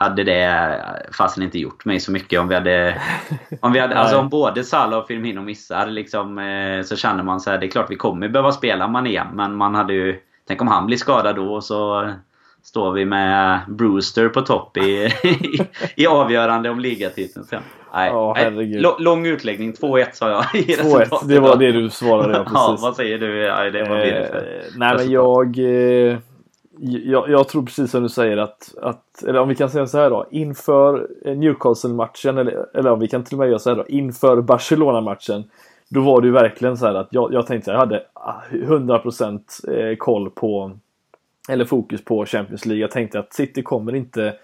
hade 0.00 0.24
det 0.24 0.74
fasen 1.12 1.42
inte 1.42 1.58
gjort 1.58 1.84
mig 1.84 2.00
så 2.00 2.12
mycket 2.12 2.40
om 2.40 2.48
vi 2.48 2.54
hade... 2.54 3.02
Om, 3.60 3.72
vi 3.72 3.78
hade 3.78 3.98
alltså 3.98 4.18
om 4.18 4.28
både 4.28 4.64
Salah 4.64 4.98
och 4.98 5.06
Firmino 5.06 5.40
missar 5.40 5.86
liksom, 5.86 6.38
eh, 6.38 6.82
så 6.82 6.96
känner 6.96 7.22
man 7.22 7.40
så 7.40 7.50
här, 7.50 7.58
det 7.58 7.66
är 7.66 7.70
klart 7.70 7.90
vi 7.90 7.96
kommer 7.96 8.28
behöva 8.28 8.52
spela 8.52 8.88
Mané, 8.88 9.22
men 9.32 9.56
man 9.56 9.74
hade 9.74 9.92
ju... 9.92 10.20
Tänk 10.48 10.62
om 10.62 10.68
han 10.68 10.86
blir 10.86 10.96
skadad 10.96 11.36
då 11.36 11.60
så 11.60 12.10
står 12.62 12.92
vi 12.92 13.04
med 13.04 13.60
Brewster 13.68 14.28
på 14.28 14.40
topp 14.40 14.76
i, 14.76 14.80
i, 15.22 15.66
i 16.02 16.06
avgörande 16.06 16.70
om 16.70 16.80
ligatiteln 16.80 17.44
sen. 17.44 17.62
Nej, 17.94 18.10
oh, 18.10 18.34
nej, 18.34 18.82
lång 18.98 19.26
utläggning. 19.26 19.72
2-1 19.72 20.06
sa 20.12 20.30
jag 20.30 20.62
i 20.62 20.76
2-1, 20.76 21.26
det 21.28 21.40
var 21.40 21.56
det 21.56 21.72
du 21.72 21.90
svarade 21.90 22.32
ja, 22.32 22.38
precis. 22.44 22.54
ja, 22.54 22.76
vad 22.80 22.96
säger 22.96 23.18
du? 23.18 23.48
Nej, 23.48 23.70
det, 23.70 23.84
blir 23.84 23.96
det 23.96 24.26
eh, 24.26 24.62
Nej, 24.76 24.96
men 24.96 25.10
jag... 25.10 25.58
Eh 25.58 26.18
jag, 26.82 27.30
jag, 27.30 27.48
tror 27.48 27.62
precis 27.62 27.90
som 27.90 28.02
du 28.02 28.08
säger 28.08 28.36
att, 28.36 28.74
att, 28.82 29.22
eller 29.22 29.40
om 29.40 29.48
vi 29.48 29.54
kan 29.54 29.70
säga 29.70 29.86
så 29.86 29.98
här 29.98 30.10
då, 30.10 30.26
inför 30.30 31.08
eh, 31.24 31.36
Newcastle-matchen, 31.36 32.38
eller, 32.38 32.76
eller 32.76 32.90
om 32.90 33.00
vi 33.00 33.08
kan 33.08 33.24
till 33.24 33.34
och 33.34 33.38
med 33.38 33.48
göra 33.48 33.58
så 33.58 33.70
här 33.70 33.76
då, 33.76 33.86
inför 33.88 34.40
Barcelona-matchen. 34.40 35.44
Då 35.88 36.00
var 36.00 36.20
det 36.20 36.26
ju 36.26 36.32
verkligen 36.32 36.76
så 36.76 36.86
här 36.86 36.94
att 36.94 37.08
jag, 37.10 37.32
jag 37.32 37.46
tänkte 37.46 37.70
att 37.70 37.74
jag 37.74 37.80
hade 37.80 38.04
ah, 38.12 38.40
100% 38.50 39.90
eh, 39.90 39.96
koll 39.96 40.30
på, 40.30 40.72
eller 41.48 41.64
fokus 41.64 42.04
på 42.04 42.26
Champions 42.26 42.66
League. 42.66 42.80
Jag 42.80 42.90
tänkte 42.90 43.18
att 43.18 43.32
City 43.32 43.62
kommer 43.62 43.94
inte 43.94 44.34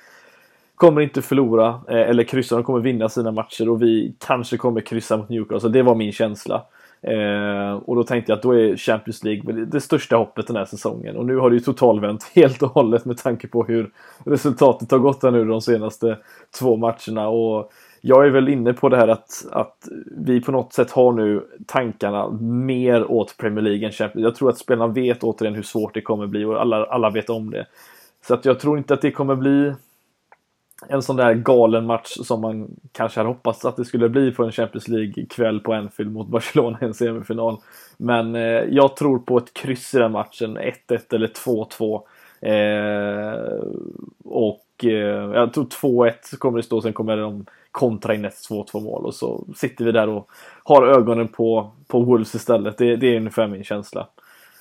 kommer 0.74 1.00
inte 1.00 1.22
förlora 1.22 1.80
eh, 1.88 2.10
eller 2.10 2.24
kryssa, 2.24 2.54
de 2.54 2.64
kommer 2.64 2.80
vinna 2.80 3.08
sina 3.08 3.30
matcher 3.30 3.68
och 3.68 3.82
vi 3.82 4.14
kanske 4.26 4.56
kommer 4.56 4.80
kryssa 4.80 5.16
mot 5.16 5.28
Newcastle. 5.28 5.70
Det 5.70 5.82
var 5.82 5.94
min 5.94 6.12
känsla. 6.12 6.62
Eh, 7.02 7.72
och 7.72 7.96
då 7.96 8.04
tänkte 8.04 8.32
jag 8.32 8.36
att 8.36 8.42
då 8.42 8.52
är 8.52 8.76
Champions 8.76 9.24
League 9.24 9.52
det 9.64 9.80
största 9.80 10.16
hoppet 10.16 10.46
den 10.46 10.56
här 10.56 10.64
säsongen. 10.64 11.16
Och 11.16 11.26
nu 11.26 11.36
har 11.36 11.50
det 11.50 11.56
ju 11.56 11.60
totalvänt 11.60 12.24
helt 12.34 12.62
och 12.62 12.70
hållet 12.70 13.04
med 13.04 13.18
tanke 13.18 13.48
på 13.48 13.64
hur 13.64 13.90
resultatet 14.24 14.90
har 14.90 14.98
gått 14.98 15.22
här 15.22 15.30
nu 15.30 15.44
de 15.44 15.60
senaste 15.60 16.18
två 16.58 16.76
matcherna. 16.76 17.28
Och 17.28 17.72
jag 18.00 18.26
är 18.26 18.30
väl 18.30 18.48
inne 18.48 18.72
på 18.72 18.88
det 18.88 18.96
här 18.96 19.08
att, 19.08 19.46
att 19.52 19.88
vi 20.16 20.40
på 20.40 20.52
något 20.52 20.72
sätt 20.72 20.90
har 20.90 21.12
nu 21.12 21.46
tankarna 21.66 22.30
mer 22.40 23.10
åt 23.10 23.36
Premier 23.36 23.64
League 23.64 23.86
än 23.86 23.92
Champions 23.92 24.14
League. 24.14 24.28
Jag 24.28 24.34
tror 24.34 24.50
att 24.50 24.58
spelarna 24.58 24.92
vet 24.92 25.22
återigen 25.22 25.54
hur 25.54 25.62
svårt 25.62 25.94
det 25.94 26.00
kommer 26.00 26.26
bli 26.26 26.44
och 26.44 26.60
alla, 26.60 26.84
alla 26.84 27.10
vet 27.10 27.30
om 27.30 27.50
det. 27.50 27.66
Så 28.26 28.34
att 28.34 28.44
jag 28.44 28.60
tror 28.60 28.78
inte 28.78 28.94
att 28.94 29.02
det 29.02 29.10
kommer 29.10 29.34
bli 29.34 29.72
en 30.88 31.02
sån 31.02 31.16
där 31.16 31.34
galen 31.34 31.86
match 31.86 32.16
som 32.22 32.40
man 32.40 32.68
kanske 32.92 33.20
hade 33.20 33.30
hoppats 33.30 33.64
att 33.64 33.76
det 33.76 33.84
skulle 33.84 34.08
bli 34.08 34.32
på 34.32 34.44
en 34.44 34.52
Champions 34.52 34.88
League-kväll 34.88 35.60
på 35.60 35.72
Anfield 35.72 36.12
mot 36.12 36.28
Barcelona 36.28 36.78
i 36.82 36.84
en 36.84 36.94
semifinal. 36.94 37.58
Men 37.96 38.34
eh, 38.34 38.64
jag 38.70 38.96
tror 38.96 39.18
på 39.18 39.38
ett 39.38 39.54
kryss 39.54 39.94
i 39.94 39.98
den 39.98 40.12
matchen, 40.12 40.58
1-1 40.58 41.14
eller 41.14 41.28
2-2. 41.28 42.02
Eh, 42.40 43.62
och 44.24 44.84
eh, 44.84 45.30
jag 45.34 45.52
tror 45.52 45.64
2-1 45.64 46.36
kommer 46.38 46.56
det 46.58 46.62
stå, 46.62 46.80
sen 46.80 46.92
kommer 46.92 47.16
de 47.16 47.46
kontra 47.70 48.14
in 48.14 48.24
ett 48.24 48.48
2-2 48.50 48.80
mål 48.80 49.04
och 49.04 49.14
så 49.14 49.44
sitter 49.56 49.84
vi 49.84 49.92
där 49.92 50.08
och 50.08 50.30
har 50.64 50.86
ögonen 50.86 51.28
på, 51.28 51.70
på 51.86 52.00
Wolves 52.00 52.34
istället. 52.34 52.78
Det, 52.78 52.96
det 52.96 53.06
är 53.06 53.16
ungefär 53.16 53.46
min 53.46 53.64
känsla. 53.64 54.08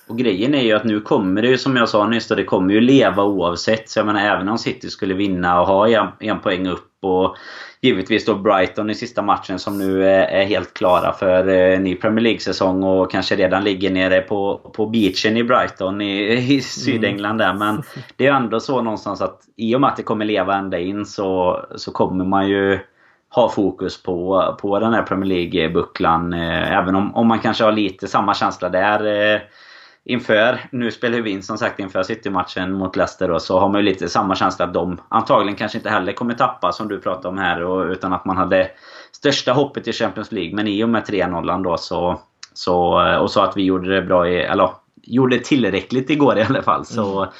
Och 0.08 0.18
grejen 0.18 0.54
är 0.54 0.62
ju 0.62 0.72
att 0.72 0.84
nu 0.84 1.00
kommer 1.00 1.42
det 1.42 1.48
ju 1.48 1.58
som 1.58 1.76
jag 1.76 1.88
sa 1.88 2.06
nyss, 2.06 2.28
det 2.28 2.44
kommer 2.44 2.74
ju 2.74 2.80
leva 2.80 3.24
oavsett. 3.24 3.88
Så 3.90 3.98
jag 3.98 4.06
menar 4.06 4.20
även 4.20 4.48
om 4.48 4.58
City 4.58 4.90
skulle 4.90 5.14
vinna 5.14 5.60
och 5.60 5.66
ha 5.66 5.88
en, 5.88 6.08
en 6.20 6.40
poäng 6.40 6.66
upp 6.66 6.90
och 7.02 7.36
givetvis 7.80 8.24
då 8.24 8.34
Brighton 8.34 8.90
i 8.90 8.94
sista 8.94 9.22
matchen 9.22 9.58
som 9.58 9.78
nu 9.78 10.08
är, 10.08 10.24
är 10.24 10.44
helt 10.44 10.74
klara 10.74 11.12
för 11.12 11.48
eh, 11.48 11.80
ny 11.80 11.94
Premier 11.94 12.22
League-säsong 12.22 12.82
och 12.82 13.10
kanske 13.10 13.36
redan 13.36 13.64
ligger 13.64 13.90
nere 13.90 14.20
på, 14.20 14.70
på 14.74 14.86
beachen 14.86 15.36
i 15.36 15.44
Brighton 15.44 16.00
i, 16.00 16.32
i 16.54 16.60
Sydengland 16.60 17.38
där. 17.38 17.54
Men 17.54 17.82
det 18.16 18.26
är 18.26 18.32
ändå 18.32 18.60
så 18.60 18.82
någonstans 18.82 19.20
att 19.20 19.40
i 19.56 19.76
och 19.76 19.80
med 19.80 19.90
att 19.90 19.96
det 19.96 20.02
kommer 20.02 20.24
leva 20.24 20.54
ända 20.54 20.78
in 20.78 21.06
så, 21.06 21.60
så 21.76 21.92
kommer 21.92 22.24
man 22.24 22.48
ju 22.48 22.78
ha 23.28 23.48
fokus 23.48 24.02
på, 24.02 24.44
på 24.60 24.78
den 24.78 24.94
här 24.94 25.02
Premier 25.02 25.28
League-bucklan. 25.28 26.32
Eh, 26.32 26.72
även 26.72 26.94
om, 26.94 27.14
om 27.14 27.26
man 27.26 27.38
kanske 27.38 27.64
har 27.64 27.72
lite 27.72 28.08
samma 28.08 28.34
känsla 28.34 28.68
där 28.68 29.34
eh, 29.34 29.40
inför, 30.08 30.60
nu 30.72 30.90
spelar 30.90 31.20
vi 31.20 31.30
in 31.30 31.42
som 31.42 31.58
sagt 31.58 31.80
inför 31.80 32.02
City-matchen 32.02 32.72
mot 32.72 32.96
Leicester 32.96 33.28
då, 33.28 33.40
så 33.40 33.58
har 33.58 33.68
man 33.68 33.80
ju 33.80 33.84
lite 33.84 34.08
samma 34.08 34.34
känsla 34.34 34.64
att 34.64 34.74
de 34.74 35.00
antagligen 35.08 35.56
kanske 35.56 35.78
inte 35.78 35.90
heller 35.90 36.12
kommer 36.12 36.34
tappa 36.34 36.72
som 36.72 36.88
du 36.88 37.00
pratade 37.00 37.28
om 37.28 37.38
här. 37.38 37.62
Och, 37.62 37.86
utan 37.86 38.12
att 38.12 38.24
man 38.24 38.36
hade 38.36 38.70
största 39.12 39.52
hoppet 39.52 39.88
i 39.88 39.92
Champions 39.92 40.32
League. 40.32 40.54
Men 40.54 40.68
i 40.68 40.84
och 40.84 40.88
med 40.88 41.02
3-0 41.02 41.62
då 41.62 41.76
så, 41.76 42.20
så... 42.52 43.02
Och 43.20 43.30
så 43.30 43.40
att 43.40 43.56
vi 43.56 43.64
gjorde 43.64 43.94
det 43.94 44.02
bra 44.02 44.28
i... 44.28 44.40
Eller 44.40 44.70
gjorde 45.02 45.38
tillräckligt 45.38 46.10
igår 46.10 46.38
i 46.38 46.42
alla 46.42 46.62
fall. 46.62 46.84
Så 46.84 47.22
mm. 47.22 47.34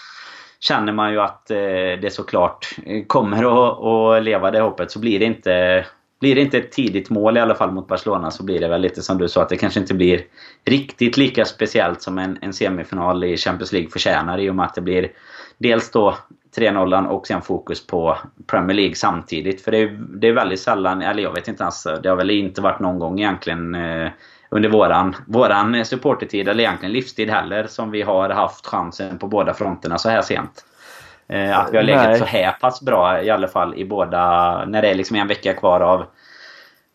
känner 0.61 0.93
man 0.93 1.13
ju 1.13 1.21
att 1.21 1.51
eh, 1.51 1.57
det 2.03 2.13
såklart 2.13 2.67
kommer 3.07 3.37
att, 3.37 3.85
att 3.85 4.25
leva 4.25 4.51
det 4.51 4.61
hoppet. 4.61 4.91
Så 4.91 4.99
blir 4.99 5.19
det 5.19 5.25
inte 5.25 5.85
blir 6.27 6.35
det 6.35 6.41
inte 6.41 6.59
ett 6.59 6.73
tidigt 6.73 7.11
mål 7.11 7.37
i 7.37 7.41
alla 7.41 7.55
fall 7.55 7.73
mot 7.73 7.89
Barcelona 7.89 8.31
så 8.31 8.43
blir 8.43 8.61
det 8.61 8.69
väl 8.69 8.81
lite 8.81 9.03
som 9.03 9.19
du 9.19 9.29
sa 9.29 9.43
att 9.43 9.49
det 9.49 9.57
kanske 9.57 9.81
inte 9.81 9.95
blir 9.95 10.23
riktigt 10.65 11.17
lika 11.17 11.45
speciellt 11.45 12.03
som 12.03 12.19
en, 12.19 12.39
en 12.41 12.53
semifinal 12.53 13.25
i 13.25 13.37
Champions 13.37 13.73
League 13.73 13.91
förtjänar 13.91 14.39
i 14.39 14.51
och 14.51 14.55
med 14.55 14.67
att 14.67 14.75
det 14.75 14.81
blir 14.81 15.09
dels 15.59 15.91
då 15.91 16.15
3-0 16.57 17.07
och 17.07 17.27
sen 17.27 17.43
fokus 17.43 17.87
på 17.87 18.19
Premier 18.47 18.77
League 18.77 18.95
samtidigt. 18.95 19.63
För 19.63 19.71
det 19.73 19.79
är, 19.79 19.99
det 20.21 20.29
är 20.29 20.33
väldigt 20.33 20.61
sällan, 20.61 21.03
eller 21.03 21.23
jag 21.23 21.33
vet 21.33 21.49
inte 21.49 21.63
ens, 21.63 21.87
det 22.03 22.09
har 22.09 22.17
väl 22.17 22.31
inte 22.31 22.61
varit 22.61 22.81
någon 22.81 22.99
gång 22.99 23.19
egentligen 23.19 23.75
eh, 23.75 24.11
under 24.51 24.69
våran, 24.69 25.17
våran 25.27 25.85
supportertid, 25.85 26.49
eller 26.49 26.65
egentligen 26.65 26.93
livstid 26.93 27.31
heller, 27.31 27.67
som 27.67 27.91
vi 27.91 28.03
har 28.03 28.31
haft 28.31 28.67
chansen 28.67 29.19
på 29.19 29.27
båda 29.27 29.55
fronterna 29.55 29.99
så 29.99 30.09
här 30.09 30.23
sent. 30.23 30.65
Eh, 31.29 31.59
att 31.59 31.73
vi 31.73 31.77
har 31.77 31.85
legat 31.85 32.07
Nej. 32.07 32.19
så 32.19 32.25
här 32.25 32.53
pass 32.53 32.83
bra 32.83 33.23
i 33.23 33.31
alla 33.31 33.49
fall 33.49 33.75
i 33.75 33.85
båda... 33.85 34.65
När 34.65 34.83
det 34.83 34.89
är 34.89 34.95
liksom 34.95 35.17
en 35.17 35.29
vecka 35.29 35.55
kvar 35.55 35.81
av, 35.81 36.07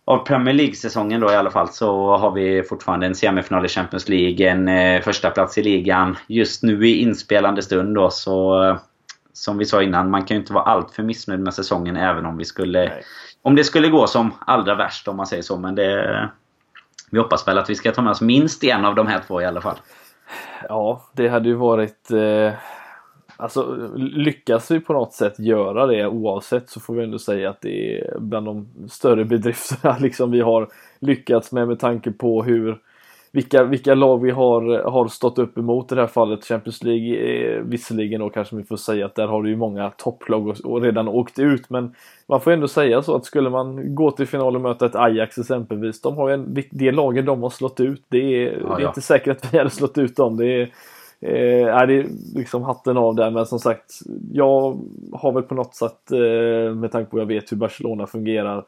av 0.06 0.18
Premier 0.18 0.56
League-säsongen 0.56 1.22
då 1.22 1.32
i 1.32 1.36
alla 1.36 1.52
fall 1.52 1.70
så 1.70 2.18
har 2.18 2.32
vi 2.32 2.64
fortfarande 2.64 3.06
en 3.06 3.16
semifinal 3.16 3.66
i 3.66 3.70
Champions 3.70 4.10
League, 4.10 4.50
en 4.50 4.68
eh, 4.68 5.02
första 5.02 5.30
plats 5.30 5.58
i 5.58 5.64
ligan. 5.64 6.18
Just 6.28 6.64
nu 6.64 6.88
i 6.88 7.02
inspelande 7.02 7.62
stund 7.62 7.96
då 7.96 8.10
så... 8.10 8.78
Som 9.34 9.58
vi 9.58 9.66
sa 9.66 9.84
innan, 9.84 10.10
man 10.10 10.26
kan 10.26 10.36
ju 10.36 10.42
inte 10.42 10.54
vara 10.54 10.64
alltför 10.64 11.04
missnöjd 11.04 11.40
med 11.40 11.54
säsongen 11.54 11.96
även 11.96 12.26
om 12.26 12.38
vi 12.38 12.46
skulle... 12.46 12.80
Nej. 12.80 13.04
Om 13.42 13.56
det 13.56 13.64
skulle 13.64 13.88
gå 13.88 14.08
som 14.08 14.34
allra 14.40 14.76
värst 14.76 15.08
om 15.08 15.18
man 15.18 15.26
säger 15.26 15.44
så, 15.44 15.58
men 15.58 15.76
det... 15.76 16.30
Vi 17.12 17.20
hoppas 17.20 17.48
väl 17.48 17.58
att 17.58 17.70
vi 17.70 17.76
ska 17.76 17.92
ta 17.92 18.02
med 18.02 18.12
oss 18.12 18.22
minst 18.22 18.64
en 18.64 18.86
av 18.86 18.96
de 18.96 19.08
här 19.08 19.22
två 19.28 19.42
i 19.42 19.46
alla 19.46 19.62
fall. 19.62 19.76
Ja, 20.70 21.02
det 21.14 21.28
hade 21.28 21.50
ju 21.50 21.56
varit... 21.56 22.12
Eh 22.12 22.54
Alltså 23.42 23.89
lyckas 23.96 24.72
vi 24.72 24.80
på 24.80 24.94
något 24.94 25.14
sätt 25.14 25.39
göra 25.39 25.88
det 25.88 26.08
oavsett 26.08 26.70
så 26.70 26.80
får 26.80 26.94
vi 26.94 27.04
ändå 27.04 27.20
säga 27.20 27.50
att 27.50 27.62
det 27.62 28.00
är 28.00 28.20
bland 28.20 28.46
de 28.46 28.68
större 28.89 29.26
bedrifterna 29.26 29.98
liksom 30.00 30.32
vi 30.32 30.42
har 30.42 30.68
lyckats 31.00 31.52
med 31.52 31.68
med 31.68 31.80
tanke 31.80 32.12
på 32.12 32.44
hur 32.44 32.78
vilka, 33.32 33.64
vilka 33.64 33.96
lag 33.96 34.22
vi 34.22 34.32
har, 34.32 34.92
har 34.92 35.08
stått 35.08 35.39
upp 35.39 35.58
emot 35.58 35.92
i 35.92 35.96
det 35.96 36.02
här 36.02 36.08
fallet. 36.08 36.46
Champions 36.46 36.84
League 36.84 37.18
eh, 37.18 37.62
visserligen 37.62 38.22
då 38.22 38.30
kanske 38.30 38.56
vi 38.56 38.64
får 38.64 38.78
säga 38.78 39.06
att 39.06 39.16
där 39.16 39.28
har 39.28 39.44
det 39.44 39.50
ju 39.50 39.56
många 39.56 39.89
topplag 39.89 40.48
och, 40.48 40.60
och 40.66 40.82
redan 40.82 41.08
åkt 41.08 41.39
ut 41.39 41.70
men 41.70 41.96
man 42.28 42.42
får 42.42 42.52
ändå 42.52 42.68
säga 42.68 43.02
så 43.02 43.16
att 43.16 43.26
skulle 43.26 43.50
man 43.50 43.96
gå 43.96 44.12
till 44.12 44.28
final 44.28 44.56
och 44.56 44.62
möta 44.62 44.86
ett 44.86 44.96
Ajax 44.96 45.38
exempelvis, 45.38 46.02
de 46.02 46.18
har 46.18 46.30
en, 46.30 46.64
det 46.72 46.92
laget 46.92 47.26
de 47.26 47.44
har 47.44 47.50
slått 47.50 47.80
ut, 47.80 48.04
det 48.10 48.46
är, 48.46 48.62
ja, 48.62 48.76
det 48.78 48.84
är 48.84 48.88
inte 48.88 49.02
säkert 49.02 49.46
att 49.46 49.54
vi 49.54 49.58
hade 49.58 49.70
slått 49.70 49.98
ut 49.98 50.16
dem. 50.16 50.38
Det 50.38 50.62
är, 50.62 50.70
Eh, 51.22 51.68
är 51.68 51.88
det 51.88 52.06
liksom 52.36 52.64
hatten 52.64 52.98
av 52.98 53.16
där 53.16 53.32
men 53.32 53.46
som 53.46 53.60
sagt 53.60 54.00
jag 54.32 54.80
har 55.14 55.32
väl 55.32 55.44
på 55.44 55.56
något 55.56 55.76
sätt 55.76 56.12
eh, 56.12 56.76
med 56.76 56.92
tanke 56.92 57.12
på 57.12 57.18
att 57.18 57.22
jag 57.22 57.28
vet 57.28 57.52
hur 57.52 57.58
Barcelona 57.58 58.08
fungerar 58.08 58.66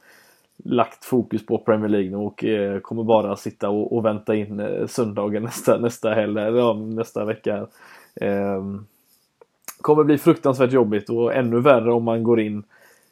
lagt 0.63 1.05
fokus 1.05 1.45
på 1.45 1.57
Premier 1.57 1.89
League 1.89 2.09
nu 2.09 2.17
och 2.17 2.43
eh, 2.43 2.79
kommer 2.79 3.03
bara 3.03 3.35
sitta 3.35 3.69
och, 3.69 3.95
och 3.95 4.05
vänta 4.05 4.35
in 4.35 4.59
eh, 4.59 4.87
söndagen 4.87 5.43
nästa, 5.43 5.77
nästa 5.77 6.13
helg, 6.13 6.39
ja, 6.39 6.73
nästa 6.73 7.25
vecka. 7.25 7.67
Eh, 8.15 8.63
kommer 9.81 10.03
bli 10.03 10.17
fruktansvärt 10.17 10.71
jobbigt 10.71 11.09
och 11.09 11.33
ännu 11.33 11.59
värre 11.59 11.93
om 11.93 12.03
man 12.03 12.23
går 12.23 12.39
in 12.39 12.63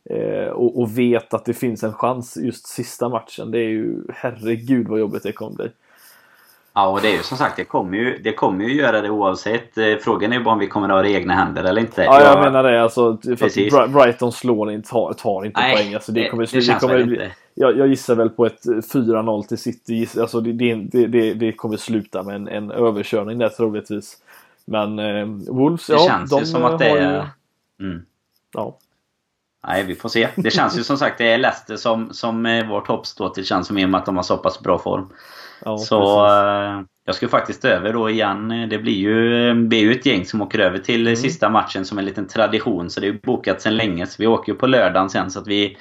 eh, 0.05 0.47
och, 0.47 0.79
och, 0.79 0.97
vet 0.97 1.33
att 1.33 1.45
det 1.45 1.53
finns 1.53 1.83
en 1.83 1.93
chans 1.93 2.37
just 2.37 2.67
sista 2.67 3.09
matchen. 3.09 3.51
Det 3.51 3.59
är 3.59 3.69
ju 3.69 3.95
herregud 4.09 4.87
vad 4.87 4.99
jobbigt 4.99 5.23
det 5.23 5.31
kommer 5.31 5.55
bli. 5.55 5.71
Ja, 6.73 6.87
och 6.87 7.01
det 7.01 7.07
är 7.07 7.17
ju 7.17 7.23
som 7.23 7.37
sagt, 7.37 7.55
det 7.55 7.65
kommer 7.65 7.97
ju, 7.97 8.17
det 8.17 8.33
kommer 8.33 8.65
ju 8.65 8.73
göra 8.73 9.01
det 9.01 9.09
oavsett. 9.09 9.77
Eh, 9.77 9.95
frågan 10.01 10.33
är 10.33 10.37
ju 10.37 10.43
bara 10.43 10.53
om 10.53 10.59
vi 10.59 10.67
kommer 10.67 10.89
att 10.89 10.95
ha 10.95 11.01
det 11.01 11.09
i 11.09 11.13
egna 11.13 11.33
händer 11.33 11.63
eller 11.63 11.81
inte. 11.81 12.03
Ja, 12.03 12.21
jag, 12.21 12.37
jag 12.37 12.43
menar 12.43 12.63
det. 12.63 12.83
Alltså, 12.83 13.17
för 13.17 13.87
Brighton 13.87 14.31
slår 14.31 14.71
inte, 14.71 14.89
tar, 14.89 15.13
tar 15.13 15.45
inte 15.45 15.61
Nej, 15.61 15.75
poäng. 15.75 15.93
Alltså, 15.93 16.11
det, 16.11 16.29
kommer, 16.29 16.45
det, 16.45 16.59
det, 16.59 16.73
det 16.73 16.79
kommer 16.79 17.03
bli, 17.03 17.31
jag, 17.53 17.77
jag, 17.77 17.87
gissar 17.87 18.15
väl 18.15 18.29
på 18.29 18.45
ett 18.45 18.65
4-0 18.65 19.47
till 19.47 19.57
City. 19.57 20.07
Alltså, 20.19 20.41
det, 20.41 20.75
det, 21.07 21.33
det, 21.33 21.51
kommer 21.51 21.77
sluta 21.77 22.23
med 22.23 22.35
en, 22.35 22.47
en 22.47 22.71
överkörning 22.71 23.37
där 23.37 23.49
troligtvis. 23.49 24.17
Men 24.65 24.99
eh, 24.99 25.25
Wolves, 25.49 25.87
det 25.87 25.93
ja. 25.93 26.07
känns 26.07 26.29
de 26.29 26.39
ju 26.39 26.45
som 26.45 26.65
att 26.65 26.79
det 26.79 26.89
är... 26.89 27.11
Ju... 27.79 27.87
Mm. 27.87 28.05
Ja. 28.53 28.77
Nej, 29.67 29.83
vi 29.83 29.95
får 29.95 30.09
se. 30.09 30.27
Det 30.35 30.51
känns 30.51 30.77
ju 30.77 30.83
som 30.83 30.97
sagt, 30.97 31.17
det 31.17 31.31
är 31.31 31.37
Leicester 31.37 31.75
som, 31.75 32.13
som 32.13 32.65
vårt 32.69 32.87
hoppstå 32.87 33.29
till 33.29 33.45
känns 33.45 33.67
som 33.67 33.77
i 33.77 33.85
och 33.85 33.89
med 33.89 33.99
att 33.99 34.05
de 34.05 34.15
har 34.15 34.23
så 34.23 34.37
pass 34.37 34.59
bra 34.59 34.79
form. 34.79 35.09
Ja, 35.65 35.77
så 35.77 36.25
äh, 36.25 36.81
jag 37.05 37.15
ska 37.15 37.27
faktiskt 37.27 37.65
över 37.65 37.93
då 37.93 38.09
igen. 38.09 38.67
Det 38.69 38.77
blir 38.77 38.93
ju, 38.93 39.53
blir 39.53 39.79
ju 39.79 39.91
ett 39.91 40.05
gäng 40.05 40.25
som 40.25 40.41
åker 40.41 40.59
över 40.59 40.77
till 40.77 41.07
mm. 41.07 41.15
sista 41.15 41.49
matchen 41.49 41.85
som 41.85 41.97
en 41.97 42.05
liten 42.05 42.27
tradition. 42.27 42.89
Så 42.89 42.99
det 42.99 43.07
är 43.07 43.19
bokat 43.23 43.61
sedan 43.61 43.75
länge. 43.75 44.07
Så 44.07 44.15
vi 44.19 44.27
åker 44.27 44.51
ju 44.51 44.57
på 44.57 44.67
lördagen 44.67 45.09
sen 45.09 45.31
så 45.31 45.39
att 45.39 45.47
vi 45.47 45.77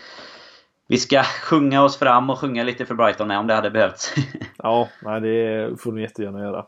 vi 0.91 0.99
ska 0.99 1.22
sjunga 1.43 1.83
oss 1.83 1.97
fram 1.97 2.31
och 2.31 2.39
sjunga 2.39 2.64
lite 2.64 2.87
för 2.87 2.95
Brighton 2.95 3.31
om 3.31 3.47
det 3.47 3.55
hade 3.55 3.70
behövts. 3.70 4.14
ja, 4.57 4.89
nej, 5.03 5.20
det 5.20 5.70
får 5.81 5.93
du 5.93 6.03
jättegärna 6.03 6.41
göra. 6.41 6.64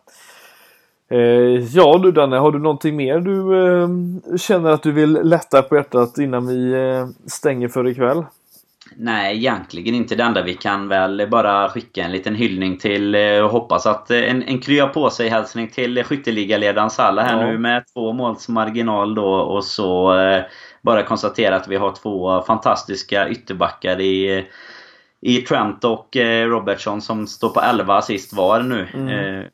Eh, 1.10 1.76
ja 1.76 1.98
du 2.02 2.12
Danne, 2.12 2.36
har 2.36 2.52
du 2.52 2.58
någonting 2.58 2.96
mer 2.96 3.20
du 3.20 3.66
eh, 3.66 3.88
känner 4.36 4.70
att 4.70 4.82
du 4.82 4.92
vill 4.92 5.12
lätta 5.12 5.62
på 5.62 5.76
hjärtat 5.76 6.18
innan 6.18 6.46
vi 6.46 6.72
eh, 6.72 7.06
stänger 7.26 7.68
för 7.68 7.88
ikväll? 7.88 8.24
Nej, 8.97 9.36
egentligen 9.36 9.95
inte. 9.95 10.14
Det 10.14 10.22
enda 10.22 10.43
vi 10.43 10.55
kan 10.55 10.88
väl 10.88 11.28
bara 11.30 11.68
skicka 11.68 12.05
en 12.05 12.12
liten 12.12 12.34
hyllning 12.34 12.78
till 12.78 13.14
och 13.14 13.51
hoppas 13.51 13.86
att 13.86 14.11
en, 14.11 14.43
en 14.43 14.61
krya 14.61 14.86
på 14.86 15.11
sig 15.11 15.28
hälsning 15.28 15.68
till 15.68 16.05
skytteligaledaren 16.05 16.90
Salah 16.90 17.24
här 17.24 17.40
ja. 17.40 17.47
nu 17.47 17.59
med 17.59 17.84
två 17.95 18.12
måls 18.12 18.49
marginal 18.49 19.14
då 19.14 19.34
och 19.34 19.64
så 19.64 20.14
bara 20.82 21.03
konstatera 21.03 21.57
att 21.57 21.68
vi 21.68 21.76
har 21.76 21.93
två 22.03 22.43
fantastiska 22.43 23.28
ytterbackar 23.28 24.01
i 24.01 24.47
i 25.20 25.36
Trent 25.36 25.84
och 25.84 26.16
Robertson 26.47 27.03
som 27.03 27.26
står 27.26 27.49
på 27.49 27.61
11 27.61 27.97
assist 27.97 28.32
var 28.32 28.61
nu. 28.61 28.88
Mm 28.95 29.45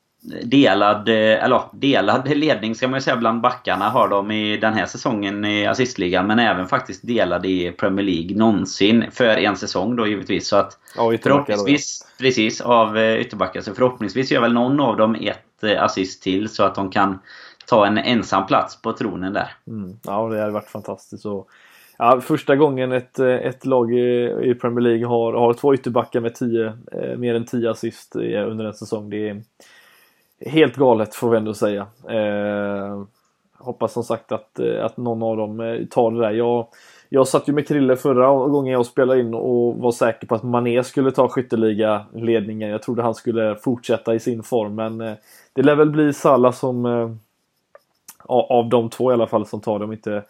delad, 0.43 1.09
eh, 1.09 1.45
eller 1.45 1.61
delad 1.73 2.29
ledning 2.29 2.75
ska 2.75 2.89
man 2.89 2.97
ju 2.97 3.03
säga 3.03 3.17
bland 3.17 3.41
backarna 3.41 3.89
har 3.89 4.09
de 4.09 4.31
i 4.31 4.57
den 4.57 4.75
här 4.75 4.87
säsongen 4.87 5.45
i 5.45 5.67
assistligan. 5.67 6.27
Men 6.27 6.39
även 6.39 6.69
faktiskt 6.69 7.07
delad 7.07 7.47
i 7.47 7.71
Premier 7.71 8.07
League 8.07 8.37
någonsin. 8.37 9.05
För 9.11 9.25
en 9.25 9.57
säsong 9.57 9.97
då 9.97 10.07
givetvis. 10.07 10.49
Så 10.49 10.57
att 10.57 10.79
ja, 10.97 11.13
förhoppningsvis, 11.23 12.01
då, 12.01 12.07
ja. 12.09 12.25
precis, 12.25 12.61
av 12.61 12.99
eh, 12.99 13.21
ytterbackar. 13.21 13.61
Så 13.61 13.75
förhoppningsvis 13.75 14.31
gör 14.31 14.41
väl 14.41 14.53
någon 14.53 14.81
av 14.81 14.97
dem 14.97 15.15
ett 15.15 15.65
eh, 15.65 15.83
assist 15.83 16.23
till 16.23 16.49
så 16.49 16.63
att 16.63 16.75
de 16.75 16.91
kan 16.91 17.19
ta 17.67 17.87
en 17.87 17.99
ensam 17.99 18.47
plats 18.47 18.83
på 18.83 18.93
tronen 18.93 19.33
där. 19.33 19.53
Mm. 19.67 19.97
Ja, 20.05 20.29
det 20.29 20.41
hade 20.41 20.53
varit 20.53 20.71
fantastiskt. 20.71 21.27
Och, 21.27 21.49
ja, 21.99 22.21
första 22.21 22.57
gången 22.57 22.93
ett, 22.93 23.19
ett 23.19 23.67
lag 23.67 23.93
i, 23.93 24.37
i 24.43 24.55
Premier 24.55 24.81
League 24.81 25.07
har, 25.07 25.33
har 25.33 25.55
två 25.55 25.75
ytterbackar 25.75 26.21
med 26.21 26.35
tio, 26.35 26.67
eh, 26.93 27.19
mer 27.19 27.35
än 27.35 27.45
10 27.45 27.71
assist 27.71 28.17
under 28.17 28.65
en 28.65 28.75
säsong. 28.75 29.11
Det 29.11 29.29
är, 29.29 29.43
helt 30.47 30.77
galet 30.77 31.15
får 31.15 31.31
vi 31.31 31.37
ändå 31.37 31.55
säga. 31.55 31.87
Eh, 32.09 33.03
hoppas 33.59 33.93
som 33.93 34.05
sagt 34.05 34.33
att, 34.33 34.59
eh, 34.59 34.85
att 34.85 34.97
någon 34.97 35.23
av 35.23 35.37
dem 35.37 35.61
eh, 35.61 35.87
tar 35.87 36.11
det 36.11 36.21
där. 36.21 36.31
Jag, 36.31 36.67
jag 37.09 37.29
satt 37.29 37.49
ju 37.49 37.53
med 37.53 37.69
Krille 37.69 37.97
förra 37.97 38.49
gången 38.49 38.73
jag 38.73 38.87
spelade 38.87 39.21
in 39.21 39.35
och 39.35 39.77
var 39.77 39.93
säker 39.93 40.27
på 40.27 40.35
att 40.35 40.43
Mané 40.43 40.85
skulle 40.85 41.11
ta 41.11 41.29
skytteliga 41.29 42.07
ledningen. 42.15 42.71
Jag 42.71 42.83
trodde 42.83 43.03
han 43.03 43.15
skulle 43.15 43.57
fortsätta 43.57 44.15
i 44.15 44.21
sin 44.21 44.43
form 44.43 44.75
men 44.75 45.01
eh, 45.01 45.15
det 45.53 45.63
lär 45.63 45.75
väl 45.75 45.91
bli 45.91 46.13
Salah 46.13 46.53
som 46.53 47.19
av 48.31 48.69
de 48.69 48.91
två 48.91 49.11
i 49.11 49.15
alla 49.15 49.27
fall 49.27 49.47
som 49.47 49.61
tar 49.61 49.79
det 49.79 49.85
om 49.85 49.93
inte 49.93 50.25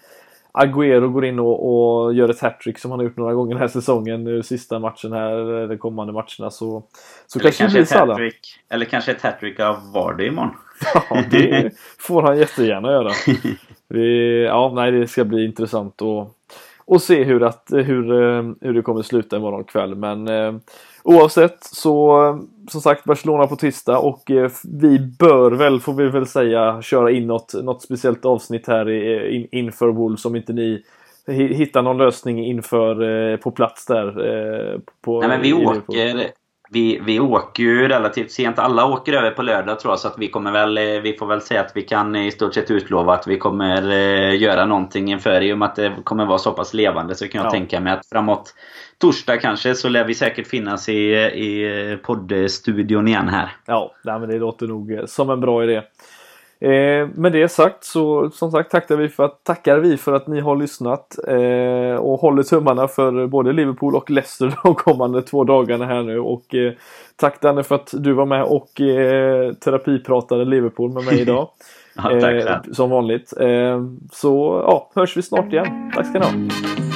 Agüero 0.53 1.09
går 1.09 1.24
in 1.24 1.38
och, 1.38 1.68
och 1.68 2.14
gör 2.14 2.28
ett 2.28 2.40
hattrick 2.40 2.78
som 2.78 2.90
han 2.90 3.01
har 3.01 3.05
gjort 3.05 3.16
några 3.16 3.34
gånger 3.34 3.55
den 3.55 3.61
här 3.61 3.68
säsongen. 3.68 4.24
Nu 4.24 4.42
sista 4.42 4.78
matchen 4.78 5.12
här, 5.12 5.68
de 5.68 5.78
kommande 5.78 6.12
matcherna. 6.12 6.51
Så, 6.51 6.82
så 7.26 7.38
eller 7.38 7.51
kanske, 7.51 7.62
kanske 7.62 7.80
ett 7.80 8.09
hattrick. 8.09 8.40
Eller 8.68 8.84
kanske 8.84 9.12
ett 9.12 9.22
hattrick 9.22 9.61
av 9.61 9.92
Vardy 9.92 10.26
imorgon. 10.26 10.51
Ja, 11.11 11.22
det 11.30 11.70
får 11.99 12.22
han 12.22 12.38
jättegärna 12.38 12.92
göra. 12.92 13.12
Vi, 13.88 14.44
ja, 14.44 14.72
nej, 14.74 14.92
det 14.92 15.07
ska 15.07 15.24
bli 15.24 15.44
intressant 15.44 16.03
att, 16.03 16.28
att 16.94 17.03
se 17.03 17.24
hur, 17.24 17.42
att, 17.42 17.68
hur, 17.72 18.05
hur 18.64 18.74
det 18.74 18.82
kommer 18.82 19.03
sluta 19.03 19.36
imorgon 19.36 19.64
kväll. 19.64 19.94
Men 19.94 20.28
eh, 20.28 20.55
Oavsett 21.09 21.65
så 21.65 22.19
som 22.71 22.81
sagt 22.81 23.05
Barcelona 23.05 23.47
på 23.47 23.57
tisdag 23.57 23.99
och 23.99 24.31
eh, 24.31 24.51
vi 24.81 24.99
bör 24.99 25.51
väl, 25.51 25.81
får 25.81 25.93
vi 25.93 26.09
väl 26.09 26.27
säga, 26.27 26.83
köra 26.83 27.11
in 27.11 27.27
något, 27.27 27.55
något 27.55 27.83
speciellt 27.83 28.25
avsnitt 28.25 28.67
här 28.67 28.91
in, 29.31 29.49
inför 29.53 29.89
Wolves 29.89 30.25
om 30.25 30.37
inte 30.37 30.53
ni 30.53 30.85
hittar 31.35 31.83
någon 31.83 31.99
lösning 31.99 32.47
inför 32.47 33.03
eh, 33.33 33.37
på 33.37 33.51
plats 33.51 33.87
där. 33.87 34.07
Eh, 34.07 34.81
på, 35.01 35.21
Nej 35.21 35.29
men 35.29 35.43
vi 35.43 35.53
åker, 35.53 36.33
vi, 36.71 37.01
vi 37.05 37.21
åker 37.21 37.62
ju 37.62 37.89
relativt 37.89 38.31
sent. 38.31 38.59
Alla 38.59 38.87
åker 38.87 39.12
över 39.12 39.31
på 39.31 39.43
lördag 39.43 39.81
tror 39.81 39.93
jag. 39.93 39.99
Så 39.99 40.09
att 40.09 40.19
vi 40.19 40.29
kommer 40.29 40.53
väl... 40.53 41.01
Vi 41.03 41.16
får 41.19 41.27
väl 41.27 41.41
säga 41.41 41.61
att 41.61 41.73
vi 41.75 41.83
kan 41.83 42.16
i 42.16 42.31
stort 42.31 42.55
sett 42.55 42.71
utlova 42.71 43.14
att 43.14 43.27
vi 43.27 43.39
kommer 43.39 43.83
göra 44.33 44.66
någonting 44.66 45.11
inför. 45.11 45.41
I 45.41 45.53
och 45.53 45.59
med 45.59 45.69
att 45.69 45.77
det 45.77 45.93
kommer 46.05 46.27
vara 46.27 46.39
så 46.39 46.53
pass 46.53 46.75
levande 46.75 47.14
så 47.14 47.29
kan 47.29 47.39
jag 47.39 47.47
ja. 47.47 47.51
tänka 47.51 47.81
mig 47.81 47.93
att 47.93 48.07
framåt 48.07 48.55
torsdag 48.99 49.37
kanske 49.37 49.75
så 49.75 49.89
lär 49.89 50.05
vi 50.05 50.14
säkert 50.14 50.47
finnas 50.47 50.89
i, 50.89 51.14
i 51.16 51.99
poddstudion 52.03 53.09
igen 53.09 53.29
här. 53.29 53.53
Ja, 53.66 53.95
men 54.05 54.29
det 54.29 54.39
låter 54.39 54.66
nog 54.66 54.99
som 55.07 55.31
en 55.31 55.41
bra 55.41 55.64
idé. 55.64 55.83
Eh, 56.61 57.09
med 57.15 57.33
det 57.33 57.49
sagt 57.49 57.85
så 57.85 58.31
som 58.31 58.51
sagt 58.51 58.71
tackar 58.71 58.97
vi 58.97 59.09
för 59.09 59.25
att, 59.25 59.45
tackar 59.45 59.79
vi 59.79 59.97
för 59.97 60.13
att 60.13 60.27
ni 60.27 60.41
har 60.41 60.57
lyssnat 60.57 61.19
eh, 61.29 62.01
och 62.01 62.21
håller 62.21 62.43
tummarna 62.43 62.89
för 62.89 63.27
både 63.27 63.53
Liverpool 63.53 63.97
och 63.97 64.11
Leicester 64.11 64.59
de 64.65 64.75
kommande 64.75 65.23
två 65.23 65.45
dagarna 65.45 65.87
här 65.87 66.03
nu 66.03 66.19
och 66.19 66.55
eh, 66.55 66.73
tack 67.17 67.41
Danne 67.41 67.63
för 67.63 67.75
att 67.75 67.91
du 67.93 68.13
var 68.13 68.27
med 68.27 68.43
och 68.43 68.81
eh, 68.81 69.53
terapipratade 69.53 70.45
Liverpool 70.45 70.93
med 70.93 71.05
mig 71.05 71.21
idag. 71.21 71.49
ja, 71.97 72.21
tack, 72.21 72.35
eh, 72.35 72.73
som 72.73 72.91
vanligt. 72.91 73.33
Eh, 73.41 73.83
så 74.13 74.63
ja, 74.67 74.91
hörs 74.95 75.17
vi 75.17 75.23
snart 75.23 75.53
igen. 75.53 75.93
Tack 75.95 76.07
ska 76.07 76.19
ni 76.19 76.25
ha. 76.25 76.88